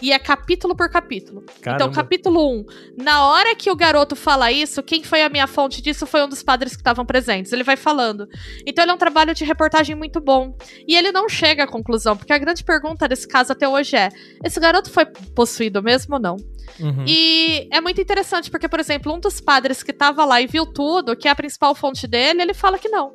E 0.03 0.11
é 0.11 0.19
capítulo 0.19 0.75
por 0.75 0.89
capítulo. 0.89 1.45
Então, 1.59 1.77
Caramba. 1.77 1.95
capítulo 1.95 2.59
1. 2.59 2.65
Na 3.01 3.25
hora 3.25 3.55
que 3.55 3.71
o 3.71 3.75
garoto 3.75 4.17
fala 4.17 4.51
isso, 4.51 4.83
quem 4.83 5.01
foi 5.01 5.21
a 5.21 5.29
minha 5.29 5.47
fonte 5.47 5.81
disso 5.81 6.05
foi 6.05 6.21
um 6.21 6.27
dos 6.27 6.43
padres 6.43 6.73
que 6.73 6.81
estavam 6.81 7.05
presentes. 7.05 7.53
Ele 7.53 7.63
vai 7.63 7.77
falando. 7.77 8.27
Então, 8.67 8.83
ele 8.83 8.91
é 8.91 8.93
um 8.93 8.97
trabalho 8.97 9.33
de 9.33 9.45
reportagem 9.45 9.95
muito 9.95 10.19
bom. 10.19 10.57
E 10.85 10.93
ele 10.93 11.13
não 11.13 11.29
chega 11.29 11.63
à 11.63 11.67
conclusão, 11.67 12.17
porque 12.17 12.33
a 12.33 12.37
grande 12.37 12.65
pergunta 12.65 13.07
desse 13.07 13.25
caso 13.25 13.53
até 13.53 13.65
hoje 13.65 13.95
é: 13.95 14.09
esse 14.43 14.59
garoto 14.59 14.91
foi 14.91 15.05
possuído 15.05 15.81
mesmo 15.81 16.15
ou 16.15 16.21
não? 16.21 16.35
Uhum. 16.81 17.05
E 17.07 17.69
é 17.71 17.79
muito 17.79 18.01
interessante, 18.01 18.51
porque, 18.51 18.67
por 18.67 18.81
exemplo, 18.81 19.13
um 19.13 19.21
dos 19.21 19.39
padres 19.39 19.81
que 19.81 19.93
tava 19.93 20.25
lá 20.25 20.41
e 20.41 20.47
viu 20.47 20.65
tudo, 20.65 21.15
que 21.15 21.29
é 21.29 21.31
a 21.31 21.35
principal 21.35 21.73
fonte 21.73 22.07
dele, 22.07 22.41
ele 22.41 22.53
fala 22.53 22.77
que 22.77 22.89
não. 22.89 23.13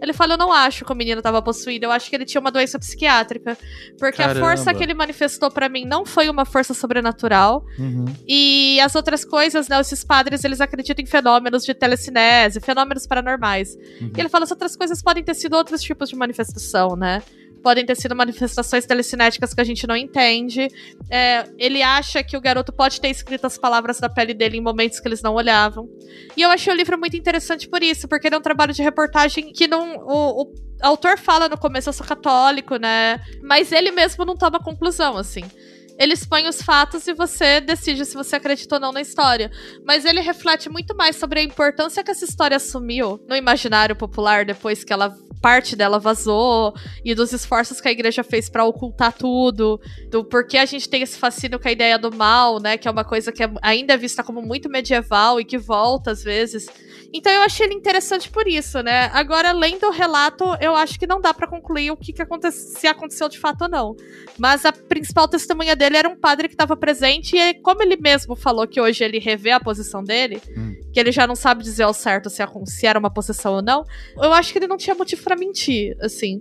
Ele 0.00 0.12
fala, 0.12 0.34
eu 0.34 0.38
não 0.38 0.52
acho 0.52 0.84
que 0.84 0.92
o 0.92 0.94
menino 0.94 1.22
tava 1.22 1.40
possuído, 1.40 1.86
eu 1.86 1.90
acho 1.90 2.10
que 2.10 2.16
ele 2.16 2.24
tinha 2.24 2.40
uma 2.40 2.50
doença 2.50 2.78
psiquiátrica. 2.78 3.56
Porque 3.98 4.22
a 4.22 4.28
Caramba. 4.28 4.46
força 4.46 4.74
que 4.74 4.82
ele 4.82 4.94
manifestou 4.94 5.50
pra 5.50 5.68
mim 5.68 5.84
não 5.84 6.04
foi 6.04 6.28
uma 6.28 6.44
força 6.44 6.74
sobrenatural. 6.74 7.64
Uhum. 7.78 8.04
E 8.26 8.78
as 8.80 8.94
outras 8.94 9.24
coisas, 9.24 9.68
né? 9.68 9.80
Esses 9.80 10.04
padres, 10.04 10.44
eles 10.44 10.60
acreditam 10.60 11.02
em 11.02 11.06
fenômenos 11.06 11.64
de 11.64 11.74
telecinese, 11.74 12.60
fenômenos 12.60 13.06
paranormais. 13.06 13.74
E 14.00 14.20
ele 14.20 14.28
fala, 14.28 14.44
as 14.44 14.50
outras 14.50 14.76
coisas 14.76 15.02
podem 15.02 15.24
ter 15.24 15.34
sido 15.34 15.54
outros 15.54 15.82
tipos 15.82 16.08
de 16.08 16.16
manifestação, 16.16 16.96
né? 16.96 17.22
Podem 17.64 17.86
ter 17.86 17.96
sido 17.96 18.14
manifestações 18.14 18.84
telecinéticas 18.84 19.54
que 19.54 19.60
a 19.60 19.64
gente 19.64 19.86
não 19.86 19.96
entende. 19.96 20.68
É, 21.10 21.46
ele 21.58 21.82
acha 21.82 22.22
que 22.22 22.36
o 22.36 22.40
garoto 22.40 22.72
pode 22.72 23.00
ter 23.00 23.08
escrito 23.08 23.46
as 23.46 23.56
palavras 23.56 23.98
da 23.98 24.08
pele 24.08 24.34
dele 24.34 24.58
em 24.58 24.60
momentos 24.60 25.00
que 25.00 25.08
eles 25.08 25.22
não 25.22 25.32
olhavam. 25.32 25.88
E 26.36 26.42
eu 26.42 26.50
achei 26.50 26.70
o 26.70 26.76
livro 26.76 26.98
muito 26.98 27.16
interessante 27.16 27.66
por 27.66 27.82
isso, 27.82 28.06
porque 28.06 28.28
ele 28.28 28.34
é 28.34 28.38
um 28.38 28.42
trabalho 28.42 28.74
de 28.74 28.82
reportagem 28.82 29.50
que 29.50 29.66
não. 29.66 29.96
O, 29.96 30.42
o 30.42 30.52
autor 30.82 31.18
fala 31.18 31.48
no 31.48 31.56
começo, 31.56 31.88
eu 31.88 31.92
sou 31.94 32.06
católico, 32.06 32.76
né? 32.76 33.18
Mas 33.42 33.72
ele 33.72 33.90
mesmo 33.90 34.26
não 34.26 34.36
toma 34.36 34.60
conclusão, 34.60 35.16
assim. 35.16 35.44
Ele 35.98 36.14
expõe 36.14 36.48
os 36.48 36.60
fatos 36.60 37.06
e 37.06 37.14
você 37.14 37.60
decide 37.60 38.04
se 38.04 38.14
você 38.14 38.36
acredita 38.36 38.76
ou 38.76 38.80
não 38.80 38.92
na 38.92 39.00
história. 39.00 39.50
Mas 39.84 40.04
ele 40.04 40.20
reflete 40.20 40.68
muito 40.68 40.96
mais 40.96 41.16
sobre 41.16 41.40
a 41.40 41.42
importância 41.42 42.02
que 42.02 42.10
essa 42.10 42.24
história 42.24 42.56
assumiu 42.56 43.20
no 43.28 43.36
imaginário 43.36 43.94
popular 43.94 44.44
depois 44.44 44.82
que 44.82 44.92
ela 44.92 45.16
parte 45.44 45.76
dela 45.76 45.98
vazou 45.98 46.72
e 47.04 47.14
dos 47.14 47.30
esforços 47.30 47.78
que 47.78 47.86
a 47.86 47.92
igreja 47.92 48.24
fez 48.24 48.48
pra 48.48 48.64
ocultar 48.64 49.12
tudo, 49.12 49.78
do 50.10 50.24
porquê 50.24 50.56
a 50.56 50.64
gente 50.64 50.88
tem 50.88 51.02
esse 51.02 51.18
fascínio 51.18 51.60
com 51.60 51.68
a 51.68 51.72
ideia 51.72 51.98
do 51.98 52.10
mal, 52.10 52.58
né, 52.58 52.78
que 52.78 52.88
é 52.88 52.90
uma 52.90 53.04
coisa 53.04 53.30
que 53.30 53.42
é 53.42 53.50
ainda 53.60 53.92
é 53.92 53.96
vista 53.98 54.24
como 54.24 54.40
muito 54.40 54.70
medieval 54.70 55.38
e 55.38 55.44
que 55.44 55.58
volta 55.58 56.12
às 56.12 56.24
vezes. 56.24 56.66
Então 57.16 57.32
eu 57.32 57.42
achei 57.42 57.64
ele 57.66 57.74
interessante 57.74 58.28
por 58.28 58.48
isso, 58.48 58.82
né? 58.82 59.08
Agora 59.12 59.52
lendo 59.52 59.86
o 59.86 59.90
relato, 59.92 60.44
eu 60.60 60.74
acho 60.74 60.98
que 60.98 61.06
não 61.06 61.20
dá 61.20 61.32
pra 61.32 61.46
concluir 61.46 61.92
o 61.92 61.96
que, 61.96 62.12
que 62.12 62.20
aconteceu, 62.20 62.80
se 62.80 62.88
aconteceu 62.88 63.28
de 63.28 63.38
fato 63.38 63.62
ou 63.62 63.68
não. 63.68 63.96
Mas 64.36 64.64
a 64.64 64.72
principal 64.72 65.28
testemunha 65.28 65.76
dele 65.76 65.96
era 65.96 66.08
um 66.08 66.16
padre 66.16 66.48
que 66.48 66.54
estava 66.54 66.76
presente, 66.76 67.36
e 67.36 67.54
como 67.54 67.82
ele 67.82 67.96
mesmo 67.96 68.34
falou 68.34 68.66
que 68.66 68.80
hoje 68.80 69.04
ele 69.04 69.20
revê 69.20 69.52
a 69.52 69.60
posição 69.60 70.02
dele, 70.02 70.42
Hum. 70.56 70.74
que 70.92 70.98
ele 70.98 71.12
já 71.12 71.24
não 71.24 71.36
sabe 71.36 71.62
dizer 71.62 71.84
ao 71.84 71.94
certo 71.94 72.28
se, 72.28 72.42
se 72.66 72.86
era 72.86 72.98
uma 72.98 73.10
possessão 73.10 73.54
ou 73.54 73.62
não, 73.62 73.84
eu 74.16 74.32
acho 74.32 74.52
que 74.52 74.58
ele 74.58 74.66
não 74.66 74.76
tinha 74.76 74.96
motivo 74.96 75.22
pra 75.22 75.36
mentir, 75.36 75.96
assim. 76.00 76.40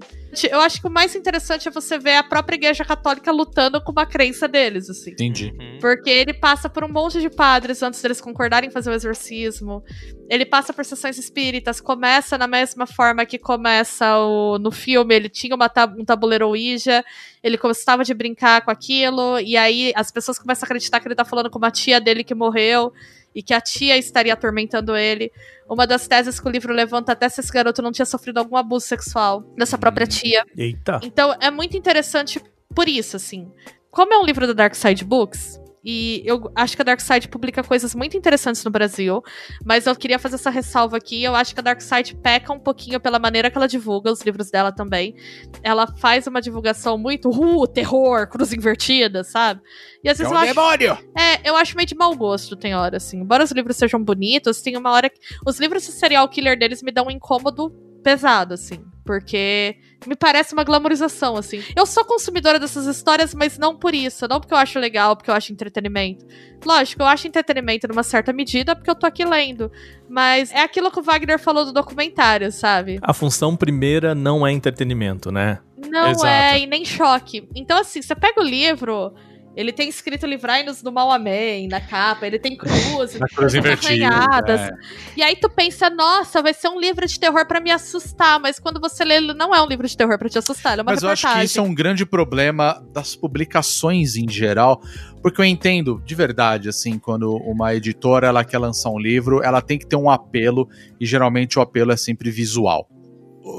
Eu 0.51 0.59
acho 0.61 0.81
que 0.81 0.87
o 0.87 0.91
mais 0.91 1.15
interessante 1.15 1.67
é 1.67 1.71
você 1.71 1.97
ver 1.97 2.15
a 2.15 2.23
própria 2.23 2.55
igreja 2.55 2.83
católica 2.83 3.31
lutando 3.31 3.81
com 3.81 3.91
uma 3.91 4.05
crença 4.05 4.47
deles, 4.47 4.89
assim. 4.89 5.11
Entendi. 5.11 5.53
Porque 5.79 6.09
ele 6.09 6.33
passa 6.33 6.69
por 6.69 6.83
um 6.83 6.91
monte 6.91 7.21
de 7.21 7.29
padres 7.29 7.83
antes 7.83 8.01
deles 8.01 8.19
concordarem 8.19 8.69
em 8.69 8.71
fazer 8.71 8.89
o 8.89 8.93
exorcismo. 8.93 9.83
Ele 10.29 10.45
passa 10.45 10.73
por 10.73 10.83
sessões 10.85 11.17
espíritas, 11.17 11.79
começa 11.79 12.37
na 12.37 12.47
mesma 12.47 12.87
forma 12.87 13.25
que 13.25 13.37
começa 13.37 14.17
o, 14.17 14.57
no 14.57 14.71
filme. 14.71 15.13
Ele 15.13 15.29
tinha 15.29 15.55
uma 15.55 15.69
tab- 15.69 15.99
um 15.99 16.05
tabuleiro 16.05 16.47
Ouija, 16.47 17.03
ele 17.43 17.57
gostava 17.57 18.03
de 18.03 18.13
brincar 18.13 18.63
com 18.63 18.71
aquilo, 18.71 19.39
e 19.39 19.55
aí 19.55 19.91
as 19.95 20.11
pessoas 20.11 20.39
começam 20.39 20.65
a 20.65 20.67
acreditar 20.67 20.99
que 20.99 21.07
ele 21.07 21.15
tá 21.15 21.25
falando 21.25 21.49
com 21.49 21.57
uma 21.57 21.71
tia 21.71 21.99
dele 22.01 22.23
que 22.23 22.33
morreu. 22.33 22.91
E 23.33 23.41
que 23.41 23.53
a 23.53 23.61
tia 23.61 23.97
estaria 23.97 24.33
atormentando 24.33 24.95
ele. 24.95 25.31
Uma 25.67 25.87
das 25.87 26.07
teses 26.07 26.39
que 26.39 26.47
o 26.47 26.51
livro 26.51 26.73
levanta 26.73 27.11
até 27.13 27.27
se 27.29 27.41
esse 27.41 27.51
garoto 27.51 27.81
não 27.81 27.91
tinha 27.91 28.05
sofrido 28.05 28.37
algum 28.37 28.55
abuso 28.55 28.85
sexual 28.85 29.41
dessa 29.57 29.77
própria 29.77 30.05
tia. 30.05 30.45
Eita. 30.55 30.99
Então 31.03 31.35
é 31.39 31.49
muito 31.49 31.75
interessante 31.77 32.41
por 32.73 32.87
isso, 32.87 33.15
assim. 33.15 33.51
Como 33.89 34.13
é 34.13 34.17
um 34.17 34.25
livro 34.25 34.47
da 34.47 34.53
Dark 34.53 34.75
Side 34.75 35.05
Books, 35.05 35.59
E 35.83 36.21
eu 36.25 36.51
acho 36.55 36.75
que 36.75 36.81
a 36.81 36.85
Darkseid 36.85 37.27
publica 37.27 37.63
coisas 37.63 37.93
muito 37.93 38.15
interessantes 38.15 38.63
no 38.63 38.71
Brasil. 38.71 39.21
Mas 39.65 39.85
eu 39.85 39.95
queria 39.95 40.17
fazer 40.17 40.35
essa 40.35 40.49
ressalva 40.49 40.97
aqui. 40.97 41.23
Eu 41.23 41.35
acho 41.35 41.53
que 41.53 41.59
a 41.59 41.63
Darkseid 41.63 42.15
peca 42.15 42.53
um 42.53 42.59
pouquinho 42.59 42.99
pela 42.99 43.19
maneira 43.19 43.51
que 43.51 43.57
ela 43.57 43.67
divulga 43.67 44.11
os 44.11 44.21
livros 44.21 44.49
dela 44.49 44.71
também. 44.71 45.15
Ela 45.61 45.87
faz 45.97 46.25
uma 46.27 46.41
divulgação 46.41 46.97
muito 46.97 47.29
uh, 47.29 47.67
terror, 47.67 48.27
cruz 48.27 48.53
invertida, 48.53 49.23
sabe? 49.23 49.61
E 50.03 50.09
às 50.09 50.17
vezes 50.17 50.31
é 50.31 50.35
eu 50.35 50.39
um 50.39 50.41
acho. 50.41 50.53
demônio! 50.53 50.97
É, 51.17 51.49
eu 51.49 51.55
acho 51.55 51.75
meio 51.75 51.87
de 51.87 51.95
mau 51.95 52.15
gosto, 52.15 52.55
tem 52.55 52.75
hora, 52.75 52.97
assim. 52.97 53.19
Embora 53.19 53.43
os 53.43 53.51
livros 53.51 53.75
sejam 53.75 54.01
bonitos, 54.03 54.61
tem 54.61 54.77
uma 54.77 54.91
hora 54.91 55.09
que. 55.09 55.19
Os 55.45 55.59
livros 55.59 55.83
de 55.83 55.91
serial 55.91 56.27
killer 56.29 56.57
deles 56.57 56.81
me 56.81 56.91
dão 56.91 57.07
um 57.07 57.11
incômodo 57.11 57.71
pesado, 58.03 58.53
assim. 58.53 58.83
Porque 59.05 59.77
me 60.07 60.15
parece 60.15 60.53
uma 60.53 60.63
glamorização, 60.63 61.35
assim. 61.35 61.61
Eu 61.75 61.85
sou 61.85 62.05
consumidora 62.05 62.59
dessas 62.59 62.85
histórias, 62.85 63.33
mas 63.33 63.57
não 63.57 63.75
por 63.75 63.93
isso. 63.93 64.27
Não 64.27 64.39
porque 64.39 64.53
eu 64.53 64.57
acho 64.57 64.79
legal, 64.79 65.15
porque 65.15 65.29
eu 65.29 65.35
acho 65.35 65.51
entretenimento. 65.51 66.25
Lógico, 66.65 67.01
eu 67.01 67.07
acho 67.07 67.27
entretenimento 67.27 67.87
numa 67.87 68.03
certa 68.03 68.31
medida, 68.31 68.75
porque 68.75 68.89
eu 68.89 68.95
tô 68.95 69.05
aqui 69.05 69.25
lendo. 69.25 69.71
Mas 70.09 70.51
é 70.51 70.61
aquilo 70.61 70.91
que 70.91 70.99
o 70.99 71.03
Wagner 71.03 71.39
falou 71.39 71.65
do 71.65 71.73
documentário, 71.73 72.51
sabe? 72.51 72.99
A 73.01 73.13
função 73.13 73.55
primeira 73.55 74.15
não 74.15 74.45
é 74.45 74.51
entretenimento, 74.51 75.31
né? 75.31 75.59
Não 75.89 76.11
Exato. 76.11 76.27
é, 76.27 76.59
e 76.59 76.67
nem 76.67 76.85
choque. 76.85 77.47
Então, 77.53 77.79
assim, 77.79 78.01
você 78.01 78.15
pega 78.15 78.39
o 78.39 78.43
livro. 78.43 79.13
Ele 79.55 79.71
tem 79.71 79.87
escrito 79.87 80.25
Livrai-nos 80.25 80.81
do 80.81 80.91
Mal 80.91 81.11
Amém 81.11 81.67
na 81.67 81.79
capa, 81.79 82.25
ele 82.25 82.39
tem 82.39 82.55
cruzes, 82.57 83.19
Na 83.19 83.27
cruz 83.27 83.53
arranhadas. 83.55 84.61
é. 84.61 84.71
E 85.15 85.21
aí 85.21 85.35
tu 85.35 85.49
pensa, 85.49 85.89
nossa, 85.89 86.41
vai 86.41 86.53
ser 86.53 86.69
um 86.69 86.79
livro 86.79 87.05
de 87.05 87.19
terror 87.19 87.45
pra 87.47 87.59
me 87.59 87.69
assustar, 87.69 88.39
mas 88.39 88.59
quando 88.59 88.79
você 88.79 89.03
lê, 89.05 89.15
ele 89.15 89.33
não 89.33 89.53
é 89.53 89.61
um 89.61 89.67
livro 89.67 89.87
de 89.87 89.95
terror 89.95 90.17
pra 90.17 90.27
te 90.27 90.37
assustar, 90.37 90.77
é 90.77 90.81
uma 90.81 90.91
Mas 90.91 91.03
eu 91.03 91.09
reportagem. 91.09 91.29
acho 91.29 91.39
que 91.39 91.45
isso 91.45 91.59
é 91.59 91.61
um 91.61 91.73
grande 91.73 92.05
problema 92.05 92.83
das 92.91 93.15
publicações 93.15 94.15
em 94.15 94.27
geral, 94.29 94.81
porque 95.21 95.39
eu 95.39 95.45
entendo 95.45 96.01
de 96.03 96.15
verdade, 96.15 96.69
assim, 96.69 96.97
quando 96.97 97.35
uma 97.37 97.73
editora 97.75 98.27
ela 98.27 98.43
quer 98.43 98.57
lançar 98.57 98.89
um 98.89 98.99
livro, 98.99 99.43
ela 99.43 99.61
tem 99.61 99.77
que 99.77 99.85
ter 99.85 99.95
um 99.95 100.09
apelo, 100.09 100.67
e 100.99 101.05
geralmente 101.05 101.59
o 101.59 101.61
apelo 101.61 101.91
é 101.91 101.97
sempre 101.97 102.31
visual. 102.31 102.87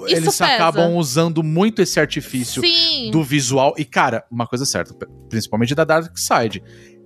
Isso 0.06 0.16
Eles 0.16 0.24
pesa. 0.38 0.46
acabam 0.46 0.96
usando 0.96 1.42
muito 1.42 1.82
esse 1.82 2.00
artifício 2.00 2.62
Sim. 2.62 3.10
do 3.10 3.22
visual. 3.22 3.74
E, 3.76 3.84
cara, 3.84 4.24
uma 4.30 4.46
coisa 4.46 4.64
certa, 4.64 4.94
principalmente 5.28 5.74
da 5.74 5.84
Dark 5.84 6.16
Side. 6.16 6.62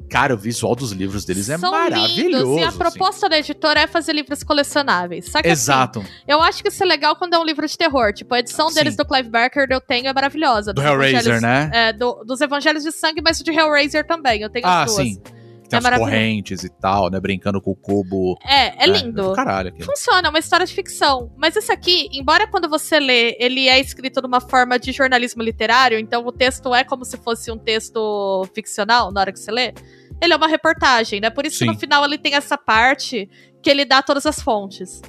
Cara, 0.09 0.33
o 0.33 0.39
visual 0.39 0.75
dos 0.75 0.91
livros 0.93 1.25
deles 1.27 1.51
é 1.51 1.59
São 1.59 1.71
maravilhoso. 1.71 2.17
lindos, 2.47 2.61
e 2.61 2.65
a 2.65 2.69
assim. 2.69 2.79
proposta 2.79 3.29
da 3.29 3.39
editora 3.39 3.81
é 3.81 3.87
fazer 3.87 4.15
livros 4.15 4.43
colecionáveis. 4.43 5.29
Que 5.29 5.37
assim, 5.39 5.49
Exato. 5.51 6.03
eu 6.27 6.41
acho 6.41 6.63
que 6.63 6.69
isso 6.71 6.83
é 6.83 6.87
legal 6.87 7.15
quando 7.17 7.35
é 7.35 7.39
um 7.39 7.45
livro 7.45 7.67
de 7.67 7.77
terror. 7.77 8.13
Tipo, 8.15 8.35
a 8.35 8.39
edição 8.39 8.73
deles 8.73 8.95
Sim. 8.95 8.97
do 8.97 9.05
Clive 9.05 9.29
Barker 9.29 9.67
eu 9.69 9.81
tenho 9.83 10.07
é 10.07 10.13
maravilhosa. 10.15 10.73
Do 10.73 10.81
Hellraiser, 10.81 11.43
né? 11.43 11.71
É, 11.75 11.93
do- 11.93 12.25
dos 12.25 12.41
Evangelhos 12.41 12.85
de 12.85 12.93
Sangue, 12.93 13.21
mas 13.23 13.39
de 13.39 13.51
Hellraiser 13.51 14.07
também. 14.07 14.41
Eu 14.41 14.49
tenho 14.49 14.67
Ah, 14.67 14.85
as 14.85 14.95
duas. 14.95 15.07
sim. 15.09 15.21
Tem 15.69 15.79
É 15.79 15.89
as 15.89 15.99
correntes 15.99 16.65
e 16.65 16.69
tal, 16.69 17.11
né? 17.11 17.21
Brincando 17.21 17.61
com 17.61 17.71
o 17.71 17.77
cubo. 17.77 18.39
É, 18.45 18.85
é 18.85 18.87
lindo. 18.87 19.23
do 19.23 19.33
caralho 19.33 19.69
aquilo. 19.69 19.85
Funciona, 19.85 20.29
é 20.29 20.31
uma 20.31 20.39
história 20.39 20.65
de 20.65 20.73
ficção. 20.73 21.33
Mas 21.37 21.57
isso 21.57 21.73
aqui, 21.73 22.09
embora 22.13 22.47
quando 22.47 22.69
você 22.69 22.99
lê, 22.99 23.37
ele 23.39 23.69
é 23.69 23.79
escrito 23.79 24.23
numa 24.23 24.41
forma 24.41 24.79
de 24.79 24.93
jornalismo 24.93 25.43
literário, 25.43 25.99
então 25.99 26.27
o 26.27 26.33
texto 26.33 26.75
é 26.75 26.85
como 26.85 27.05
se 27.05 27.17
fosse 27.19 27.51
um 27.51 27.59
texto 27.59 28.49
ficcional 28.55 29.13
na 29.13 29.21
hora 29.21 29.33
que 29.33 29.39
você 29.39 29.51
lê. 29.51 29.75
Ele 30.21 30.33
é 30.33 30.37
uma 30.37 30.49
reportagem, 30.49 31.21
né? 31.21 31.31
Por 31.31 31.47
isso 31.47 31.59
que 31.59 31.65
Sim. 31.65 31.73
no 31.73 31.79
final 31.79 32.05
ele 32.05 32.19
tem 32.19 32.35
essa 32.35 32.57
parte 32.57 33.29
que 33.63 33.71
ele 33.71 33.85
dá 33.85 34.03
todas 34.03 34.27
as 34.27 34.41
fontes. 34.41 35.01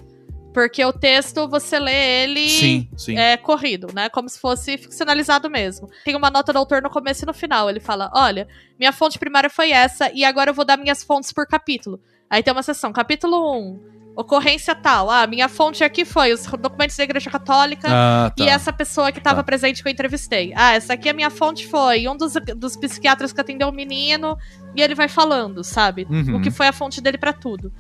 Porque 0.54 0.84
o 0.84 0.92
texto, 0.92 1.48
você 1.48 1.78
lê 1.80 2.24
ele 2.24 2.50
Sim, 2.50 2.90
sim. 2.98 3.18
é 3.18 3.38
corrido, 3.38 3.88
né? 3.94 4.10
Como 4.10 4.28
se 4.28 4.40
fosse 4.40 4.78
ficcionalizado 4.78 5.50
mesmo. 5.50 5.88
Tem 6.04 6.16
uma 6.16 6.30
nota 6.32 6.52
do 6.52 6.58
autor 6.58 6.82
no 6.82 6.90
começo 6.90 7.24
e 7.24 7.28
no 7.28 7.34
final. 7.34 7.70
Ele 7.70 7.80
fala: 7.80 8.10
olha, 8.14 8.48
minha 8.78 8.92
fonte 8.92 9.20
primária 9.20 9.50
foi 9.50 9.72
essa, 9.72 10.12
e 10.14 10.26
agora 10.26 10.50
eu 10.50 10.54
vou 10.54 10.66
dar 10.66 10.78
minhas 10.78 11.04
fontes 11.04 11.32
por 11.32 11.46
capítulo. 11.48 12.00
Aí 12.30 12.42
tem 12.44 12.52
uma 12.52 12.64
seção, 12.64 12.92
capítulo 12.92 13.58
1, 13.60 13.80
ocorrência 14.16 14.76
tal. 14.76 15.10
Ah, 15.10 15.26
minha 15.28 15.48
fonte 15.48 15.84
aqui 15.84 16.04
foi 16.04 16.34
os 16.34 16.46
documentos 16.46 16.98
da 16.98 17.04
Igreja 17.04 17.30
Católica. 17.30 17.88
Ah, 17.90 18.32
tá. 18.36 18.44
E 18.44 18.48
essa 18.48 18.74
pessoa 18.74 19.12
que 19.12 19.18
estava 19.20 19.38
Tá. 19.38 19.44
presente 19.44 19.82
que 19.82 19.88
eu 19.88 19.92
entrevistei. 19.92 20.52
Ah, 20.56 20.74
essa 20.74 20.94
aqui 20.94 21.10
a 21.10 21.14
minha 21.14 21.30
fonte 21.30 21.66
foi 21.68 22.08
um 22.08 22.18
dos, 22.18 22.34
dos 22.56 22.76
psiquiatras 22.76 23.32
que 23.32 23.40
atendeu 23.42 23.70
o 23.70 23.72
menino. 23.72 24.38
E 24.76 24.82
ele 24.82 24.94
vai 24.94 25.08
falando, 25.08 25.64
sabe? 25.64 26.06
Uhum. 26.10 26.36
O 26.38 26.42
que 26.42 26.52
foi 26.52 26.68
a 26.68 26.74
fonte 26.74 27.02
dele 27.02 27.18
pra 27.18 27.34
tudo. 27.34 27.72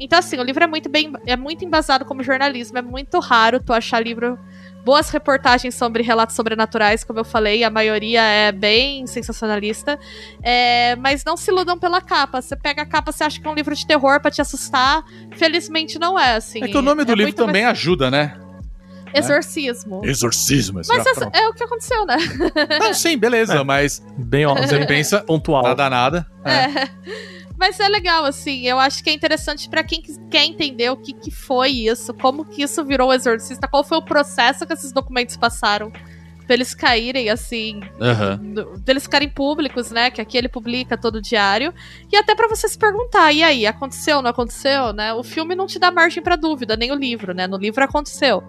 Então, 0.00 0.18
assim, 0.18 0.38
o 0.38 0.42
livro 0.42 0.62
é 0.62 0.66
muito 0.66 0.88
bem. 0.88 1.12
É 1.26 1.36
muito 1.36 1.64
embasado 1.64 2.04
como 2.04 2.22
jornalismo. 2.22 2.78
É 2.78 2.82
muito 2.82 3.18
raro 3.18 3.60
tu 3.60 3.72
achar 3.72 4.00
livro. 4.02 4.38
Boas 4.84 5.10
reportagens 5.10 5.74
sobre 5.74 6.02
relatos 6.02 6.34
sobrenaturais, 6.34 7.04
como 7.04 7.18
eu 7.18 7.24
falei, 7.24 7.62
a 7.62 7.68
maioria 7.68 8.22
é 8.22 8.50
bem 8.52 9.06
sensacionalista. 9.06 9.98
É, 10.42 10.96
mas 10.96 11.22
não 11.24 11.36
se 11.36 11.50
iludam 11.50 11.78
pela 11.78 12.00
capa. 12.00 12.40
Você 12.40 12.56
pega 12.56 12.82
a 12.82 12.86
capa, 12.86 13.12
você 13.12 13.24
acha 13.24 13.38
que 13.40 13.46
é 13.46 13.50
um 13.50 13.54
livro 13.54 13.74
de 13.74 13.86
terror 13.86 14.18
pra 14.20 14.30
te 14.30 14.40
assustar. 14.40 15.02
Felizmente 15.36 15.98
não 15.98 16.18
é, 16.18 16.36
assim. 16.36 16.62
É 16.62 16.68
que 16.68 16.76
o 16.76 16.80
nome 16.80 17.04
do 17.04 17.12
é 17.12 17.16
livro 17.16 17.34
também 17.34 17.64
mais- 17.64 17.78
ajuda, 17.78 18.10
né? 18.10 18.34
Exorcismo. 19.12 20.02
Exorcismo. 20.04 20.76
Mas 20.78 20.86
já 20.86 20.94
essa- 21.10 21.14
pronto. 21.20 21.34
é 21.34 21.48
o 21.48 21.54
que 21.54 21.64
aconteceu, 21.64 22.06
né? 22.06 22.16
Não, 22.78 22.94
sim, 22.94 23.16
beleza, 23.16 23.54
É. 23.56 23.64
mas 23.64 24.02
Bem, 24.16 24.46
ó, 24.46 24.54
você 24.54 24.84
pensa, 24.86 25.20
pontual. 25.20 25.62
nada 25.62 25.88
nada. 25.90 26.26
É. 26.44 26.52
É. 26.82 26.88
Mas 27.58 27.80
é 27.80 27.88
legal, 27.88 28.24
assim. 28.24 28.62
Eu 28.66 28.78
acho 28.78 29.02
que 29.02 29.10
é 29.10 29.12
interessante 29.12 29.68
pra 29.68 29.82
quem 29.82 30.00
quer 30.30 30.44
entender 30.44 30.90
o 30.90 30.96
que, 30.96 31.12
que 31.12 31.30
foi 31.30 31.70
isso, 31.70 32.14
como 32.14 32.44
que 32.44 32.62
isso 32.62 32.84
virou 32.84 33.08
o 33.08 33.12
exorcista, 33.12 33.66
qual 33.68 33.82
foi 33.82 33.98
o 33.98 34.02
processo 34.02 34.66
que 34.66 34.72
esses 34.72 34.92
documentos 34.92 35.36
passaram 35.36 35.90
pra 35.90 36.54
eles 36.54 36.74
caírem, 36.74 37.28
assim, 37.28 37.80
no- 38.38 38.78
deles 38.78 39.02
ficarem 39.02 39.28
públicos, 39.28 39.90
né? 39.90 40.10
Que 40.10 40.20
aqui 40.20 40.38
ele 40.38 40.48
publica 40.48 40.96
todo 40.96 41.20
diário. 41.20 41.74
E 42.10 42.16
até 42.16 42.34
pra 42.34 42.48
você 42.48 42.66
se 42.68 42.78
perguntar, 42.78 43.32
e 43.32 43.42
aí, 43.42 43.66
aconteceu, 43.66 44.22
não 44.22 44.30
aconteceu, 44.30 44.92
né? 44.94 45.12
O 45.12 45.22
filme 45.22 45.54
não 45.54 45.66
te 45.66 45.78
dá 45.78 45.90
margem 45.90 46.22
pra 46.22 46.36
dúvida, 46.36 46.74
nem 46.76 46.90
o 46.90 46.94
livro, 46.94 47.34
né? 47.34 47.46
No 47.46 47.58
livro 47.58 47.84
aconteceu. 47.84 48.42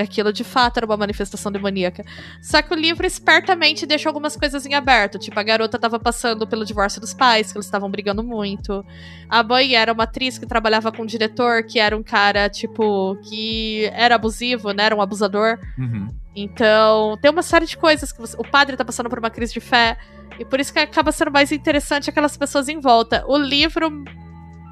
Aquilo 0.00 0.32
de 0.32 0.44
fato 0.44 0.78
era 0.78 0.86
uma 0.86 0.96
manifestação 0.96 1.52
demoníaca. 1.52 2.04
Só 2.40 2.60
que 2.62 2.72
o 2.72 2.76
livro 2.76 3.06
espertamente 3.06 3.86
deixa 3.86 4.08
algumas 4.08 4.36
coisas 4.36 4.64
em 4.66 4.74
aberto. 4.74 5.18
Tipo, 5.18 5.38
a 5.38 5.42
garota 5.42 5.78
tava 5.78 5.98
passando 5.98 6.46
pelo 6.46 6.64
divórcio 6.64 7.00
dos 7.00 7.12
pais, 7.14 7.52
que 7.52 7.58
eles 7.58 7.66
estavam 7.66 7.90
brigando 7.90 8.22
muito. 8.22 8.84
A 9.28 9.42
mãe 9.42 9.74
era 9.74 9.92
uma 9.92 10.04
atriz 10.04 10.38
que 10.38 10.46
trabalhava 10.46 10.90
com 10.90 11.02
um 11.02 11.06
diretor, 11.06 11.62
que 11.64 11.78
era 11.78 11.96
um 11.96 12.02
cara, 12.02 12.48
tipo, 12.48 13.16
que 13.22 13.90
era 13.94 14.14
abusivo, 14.14 14.72
né? 14.72 14.84
Era 14.84 14.96
um 14.96 15.00
abusador. 15.02 15.58
Uhum. 15.78 16.08
Então, 16.34 17.18
tem 17.20 17.30
uma 17.30 17.42
série 17.42 17.66
de 17.66 17.76
coisas 17.76 18.12
que 18.12 18.20
você- 18.20 18.36
o 18.38 18.44
padre 18.44 18.76
tá 18.76 18.84
passando 18.84 19.10
por 19.10 19.18
uma 19.18 19.30
crise 19.30 19.52
de 19.52 19.60
fé. 19.60 19.96
E 20.38 20.44
por 20.44 20.58
isso 20.58 20.72
que 20.72 20.78
acaba 20.78 21.12
sendo 21.12 21.30
mais 21.30 21.52
interessante 21.52 22.08
aquelas 22.08 22.36
pessoas 22.36 22.68
em 22.68 22.80
volta. 22.80 23.24
O 23.26 23.36
livro, 23.36 23.90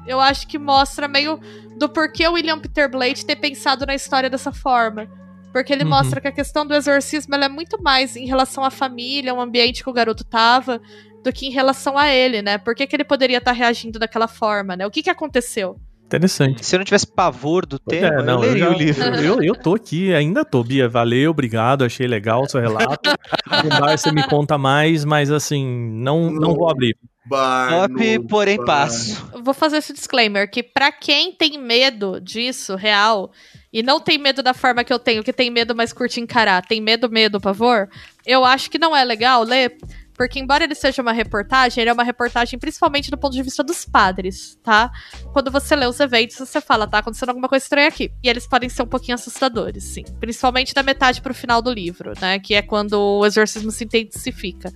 eu 0.09 0.19
acho 0.19 0.47
que 0.47 0.57
mostra 0.57 1.07
meio 1.07 1.39
do 1.77 1.87
porquê 1.87 2.27
o 2.27 2.33
William 2.33 2.59
Peter 2.59 2.89
Blade 2.89 3.25
ter 3.25 3.35
pensado 3.37 3.85
na 3.85 3.95
história 3.95 4.29
dessa 4.29 4.51
forma. 4.51 5.07
Porque 5.53 5.71
ele 5.73 5.83
Uhum. 5.83 5.89
mostra 5.89 6.19
que 6.21 6.27
a 6.27 6.31
questão 6.31 6.65
do 6.65 6.75
exorcismo 6.75 7.33
ela 7.33 7.45
é 7.45 7.49
muito 7.49 7.81
mais 7.81 8.15
em 8.15 8.25
relação 8.27 8.63
à 8.63 8.69
família, 8.69 9.33
o 9.33 9.39
ambiente 9.41 9.83
que 9.83 9.89
o 9.89 9.93
garoto 9.93 10.23
tava, 10.23 10.79
do 11.23 11.31
que 11.33 11.47
em 11.47 11.51
relação 11.51 11.97
a 11.97 12.07
ele, 12.13 12.41
né? 12.41 12.57
Por 12.57 12.75
que, 12.75 12.85
que 12.85 12.95
ele 12.95 13.03
poderia 13.03 13.39
estar 13.39 13.51
reagindo 13.51 13.97
daquela 13.97 14.27
forma, 14.27 14.75
né? 14.75 14.85
O 14.85 14.91
que, 14.91 15.01
que 15.01 15.09
aconteceu? 15.09 15.77
Interessante. 16.05 16.65
Se 16.65 16.75
eu 16.75 16.79
não 16.79 16.85
tivesse 16.85 17.05
pavor 17.05 17.65
do 17.67 17.77
tema, 17.77 18.07
É, 18.07 18.19
eu 18.19 18.23
não, 18.23 18.39
leria 18.39 18.65
já- 18.65 18.69
o 18.69 18.73
livro. 18.73 19.03
Eu, 19.15 19.41
eu 19.43 19.55
tô 19.55 19.75
aqui, 19.75 20.13
ainda 20.13 20.43
tô, 20.45 20.63
Bia. 20.63 20.87
Valeu, 20.89 21.29
obrigado, 21.31 21.83
achei 21.83 22.07
legal 22.07 22.43
o 22.43 22.49
seu 22.49 22.59
relato. 22.59 23.09
No 23.63 23.69
bar 23.69 23.97
você 23.97 24.11
me 24.11 24.23
conta 24.27 24.57
mais, 24.57 25.03
mas 25.05 25.29
assim, 25.31 25.65
não, 25.91 26.29
não 26.31 26.53
vou 26.53 26.69
abrir. 26.69 26.95
Bar 27.29 27.89
porém 28.27 28.57
bar. 28.57 28.65
passo. 28.65 29.29
Vou 29.43 29.53
fazer 29.53 29.77
esse 29.77 29.93
disclaimer 29.93 30.49
que 30.49 30.63
pra 30.63 30.91
quem 30.91 31.31
tem 31.31 31.59
medo 31.59 32.19
disso, 32.19 32.75
real, 32.75 33.31
e 33.71 33.83
não 33.83 33.99
tem 33.99 34.17
medo 34.17 34.41
da 34.41 34.53
forma 34.53 34.83
que 34.83 34.91
eu 34.91 34.97
tenho, 34.97 35.23
que 35.23 35.31
tem 35.31 35.51
medo, 35.51 35.75
mas 35.75 35.93
curte 35.93 36.19
encarar, 36.19 36.65
tem 36.65 36.81
medo, 36.81 37.09
medo, 37.09 37.39
pavor, 37.39 37.87
eu 38.25 38.43
acho 38.43 38.69
que 38.71 38.79
não 38.79 38.95
é 38.95 39.03
legal 39.03 39.43
ler, 39.43 39.77
porque 40.19 40.37
embora 40.37 40.65
ele 40.65 40.75
seja 40.75 41.01
uma 41.01 41.13
reportagem, 41.13 41.81
ele 41.81 41.89
é 41.89 41.93
uma 41.93 42.03
reportagem 42.03 42.59
principalmente 42.59 43.09
do 43.09 43.17
ponto 43.17 43.31
de 43.31 43.41
vista 43.41 43.63
dos 43.63 43.85
padres, 43.85 44.59
tá? 44.61 44.91
Quando 45.31 45.49
você 45.49 45.77
lê 45.77 45.85
os 45.85 45.97
eventos, 45.97 46.35
você 46.35 46.59
fala, 46.59 46.85
tá 46.85 46.97
acontecendo 46.97 47.29
alguma 47.29 47.47
coisa 47.47 47.63
estranha 47.63 47.87
aqui. 47.87 48.11
E 48.21 48.27
eles 48.27 48.45
podem 48.45 48.67
ser 48.67 48.81
um 48.81 48.85
pouquinho 48.85 49.15
assustadores, 49.15 49.81
sim. 49.81 50.03
Principalmente 50.19 50.73
da 50.73 50.83
metade 50.83 51.21
pro 51.21 51.33
final 51.33 51.61
do 51.61 51.71
livro, 51.71 52.11
né? 52.19 52.37
Que 52.37 52.53
é 52.55 52.61
quando 52.61 52.99
o 52.99 53.25
exorcismo 53.25 53.71
se 53.71 53.85
intensifica. 53.85 54.73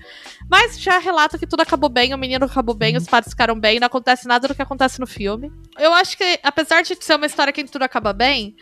Mas 0.49 0.79
já 0.79 0.97
relata 0.97 1.37
que 1.37 1.45
tudo 1.45 1.59
acabou 1.59 1.89
bem, 1.89 2.13
o 2.13 2.17
menino 2.17 2.45
acabou 2.45 2.73
bem, 2.73 2.95
os 2.95 3.05
padres 3.05 3.33
ficaram 3.33 3.59
bem, 3.59 3.81
não 3.81 3.87
acontece 3.87 4.25
nada 4.25 4.47
do 4.47 4.55
que 4.55 4.61
acontece 4.61 4.97
no 4.97 5.05
filme. 5.05 5.51
Eu 5.77 5.91
acho 5.91 6.17
que, 6.17 6.39
apesar 6.41 6.83
de 6.83 6.95
ser 7.01 7.15
uma 7.17 7.25
história 7.25 7.51
que 7.51 7.65
tudo 7.65 7.83
acaba 7.83 8.13
bem, 8.13 8.55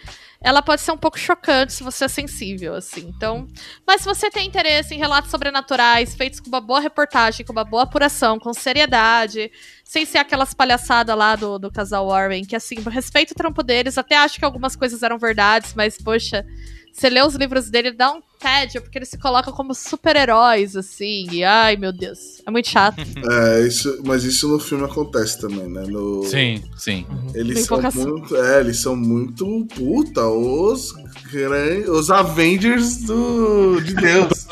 ela 0.43 0.61
pode 0.61 0.81
ser 0.81 0.91
um 0.91 0.97
pouco 0.97 1.19
chocante 1.19 1.71
se 1.71 1.83
você 1.83 2.05
é 2.05 2.07
sensível, 2.07 2.73
assim. 2.73 3.01
Então, 3.15 3.47
mas 3.85 4.01
se 4.01 4.07
você 4.07 4.29
tem 4.31 4.47
interesse 4.47 4.95
em 4.95 4.97
relatos 4.97 5.29
sobrenaturais, 5.29 6.15
feitos 6.15 6.39
com 6.39 6.47
uma 6.47 6.59
boa 6.59 6.79
reportagem, 6.79 7.45
com 7.45 7.51
uma 7.51 7.63
boa 7.63 7.83
apuração, 7.83 8.39
com 8.39 8.51
seriedade, 8.51 9.51
sem 9.83 10.03
ser 10.03 10.17
aquelas 10.17 10.53
palhaçadas 10.53 11.15
lá 11.15 11.35
do, 11.35 11.59
do 11.59 11.71
casal 11.71 12.07
Warren, 12.07 12.43
que 12.43 12.55
assim, 12.55 12.75
respeito 12.89 13.31
o 13.31 13.35
trampo 13.35 13.61
deles, 13.61 13.97
até 13.97 14.17
acho 14.17 14.39
que 14.39 14.45
algumas 14.45 14.75
coisas 14.75 15.03
eram 15.03 15.19
verdades, 15.19 15.75
mas, 15.75 15.97
poxa, 15.97 16.43
você 16.91 17.09
lê 17.09 17.21
os 17.21 17.35
livros 17.35 17.69
dele, 17.69 17.91
dá 17.91 18.11
um 18.11 18.21
tédio, 18.41 18.81
porque 18.81 18.97
eles 18.97 19.09
se 19.09 19.17
colocam 19.17 19.53
como 19.53 19.73
super-heróis, 19.73 20.75
assim. 20.75 21.27
E, 21.31 21.43
ai, 21.43 21.75
meu 21.77 21.91
Deus. 21.93 22.41
É 22.45 22.51
muito 22.51 22.67
chato. 22.69 23.01
É, 23.31 23.67
isso, 23.67 24.01
mas 24.05 24.23
isso 24.23 24.47
no 24.47 24.59
filme 24.59 24.83
acontece 24.85 25.39
também, 25.39 25.67
né? 25.69 25.83
No, 25.87 26.23
Sim, 26.23 26.63
sim. 26.75 27.05
Eles 27.35 27.67
Tem 27.67 27.91
são 27.91 28.05
muito. 28.05 28.35
É, 28.35 28.59
eles 28.59 28.81
são 28.81 28.95
muito. 28.95 29.65
Puta, 29.75 30.25
os. 30.27 30.93
Os 31.89 32.11
Avengers 32.11 33.03
do, 33.03 33.79
de 33.81 33.93
Deus. 33.93 34.47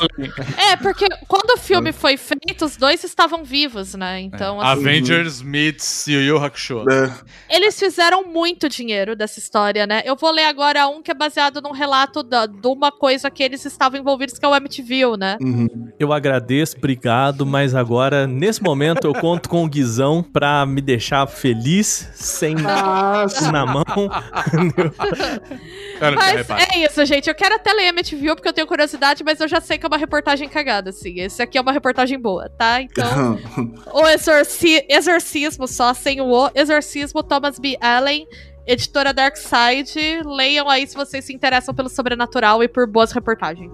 É, 0.56 0.76
porque 0.76 1.06
quando 1.28 1.50
o 1.56 1.58
filme 1.58 1.92
foi 1.92 2.16
feito, 2.16 2.64
os 2.64 2.76
dois 2.76 3.02
estavam 3.04 3.44
vivos, 3.44 3.94
né? 3.94 4.20
Então, 4.20 4.60
assim, 4.60 4.80
Avengers 4.80 5.42
meets 5.42 6.06
Yu 6.06 6.20
Yu 6.20 6.36
Hakusho. 6.38 6.84
né? 6.84 7.14
eles 7.48 7.78
fizeram 7.78 8.24
muito 8.26 8.68
dinheiro 8.68 9.16
dessa 9.16 9.38
história, 9.38 9.86
né? 9.86 10.02
Eu 10.04 10.16
vou 10.16 10.30
ler 10.30 10.44
agora 10.44 10.86
um 10.88 11.02
que 11.02 11.10
é 11.10 11.14
baseado 11.14 11.60
num 11.60 11.72
relato 11.72 12.22
da- 12.22 12.46
de 12.46 12.66
uma 12.66 12.90
coisa 12.92 13.30
que 13.30 13.42
eles 13.42 13.64
estavam 13.64 13.79
envolvidos, 13.96 14.38
que 14.38 14.44
é 14.44 14.48
o 14.48 14.54
Amityville, 14.54 15.16
né? 15.16 15.38
Uhum. 15.40 15.88
Eu 15.98 16.12
agradeço, 16.12 16.76
obrigado, 16.76 17.46
mas 17.46 17.74
agora, 17.74 18.26
nesse 18.26 18.62
momento, 18.62 19.06
eu 19.06 19.14
conto 19.14 19.48
com 19.48 19.64
o 19.64 19.68
Guizão 19.68 20.22
pra 20.22 20.64
me 20.66 20.80
deixar 20.80 21.26
feliz, 21.26 22.10
sem 22.14 22.54
Nossa. 22.54 23.50
na 23.52 23.66
mão. 23.66 23.84
Mas 26.16 26.50
é 26.50 26.78
isso, 26.84 27.04
gente. 27.04 27.28
Eu 27.28 27.34
quero 27.34 27.54
até 27.54 27.72
ler 27.72 27.88
Amityville 27.88 28.34
porque 28.34 28.48
eu 28.48 28.52
tenho 28.52 28.66
curiosidade, 28.66 29.22
mas 29.22 29.40
eu 29.40 29.48
já 29.48 29.60
sei 29.60 29.78
que 29.78 29.84
é 29.84 29.88
uma 29.88 29.98
reportagem 29.98 30.48
cagada, 30.48 30.90
assim. 30.90 31.20
Esse 31.20 31.42
aqui 31.42 31.58
é 31.58 31.60
uma 31.60 31.72
reportagem 31.72 32.18
boa, 32.18 32.48
tá? 32.48 32.80
Então, 32.80 33.38
o 33.92 34.06
exorci 34.08 34.84
Exorcismo, 34.88 35.66
só 35.68 35.92
sem 35.94 36.20
o 36.20 36.30
O. 36.30 36.50
Exorcismo, 36.54 37.22
Thomas 37.22 37.58
B. 37.58 37.76
Allen, 37.80 38.26
editora 38.66 39.12
Dark 39.12 39.36
Side. 39.36 40.22
Leiam 40.24 40.68
aí 40.68 40.86
se 40.86 40.94
vocês 40.94 41.24
se 41.24 41.32
interessam 41.32 41.74
pelo 41.74 41.88
sobrenatural 41.88 42.62
e 42.62 42.68
por 42.68 42.86
boas 42.86 43.12
reportagens. 43.12 43.72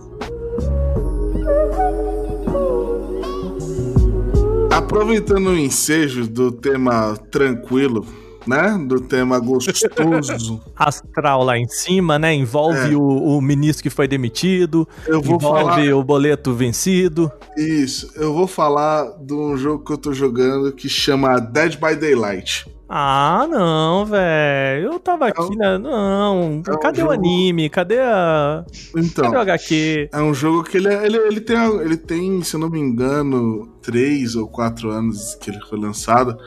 Aproveitando 4.72 5.48
o 5.48 5.58
ensejo 5.58 6.26
do 6.28 6.52
tema 6.52 7.16
tranquilo, 7.30 8.06
né? 8.46 8.78
Do 8.86 9.00
tema 9.00 9.38
gostoso, 9.38 10.60
Astral 10.76 11.42
lá 11.42 11.58
em 11.58 11.66
cima, 11.68 12.18
né? 12.18 12.34
Envolve 12.34 12.92
É. 12.92 12.96
o, 12.96 13.02
o 13.36 13.40
ministro 13.40 13.82
que 13.82 13.90
foi 13.90 14.06
demitido, 14.06 14.86
eu 15.06 15.20
vou 15.20 15.36
envolve 15.36 15.86
falar. 15.86 15.94
o 15.96 16.04
boleto 16.04 16.52
vencido. 16.54 17.30
Isso, 17.56 18.10
eu 18.16 18.32
vou 18.32 18.46
falar 18.46 19.06
de 19.20 19.34
um 19.34 19.56
jogo 19.56 19.84
que 19.84 19.92
eu 19.92 19.98
tô 19.98 20.12
jogando 20.12 20.72
que 20.72 20.88
chama 20.88 21.40
Dead 21.40 21.76
by 21.76 21.96
Daylight. 21.96 22.66
Ah, 22.88 23.46
não, 23.50 24.06
velho. 24.06 24.92
Eu 24.92 25.00
tava 25.00 25.26
aqui, 25.26 25.42
um- 25.42 25.56
né? 25.56 25.76
Não. 25.76 26.62
é 26.66 26.72
um 26.72 26.78
Cadê 26.78 26.98
o 27.00 27.06
jogo- 27.06 27.12
anime? 27.14 27.68
Cadê 27.68 27.98
a. 27.98 28.64
Então. 28.96 29.24
Cadê 29.24 29.36
o 29.36 29.40
HQ? 29.40 30.08
É 30.12 30.20
um 30.22 30.32
jogo 30.32 30.62
que 30.62 30.76
ele, 30.76 30.88
é- 30.88 31.04
ele, 31.04 31.16
ele, 31.16 31.40
tem, 31.40 31.56
ele 31.80 31.96
tem, 31.96 32.42
se 32.42 32.54
eu 32.54 32.60
não 32.60 32.70
me 32.70 32.78
engano, 32.78 33.68
três 33.82 34.36
ou 34.36 34.46
quatro 34.46 34.90
anos 34.90 35.34
que 35.34 35.50
ele 35.50 35.60
foi 35.68 35.80
lançado. 35.80 36.38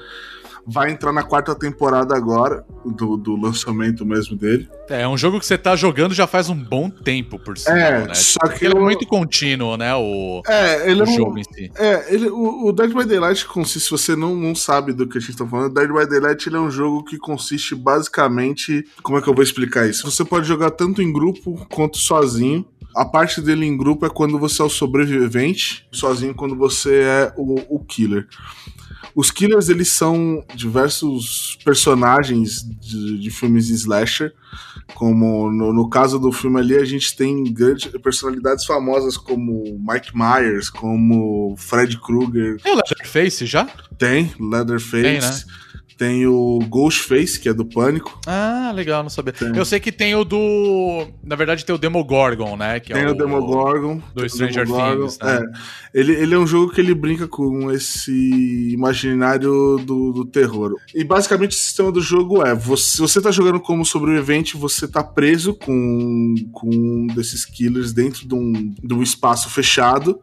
Vai 0.68 0.92
entrar 0.92 1.12
na 1.12 1.24
quarta 1.24 1.56
temporada 1.56 2.16
agora, 2.16 2.64
do, 2.86 3.18
do 3.18 3.36
lançamento 3.36 4.06
mesmo 4.06 4.36
dele. 4.38 4.70
É 4.88 5.08
um 5.08 5.18
jogo 5.18 5.40
que 5.40 5.46
você 5.46 5.58
tá 5.58 5.76
jogando 5.76 6.14
já 6.14 6.28
faz 6.28 6.50
um 6.50 6.56
bom 6.56 6.90
tempo, 6.90 7.40
por 7.40 7.58
sinal, 7.58 7.78
É, 7.78 8.08
né? 8.08 8.14
só 8.14 8.40
que 8.48 8.66
Ele 8.66 8.76
é 8.76 8.78
eu- 8.78 8.84
muito 8.84 9.06
contínuo, 9.08 9.78
né? 9.78 9.94
O, 9.96 10.42
É, 10.48 10.90
ele 10.92 11.02
o 11.02 11.06
é 11.06 11.08
um, 11.10 11.16
jogo 11.16 11.38
em 11.40 11.44
si. 11.44 11.72
É, 11.76 12.14
ele, 12.14 12.30
o, 12.30 12.68
o 12.68 12.72
Dead 12.72 12.94
by 12.94 13.06
Daylight 13.06 13.46
consiste, 13.48 13.82
se 13.86 13.90
você 13.92 14.16
não, 14.16 14.36
não 14.36 14.54
sabe 14.56 14.94
do 14.94 15.08
que 15.08 15.18
a 15.18 15.22
gente 15.22 15.38
tá 15.38 15.46
falando, 15.46 15.74
Dead 15.74 15.88
by 15.92 16.08
Daylight 16.08 16.48
ele 16.50 16.56
é 16.58 16.60
um 16.60 16.72
jogo 16.72 17.04
que 17.04 17.18
consiste 17.18 17.74
basicamente. 17.76 18.86
Como 19.02 19.18
é 19.18 19.22
que 19.22 19.28
eu 19.30 19.34
vou 19.34 19.44
explicar 19.44 19.88
isso? 19.90 20.10
Você 20.10 20.24
pode 20.26 20.48
jogar 20.48 20.72
tanto 20.72 21.02
em 21.02 21.12
grupo 21.12 21.66
quanto 21.70 21.98
sozinho. 21.98 22.66
A 22.96 23.06
parte 23.06 23.40
dele 23.40 23.66
em 23.66 23.78
grupo 23.78 24.06
é 24.06 24.10
quando 24.10 24.40
você 24.40 24.62
é 24.62 24.66
o 24.66 24.70
sobrevivente, 24.70 25.88
sozinho 25.92 26.34
quando 26.34 26.56
você 26.56 27.02
é 27.04 27.34
o, 27.38 27.76
o 27.76 27.80
killer. 27.86 28.28
Os 29.16 29.32
killers, 29.32 29.70
eles 29.70 29.90
são 29.90 30.44
diversos 30.56 31.58
personagens 31.66 32.62
de, 32.80 33.20
de 33.20 33.32
filmes 33.32 33.68
de 33.68 33.74
slasher. 33.74 34.34
Como 34.96 35.52
no, 35.52 35.72
no 35.74 35.90
caso 35.90 36.18
do 36.20 36.32
filme 36.32 36.60
ali, 36.60 36.76
a 36.76 36.86
gente 36.86 37.16
tem 37.16 37.44
grandes 37.54 37.92
personalidades 38.02 38.66
famosas 38.66 39.18
como 39.18 39.64
Mike 39.88 40.12
Myers, 40.16 40.70
como 40.70 41.56
Fred 41.58 42.00
Krueger, 42.00 42.60
Tem 42.62 42.74
o 42.74 42.76
Leatherface 42.76 43.46
já? 43.46 43.66
tem 43.98 44.34
Leatherface, 44.40 45.04
Tem, 45.04 45.20
né? 45.22 45.42
Tem 46.00 46.26
o 46.26 46.60
Ghostface, 46.70 47.38
que 47.38 47.50
é 47.50 47.54
do 47.54 47.66
Pânico, 47.66 48.18
Ah, 48.26 48.72
legal, 48.74 49.04
não 49.04 49.10
sabia. 49.10 49.34
Tem. 49.34 49.54
Eu 49.54 49.66
sei 49.66 49.82
que 49.82 49.92
tem 49.92 50.16
o 50.16 50.24
do. 50.24 51.06
Na 51.22 51.36
verdade, 51.36 51.66
tem 51.66 51.76
o 51.76 51.78
Demogorgon, 51.78 52.56
né? 52.56 52.80
Que 52.80 52.94
tem 52.94 53.04
é 53.04 53.10
o 53.10 53.14
Demogorgon. 53.14 54.02
do 54.16 54.24
o 54.24 54.30
Stranger 54.30 54.66
Demogorgon, 54.66 55.08
Things, 55.08 55.20
né? 55.20 55.42
É. 55.94 56.00
Ele, 56.00 56.14
ele 56.14 56.34
é 56.34 56.38
um 56.38 56.48
jogo 56.48 56.72
que 56.72 56.80
ele 56.80 56.96
brinca 56.96 57.28
com 57.28 57.70
esse 57.70 58.72
imaginário 58.72 59.78
do, 59.86 60.14
do 60.14 60.26
terror. 60.26 60.74
E 60.96 61.04
basicamente 61.04 61.52
o 61.52 61.60
sistema 61.60 61.92
do 61.92 62.00
jogo 62.00 62.46
é: 62.46 62.56
você, 62.56 62.92
se 62.92 63.02
você 63.02 63.22
tá 63.22 63.30
jogando 63.30 63.60
como 63.60 63.84
sobrevivente, 63.84 64.56
você 64.56 64.88
tá 64.88 65.04
preso 65.04 65.54
com, 65.54 66.34
com 66.54 66.70
um 66.70 67.08
desses 67.08 67.44
killers 67.44 67.92
dentro 67.92 68.26
de 68.26 68.34
um, 68.34 68.74
de 68.82 68.94
um 68.94 69.04
espaço 69.04 69.50
fechado, 69.50 70.18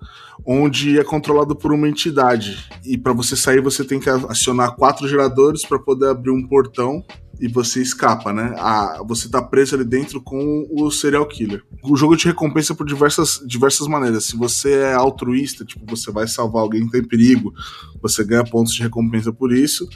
onde 0.45 0.99
é 0.99 1.05
controlado 1.05 1.55
por 1.57 1.73
uma 1.73 1.89
entidade. 1.89 2.69
E 2.85 2.99
para 2.99 3.13
você 3.13 3.37
sair, 3.37 3.61
você 3.61 3.85
tem 3.85 4.01
que 4.01 4.09
acionar 4.09 4.75
quatro 4.77 5.09
geradores 5.09 5.65
para 5.65 5.79
poder 5.79 6.09
abrir 6.09 6.31
um 6.31 6.47
portão. 6.47 7.05
E 7.39 7.49
você 7.49 7.83
escapa, 7.83 8.33
né? 8.33 8.55
Ah, 8.57 9.03
você 9.07 9.29
tá 9.29 9.43
preso 9.43 9.75
ali 9.75 9.85
dentro 9.85 10.23
com 10.23 10.67
o 10.71 10.91
serial 10.91 11.27
killer. 11.27 11.63
O 11.83 11.95
jogo 11.95 12.17
te 12.17 12.27
recompensa 12.27 12.75
por 12.75 12.87
diversas, 12.87 13.43
diversas 13.47 13.87
maneiras. 13.87 14.25
Se 14.25 14.37
você 14.39 14.73
é 14.73 14.95
altruísta, 14.95 15.63
tipo, 15.63 15.85
você 15.87 16.11
vai 16.11 16.27
salvar 16.27 16.63
alguém 16.63 16.87
que 16.87 16.93
tá 16.93 16.99
em 16.99 17.07
perigo, 17.07 17.53
você 18.01 18.25
ganha 18.25 18.43
pontos 18.43 18.73
de 18.73 18.83
recompensa 18.83 19.35
por 19.35 19.53
isso. 19.53 19.87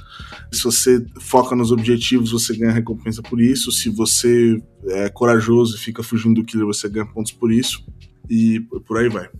Se 0.52 0.62
você 0.62 1.02
foca 1.18 1.56
nos 1.56 1.72
objetivos, 1.72 2.30
você 2.30 2.54
ganha 2.54 2.72
recompensa 2.72 3.22
por 3.22 3.40
isso. 3.40 3.72
Se 3.72 3.88
você 3.88 4.62
é 4.88 5.08
corajoso 5.08 5.76
e 5.76 5.80
fica 5.80 6.02
fugindo 6.02 6.34
do 6.34 6.44
killer, 6.44 6.66
você 6.66 6.90
ganha 6.90 7.06
pontos 7.06 7.32
por 7.32 7.50
isso. 7.50 7.82
E 8.28 8.60
por 8.86 8.98
aí 8.98 9.08
vai. 9.08 9.30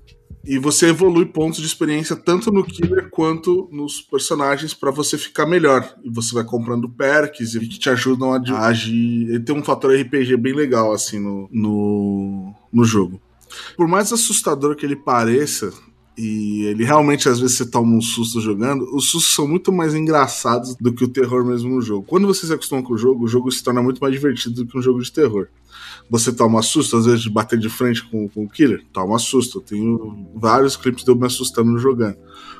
E 0.44 0.58
você 0.58 0.88
evolui 0.88 1.26
pontos 1.26 1.60
de 1.60 1.66
experiência 1.66 2.16
tanto 2.16 2.50
no 2.50 2.64
killer 2.64 3.10
quanto 3.10 3.68
nos 3.70 4.00
personagens 4.00 4.72
pra 4.72 4.90
você 4.90 5.18
ficar 5.18 5.46
melhor. 5.46 5.94
E 6.02 6.08
você 6.08 6.34
vai 6.34 6.44
comprando 6.44 6.88
perks 6.88 7.54
e 7.54 7.60
que 7.60 7.78
te 7.78 7.90
ajudam 7.90 8.32
a 8.32 8.66
agir. 8.66 9.28
Ele 9.28 9.40
tem 9.40 9.54
um 9.54 9.62
fator 9.62 9.94
RPG 9.94 10.36
bem 10.38 10.54
legal, 10.54 10.92
assim, 10.92 11.18
no, 11.18 11.48
no, 11.52 12.54
no 12.72 12.84
jogo. 12.84 13.20
Por 13.76 13.86
mais 13.86 14.12
assustador 14.12 14.76
que 14.76 14.86
ele 14.86 14.96
pareça, 14.96 15.72
e 16.16 16.64
ele 16.64 16.84
realmente 16.84 17.28
às 17.28 17.40
vezes 17.40 17.56
você 17.56 17.66
toma 17.66 17.96
um 17.96 18.00
susto 18.00 18.40
jogando, 18.40 18.84
os 18.94 19.10
sustos 19.10 19.34
são 19.34 19.48
muito 19.48 19.72
mais 19.72 19.94
engraçados 19.94 20.74
do 20.76 20.92
que 20.92 21.04
o 21.04 21.08
terror 21.08 21.44
mesmo 21.44 21.70
no 21.70 21.80
jogo. 21.80 22.06
Quando 22.06 22.26
você 22.26 22.46
se 22.46 22.52
acostuma 22.52 22.82
com 22.82 22.92
o 22.92 22.98
jogo, 22.98 23.24
o 23.24 23.28
jogo 23.28 23.50
se 23.50 23.62
torna 23.62 23.82
muito 23.82 24.00
mais 24.00 24.12
divertido 24.12 24.56
do 24.56 24.66
que 24.66 24.78
um 24.78 24.82
jogo 24.82 25.02
de 25.02 25.10
terror. 25.10 25.48
Você 26.10 26.32
toma 26.32 26.60
susto, 26.60 26.96
às 26.96 27.06
vezes, 27.06 27.22
de 27.22 27.30
bater 27.30 27.56
de 27.56 27.68
frente 27.68 28.02
com, 28.10 28.28
com 28.28 28.42
o 28.42 28.48
killer? 28.48 28.84
Toma 28.92 29.16
susto. 29.16 29.58
Eu 29.58 29.62
tenho 29.62 30.28
vários 30.34 30.76
clipes 30.76 31.04
de 31.04 31.10
eu 31.10 31.14
me 31.14 31.24
assustando 31.24 31.78
jogando. 31.78 32.16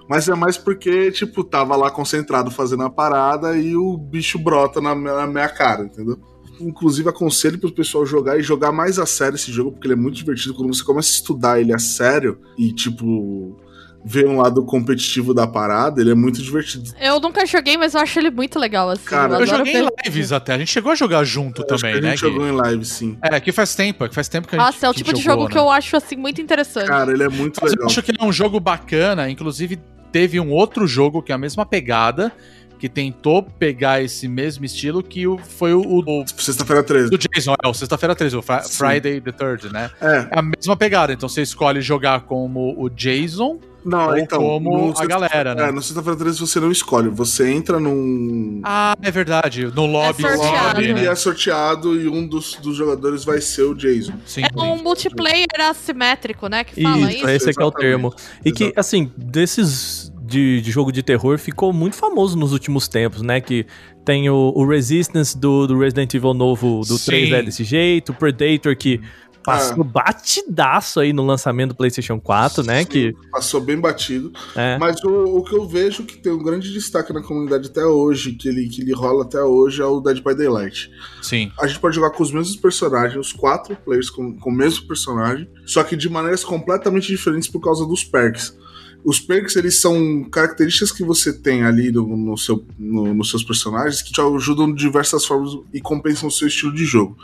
Mas 0.09 0.29
é 0.29 0.35
mais 0.37 0.57
porque, 0.57 1.11
tipo, 1.11 1.43
tava 1.43 1.75
lá 1.75 1.91
concentrado 1.91 2.51
fazendo 2.51 2.85
a 2.85 2.91
parada 2.91 3.57
e 3.59 3.75
o 3.75 3.97
bicho 3.97 4.39
brota 4.39 4.81
na 4.81 4.95
minha, 4.95 5.15
na 5.15 5.27
minha 5.27 5.49
cara, 5.49 5.85
entendeu? 5.85 6.17
Inclusive, 6.61 7.09
aconselho 7.09 7.59
pro 7.59 7.73
pessoal 7.73 8.07
jogar 8.07 8.39
e 8.39 8.43
jogar 8.43 8.71
mais 8.71 9.01
a 9.01 9.07
sério 9.07 9.35
esse 9.35 9.51
jogo, 9.51 9.73
porque 9.73 9.89
ele 9.89 9.95
é 9.95 9.97
muito 9.97 10.15
divertido. 10.17 10.55
Quando 10.55 10.73
você 10.73 10.85
começa 10.85 11.09
a 11.09 11.15
estudar 11.15 11.61
ele 11.61 11.73
a 11.73 11.79
sério 11.79 12.39
e, 12.57 12.73
tipo, 12.73 13.57
ver 14.05 14.27
um 14.27 14.39
lado 14.41 14.65
competitivo 14.65 15.35
da 15.35 15.47
parada, 15.47 16.01
ele 16.01 16.11
é 16.11 16.15
muito 16.15 16.43
divertido. 16.43 16.91
Eu 17.01 17.21
nunca 17.21 17.45
joguei, 17.45 17.77
mas 17.77 17.95
eu 17.95 18.01
acho 18.01 18.19
ele 18.19 18.31
muito 18.31 18.59
legal, 18.59 18.89
assim. 18.91 19.05
Cara, 19.05 19.33
Eu 19.35 19.43
adoro 19.43 19.59
joguei 19.59 19.77
em 19.83 19.89
lives 20.07 20.33
até. 20.33 20.55
A 20.55 20.59
gente 20.59 20.71
chegou 20.73 20.91
a 20.91 20.95
jogar 20.95 21.23
junto 21.25 21.63
Acho 21.63 21.75
que 21.75 21.81
também, 21.83 21.99
a 21.99 22.01
né? 22.01 22.11
gente 22.17 22.21
Gui? 22.25 22.33
jogou 22.33 22.49
em 22.49 22.53
live, 22.53 22.85
sim. 22.85 23.19
É, 23.23 23.39
que 23.41 23.53
faz 23.53 23.75
tempo, 23.75 24.09
que 24.09 24.15
faz 24.15 24.29
tempo 24.29 24.49
que 24.49 24.57
a 24.57 24.59
gente 24.59 24.67
Nossa, 24.67 24.87
é 24.87 24.89
o 24.89 24.93
que 24.93 24.99
tipo 25.05 25.13
de 25.13 25.21
jogou, 25.23 25.33
jogo 25.43 25.45
né? 25.49 25.51
que 25.53 25.59
eu 25.59 25.71
acho, 25.71 25.97
assim, 25.97 26.17
muito 26.17 26.41
interessante. 26.41 26.87
Cara, 26.87 27.13
ele 27.13 27.23
é 27.23 27.29
muito 27.29 27.61
Mas 27.63 27.73
eu 27.73 27.77
legal. 27.77 27.87
acho 27.91 28.03
que 28.03 28.11
ele 28.11 28.19
é 28.21 28.25
um 28.25 28.33
jogo 28.33 28.59
bacana, 28.59 29.29
inclusive 29.31 29.79
teve 30.11 30.41
um 30.41 30.51
outro 30.51 30.87
jogo 30.87 31.23
que 31.23 31.31
é 31.31 31.35
a 31.35 31.39
mesma 31.39 31.65
pegada, 31.67 32.33
que 32.79 32.89
tentou 32.89 33.43
pegar 33.43 34.03
esse 34.03 34.27
mesmo 34.27 34.65
estilo, 34.65 35.03
que 35.03 35.27
o- 35.27 35.37
foi 35.37 35.75
o, 35.75 35.83
o 35.83 36.25
Sexta-feira 36.27 36.83
13. 36.83 37.11
do 37.11 37.19
Jason, 37.19 37.55
é 37.63 37.69
o 37.69 37.75
Sexta-feira 37.75 38.15
13, 38.17 38.37
o 38.39 38.41
Fri- 38.43 38.63
Sim. 38.65 38.73
Friday 38.79 39.21
the 39.21 39.31
Third, 39.33 39.71
né? 39.71 39.91
É, 40.01 40.29
É 40.31 40.39
a 40.39 40.41
mesma 40.43 40.75
pegada, 40.75 41.13
então 41.13 41.29
você 41.29 41.43
escolhe 41.43 41.83
jogar 41.83 42.23
como 42.23 42.75
o 42.83 42.89
Jason 42.89 43.59
não, 43.85 44.09
ou 44.09 44.19
então. 44.19 44.39
como 44.41 44.71
no 44.79 44.85
a 44.93 44.97
sexta- 44.97 45.07
galera, 45.07 45.55
né? 45.55 45.69
É, 45.69 45.73
no 45.73 45.83
sexta-feira 45.83 46.19
13 46.19 46.41
você 46.41 46.61
não 46.61 46.71
escolhe. 46.71 47.09
Você 47.11 47.51
entra 47.51 47.79
num. 47.81 48.61
Ah, 48.65 48.97
é 49.03 49.11
verdade, 49.11 49.67
no 49.75 49.87
lobby, 49.87 50.23
sorteado. 50.23 50.67
lobby, 50.81 50.89
e 50.89 50.93
né? 50.95 51.07
é 51.07 51.15
sorteado 51.15 52.01
e 52.01 52.09
um 52.09 52.27
dos, 52.27 52.57
dos 52.57 52.77
jogadores 52.77 53.25
vai 53.25 53.41
ser 53.41 53.63
o 53.63 53.75
Jason. 53.75 54.13
Sim, 54.27 54.43
É 54.43 54.61
um 54.63 54.83
multiplayer 54.83 55.47
assimétrico, 55.61 56.49
né? 56.49 56.65
Que 56.65 56.83
fala 56.83 57.11
Isso, 57.11 57.17
isso. 57.19 57.29
esse 57.29 57.51
aqui 57.51 57.63
é 57.63 57.65
o 57.67 57.73
termo. 57.73 58.15
E 58.45 58.53
que, 58.53 58.65
Exato. 58.65 58.81
assim, 58.81 59.13
desses 59.17 60.11
de, 60.23 60.61
de 60.61 60.71
jogo 60.71 60.93
de 60.93 61.03
terror 61.03 61.39
ficou 61.39 61.73
muito 61.73 61.97
famoso 61.97 62.39
nos 62.39 62.53
últimos 62.53 62.87
tempos, 62.87 63.21
né? 63.23 63.41
Que 63.41 63.67
tem 64.05 64.31
o, 64.31 64.53
o 64.55 64.65
Resistance 64.67 65.37
do, 65.37 65.67
do 65.67 65.79
Resident 65.79 66.15
Evil 66.15 66.33
novo 66.35 66.81
do 66.87 66.97
Sim. 66.97 67.07
3 67.07 67.33
é 67.33 67.43
desse 67.43 67.65
jeito, 67.65 68.13
o 68.13 68.15
Predator 68.15 68.77
que 68.77 69.01
passou 69.43 69.83
batidaço 69.85 71.01
aí 71.01 71.13
no 71.13 71.25
lançamento 71.25 71.71
do 71.71 71.75
PlayStation 71.75 72.21
4, 72.21 72.63
né? 72.63 72.81
Sim, 72.81 72.87
Que, 72.87 73.15
Passou 73.31 73.61
bem 73.61 73.79
batido. 73.79 74.33
é, 74.55 74.79
Mas 74.79 75.03
o, 75.03 75.39
o 75.39 75.45
que 75.45 75.55
eu 75.55 75.67
vejo 75.67 76.05
que 76.05 76.19
tem 76.19 76.33
um 76.33 76.43
grande 76.43 76.73
destaque 76.73 77.13
na 77.13 77.23
comunidade 77.23 77.69
até 77.69 77.85
hoje, 77.85 78.33
que 78.33 78.49
ele, 78.49 78.69
que 78.69 78.83
ele 78.83 78.93
rola 78.93 79.25
até 79.25 79.43
hoje, 79.43 79.81
é 79.81 79.85
o 79.85 80.01
Dead 80.01 80.19
by 80.23 80.35
Daylight. 80.35 80.91
Sim. 81.23 81.51
A 81.61 81.67
gente 81.67 81.81
pode 81.81 81.95
jogar 81.95 82.11
com 82.11 82.23
os 82.23 82.31
mesmos 82.33 82.57
personagens, 82.57 83.19
os 83.19 83.33
quatro 83.33 83.75
players 83.77 84.11
com, 84.11 84.37
com 84.39 84.51
o 84.51 84.55
mesmo 84.55 84.87
personagem, 84.87 85.49
só 85.65 85.83
que 85.83 85.97
de 85.97 86.09
maneiras 86.09 86.45
completamente 86.45 87.07
diferentes 87.09 87.49
por 87.49 87.61
causa 87.61 87.87
dos 87.87 88.05
perks. 88.05 88.59
Os 89.03 89.19
perks, 89.19 89.57
eles 89.57 89.81
são 89.81 90.25
características 90.31 90.93
que 90.93 91.03
você 91.03 91.33
tem 91.33 91.63
ali 91.63 91.91
no, 91.91 92.15
no 92.17 92.37
seu, 92.37 92.63
no- 92.79 93.15
nos 93.15 93.31
seus 93.31 93.43
personagens 93.43 94.03
que 94.03 94.13
te 94.13 94.21
ajudam 94.21 94.71
de 94.71 94.79
diversas 94.79 95.25
formas 95.25 95.53
e 95.73 95.81
compensam 95.81 96.29
o 96.29 96.31
seu 96.31 96.47
estilo 96.47 96.75
de 96.75 96.85
jogo. 96.85 97.17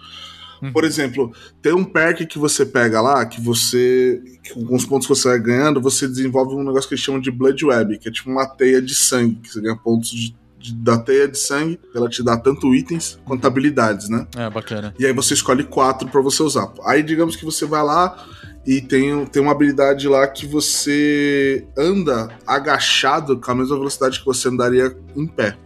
Uhum. 0.62 0.72
Por 0.72 0.84
exemplo, 0.84 1.32
tem 1.60 1.72
um 1.72 1.84
perk 1.84 2.26
que 2.26 2.38
você 2.38 2.64
pega 2.64 3.00
lá, 3.00 3.24
que 3.26 3.40
você, 3.40 4.22
que 4.42 4.54
com 4.64 4.74
os 4.74 4.84
pontos 4.84 5.06
que 5.06 5.14
você 5.14 5.28
vai 5.28 5.38
ganhando, 5.38 5.80
você 5.80 6.06
desenvolve 6.08 6.54
um 6.54 6.62
negócio 6.64 6.88
que 6.88 6.94
eles 6.94 7.04
chamam 7.04 7.20
de 7.20 7.30
Blood 7.30 7.64
Web, 7.64 7.98
que 7.98 8.08
é 8.08 8.12
tipo 8.12 8.30
uma 8.30 8.46
teia 8.46 8.80
de 8.80 8.94
sangue, 8.94 9.36
que 9.36 9.52
você 9.52 9.60
ganha 9.60 9.76
pontos 9.76 10.10
de- 10.10 10.34
da 10.78 10.98
teia 10.98 11.28
de 11.28 11.38
sangue, 11.38 11.78
ela 11.94 12.08
te 12.08 12.24
dá 12.24 12.36
tanto 12.36 12.74
itens 12.74 13.20
quanto 13.24 13.46
habilidades, 13.46 14.08
né? 14.08 14.26
É, 14.36 14.50
bacana. 14.50 14.92
E 14.98 15.06
aí 15.06 15.12
você 15.12 15.34
escolhe 15.34 15.62
quatro 15.62 16.08
pra 16.08 16.20
você 16.20 16.42
usar. 16.42 16.72
Aí 16.84 17.04
digamos 17.04 17.36
que 17.36 17.44
você 17.44 17.64
vai 17.64 17.84
lá 17.84 18.26
e 18.66 18.80
tem, 18.80 19.24
tem 19.26 19.40
uma 19.40 19.52
habilidade 19.52 20.08
lá 20.08 20.26
que 20.26 20.44
você 20.44 21.64
anda 21.78 22.28
agachado 22.44 23.38
com 23.38 23.50
a 23.50 23.54
mesma 23.54 23.76
velocidade 23.76 24.18
que 24.18 24.26
você 24.26 24.48
andaria 24.48 24.96
em 25.14 25.26
pé. 25.26 25.56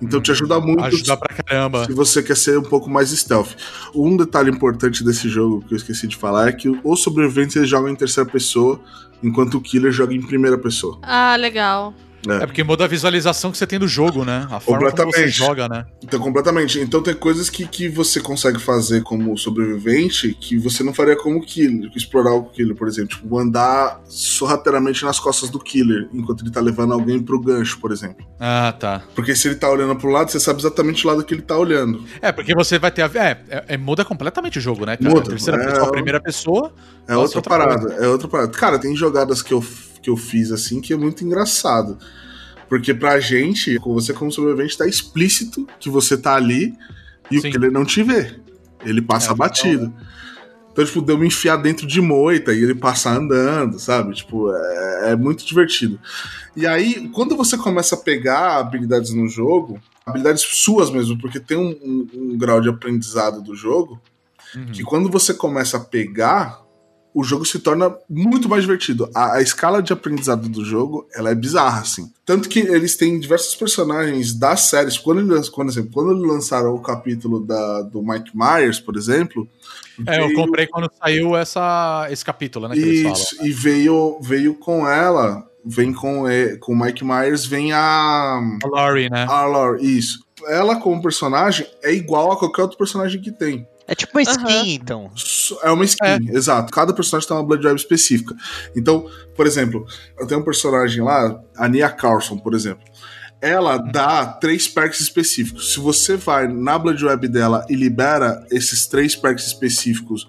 Então 0.00 0.20
te 0.20 0.30
ajuda 0.30 0.60
muito 0.60 0.84
Ajuda 0.84 1.16
pra 1.16 1.34
caramba. 1.34 1.84
se 1.84 1.92
você 1.92 2.22
quer 2.22 2.36
ser 2.36 2.58
um 2.58 2.62
pouco 2.62 2.88
mais 2.88 3.10
stealth. 3.10 3.50
Um 3.94 4.16
detalhe 4.16 4.50
importante 4.50 5.04
desse 5.04 5.28
jogo 5.28 5.64
que 5.66 5.74
eu 5.74 5.76
esqueci 5.76 6.06
de 6.06 6.16
falar 6.16 6.48
é 6.48 6.52
que 6.52 6.68
os 6.84 7.02
sobreviventes 7.02 7.56
eles 7.56 7.68
jogam 7.68 7.88
em 7.88 7.96
terceira 7.96 8.28
pessoa, 8.28 8.80
enquanto 9.22 9.56
o 9.56 9.60
killer 9.60 9.90
joga 9.90 10.14
em 10.14 10.24
primeira 10.24 10.56
pessoa. 10.56 10.98
Ah, 11.02 11.34
legal. 11.36 11.92
É 12.26 12.46
porque 12.46 12.64
muda 12.64 12.84
a 12.84 12.88
visualização 12.88 13.50
que 13.52 13.58
você 13.58 13.66
tem 13.66 13.78
do 13.78 13.86
jogo, 13.86 14.24
né? 14.24 14.46
A 14.50 14.58
forma 14.60 14.90
como 14.90 15.12
você 15.12 15.28
joga, 15.28 15.68
né? 15.68 15.84
Então, 16.02 16.18
completamente. 16.18 16.80
Então, 16.80 17.02
tem 17.02 17.14
coisas 17.14 17.48
que, 17.48 17.66
que 17.66 17.88
você 17.88 18.20
consegue 18.20 18.58
fazer 18.58 19.02
como 19.02 19.36
sobrevivente 19.38 20.34
que 20.40 20.58
você 20.58 20.82
não 20.82 20.92
faria 20.92 21.16
como 21.16 21.40
killer, 21.40 21.90
explorar 21.94 22.34
o 22.34 22.44
killer, 22.50 22.74
por 22.74 22.88
exemplo. 22.88 23.16
Tipo, 23.16 23.38
andar 23.38 24.00
sorrateiramente 24.06 25.04
nas 25.04 25.18
costas 25.20 25.50
do 25.50 25.58
killer, 25.58 26.08
enquanto 26.12 26.42
ele 26.42 26.50
tá 26.50 26.60
levando 26.60 26.92
alguém 26.92 27.20
pro 27.22 27.40
gancho, 27.40 27.78
por 27.80 27.92
exemplo. 27.92 28.26
Ah, 28.38 28.74
tá. 28.78 29.02
Porque 29.14 29.34
se 29.34 29.48
ele 29.48 29.54
tá 29.56 29.70
olhando 29.70 29.96
pro 29.96 30.10
lado, 30.10 30.30
você 30.30 30.40
sabe 30.40 30.60
exatamente 30.60 31.06
o 31.06 31.10
lado 31.10 31.24
que 31.24 31.34
ele 31.34 31.42
tá 31.42 31.56
olhando. 31.56 32.04
É, 32.20 32.32
porque 32.32 32.54
você 32.54 32.78
vai 32.78 32.90
ter 32.90 33.02
a. 33.02 33.10
É, 33.14 33.40
é- 33.48 33.64
é- 33.68 33.76
muda 33.76 34.04
completamente 34.04 34.58
o 34.58 34.60
jogo, 34.60 34.84
né, 34.86 34.96
cara? 34.96 35.10
Muda. 35.14 35.30
Terceira 35.30 35.60
É, 35.62 35.66
pessoa, 35.66 35.86
eu- 35.86 35.90
primeira 35.92 36.20
pessoa. 36.20 36.72
É 37.06 37.12
Nossa, 37.14 37.38
outra, 37.38 37.54
outra 37.54 37.74
parada, 37.76 37.94
é 38.04 38.08
outra 38.08 38.28
parada. 38.28 38.52
Cara, 38.52 38.78
tem 38.78 38.94
jogadas 38.94 39.40
que 39.42 39.52
eu, 39.52 39.64
que 40.00 40.10
eu 40.10 40.16
fiz 40.16 40.50
assim 40.52 40.80
que 40.80 40.92
é 40.92 40.96
muito 40.96 41.24
engraçado. 41.24 41.98
Porque 42.68 42.92
pra 42.92 43.18
gente, 43.18 43.78
com 43.78 43.94
você 43.94 44.12
como 44.12 44.30
sobrevivente, 44.30 44.76
tá 44.76 44.86
explícito 44.86 45.66
que 45.80 45.88
você 45.88 46.16
tá 46.16 46.34
ali 46.34 46.74
e 47.30 47.40
Sim. 47.40 47.48
o 47.48 47.52
killer 47.52 47.70
não 47.72 47.84
te 47.84 48.02
vê. 48.02 48.38
Ele 48.84 49.00
passa 49.02 49.32
É, 49.32 49.34
batido. 49.34 49.92
Então, 50.70 50.84
tipo, 50.84 51.00
deu 51.02 51.18
me 51.18 51.26
enfiar 51.26 51.56
dentro 51.56 51.86
de 51.86 52.00
moita 52.00 52.52
e 52.52 52.62
ele 52.62 52.74
passar 52.74 53.16
andando, 53.16 53.78
sabe? 53.80 54.14
Tipo, 54.14 54.52
é, 54.54 55.10
é 55.12 55.16
muito 55.16 55.44
divertido. 55.44 55.98
E 56.54 56.66
aí, 56.66 57.08
quando 57.08 57.36
você 57.36 57.56
começa 57.56 57.94
a 57.96 57.98
pegar 57.98 58.58
habilidades 58.58 59.12
no 59.12 59.26
jogo, 59.28 59.80
habilidades 60.06 60.42
suas 60.42 60.90
mesmo, 60.90 61.18
porque 61.18 61.40
tem 61.40 61.56
um, 61.56 61.70
um- 61.82 62.08
um 62.14 62.38
grau 62.38 62.60
de 62.60 62.68
aprendizado 62.68 63.42
do 63.42 63.56
jogo, 63.56 64.00
Uhum. 64.54 64.66
que 64.66 64.82
quando 64.84 65.10
você 65.10 65.34
começa 65.34 65.78
a 65.78 65.80
pegar, 65.80 66.60
o 67.14 67.24
jogo 67.24 67.44
se 67.44 67.58
torna 67.58 67.94
muito 68.08 68.48
mais 68.48 68.62
divertido. 68.62 69.10
A, 69.14 69.36
a 69.36 69.42
escala 69.42 69.82
de 69.82 69.92
aprendizado 69.92 70.48
do 70.48 70.64
jogo, 70.64 71.08
ela 71.14 71.30
é 71.30 71.34
bizarra, 71.34 71.80
assim. 71.80 72.12
Tanto 72.24 72.48
que 72.48 72.60
eles 72.60 72.96
têm 72.96 73.18
diversos 73.18 73.54
personagens 73.54 74.34
das 74.34 74.62
séries. 74.62 74.98
Quando, 74.98 75.34
eles, 75.34 75.48
quando, 75.48 75.70
exemplo, 75.70 75.90
quando 75.92 76.12
eles 76.12 76.22
lançaram 76.22 76.74
o 76.74 76.80
capítulo 76.80 77.40
da, 77.40 77.82
do 77.82 78.02
Mike 78.02 78.30
Myers, 78.34 78.78
por 78.78 78.96
exemplo... 78.96 79.48
É, 80.06 80.20
eu 80.20 80.26
veio- 80.26 80.36
comprei 80.36 80.66
quando 80.66 80.88
saiu 80.96 81.36
essa, 81.36 82.06
esse 82.10 82.24
capítulo, 82.24 82.68
né? 82.68 82.76
Eles 82.76 83.02
falam. 83.02 83.16
Isso, 83.16 83.36
e 83.44 83.50
veio, 83.50 84.18
veio 84.20 84.54
com 84.54 84.86
ela, 84.86 85.44
vem 85.64 85.92
com, 85.92 86.24
com 86.60 86.72
o 86.72 86.78
Mike 86.80 87.04
Myers, 87.04 87.44
vem 87.44 87.72
a... 87.72 88.40
A 88.62 88.68
Laurie, 88.68 89.10
né? 89.10 89.26
A 89.28 89.44
Laurie, 89.44 89.98
isso. 89.98 90.24
Ela, 90.46 90.76
como 90.76 91.02
personagem, 91.02 91.66
é 91.82 91.92
igual 91.92 92.30
a 92.30 92.38
qualquer 92.38 92.62
outro 92.62 92.78
personagem 92.78 93.20
que 93.20 93.32
tem. 93.32 93.66
É 93.88 93.94
tipo 93.94 94.18
uma 94.18 94.22
skin, 94.22 94.44
Aham. 94.44 94.66
então. 94.66 95.10
É 95.62 95.70
uma 95.70 95.84
skin, 95.84 96.28
exato. 96.30 96.70
Cada 96.70 96.92
personagem 96.92 97.26
tem 97.26 97.36
uma 97.36 97.42
Blood 97.42 97.66
Web 97.66 97.80
específica. 97.80 98.36
Então, 98.76 99.08
por 99.34 99.46
exemplo, 99.46 99.86
eu 100.20 100.26
tenho 100.26 100.42
um 100.42 100.44
personagem 100.44 101.02
lá, 101.02 101.40
a 101.56 101.66
Nia 101.66 101.88
Carlson, 101.88 102.36
por 102.36 102.52
exemplo. 102.52 102.84
Ela 103.40 103.78
dá 103.78 104.26
três 104.26 104.68
perks 104.68 105.00
específicos. 105.00 105.72
Se 105.72 105.80
você 105.80 106.16
vai 106.16 106.46
na 106.46 106.78
Blood 106.78 107.02
Web 107.02 107.28
dela 107.28 107.64
e 107.70 107.74
libera 107.74 108.44
esses 108.50 108.86
três 108.86 109.16
perks 109.16 109.46
específicos 109.46 110.28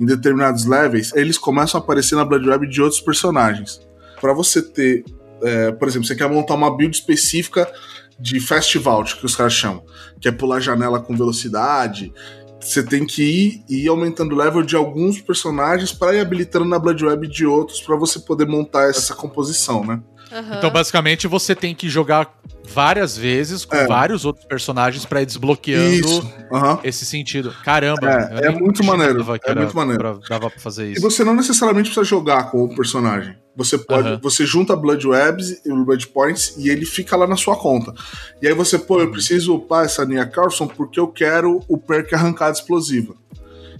em 0.00 0.04
determinados 0.04 0.64
levels, 0.64 1.14
eles 1.14 1.38
começam 1.38 1.80
a 1.80 1.84
aparecer 1.84 2.16
na 2.16 2.24
Blood 2.24 2.48
Web 2.48 2.66
de 2.66 2.82
outros 2.82 3.00
personagens. 3.00 3.80
Pra 4.20 4.32
você 4.32 4.60
ter, 4.60 5.04
é, 5.42 5.70
por 5.70 5.86
exemplo, 5.86 6.08
você 6.08 6.16
quer 6.16 6.28
montar 6.28 6.54
uma 6.54 6.76
build 6.76 6.96
específica 6.96 7.70
de 8.18 8.40
Fast 8.40 8.78
Vault, 8.78 9.16
que 9.16 9.26
os 9.26 9.36
caras 9.36 9.52
chamam, 9.52 9.84
que 10.20 10.26
é 10.26 10.32
pular 10.32 10.58
janela 10.58 11.00
com 11.00 11.14
velocidade, 11.14 12.12
você 12.60 12.82
tem 12.82 13.06
que 13.06 13.22
ir, 13.22 13.64
ir 13.68 13.88
aumentando 13.88 14.32
o 14.34 14.38
level 14.38 14.62
de 14.62 14.74
alguns 14.76 15.20
personagens 15.20 15.92
para 15.92 16.14
ir 16.14 16.20
habilitando 16.20 16.64
na 16.64 16.78
Blood 16.78 17.04
Web 17.04 17.28
de 17.28 17.46
outros 17.46 17.80
para 17.80 17.96
você 17.96 18.18
poder 18.18 18.46
montar 18.46 18.88
essa 18.90 19.14
composição, 19.14 19.84
né? 19.84 20.00
Aham. 20.32 20.56
Então, 20.58 20.70
basicamente, 20.70 21.28
você 21.28 21.54
tem 21.54 21.72
que 21.72 21.88
jogar 21.88 22.34
várias 22.68 23.16
vezes 23.16 23.64
com 23.64 23.76
É. 23.76 23.86
vários 23.86 24.24
outros 24.24 24.44
personagens 24.44 25.04
pra 25.06 25.22
ir 25.22 25.26
desbloqueando 25.26 25.94
Isso. 25.94 26.32
aham. 26.52 26.80
esse 26.82 27.06
sentido. 27.06 27.54
Caramba, 27.64 28.10
É, 28.42 28.46
é 28.46 28.50
muito 28.50 28.82
maneiro, 28.82 29.20
é 29.32 29.38
era 29.50 29.60
muito 29.60 29.76
maneiro. 29.76 30.00
pra- 30.00 30.18
dava 30.28 30.50
pra 30.50 30.58
fazer 30.60 30.88
E 30.88 30.92
isso. 30.94 31.00
você 31.00 31.22
não 31.22 31.34
necessariamente 31.34 31.90
precisa 31.90 32.04
jogar 32.04 32.50
com 32.50 32.64
o 32.64 32.74
personagem. 32.74 33.36
Você 33.56 33.78
pode, 33.78 34.08
Aham. 34.08 34.20
você 34.22 34.44
junta 34.44 34.76
Blood 34.76 35.06
Webs 35.08 35.62
e 35.64 35.70
Blood 35.72 36.08
Points 36.08 36.54
e 36.58 36.68
ele 36.68 36.84
fica 36.84 37.16
lá 37.16 37.26
na 37.26 37.36
sua 37.36 37.56
conta. 37.56 37.94
E 38.42 38.46
aí 38.46 38.52
você, 38.52 38.78
pô, 38.78 38.96
Uhum. 38.96 39.00
eu 39.02 39.10
preciso 39.10 39.54
upar 39.54 39.86
essa 39.86 40.04
Nia 40.04 40.26
Carlson 40.26 40.66
porque 40.66 41.00
eu 41.00 41.08
quero 41.08 41.62
o 41.66 41.78
perk 41.78 42.14
arrancada 42.14 42.52
explosiva. 42.52 43.14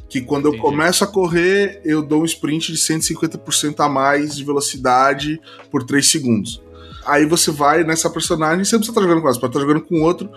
Que 0.09 0.21
quando 0.23 0.47
eu 0.47 0.51
Entendi. 0.55 0.63
começo 0.63 1.05
a 1.05 1.07
correr, 1.07 1.81
eu 1.85 2.01
dou 2.03 2.23
um 2.23 2.25
sprint 2.25 2.73
de 2.73 2.79
150% 2.79 3.81
a 3.81 3.89
mais 3.89 4.35
de 4.37 4.45
velocidade 4.45 5.41
por 5.71 5.83
3 5.85 6.09
segundos. 6.09 6.63
Aí 7.05 7.27
você 7.27 7.51
vai 7.51 7.85
nessa 7.85 8.09
personagem, 8.09 8.65
você 8.65 8.75
não 8.77 8.81
precisa 8.81 8.93
estar 8.93 9.01
jogando 9.03 9.21
com 9.21 9.27
ela, 9.27 9.35
você 9.35 9.41
pode 9.41 9.51
estar 9.57 9.61
jogando 9.61 9.85
com 9.85 10.01
outro. 10.03 10.31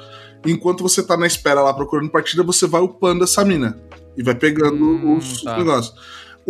Enquanto 0.45 0.81
você 0.83 1.01
tá 1.01 1.15
na 1.17 1.27
espera 1.27 1.61
lá 1.61 1.73
procurando 1.73 2.09
partida, 2.09 2.43
você 2.43 2.67
vai 2.67 2.81
upando 2.81 3.23
essa 3.23 3.43
mina. 3.45 3.77
E 4.17 4.23
vai 4.23 4.35
pegando 4.35 4.83
Hum, 4.83 5.17
os 5.17 5.43
tá. 5.43 5.57
negócios. 5.57 5.95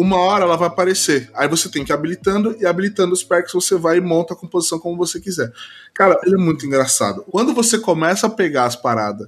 Uma 0.01 0.15
hora 0.15 0.45
ela 0.45 0.55
vai 0.55 0.69
aparecer. 0.69 1.29
Aí 1.35 1.45
você 1.49 1.67
tem 1.67 1.83
que 1.83 1.91
ir 1.91 1.93
habilitando 1.93 2.55
e 2.57 2.65
habilitando 2.65 3.11
os 3.11 3.21
perks, 3.21 3.51
você 3.51 3.75
vai 3.75 3.97
e 3.97 4.01
monta 4.01 4.33
a 4.33 4.37
composição 4.37 4.79
como 4.79 4.95
você 4.95 5.19
quiser. 5.19 5.51
Cara, 5.93 6.17
ele 6.23 6.35
é 6.35 6.37
muito 6.37 6.65
engraçado. 6.65 7.25
Quando 7.29 7.53
você 7.53 7.77
começa 7.77 8.27
a 8.27 8.29
pegar 8.29 8.63
as 8.63 8.77
paradas 8.77 9.27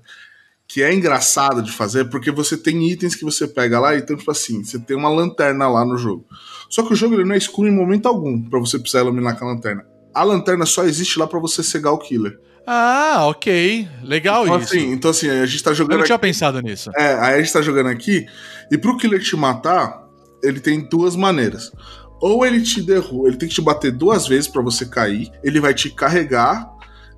que 0.66 0.82
é 0.82 0.94
engraçado 0.94 1.62
de 1.62 1.74
fazer, 1.74 2.06
porque 2.06 2.32
você 2.32 2.56
tem 2.56 2.90
itens 2.90 3.14
que 3.16 3.26
você 3.26 3.46
pega 3.46 3.78
lá, 3.82 3.98
então, 3.98 4.16
tipo 4.16 4.32
assim, 4.32 4.64
você 4.64 4.80
tem 4.80 4.96
uma 4.96 5.10
lanterna 5.10 5.68
lá 5.68 5.84
no 5.84 5.98
jogo. 5.98 6.26
Só 6.70 6.84
que 6.84 6.94
o 6.94 6.96
jogo 6.96 7.16
ele 7.16 7.26
não 7.26 7.36
é 7.36 7.38
escuro 7.38 7.68
em 7.68 7.76
momento 7.76 8.06
algum 8.08 8.42
pra 8.42 8.58
você 8.58 8.80
precisar 8.80 9.02
iluminar 9.02 9.38
com 9.38 9.44
a 9.44 9.50
lanterna. 9.50 9.86
A 10.14 10.24
lanterna 10.24 10.66
só 10.66 10.86
existe 10.86 11.20
lá 11.20 11.28
pra 11.28 11.40
você 11.40 11.62
cegar 11.62 11.92
o 11.92 11.98
killer. 11.98 12.40
Ah, 12.66 13.26
ok. 13.28 13.86
Legal 14.04 14.46
Então 14.46 14.60
isso. 14.60 14.74
assim, 14.74 14.92
então, 14.94 15.12
assim, 15.12 15.30
a 15.30 15.46
gente 15.46 15.62
tá 15.62 15.72
eu 15.72 15.76
jogando 15.76 15.98
não 15.98 16.06
tinha 16.06 16.16
aqui. 16.16 16.22
pensado 16.28 16.62
nisso. 16.62 16.90
É, 16.96 17.16
aí 17.16 17.34
a 17.36 17.42
gente 17.42 17.52
tá 17.52 17.62
jogando 17.62 17.88
aqui, 17.90 18.26
e 18.72 18.78
pro 18.78 18.96
killer 18.96 19.22
te 19.22 19.36
matar, 19.36 20.01
ele 20.44 20.60
tem 20.60 20.80
duas 20.88 21.16
maneiras. 21.16 21.72
Ou 22.20 22.46
ele 22.46 22.62
te 22.62 22.82
derruba, 22.82 23.28
ele 23.30 23.38
tem 23.38 23.50
que 23.50 23.56
te 23.56 23.62
bater 23.62 23.92
duas 23.92 24.28
vezes 24.28 24.48
pra 24.48 24.62
você 24.62 24.86
cair, 24.86 25.32
ele 25.44 25.60
vai 25.60 25.74
te 25.74 25.90
carregar 25.90 26.70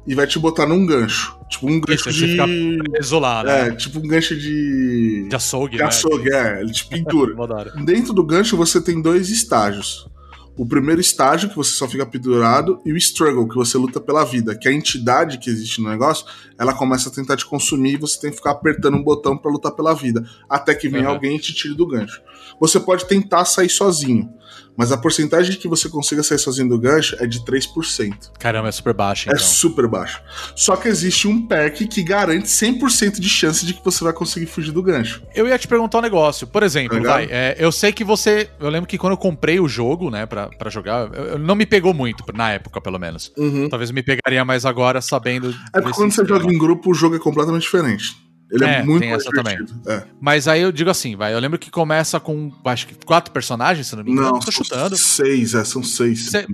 e 0.08 0.16
vai 0.16 0.26
te 0.28 0.40
botar 0.40 0.66
num 0.66 0.86
gancho. 0.86 1.38
Tipo 1.50 1.68
um 1.70 1.80
gancho 1.82 2.10
Isso, 2.10 2.26
de. 2.26 2.78
preso 2.90 3.20
lá, 3.20 3.44
né? 3.44 3.68
É, 3.68 3.72
tipo 3.76 4.00
um 4.00 4.08
gancho 4.08 4.36
de. 4.36 5.28
De 5.30 5.36
açougue, 5.36 5.74
De 5.78 5.82
né? 5.84 5.86
açougue, 5.90 6.34
é, 6.34 6.62
ele 6.62 6.72
te 6.72 6.88
hora. 7.52 7.72
Dentro 7.84 8.14
do 8.14 8.24
gancho 8.24 8.56
você 8.58 8.82
tem 8.82 9.02
dois 9.02 9.30
estágios. 9.30 10.08
O 10.56 10.68
primeiro 10.68 11.02
estágio, 11.02 11.50
que 11.50 11.56
você 11.56 11.72
só 11.72 11.88
fica 11.88 12.06
pendurado, 12.06 12.80
e 12.86 12.94
o 12.94 12.98
struggle, 12.98 13.48
que 13.48 13.56
você 13.56 13.76
luta 13.76 14.00
pela 14.00 14.24
vida, 14.24 14.56
que 14.56 14.68
é 14.68 14.72
a 14.72 14.74
entidade 14.74 15.40
que 15.40 15.50
existe 15.50 15.82
no 15.82 15.90
negócio, 15.90 16.28
ela 16.60 16.76
começa 16.76 17.10
a 17.10 17.12
tentar 17.12 17.36
te 17.36 17.44
consumir 17.46 17.94
e 17.94 17.98
você 17.98 18.22
tem 18.22 18.30
que 18.30 18.38
ficar 18.38 18.52
apertando 18.52 18.96
um 18.96 19.04
botão 19.04 19.36
pra 19.36 19.50
lutar 19.52 19.72
pela 19.72 19.96
vida, 19.96 20.24
até 20.48 20.76
que 20.76 20.88
vem 20.88 21.02
Uhum. 21.02 21.10
alguém 21.10 21.38
e 21.38 21.40
te 21.40 21.54
tire 21.56 21.74
do 21.74 21.88
gancho. 21.88 22.22
Você 22.60 22.80
pode 22.80 23.06
tentar 23.06 23.46
sair 23.46 23.70
sozinho, 23.70 24.30
Mas 24.76 24.92
a 24.92 24.98
porcentagem 24.98 25.56
que 25.56 25.68
você 25.68 25.88
consiga 25.88 26.24
sair 26.24 26.40
sozinho 26.40 26.68
do 26.68 26.80
gancho 26.80 27.16
é 27.20 27.28
de 27.28 27.46
3%. 27.46 28.32
Caramba, 28.40 28.70
é 28.70 28.72
super 28.72 28.92
baixo, 28.94 29.30
É 29.30 29.34
então. 29.34 29.46
super 29.46 29.88
baixo. 29.88 30.20
Só 30.56 30.76
que 30.76 30.88
existe 30.88 31.28
um 31.28 31.46
perk 31.48 31.86
que 31.88 32.02
garante 32.02 32.48
100% 32.50 33.20
de 33.20 33.30
chance 33.30 33.64
de 33.68 33.76
que 33.76 33.86
você 33.86 34.04
vai 34.04 34.12
conseguir 34.14 34.48
fugir 34.48 34.72
do 34.72 34.82
gancho. 34.82 35.22
Eu 35.36 35.48
ia 35.48 35.60
te 35.60 35.68
perguntar 35.68 36.00
um 36.00 36.02
negócio. 36.02 36.48
Por 36.48 36.64
exemplo, 36.64 36.98
Legal. 36.98 37.14
vai, 37.14 37.28
é, 37.30 37.56
eu 37.60 37.72
sei 37.72 37.92
que 37.92 38.04
você. 38.04 38.50
Eu 38.60 38.70
lembro 38.70 38.88
que 38.88 38.98
quando 38.98 39.14
eu 39.14 39.18
comprei 39.18 39.60
o 39.60 39.68
jogo, 39.68 40.10
né, 40.10 40.26
pra, 40.26 40.48
pra 40.50 40.72
jogar, 40.72 41.08
eu, 41.14 41.24
eu- 41.24 41.40
não 41.40 41.54
me 41.54 41.68
pegou 41.68 41.94
muito, 41.94 42.24
na 42.34 42.52
época, 42.54 42.82
pelo 42.82 42.98
menos. 42.98 43.32
Talvez 43.70 43.92
me 43.92 44.02
pegaria 44.02 44.44
mais 44.44 44.66
agora 44.66 45.02
sabendo. 45.02 45.54
É 45.76 45.82
porque 45.82 45.96
quando 45.96 46.12
você 46.12 46.26
joga 46.26 46.52
em 46.52 46.58
grupo, 46.58 46.90
o 46.90 46.94
jogo 46.96 47.16
é 47.16 47.20
completamente 47.20 47.62
diferente. 47.62 48.16
Ele 48.54 48.64
é, 48.66 48.80
É, 48.80 48.84
muito 48.84 49.00
tem 49.02 49.10
mais 49.10 49.22
essa 49.24 49.32
também. 49.32 49.58
divertido. 49.58 49.90
É. 49.92 50.04
Mas 50.22 50.48
aí 50.48 50.62
eu 50.62 50.72
digo 50.72 50.90
assim, 50.90 51.16
vai. 51.16 51.34
Eu 51.34 51.40
lembro 51.40 51.58
que 51.60 51.72
começa 51.72 52.20
com, 52.20 52.52
acho 52.66 52.88
que 52.88 52.96
quatro 53.06 53.32
personagens, 53.34 53.88
se 53.88 53.96
não 53.96 54.04
me 54.04 54.12
engano. 54.12 54.34
Não, 54.34 54.40
tô 54.40 54.52
chutando. 54.52 54.96
seis, 54.96 55.54
é, 55.56 55.64
são 55.66 55.84
seis, 55.84 56.30
se. 56.30 56.46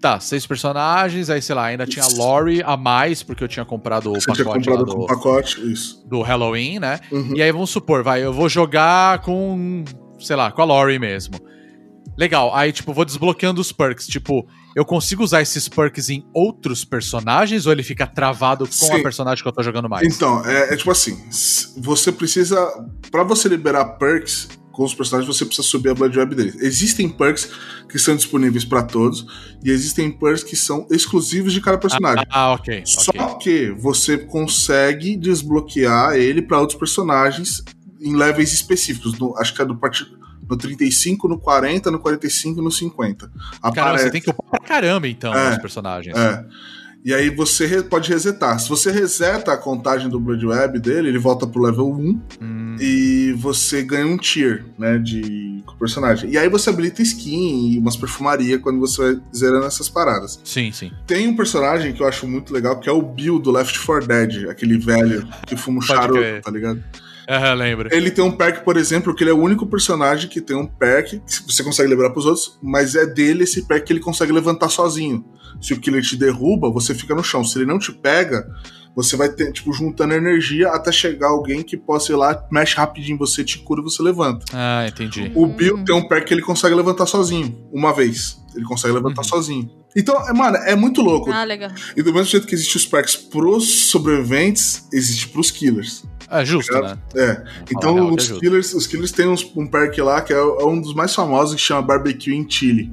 Tá, 0.00 0.20
seis 0.20 0.46
personagens, 0.46 1.30
aí 1.30 1.40
sei 1.40 1.54
lá, 1.54 1.64
ainda 1.64 1.86
tinha 1.86 2.04
a 2.04 2.08
Lori 2.08 2.62
a 2.62 2.76
mais, 2.76 3.22
porque 3.22 3.42
eu 3.42 3.48
tinha 3.48 3.64
comprado 3.64 4.10
o 4.12 4.14
Você 4.20 4.30
tinha 4.32 4.44
pacote 4.44 4.68
lá 4.68 4.76
comprado 4.76 4.94
com 4.94 5.00
do, 5.00 5.06
pacote, 5.06 5.72
isso. 5.72 6.06
do 6.06 6.20
Halloween, 6.20 6.78
né? 6.78 7.00
Uhum. 7.10 7.34
E 7.34 7.42
aí 7.42 7.50
vamos 7.50 7.70
supor, 7.70 8.02
vai, 8.02 8.22
eu 8.22 8.30
vou 8.30 8.46
jogar 8.48 9.20
com, 9.20 9.82
sei 10.20 10.36
lá, 10.36 10.52
com 10.52 10.60
a 10.60 10.64
Lori 10.66 10.98
mesmo. 10.98 11.36
Legal, 12.18 12.54
aí 12.54 12.70
tipo, 12.70 12.92
vou 12.92 13.04
desbloqueando 13.04 13.60
os 13.62 13.72
perks. 13.72 14.06
Tipo, 14.06 14.46
eu 14.74 14.84
consigo 14.84 15.22
usar 15.22 15.40
esses 15.42 15.68
perks 15.68 16.10
em 16.10 16.24
outros 16.32 16.84
personagens 16.84 17.66
ou 17.66 17.72
ele 17.72 17.82
fica 17.82 18.06
travado 18.06 18.66
com 18.66 18.72
a 18.72 18.96
Sim. 18.96 19.02
personagem 19.02 19.42
que 19.42 19.48
eu 19.48 19.52
tô 19.52 19.62
jogando 19.62 19.88
mais? 19.88 20.06
Então, 20.06 20.44
é, 20.44 20.74
é 20.74 20.76
tipo 20.76 20.90
assim: 20.90 21.16
você 21.76 22.10
precisa. 22.10 22.56
Pra 23.10 23.22
você 23.22 23.48
liberar 23.48 23.84
perks 23.96 24.48
com 24.72 24.82
os 24.82 24.92
personagens, 24.92 25.32
você 25.34 25.44
precisa 25.44 25.66
subir 25.66 25.90
a 25.90 25.94
Blood 25.94 26.18
Web 26.18 26.34
deles. 26.34 26.56
Existem 26.56 27.08
perks 27.08 27.48
que 27.88 27.98
são 27.98 28.16
disponíveis 28.16 28.64
pra 28.64 28.82
todos, 28.82 29.24
e 29.62 29.70
existem 29.70 30.10
perks 30.10 30.42
que 30.42 30.56
são 30.56 30.86
exclusivos 30.90 31.52
de 31.52 31.60
cada 31.60 31.78
personagem. 31.78 32.26
Ah, 32.28 32.52
ok. 32.52 32.82
Só 32.84 33.12
ok. 33.14 33.36
que 33.38 33.70
você 33.80 34.18
consegue 34.18 35.16
desbloquear 35.16 36.16
ele 36.16 36.42
pra 36.42 36.60
outros 36.60 36.78
personagens 36.78 37.62
em 38.00 38.16
levels 38.16 38.52
específicos. 38.52 39.16
No- 39.18 39.36
acho 39.38 39.54
que 39.54 39.62
é 39.62 39.64
do 39.64 39.76
part... 39.76 40.04
no 40.48 40.56
35, 40.56 41.28
no 41.28 41.38
40, 41.38 41.90
no 41.90 41.98
45 41.98 42.60
e 42.60 42.64
no 42.64 42.70
50. 42.70 43.26
Caramba, 43.26 43.40
Aparece. 43.62 44.04
você 44.04 44.10
tem 44.10 44.20
que 44.20 44.30
upar 44.30 44.50
pra 44.50 44.60
caramba, 44.60 45.08
então, 45.08 45.32
É, 45.34 45.52
os 45.52 45.58
personagens. 45.58 46.16
É. 46.16 46.44
E 47.04 47.12
aí 47.12 47.28
você 47.28 47.82
pode 47.82 48.08
resetar. 48.08 48.58
Se 48.58 48.66
você 48.66 48.90
reseta 48.90 49.52
a 49.52 49.58
contagem 49.58 50.08
do 50.08 50.18
Blood 50.18 50.46
Web 50.46 50.78
dele, 50.78 51.08
ele 51.08 51.18
volta 51.18 51.46
pro 51.46 51.60
level 51.62 51.92
1 51.92 52.20
Hum, 52.40 52.76
e 52.80 53.34
você 53.36 53.82
ganha 53.82 54.06
um 54.06 54.16
tier, 54.16 54.64
né, 54.78 54.96
de 54.96 55.62
com 55.66 55.74
o 55.74 55.76
personagem. 55.76 56.30
E 56.30 56.38
aí 56.38 56.48
você 56.48 56.70
habilita 56.70 57.02
skin 57.02 57.72
e 57.72 57.78
umas 57.78 57.94
perfumaria 57.94 58.58
quando 58.58 58.80
você 58.80 59.02
vai 59.02 59.22
zerando 59.36 59.66
essas 59.66 59.86
paradas. 59.88 60.40
sim, 60.44 60.72
sim. 60.72 60.90
Tem 61.06 61.28
um 61.28 61.36
personagem 61.36 61.92
que 61.92 62.02
eu 62.02 62.08
acho 62.08 62.26
muito 62.26 62.54
legal, 62.54 62.80
que 62.80 62.88
é 62.88 62.92
o 62.92 63.02
Bill 63.02 63.38
do 63.38 63.50
Left 63.50 63.78
4 63.84 64.08
Dead, 64.08 64.48
aquele 64.48 64.78
velho 64.78 65.28
que 65.46 65.56
fuma 65.56 65.82
um 65.82 65.86
Pode 65.86 66.00
charuto, 66.00 66.40
tá 66.42 66.50
ligado? 66.50 66.82
Aham, 67.28 67.54
lembro. 67.54 67.88
Ele 67.92 68.10
tem 68.10 68.24
um 68.24 68.30
perk, 68.32 68.64
por 68.64 68.76
exemplo, 68.76 69.14
que 69.14 69.22
ele 69.24 69.30
é 69.30 69.34
o 69.34 69.40
único 69.40 69.66
personagem 69.66 70.28
que 70.28 70.40
tem 70.40 70.56
um 70.56 70.66
perk 70.66 71.20
que 71.20 71.42
você 71.52 71.62
consegue 71.64 71.88
liberar 71.88 72.10
pros 72.10 72.26
outros, 72.26 72.58
mas 72.62 72.94
é 72.94 73.06
dele 73.06 73.44
esse 73.44 73.62
perk 73.66 73.86
que 73.86 73.92
ele 73.92 74.00
consegue 74.00 74.32
levantar 74.32 74.68
sozinho. 74.68 75.24
Se 75.60 75.72
o 75.72 75.80
killer 75.80 76.02
te 76.02 76.16
derruba, 76.16 76.70
você 76.70 76.94
fica 76.94 77.14
no 77.14 77.22
chão. 77.24 77.44
Se 77.44 77.56
ele 77.58 77.64
não 77.66 77.78
te 77.78 77.92
pega, 77.92 78.46
você 78.94 79.16
vai 79.16 79.28
ter, 79.28 79.52
tipo, 79.52 79.72
juntando 79.72 80.12
energia 80.14 80.68
até 80.68 80.92
chegar 80.92 81.28
alguém 81.28 81.62
que 81.62 81.76
possa 81.76 82.12
ir 82.12 82.16
lá, 82.16 82.46
mexe 82.50 82.76
rapidinho 82.76 83.14
em 83.14 83.18
você, 83.18 83.42
te 83.42 83.58
cura 83.60 83.80
e 83.80 83.84
você 83.84 84.02
levanta. 84.02 84.44
Ah, 84.52 84.86
entendi. 84.86 85.32
O 85.34 85.46
Bill 85.46 85.84
tem 85.84 85.94
um 85.94 86.06
perk 86.06 86.26
que 86.26 86.34
ele 86.34 86.42
consegue 86.42 86.74
levantar 86.74 87.06
sozinho, 87.06 87.56
uma 87.72 87.92
vez. 87.94 88.40
Ele 88.54 88.64
consegue 88.64 88.92
levantar 88.94 89.22
Uhum. 89.22 89.28
sozinho. 89.28 89.70
Então, 89.96 90.16
é, 90.28 90.32
mano, 90.32 90.56
é 90.58 90.74
muito 90.74 91.00
louco. 91.00 91.30
Ah, 91.30 91.44
legal. 91.44 91.70
E 91.96 92.02
do 92.02 92.12
mesmo 92.12 92.26
jeito 92.28 92.46
que 92.46 92.54
existe 92.54 92.76
os 92.76 92.86
perks 92.86 93.14
pros 93.16 93.88
sobreviventes, 93.90 94.88
existe 94.92 95.28
pros 95.28 95.50
killers. 95.50 96.04
É 96.30 96.44
justo, 96.44 96.72
né? 96.72 96.80
Ligado? 96.80 97.00
É. 97.16 97.44
Então 97.70 97.94
real 97.94 98.08
é 98.10 98.12
os 98.14 98.28
killers, 98.40 98.74
os 98.74 98.86
killers 98.86 99.12
têm 99.12 99.28
uns- 99.28 99.44
um 99.56 99.66
perk 99.66 100.00
lá 100.00 100.20
que 100.20 100.32
é, 100.32 100.36
é 100.36 100.64
um 100.64 100.80
dos 100.80 100.94
mais 100.94 101.14
famosos 101.14 101.54
que 101.54 101.60
chama 101.60 101.82
Barbecue 101.82 102.34
in 102.34 102.48
Chile. 102.48 102.92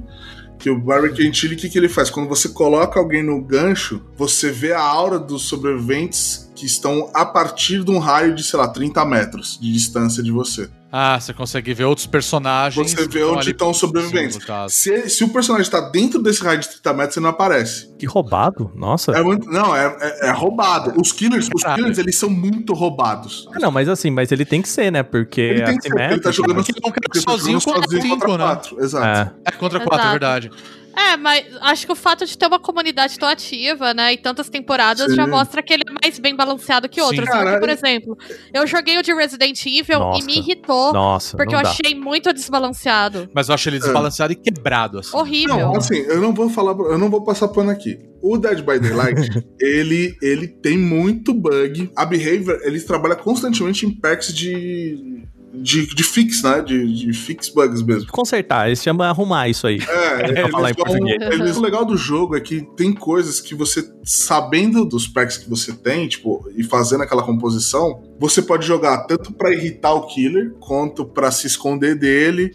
Que 0.58 0.70
o 0.70 0.78
Barbecue 0.78 1.26
in 1.26 1.32
Chile, 1.34 1.54
o 1.56 1.58
que, 1.58 1.68
que 1.68 1.76
ele 1.76 1.88
faz? 1.88 2.08
Quando 2.08 2.28
você 2.28 2.48
coloca 2.50 3.00
alguém 3.00 3.22
no 3.22 3.40
gancho, 3.42 4.00
você 4.16 4.52
vê 4.52 4.72
a 4.72 4.80
aura 4.80 5.18
dos 5.18 5.42
sobreviventes 5.48 6.48
que 6.54 6.66
estão 6.66 7.10
a 7.12 7.24
partir 7.24 7.82
de 7.82 7.90
um 7.90 7.98
raio 7.98 8.32
de, 8.34 8.44
sei 8.44 8.58
lá, 8.60 8.68
30 8.68 9.04
metros 9.04 9.58
de 9.60 9.72
distância 9.72 10.22
de 10.22 10.30
você. 10.30 10.68
Ah, 10.94 11.18
você 11.18 11.32
consegue 11.32 11.72
ver 11.72 11.84
outros 11.84 12.06
personagens. 12.06 12.92
Você 12.92 13.08
vê 13.08 13.24
onde 13.24 13.50
estão 13.50 13.70
os 13.70 13.78
sobreviventes. 13.78 14.38
Se, 14.68 15.08
se 15.08 15.24
o 15.24 15.30
personagem 15.30 15.62
está 15.62 15.80
dentro 15.80 16.22
desse 16.22 16.42
raio 16.44 16.60
de 16.60 16.68
30 16.68 16.92
metros, 16.92 17.16
ele 17.16 17.24
não 17.24 17.30
aparece. 17.30 17.90
Que 17.98 18.04
roubado. 18.04 18.70
Nossa. 18.74 19.12
É 19.12 19.22
muito- 19.22 19.48
não, 19.48 19.74
é, 19.74 19.86
é- 20.00 20.28
é 20.28 20.30
roubado. 20.30 20.92
Os 21.00 21.10
killers, 21.10 21.48
os 21.54 21.64
killers, 21.64 21.96
eles 21.96 22.16
são 22.16 22.28
muito 22.28 22.74
roubados. 22.74 23.48
Ah, 23.54 23.58
não, 23.58 23.70
mas 23.70 23.88
assim, 23.88 24.10
mas 24.10 24.30
ele 24.30 24.44
tem 24.44 24.60
que 24.60 24.68
ser, 24.68 24.92
né? 24.92 25.02
Porque 25.02 25.40
Ele 25.40 25.62
tem 25.64 25.76
que 25.78 25.82
ser, 25.84 25.88
porque 25.90 26.12
ele 26.12 26.20
tá 26.20 26.30
jogando, 26.30 26.60
ele 26.60 26.68
é 26.76 26.80
porque 26.82 27.00
ele 27.02 27.24
tá 27.24 27.30
sozinho 27.30 27.58
jogando 27.58 27.82
contra 27.84 28.00
cinco, 28.02 28.32
né? 28.36 28.44
quatro. 28.44 28.84
Exato. 28.84 29.06
É. 29.06 29.32
É 29.46 29.50
contra 29.52 29.80
quatro, 29.80 29.94
é 29.94 29.98
Exato. 30.00 30.10
verdade. 30.10 30.50
É, 30.96 31.16
mas 31.16 31.44
acho 31.60 31.86
que 31.86 31.92
o 31.92 31.96
fato 31.96 32.24
de 32.26 32.36
ter 32.36 32.46
uma 32.46 32.58
comunidade 32.58 33.18
tão 33.18 33.28
ativa, 33.28 33.94
né, 33.94 34.12
e 34.14 34.18
tantas 34.18 34.48
temporadas 34.48 35.14
já 35.14 35.24
Sim. 35.24 35.30
mostra 35.30 35.62
que 35.62 35.72
ele 35.72 35.82
é 35.88 35.92
mais 35.92 36.18
bem 36.18 36.34
balanceado 36.36 36.88
que 36.88 37.00
Sim. 37.00 37.06
outros. 37.06 37.28
Cara, 37.28 37.44
Porque, 37.52 37.60
por 37.60 37.68
é- 37.68 37.72
exemplo, 37.72 38.18
eu 38.52 38.66
joguei 38.66 38.98
o 38.98 39.02
de 39.02 39.12
Resident 39.14 39.64
Evil 39.66 39.98
Nossa. 39.98 40.20
e 40.22 40.24
me 40.26 40.36
irritou, 40.38 40.92
Nossa, 40.92 41.36
porque 41.36 41.54
eu 41.54 41.62
dá. 41.62 41.70
achei 41.70 41.94
muito 41.94 42.32
desbalanceado. 42.32 43.28
Mas 43.34 43.48
eu 43.48 43.54
acho 43.54 43.68
ele 43.68 43.78
desbalanceado 43.78 44.32
e 44.32 44.36
quebrado, 44.36 44.98
assim. 44.98 45.16
Horrível. 45.16 45.56
Não, 45.56 45.76
assim, 45.76 45.96
eu 45.96 46.20
não 46.20 46.32
vou 46.34 46.48
falar, 46.50 46.72
eu 46.72 46.98
não 46.98 47.10
vou 47.10 47.24
passar 47.24 47.48
pano 47.48 47.70
aqui. 47.70 47.98
O 48.22 48.38
Dead 48.38 48.58
by 48.60 48.78
Daylight, 48.78 49.30
ele, 49.60 50.16
ele 50.22 50.46
tem 50.46 50.78
muito 50.78 51.34
bug. 51.34 51.90
A 51.96 52.04
Behavior, 52.06 52.60
ele 52.62 52.80
trabalha 52.80 53.16
constantemente 53.16 53.84
em 53.84 53.90
packs 53.90 54.32
de, 54.32 55.24
de, 55.52 55.86
de 55.94 56.02
fix, 56.02 56.42
né? 56.42 56.60
De, 56.62 56.92
de 57.06 57.12
fix 57.12 57.48
bugs 57.48 57.82
mesmo. 57.82 58.06
Consertar, 58.10 58.66
eles 58.68 58.82
chamam 58.82 59.06
arrumar 59.06 59.48
isso 59.48 59.66
aí. 59.66 59.78
É, 59.80 60.32
pra 60.42 60.48
falar 60.48 60.70
em 60.70 60.74
vão- 60.74 60.84
português. 60.84 61.20
eles- 61.22 61.56
o 61.56 61.60
legal 61.60 61.84
do 61.84 61.96
jogo 61.96 62.34
é 62.36 62.40
que 62.40 62.62
tem 62.76 62.92
coisas 62.92 63.40
que 63.40 63.54
você, 63.54 63.86
sabendo 64.04 64.84
dos 64.84 65.06
packs 65.06 65.36
que 65.36 65.48
você 65.48 65.72
tem, 65.72 66.08
tipo, 66.08 66.48
e 66.56 66.62
fazendo 66.62 67.02
aquela 67.02 67.22
composição, 67.22 68.02
você 68.18 68.40
pode 68.40 68.66
jogar 68.66 69.04
tanto 69.06 69.32
pra 69.32 69.52
irritar 69.52 69.92
o 69.92 70.06
killer, 70.06 70.52
quanto 70.60 71.04
pra 71.04 71.30
se 71.30 71.46
esconder 71.46 71.94
dele, 71.98 72.54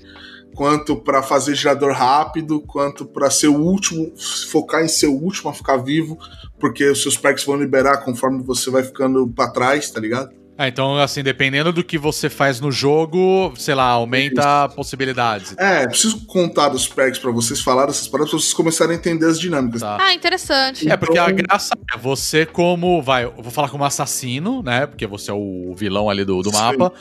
quanto 0.56 0.96
pra 0.96 1.22
fazer 1.22 1.54
gerador 1.54 1.94
rápido, 1.94 2.60
quanto 2.62 3.06
pra 3.06 3.30
ser 3.30 3.48
o 3.48 3.58
último, 3.60 4.12
focar 4.50 4.84
em 4.84 4.88
ser 4.88 5.06
o 5.06 5.14
último 5.14 5.52
a 5.52 5.54
ficar 5.54 5.78
vivo, 5.78 6.18
porque 6.60 6.84
os 6.90 7.00
seus 7.04 7.16
packs 7.16 7.44
vão 7.44 7.56
liberar 7.58 7.98
conforme 7.98 8.42
você 8.42 8.72
vai 8.72 8.82
ficando 8.82 9.28
pra 9.28 9.50
trás, 9.52 9.92
tá 9.92 10.00
ligado? 10.00 10.32
Ah, 10.58 10.68
então, 10.68 10.98
assim, 10.98 11.22
dependendo 11.22 11.72
do 11.72 11.84
que 11.84 11.98
você 12.00 12.30
faz 12.30 12.60
no 12.60 12.72
jogo, 12.72 13.54
sei 13.58 13.76
lá, 13.76 13.84
aumenta 13.90 14.68
possibilidades. 14.70 15.54
É, 15.58 15.88
preciso 15.88 16.26
contar 16.26 16.70
dos 16.70 16.88
packs 16.88 17.20
pra 17.20 17.30
vocês 17.32 17.62
falar 17.62 17.86
dessas 17.86 18.08
paradas 18.08 18.32
pra 18.32 18.40
vocês 18.40 18.54
começarem 18.54 18.96
a 18.96 18.98
entender 18.98 19.28
as 19.28 19.40
dinâmicas. 19.40 19.82
Tá. 19.82 19.98
Ah, 20.02 20.14
interessante. 20.16 20.90
É, 20.90 20.98
porque 20.98 21.20
a 21.20 21.26
Então- 21.30 21.36
graça 21.36 21.76
é 21.94 21.98
você 21.98 22.44
como, 22.46 23.04
vai, 23.04 23.26
eu 23.26 23.34
vou 23.38 23.52
falar 23.52 23.70
como 23.70 23.84
assassino, 23.86 24.64
né, 24.64 24.88
porque 24.88 25.06
você 25.06 25.30
é 25.30 25.34
o 25.34 25.76
vilão 25.76 26.10
ali 26.10 26.26
do, 26.26 26.42
do 26.42 26.50
Sim. 26.50 26.56
mapa, 26.58 26.92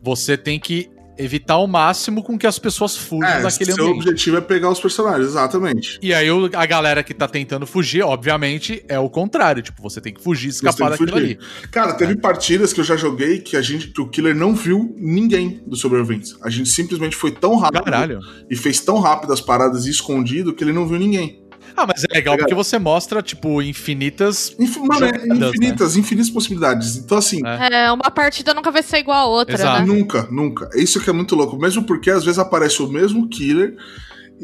você 0.00 0.36
tem 0.36 0.58
que 0.58 0.90
evitar 1.18 1.54
ao 1.54 1.66
máximo 1.66 2.22
com 2.22 2.38
que 2.38 2.46
as 2.46 2.58
pessoas 2.58 2.96
fujam 2.96 3.28
É, 3.28 3.42
daquele 3.42 3.72
seu 3.72 3.84
ambiente. 3.84 4.02
objetivo 4.08 4.36
é 4.36 4.40
pegar 4.40 4.70
os 4.70 4.80
personagens, 4.80 5.26
exatamente. 5.26 5.98
E 6.02 6.12
aí 6.14 6.28
a 6.54 6.66
galera 6.66 7.02
que 7.02 7.12
tá 7.14 7.28
tentando 7.28 7.66
fugir, 7.66 8.02
obviamente, 8.02 8.84
é 8.88 8.98
o 8.98 9.08
contrário, 9.10 9.62
tipo, 9.62 9.82
você 9.82 10.00
tem 10.00 10.12
que 10.14 10.22
fugir, 10.22 10.48
escapar 10.48 10.90
daquilo 10.90 11.12
fugir. 11.12 11.38
ali. 11.40 11.68
Cara, 11.70 11.92
teve 11.94 12.16
partidas 12.16 12.72
que 12.72 12.80
eu 12.80 12.84
já 12.84 12.96
joguei 12.96 13.38
que 13.40 13.56
a 13.56 13.62
gente, 13.62 13.88
que 13.88 14.00
o 14.00 14.08
killer 14.08 14.34
não 14.34 14.54
viu 14.54 14.94
ninguém 14.98 15.62
dos 15.66 15.80
sobreviventes. 15.80 16.36
A 16.42 16.48
gente 16.50 16.68
simplesmente 16.68 17.16
foi 17.16 17.30
tão 17.30 17.56
rápido 17.56 17.84
Caralho. 17.84 18.20
e 18.50 18.56
fez 18.56 18.80
tão 18.80 18.98
rápido 19.00 19.32
as 19.32 19.40
paradas 19.40 19.86
e 19.86 19.90
escondido 19.90 20.54
que 20.54 20.64
ele 20.64 20.72
não 20.72 20.86
viu 20.86 20.98
ninguém. 20.98 21.41
Ah, 21.76 21.86
mas 21.86 22.04
é 22.04 22.14
legal 22.14 22.34
Legal. 22.34 22.38
porque 22.38 22.54
você 22.54 22.78
mostra, 22.78 23.22
tipo, 23.22 23.60
infinitas. 23.62 24.54
Inf 24.58 24.76
mano, 24.78 25.06
é 25.06 25.18
Jogadas, 25.18 25.48
infinitas, 25.48 25.96
infinitas 25.96 26.30
possibilidades. 26.30 26.96
Então, 26.96 27.18
assim, 27.18 27.40
É. 27.46 27.86
É, 27.86 27.92
uma 27.92 28.10
partida 28.10 28.54
nunca 28.54 28.70
vai 28.70 28.82
ser 28.82 28.98
igual 28.98 29.18
a 29.18 29.26
outra, 29.26 29.54
Exato. 29.54 29.80
né? 29.80 29.86
nunca, 29.86 30.28
nunca. 30.30 30.68
É 30.74 30.80
Isso 30.80 31.00
que 31.00 31.08
é 31.10 31.12
muito 31.12 31.34
louco. 31.34 31.56
Mesmo 31.56 31.84
porque 31.84 32.10
às 32.10 32.24
vezes 32.24 32.38
aparece 32.38 32.82
o 32.82 32.88
mesmo 32.88 33.28
killer 33.28 33.76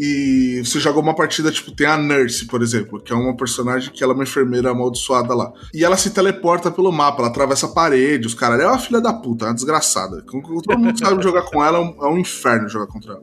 e 0.00 0.62
você 0.64 0.78
joga 0.78 1.00
uma 1.00 1.14
partida, 1.14 1.50
tipo, 1.50 1.72
tem 1.72 1.84
a 1.86 1.96
Nurse, 1.96 2.46
por 2.46 2.62
exemplo, 2.62 3.00
que 3.00 3.12
é 3.12 3.16
uma 3.16 3.36
personagem 3.36 3.92
que 3.92 4.02
ela 4.05 4.12
é 4.12 4.14
uma 4.14 4.22
enfermeira 4.22 4.70
amaldiçoada 4.70 5.34
lá. 5.34 5.52
E 5.74 5.84
ela 5.84 5.96
se 5.96 6.10
teleporta 6.10 6.70
pelo 6.70 6.92
mapa, 6.92 7.18
ela 7.20 7.28
atravessa 7.28 7.66
a 7.66 7.70
parede, 7.70 8.26
os 8.26 8.34
caras. 8.34 8.60
Ela 8.60 8.70
é 8.70 8.72
uma 8.72 8.78
filha 8.78 9.00
da 9.00 9.12
puta, 9.12 9.46
é 9.46 9.48
uma 9.48 9.55
desgraçada. 9.55 10.22
Todo 10.22 10.78
mundo 10.78 10.96
sabe 10.96 11.20
jogar 11.20 11.42
com 11.42 11.64
ela, 11.64 11.78
é 11.78 11.80
um, 11.80 12.06
é 12.06 12.09
um 12.10 12.18
inferno 12.18 12.68
jogar 12.68 12.86
contra 12.86 13.14
ela. 13.14 13.22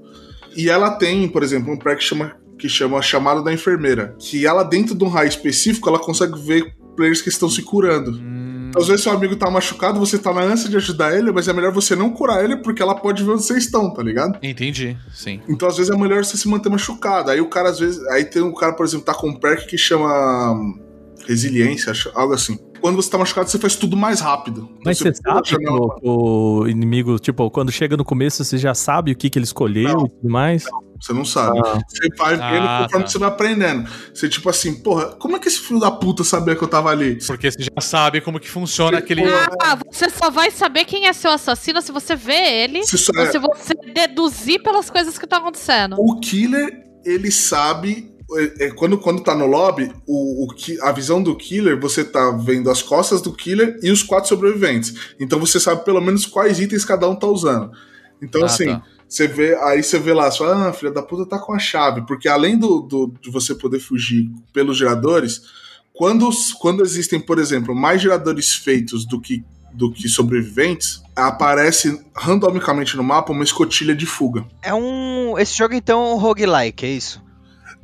E 0.55 0.69
ela 0.69 0.91
tem, 0.91 1.27
por 1.29 1.43
exemplo, 1.43 1.71
um 1.73 1.77
pré 1.77 1.95
que 1.95 2.03
chama, 2.03 2.35
que 2.57 2.69
chama 2.69 3.01
Chamada 3.01 3.41
da 3.41 3.53
Enfermeira. 3.53 4.15
Que 4.19 4.45
ela, 4.45 4.63
dentro 4.63 4.95
de 4.95 5.03
um 5.03 5.09
raio 5.09 5.27
específico, 5.27 5.89
ela 5.89 5.99
consegue 5.99 6.39
ver 6.39 6.73
players 6.95 7.21
que 7.21 7.29
estão 7.29 7.49
se 7.49 7.61
curando. 7.61 8.11
Hum, 8.11 8.71
às 8.75 8.87
vezes 8.87 9.03
seu 9.03 9.11
amigo 9.11 9.35
tá 9.35 9.49
machucado, 9.49 9.99
você 9.99 10.17
tá 10.17 10.33
na 10.33 10.41
ânsia 10.41 10.69
de 10.69 10.77
ajudar 10.77 11.15
ele, 11.15 11.31
mas 11.31 11.47
é 11.47 11.53
melhor 11.53 11.71
você 11.71 11.95
não 11.95 12.09
curar 12.09 12.43
ele 12.43 12.57
porque 12.57 12.81
ela 12.81 12.95
pode 12.95 13.23
ver 13.23 13.31
onde 13.31 13.43
vocês 13.43 13.65
estão, 13.65 13.93
tá 13.93 14.01
ligado? 14.01 14.37
Entendi, 14.41 14.97
sim. 15.13 15.41
Então, 15.47 15.67
às 15.67 15.77
vezes, 15.77 15.91
é 15.91 15.97
melhor 15.97 16.23
você 16.23 16.37
se 16.37 16.47
manter 16.47 16.69
machucado. 16.69 17.31
Aí 17.31 17.41
o 17.41 17.49
cara, 17.49 17.69
às 17.69 17.79
vezes. 17.79 18.01
Aí 18.07 18.25
tem 18.25 18.41
um 18.41 18.53
cara, 18.53 18.73
por 18.73 18.85
exemplo, 18.85 19.05
tá 19.05 19.13
com 19.13 19.29
um 19.29 19.39
perk 19.39 19.67
que 19.67 19.77
chama. 19.77 20.55
Resiliência, 21.27 21.91
acho- 21.91 22.11
algo 22.15 22.33
assim. 22.33 22.57
Quando 22.81 22.97
você 22.97 23.09
tá 23.09 23.17
machucado, 23.17 23.49
você 23.49 23.57
faz 23.57 23.75
tudo 23.75 23.97
mais 23.97 24.19
rápido. 24.19 24.69
Mas 24.85 24.99
você 24.99 25.09
a 25.09 25.13
sabe 25.15 25.41
que 25.41 25.51
janela. 25.51 25.79
o, 26.03 26.59
o 26.61 26.67
inimigo, 26.67 27.17
tipo, 27.17 27.49
quando 27.49 27.71
chega 27.71 27.97
no 27.97 28.05
começo, 28.05 28.43
você 28.43 28.57
já 28.59 28.75
sabe 28.75 29.11
o 29.11 29.15
que, 29.15 29.29
que 29.29 29.39
ele 29.39 29.43
escolheu 29.45 29.89
Não. 29.93 30.05
e 30.05 30.09
tudo 30.09 30.29
mais? 30.29 30.65
Você 31.01 31.11
não 31.13 31.25
sabe. 31.25 31.59
Ah. 31.65 31.79
Você 31.87 32.07
vai 32.17 32.35
vendo 32.35 32.67
Ah, 32.67 32.81
conforme 32.83 33.05
tá. 33.05 33.11
você 33.11 33.17
vai 33.17 33.29
aprendendo. 33.29 33.89
Você, 34.13 34.29
tipo 34.29 34.47
assim, 34.49 34.75
porra, 34.75 35.07
como 35.15 35.35
é 35.35 35.39
que 35.39 35.47
esse 35.47 35.59
filho 35.59 35.79
da 35.79 35.89
puta 35.89 36.23
sabia 36.23 36.55
que 36.55 36.63
eu 36.63 36.67
tava 36.67 36.89
ali? 36.91 37.17
Porque 37.25 37.49
você 37.51 37.63
já 37.63 37.81
sabe 37.81 38.21
como 38.21 38.39
que 38.39 38.49
funciona 38.49 38.99
aquele. 38.99 39.23
Ah, 39.61 39.77
você 39.91 40.09
só 40.09 40.29
vai 40.29 40.51
saber 40.51 40.85
quem 40.85 41.07
é 41.07 41.13
seu 41.13 41.31
assassino 41.31 41.81
se 41.81 41.91
você 41.91 42.15
vê 42.15 42.63
ele 42.63 42.83
Se 42.85 42.97
só- 42.99 43.11
ou 43.17 43.25
se 43.31 43.39
você 43.39 43.73
deduzir 43.93 44.61
pelas 44.61 44.89
coisas 44.91 45.17
que 45.17 45.25
estão 45.25 45.39
acontecendo. 45.39 45.95
O 45.99 46.19
killer, 46.19 46.71
ele 47.03 47.31
sabe. 47.31 48.13
É, 48.33 48.65
é, 48.65 48.71
quando, 48.71 48.97
quando 48.97 49.21
tá 49.21 49.35
no 49.35 49.45
lobby, 49.45 49.91
o, 50.07 50.45
o 50.45 50.47
a 50.81 50.91
visão 50.91 51.21
do 51.21 51.35
killer, 51.35 51.79
você 51.79 52.03
tá 52.03 52.31
vendo 52.31 52.69
as 52.71 52.81
costas 52.81 53.21
do 53.21 53.31
killer 53.33 53.79
e 53.83 53.91
os 53.91 54.01
quatro 54.01 54.29
sobreviventes. 54.29 54.93
Então 55.19 55.39
você 55.39 55.59
sabe 55.59 55.83
pelo 55.85 56.01
menos 56.01 56.25
quais 56.25 56.59
itens 56.59 56.83
cada 56.85 57.07
um 57.07 57.15
tá 57.15 57.27
usando. 57.27 57.71
Então, 58.21 58.41
Ah, 58.43 58.45
assim, 58.45 58.65
tá. 58.65 58.83
você 59.07 59.27
vê, 59.27 59.55
aí 59.63 59.83
você 59.83 59.99
vê 59.99 60.13
lá, 60.13 60.31
você 60.31 60.39
fala, 60.39 60.69
ah, 60.69 60.73
filha 60.73 60.91
da 60.91 61.03
puta 61.03 61.25
tá 61.29 61.37
com 61.37 61.53
a 61.53 61.59
chave. 61.59 62.05
Porque 62.07 62.27
além 62.27 62.57
do, 62.57 62.79
do- 62.81 63.13
de 63.21 63.29
você 63.29 63.53
poder 63.53 63.79
fugir 63.79 64.29
pelos 64.53 64.77
geradores, 64.77 65.41
quando, 65.93 66.29
quando 66.59 66.81
existem, 66.83 67.19
por 67.19 67.37
exemplo, 67.39 67.75
mais 67.75 68.01
geradores 68.01 68.53
feitos 68.53 69.05
do 69.05 69.19
que, 69.21 69.43
do 69.73 69.91
que 69.91 70.07
sobreviventes, 70.09 71.01
aparece 71.15 72.01
randomicamente 72.15 72.97
no 72.97 73.03
mapa 73.03 73.31
uma 73.31 73.43
escotilha 73.43 73.93
de 73.95 74.05
fuga. 74.05 74.45
É 74.61 74.73
um. 74.73 75.37
Esse 75.37 75.57
jogo 75.57 75.73
então 75.73 76.01
é 76.01 76.13
um 76.13 76.17
roguelike, 76.17 76.85
é 76.85 76.89
isso? 76.89 77.21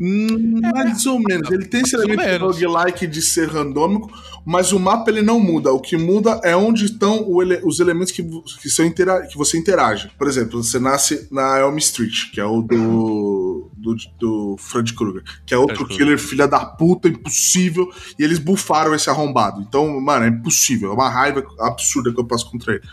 Hum, 0.04 0.60
Mais 0.74 1.06
ou 1.06 1.20
menos. 1.20 1.52
Ele 1.52 1.66
tem 1.66 1.82
esse 1.82 1.96
elemento 1.96 2.22
roguelike 2.40 3.06
de 3.06 3.22
ser 3.22 3.48
randômico, 3.48 4.10
mas 4.44 4.72
o 4.72 4.80
mapa 4.80 5.12
ele 5.12 5.22
não 5.22 5.40
muda. 5.40 5.72
O 5.72 5.80
que 5.80 5.96
muda 5.96 6.42
é 6.44 6.56
onde 6.56 6.86
estão 6.86 7.28
ele- 7.40 7.62
os 7.64 7.80
elementos 7.80 8.12
que, 8.12 8.24
que, 8.62 8.70
são 8.70 8.84
intera- 8.84 9.28
que 9.28 9.38
você 9.38 9.60
interage. 9.60 10.10
Por 10.18 10.28
exemplo, 10.28 10.64
você 10.64 10.80
nasce 10.80 11.28
na 11.32 11.60
Elm 11.60 11.78
Street, 11.78 12.32
que 12.32 12.42
é 12.42 12.46
o 12.46 12.64
do, 12.64 13.70
do, 13.78 13.96
do 14.20 14.56
Fred 14.58 14.92
Krueger, 14.96 15.24
que 15.46 15.54
é 15.54 15.58
outro 15.58 15.86
Fred 15.86 15.96
killer 15.98 16.18
filha 16.18 16.48
da 16.48 16.66
puta, 16.66 17.08
impossível, 17.08 17.88
e 18.18 18.24
eles 18.24 18.40
bufaram 18.40 18.96
esse 18.96 19.08
arrombado. 19.10 19.62
Então, 19.62 20.00
mano, 20.02 20.26
é 20.26 20.30
impossível. 20.30 20.90
É 20.90 20.94
uma 20.96 21.10
raiva 21.10 21.46
absurda 21.60 22.12
que 22.12 22.20
eu 22.20 22.26
passo 22.26 22.50
contra 22.50 22.74
ele. 22.74 22.84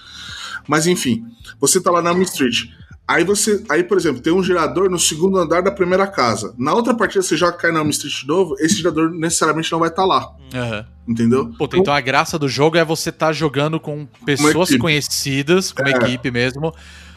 Mas 0.69 0.87
enfim, 0.87 1.25
você 1.59 1.81
tá 1.81 1.91
lá 1.91 2.03
na 2.03 2.11
Elm 2.11 2.21
Street. 2.23 2.67
Aí 3.09 3.25
você. 3.25 3.65
Aí, 3.71 3.83
por 3.83 3.97
exemplo, 3.97 4.21
tem 4.21 4.33
um 4.35 4.43
gerador 4.43 4.91
no 4.91 4.99
segundo 4.99 5.39
andar 5.39 5.63
da 5.63 5.71
primeira 5.71 6.07
casa. 6.07 6.55
Na 6.59 6.75
outra 6.75 6.95
partida 6.95 7.23
você 7.23 7.39
joga 7.39 7.57
cai 7.57 7.73
na 7.73 7.79
Elm 7.81 7.89
Street 7.89 8.15
de 8.21 8.27
novo, 8.27 8.55
esse 8.59 8.77
gerador 8.77 9.11
necessariamente 9.11 9.73
não 9.73 9.79
vai 9.79 9.89
estar 9.89 10.05
lá. 10.05 10.29
Aham. 10.55 10.85
Entendeu? 11.09 11.51
Puta, 11.57 11.79
então 11.79 11.95
a 11.95 12.01
graça 12.03 12.39
do 12.39 12.47
jogo 12.47 12.77
é 12.77 12.85
você 12.85 13.09
estar 13.09 13.33
jogando 13.33 13.81
com 13.81 14.07
pessoas 14.27 14.77
conhecidas, 14.77 15.73
com 15.73 15.83
uma 15.83 15.89
É. 15.91 15.93
equipe 15.97 16.31
mesmo, 16.31 16.75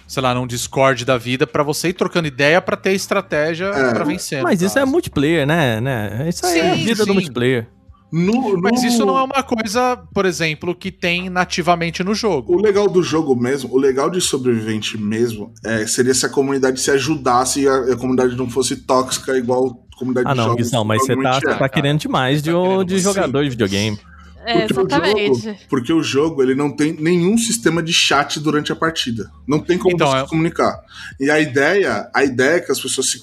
sei 0.08 0.24
lá, 0.24 0.34
num 0.34 0.48
Discord 0.48 1.04
da 1.04 1.18
vida, 1.18 1.46
pra 1.46 1.62
você 1.62 1.90
ir 1.90 1.94
trocando 1.94 2.26
ideia 2.26 2.62
pra 2.62 2.78
ter 2.78 2.94
estratégia 2.94 3.66
É. 3.66 3.94
pra 3.94 4.06
vencer. 4.06 4.42
Mas 4.44 4.62
isso 4.62 4.80
é 4.80 4.86
multiplayer, 4.86 5.46
né? 5.46 5.82
né? 5.82 6.26
Isso 6.30 6.46
aí 6.46 6.60
é 6.60 6.72
a 6.72 6.76
Sim, 6.78 6.84
vida 6.86 7.02
sim. 7.04 7.06
do 7.06 7.14
multiplayer. 7.14 7.68
No, 8.12 8.54
no- 8.58 8.62
Mas 8.62 8.84
isso 8.84 9.06
não 9.06 9.18
é 9.18 9.24
uma 9.24 9.42
coisa, 9.44 9.98
por 10.14 10.26
exemplo, 10.26 10.76
que 10.76 10.92
tem 10.92 11.30
nativamente 11.30 12.04
no 12.04 12.14
jogo. 12.14 12.54
O 12.56 12.62
legal 12.62 12.90
do 12.90 13.02
jogo 13.02 13.36
mesmo, 13.36 13.74
o 13.74 13.78
legal 13.78 14.10
de 14.10 14.20
sobrevivente 14.20 14.98
mesmo, 14.98 15.54
é, 15.64 15.88
seria 15.88 16.14
se 16.14 16.26
a 16.26 16.30
comunidade 16.30 16.80
se 16.82 16.92
ajudasse 16.92 17.62
e 17.62 17.68
a, 17.70 17.94
a 17.94 17.96
comunidade 17.96 18.36
não 18.36 18.50
fosse 18.50 18.76
tóxica 18.76 19.38
igual 19.38 19.86
a 19.94 19.98
comunidade 19.98 20.28
Ah, 20.28 20.32
de 20.32 20.38
não, 20.38 20.44
jogos. 20.46 20.58
Guizão, 20.64 20.84
mas 20.84 21.02
você 21.06 21.16
tá, 21.16 21.40
você 21.40 21.50
é. 21.50 21.54
tá 21.56 21.70
querendo 21.70 22.00
demais 22.00 22.42
de, 22.42 22.52
Tá 22.52 22.84
de 22.86 23.00
jogador 23.00 23.44
de 23.44 23.50
videogame. 23.52 23.98
É, 24.44 24.66
Porque 24.68 24.74
o 24.80 24.88
exatamente. 24.88 25.42
jogo- 25.42 25.58
Porque 25.70 25.94
o 25.94 26.04
jogo 26.04 26.42
ele 26.42 26.56
não 26.56 26.76
tem 26.76 26.94
nenhum 26.94 27.38
sistema 27.38 27.82
de 27.84 27.94
chat 27.94 28.40
durante 28.40 28.72
a 28.72 28.76
partida. 28.76 29.30
Não 29.48 29.60
tem 29.60 29.78
como 29.78 29.94
Então, 29.96 30.08
você 30.10 30.18
é- 30.18 30.24
se 30.24 30.30
comunicar. 30.30 30.80
E 31.20 31.30
a 31.30 31.40
ideia, 31.40 32.10
a 32.14 32.24
ideia 32.24 32.56
é 32.58 32.60
que 32.60 32.72
as 32.72 32.80
pessoas 32.80 33.10
se 33.12 33.20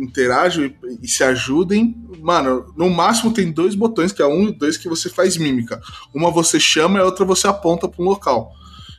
interajam 0.00 0.64
e, 0.64 0.74
e 1.02 1.08
se 1.08 1.22
ajudem. 1.24 1.94
Mano, 2.20 2.72
no 2.76 2.88
máximo 2.90 3.32
tem 3.32 3.52
dois 3.52 3.74
botões, 3.74 4.12
que 4.12 4.22
é 4.22 4.26
um 4.26 4.48
e 4.48 4.52
dois 4.52 4.76
que 4.76 4.88
você 4.88 5.08
faz 5.10 5.36
mímica. 5.36 5.80
Uma 6.14 6.30
você 6.30 6.58
chama 6.58 6.98
e 6.98 7.02
a 7.02 7.04
outra 7.04 7.24
você 7.24 7.46
aponta 7.46 7.86
para 7.88 8.02
um 8.02 8.06
local. 8.08 8.50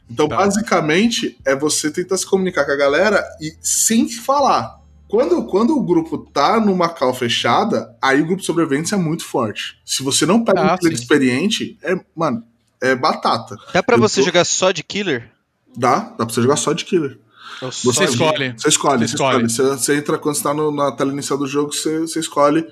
Então, 0.10 0.28
Tá. 0.28 0.38
basicamente, 0.38 1.38
é 1.46 1.56
você 1.56 1.92
tentar 1.92 2.18
se 2.18 2.26
comunicar 2.26 2.66
com 2.66 2.72
a 2.72 2.76
galera 2.78 3.24
e 3.42 3.54
sem 3.62 4.08
falar. 4.10 4.78
Quando, 5.10 5.46
quando 5.46 5.78
o 5.78 5.82
grupo 5.84 6.18
tá 6.18 6.60
numa 6.60 6.90
cal 6.90 7.14
fechada, 7.14 7.96
aí 8.02 8.22
o 8.22 8.26
grupo 8.26 8.42
de 8.42 8.46
sobreviventes 8.46 8.92
é 8.92 8.98
muito 8.98 9.24
forte. 9.26 9.80
Se 9.86 10.04
você 10.04 10.26
não 10.26 10.44
pega 10.44 10.62
Ah, 10.62 10.74
um 10.74 10.78
killer 10.78 10.96
sim. 10.98 11.02
experiente, 11.04 11.78
é, 11.82 11.96
mano, 12.16 12.44
é 12.82 12.94
batata. 12.96 13.56
Dá 13.74 13.82
pra 13.82 13.96
Eu 13.96 14.02
você 14.02 14.20
tô- 14.20 14.26
jogar 14.26 14.44
só 14.46 14.72
de 14.72 14.84
killer? 14.84 15.30
Dá, 15.76 16.00
dá 16.00 16.26
pra 16.26 16.30
você 16.30 16.42
jogar 16.42 16.58
só 16.58 16.74
de 16.74 16.84
killer. 16.84 17.18
Só 17.60 17.72
Você 17.72 18.04
escolhe. 18.04 18.54
Você 18.58 18.68
escolhe, 18.70 19.08
Você 19.08 19.08
você 19.08 19.16
escolhe. 19.16 19.50
Você, 19.50 19.64
você 19.64 19.96
entra 19.98 20.18
quando 20.18 20.36
você 20.36 20.44
tá 20.44 20.54
no- 20.54 20.72
na 20.72 20.92
tela 20.92 21.12
inicial 21.14 21.40
do 21.40 21.48
jogo, 21.48 21.74
você, 21.74 22.00
você 22.00 22.20
escolhe 22.20 22.68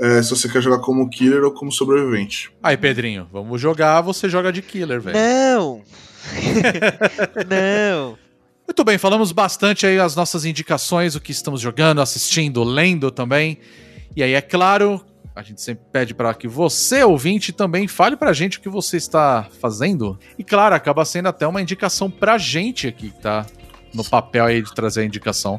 é, 0.00 0.22
se 0.22 0.30
você 0.30 0.48
quer 0.48 0.62
jogar 0.62 0.78
como 0.78 1.08
killer 1.10 1.42
ou 1.44 1.50
como 1.52 1.70
sobrevivente. 1.72 2.50
Aí, 2.62 2.76
Pedrinho, 2.76 3.28
vamos 3.32 3.60
jogar, 3.60 4.00
você 4.00 4.28
joga 4.28 4.52
de 4.52 4.62
killer, 4.62 5.00
velho. 5.00 5.16
Não! 5.18 5.82
não! 7.48 8.18
Muito 8.68 8.84
bem, 8.84 8.98
falamos 8.98 9.32
bastante 9.32 9.86
aí 9.86 9.98
as 9.98 10.14
nossas 10.14 10.44
indicações, 10.44 11.14
o 11.14 11.20
que 11.20 11.32
estamos 11.32 11.58
jogando, 11.58 12.02
assistindo, 12.02 12.62
lendo 12.62 13.10
também. 13.10 13.58
E 14.14 14.22
aí, 14.22 14.34
é 14.34 14.42
claro, 14.42 15.02
a 15.34 15.42
gente 15.42 15.62
sempre 15.62 15.84
pede 15.90 16.12
para 16.12 16.34
que 16.34 16.46
você, 16.46 17.02
ouvinte, 17.02 17.50
também 17.50 17.88
fale 17.88 18.14
pra 18.14 18.34
gente 18.34 18.58
o 18.58 18.60
que 18.60 18.68
você 18.68 18.98
está 18.98 19.48
fazendo. 19.58 20.18
E 20.38 20.44
claro, 20.44 20.74
acaba 20.74 21.02
sendo 21.06 21.28
até 21.28 21.46
uma 21.46 21.62
indicação 21.62 22.10
pra 22.10 22.36
gente 22.36 22.86
aqui, 22.86 23.10
tá 23.22 23.46
no 23.94 24.04
papel 24.04 24.44
aí 24.44 24.60
de 24.60 24.74
trazer 24.74 25.00
a 25.00 25.04
indicação. 25.06 25.58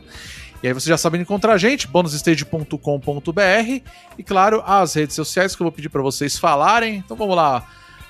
E 0.61 0.68
aí 0.68 0.73
você 0.73 0.88
já 0.88 0.98
sabe 0.98 1.18
encontrar 1.18 1.53
a 1.53 1.57
gente, 1.57 1.88
bonusstage.com.br 1.88 3.81
e 4.18 4.23
claro, 4.23 4.61
as 4.68 4.94
redes 4.94 5.15
sociais 5.15 5.56
que 5.56 5.64
eu 5.64 5.65
vou 5.65 5.72
pedir 5.72 5.90
pra 5.90 6.03
vocês 6.03 6.38
falarem. 6.38 6.98
Então 6.98 7.18
vamos 7.18 7.36
lá. 7.36 7.65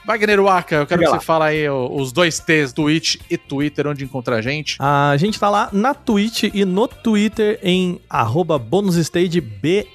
Wagner 0.06 0.42
Waka, 0.42 0.76
eu 0.76 0.88
quero 0.88 1.02
que 1.02 1.08
lá. 1.08 1.20
você 1.20 1.26
fale 1.26 1.44
aí 1.44 1.70
os 1.70 2.12
dois 2.12 2.40
T's, 2.40 2.74
Twitch 2.74 3.18
e 3.30 3.38
Twitter, 3.38 3.88
onde 3.88 4.04
encontrar 4.04 4.38
a 4.38 4.42
gente. 4.42 4.76
A 4.80 5.16
gente 5.18 5.40
tá 5.40 5.50
lá 5.50 5.70
na 5.72 5.94
Twitch 5.94 6.44
e 6.54 6.66
no 6.66 6.88
Twitter 6.88 7.60
em 7.62 8.00
arroba 8.10 8.58
bonusstagebr. 8.58 9.86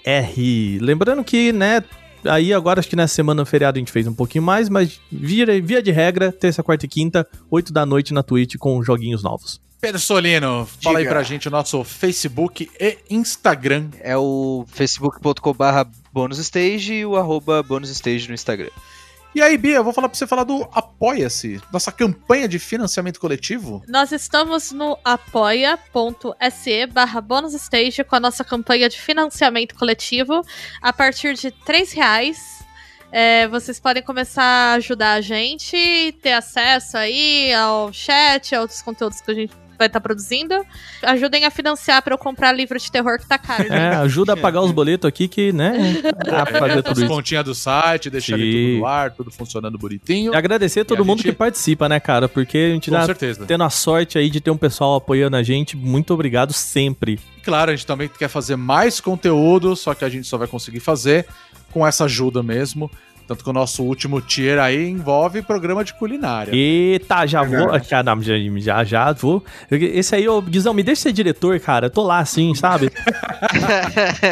Lembrando 0.80 1.24
que, 1.24 1.52
né, 1.52 1.82
aí 2.24 2.52
agora 2.52 2.80
acho 2.80 2.88
que 2.88 2.96
na 2.96 3.08
semana 3.08 3.44
feriado 3.44 3.78
a 3.78 3.80
gente 3.80 3.92
fez 3.92 4.06
um 4.06 4.14
pouquinho 4.14 4.44
mais, 4.44 4.68
mas 4.68 5.00
via, 5.10 5.46
via 5.60 5.82
de 5.82 5.90
regra, 5.90 6.30
terça, 6.32 6.62
quarta 6.62 6.86
e 6.86 6.88
quinta, 6.88 7.26
8 7.50 7.72
da 7.72 7.84
noite 7.84 8.14
na 8.14 8.22
Twitch 8.22 8.56
com 8.56 8.82
joguinhos 8.82 9.22
novos. 9.22 9.60
Pedro 9.80 10.00
Solino, 10.00 10.66
fala 10.82 11.00
aí 11.00 11.06
pra 11.06 11.22
gente 11.22 11.46
o 11.46 11.50
nosso 11.50 11.84
Facebook 11.84 12.70
e 12.80 12.96
Instagram. 13.10 13.90
É 14.00 14.16
o 14.16 14.64
facebook.com.br 14.68 15.90
bonusstage 16.10 16.94
e 16.94 17.04
o 17.04 17.16
arroba 17.16 17.62
bonusstage 17.62 18.26
no 18.26 18.34
Instagram. 18.34 18.70
E 19.34 19.42
aí, 19.42 19.58
Bia, 19.58 19.76
eu 19.76 19.84
vou 19.84 19.92
falar 19.92 20.08
pra 20.08 20.16
você 20.16 20.28
falar 20.28 20.44
do 20.44 20.62
Apoia-se, 20.72 21.60
nossa 21.72 21.90
campanha 21.90 22.46
de 22.46 22.60
financiamento 22.60 23.18
coletivo. 23.18 23.82
Nós 23.88 24.12
estamos 24.12 24.70
no 24.70 24.96
apoia.se 25.04 26.86
barra 26.86 27.20
com 28.08 28.14
a 28.14 28.20
nossa 28.20 28.44
campanha 28.44 28.88
de 28.88 29.00
financiamento 29.00 29.74
coletivo. 29.74 30.40
A 30.80 30.92
partir 30.92 31.34
de 31.34 31.48
R$ 31.48 31.84
reais, 31.94 32.64
é, 33.10 33.48
vocês 33.48 33.80
podem 33.80 34.04
começar 34.04 34.44
a 34.44 34.72
ajudar 34.74 35.14
a 35.14 35.20
gente, 35.20 36.16
ter 36.22 36.32
acesso 36.32 36.96
aí 36.96 37.52
ao 37.54 37.92
chat, 37.92 38.54
a 38.54 38.60
outros 38.60 38.82
conteúdos 38.82 39.20
que 39.20 39.30
a 39.32 39.34
gente 39.34 39.63
vai 39.78 39.86
estar 39.88 40.00
produzindo. 40.00 40.54
Ajudem 41.02 41.44
a 41.44 41.50
financiar 41.50 42.02
para 42.02 42.14
eu 42.14 42.18
comprar 42.18 42.52
livro 42.52 42.78
de 42.78 42.90
terror 42.90 43.18
que 43.18 43.26
tá 43.26 43.38
caro. 43.38 43.62
É, 43.64 43.66
gente. 43.66 43.96
ajuda 44.02 44.32
a 44.34 44.36
pagar 44.36 44.60
os 44.62 44.70
boletos 44.72 45.08
aqui 45.08 45.28
que, 45.28 45.52
né, 45.52 46.00
dá 46.24 46.44
pra 46.46 46.58
fazer 46.60 46.78
As 46.78 46.84
tudo 46.84 47.00
isso. 47.04 47.08
continhas 47.08 47.44
do 47.44 47.54
site, 47.54 48.10
deixar 48.10 48.36
tudo 48.36 48.78
no 48.78 48.86
ar, 48.86 49.10
tudo 49.10 49.30
funcionando 49.30 49.76
bonitinho. 49.78 50.32
E 50.32 50.36
agradecer 50.36 50.80
a 50.80 50.82
E 50.82 50.84
todo 50.84 51.02
a 51.02 51.04
mundo 51.04 51.18
gente- 51.18 51.30
que 51.30 51.36
participa, 51.36 51.88
né, 51.88 51.98
cara? 52.00 52.28
Porque 52.28 52.58
a 52.58 52.74
gente 52.74 52.90
Com 52.90 52.96
tá 52.96 53.06
certeza. 53.06 53.44
tendo 53.46 53.64
a 53.64 53.70
sorte 53.70 54.18
aí 54.18 54.28
de 54.30 54.40
ter 54.40 54.50
um 54.50 54.56
pessoal 54.56 54.96
apoiando 54.96 55.36
a 55.36 55.42
gente. 55.42 55.76
Muito 55.76 56.12
obrigado 56.14 56.52
sempre. 56.52 57.18
E 57.38 57.40
claro, 57.40 57.70
a 57.70 57.74
gente 57.76 57.86
também 57.86 58.08
quer 58.08 58.28
fazer 58.28 58.56
mais 58.56 59.00
conteúdo, 59.00 59.74
só 59.76 59.94
que 59.94 60.04
a 60.04 60.08
gente 60.08 60.26
só 60.26 60.36
vai 60.38 60.48
conseguir 60.48 60.80
fazer 60.80 61.26
com 61.72 61.86
essa 61.86 62.04
ajuda 62.04 62.42
mesmo. 62.42 62.90
Tanto 63.26 63.42
que 63.42 63.48
o 63.48 63.52
nosso 63.54 63.82
último 63.82 64.20
tier 64.20 64.58
aí 64.58 64.86
envolve 64.88 65.40
programa 65.40 65.82
de 65.82 65.94
culinária. 65.94 66.54
Eita, 66.54 67.24
já 67.26 67.42
vou. 67.42 67.50
Verdade. 67.56 67.88
Cara, 67.88 68.16
já, 68.20 68.34
já, 68.60 68.84
já 68.84 69.12
vou. 69.12 69.42
Esse 69.70 70.14
aí, 70.14 70.28
ô, 70.28 70.42
Guizão, 70.42 70.74
me 70.74 70.82
deixa 70.82 71.02
ser 71.02 71.12
diretor, 71.12 71.58
cara. 71.58 71.86
Eu 71.86 71.90
tô 71.90 72.02
lá 72.02 72.18
assim, 72.18 72.54
sabe? 72.54 72.90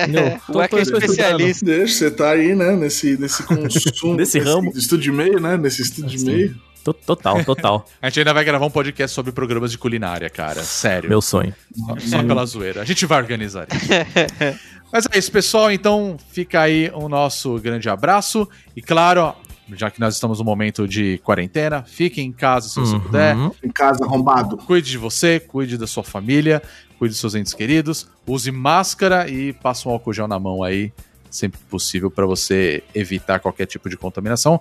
Entendeu? 0.05 0.39
O 0.49 0.63
Eka 0.63 0.77
é 0.77 0.83
estudando. 0.83 1.03
especialista. 1.05 1.65
Deixa, 1.65 1.95
você 1.95 2.11
tá 2.11 2.31
aí, 2.31 2.55
né? 2.55 2.73
Nesse, 2.77 3.17
nesse 3.19 3.43
consumo. 3.45 4.15
Nesse 4.17 4.39
ramo. 4.39 4.73
Estúdio 4.75 5.11
de 5.11 5.13
meio, 5.13 5.41
né? 5.41 5.57
Nesse 5.57 5.83
estúdio 5.83 6.11
de 6.11 6.19
Sim. 6.19 6.27
meio. 6.27 6.57
To- 6.85 6.93
Total, 6.93 7.45
total. 7.45 7.87
A 8.03 8.09
gente 8.09 8.19
ainda 8.19 8.35
vai 8.35 8.45
gravar 8.45 8.67
um 8.67 8.71
podcast 8.71 9.15
sobre 9.15 9.31
programas 9.31 9.71
de 9.71 9.79
culinária, 9.79 10.29
cara. 10.29 10.63
Sério. 10.65 11.09
Meu 11.09 11.23
sonho. 11.23 11.55
Só, 11.75 11.97
só 12.19 12.23
pela 12.25 12.45
zoeira. 12.45 12.83
A 12.83 12.85
gente 12.85 13.07
vai 13.07 13.19
organizar 13.23 13.67
isso. 13.73 14.59
Mas 14.93 15.07
é 15.11 15.19
isso, 15.19 15.33
pessoal. 15.33 15.73
Então 15.73 16.17
fica 16.31 16.61
aí 16.61 16.91
o 16.95 17.09
nosso 17.09 17.59
grande 17.59 17.89
abraço. 17.89 18.47
E 18.77 18.83
claro, 18.83 19.35
já 19.75 19.91
que 19.91 19.99
nós 19.99 20.15
estamos 20.15 20.39
no 20.39 20.45
momento 20.45 20.87
de 20.87 21.19
quarentena, 21.25 21.83
fique 21.83 22.21
em 22.21 22.31
casa 22.31 22.69
se 22.69 22.79
você 22.79 22.95
Uhum. 22.95 23.01
puder. 23.01 23.37
Em 23.65 23.71
casa, 23.71 24.05
arrombado. 24.05 24.57
Cuide 24.59 24.91
de 24.91 24.99
você, 24.99 25.41
cuide 25.41 25.79
da 25.79 25.87
sua 25.87 26.03
família, 26.05 26.63
cuide 26.99 27.13
dos 27.13 27.21
seus 27.21 27.35
entes 27.35 27.55
queridos. 27.55 28.07
Use 28.27 28.51
máscara 28.51 29.29
e 29.29 29.53
passe 29.55 29.89
um 29.89 29.93
álcool 29.93 30.13
gel 30.13 30.29
na 30.29 30.39
mão 30.39 30.63
aí, 30.63 30.93
sempre 31.31 31.59
que 31.59 31.65
possível, 31.65 32.11
para 32.11 32.27
você 32.27 32.85
evitar 32.95 33.41
qualquer 33.41 33.65
tipo 33.67 33.89
de 33.89 33.97
contaminação. 33.97 34.61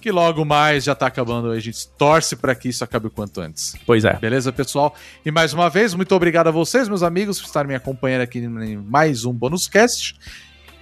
Que 0.00 0.10
logo 0.10 0.44
mais 0.44 0.84
já 0.84 0.94
tá 0.94 1.06
acabando, 1.06 1.50
a 1.50 1.60
gente 1.60 1.88
torce 1.88 2.36
para 2.36 2.54
que 2.54 2.68
isso 2.68 2.84
acabe 2.84 3.08
o 3.08 3.10
quanto 3.10 3.40
antes. 3.40 3.74
Pois 3.84 4.04
é. 4.04 4.14
Beleza, 4.14 4.52
pessoal? 4.52 4.94
E 5.24 5.30
mais 5.30 5.52
uma 5.52 5.68
vez, 5.68 5.94
muito 5.94 6.14
obrigado 6.14 6.48
a 6.48 6.50
vocês, 6.50 6.88
meus 6.88 7.02
amigos, 7.02 7.40
por 7.40 7.46
estarem 7.46 7.68
me 7.68 7.74
acompanhando 7.74 8.22
aqui 8.22 8.38
em 8.38 8.76
mais 8.76 9.24
um 9.24 9.32
Bônus 9.32 9.66
Cast. 9.66 10.16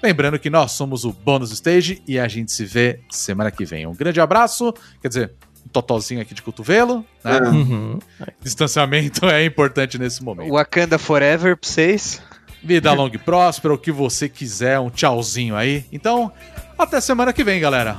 Lembrando 0.02 0.38
que 0.38 0.50
nós 0.50 0.72
somos 0.72 1.04
o 1.04 1.12
Bônus 1.12 1.50
Stage 1.52 2.02
e 2.06 2.18
a 2.18 2.28
gente 2.28 2.52
se 2.52 2.64
vê 2.64 3.00
semana 3.10 3.50
que 3.50 3.64
vem. 3.64 3.86
Um 3.86 3.94
grande 3.94 4.20
abraço, 4.20 4.72
quer 5.00 5.08
dizer, 5.08 5.32
um 5.64 5.68
totozinho 5.68 6.20
aqui 6.20 6.34
de 6.34 6.42
cotovelo, 6.42 7.04
né? 7.24 7.38
É. 7.38 7.48
Uhum. 7.48 7.98
Distanciamento 8.40 9.26
é 9.30 9.44
importante 9.44 9.98
nesse 9.98 10.22
momento. 10.22 10.52
Wakanda 10.52 10.98
Forever 10.98 11.56
pra 11.56 11.68
vocês. 11.68 12.22
Vida 12.62 12.92
longa 12.92 13.16
e 13.16 13.18
próspera, 13.18 13.74
o 13.74 13.78
que 13.78 13.92
você 13.92 14.28
quiser, 14.28 14.78
um 14.80 14.90
tchauzinho 14.90 15.56
aí. 15.56 15.84
Então, 15.92 16.32
até 16.78 17.00
semana 17.00 17.32
que 17.32 17.44
vem, 17.44 17.60
galera. 17.60 17.96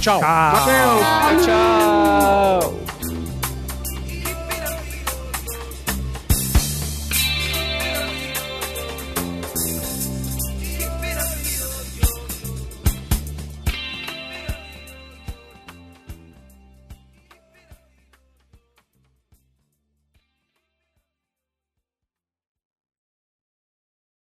Tchau. 0.00 0.20
Tchau. 0.20 0.64
Tchau, 0.64 1.44
tchau. 1.44 3.17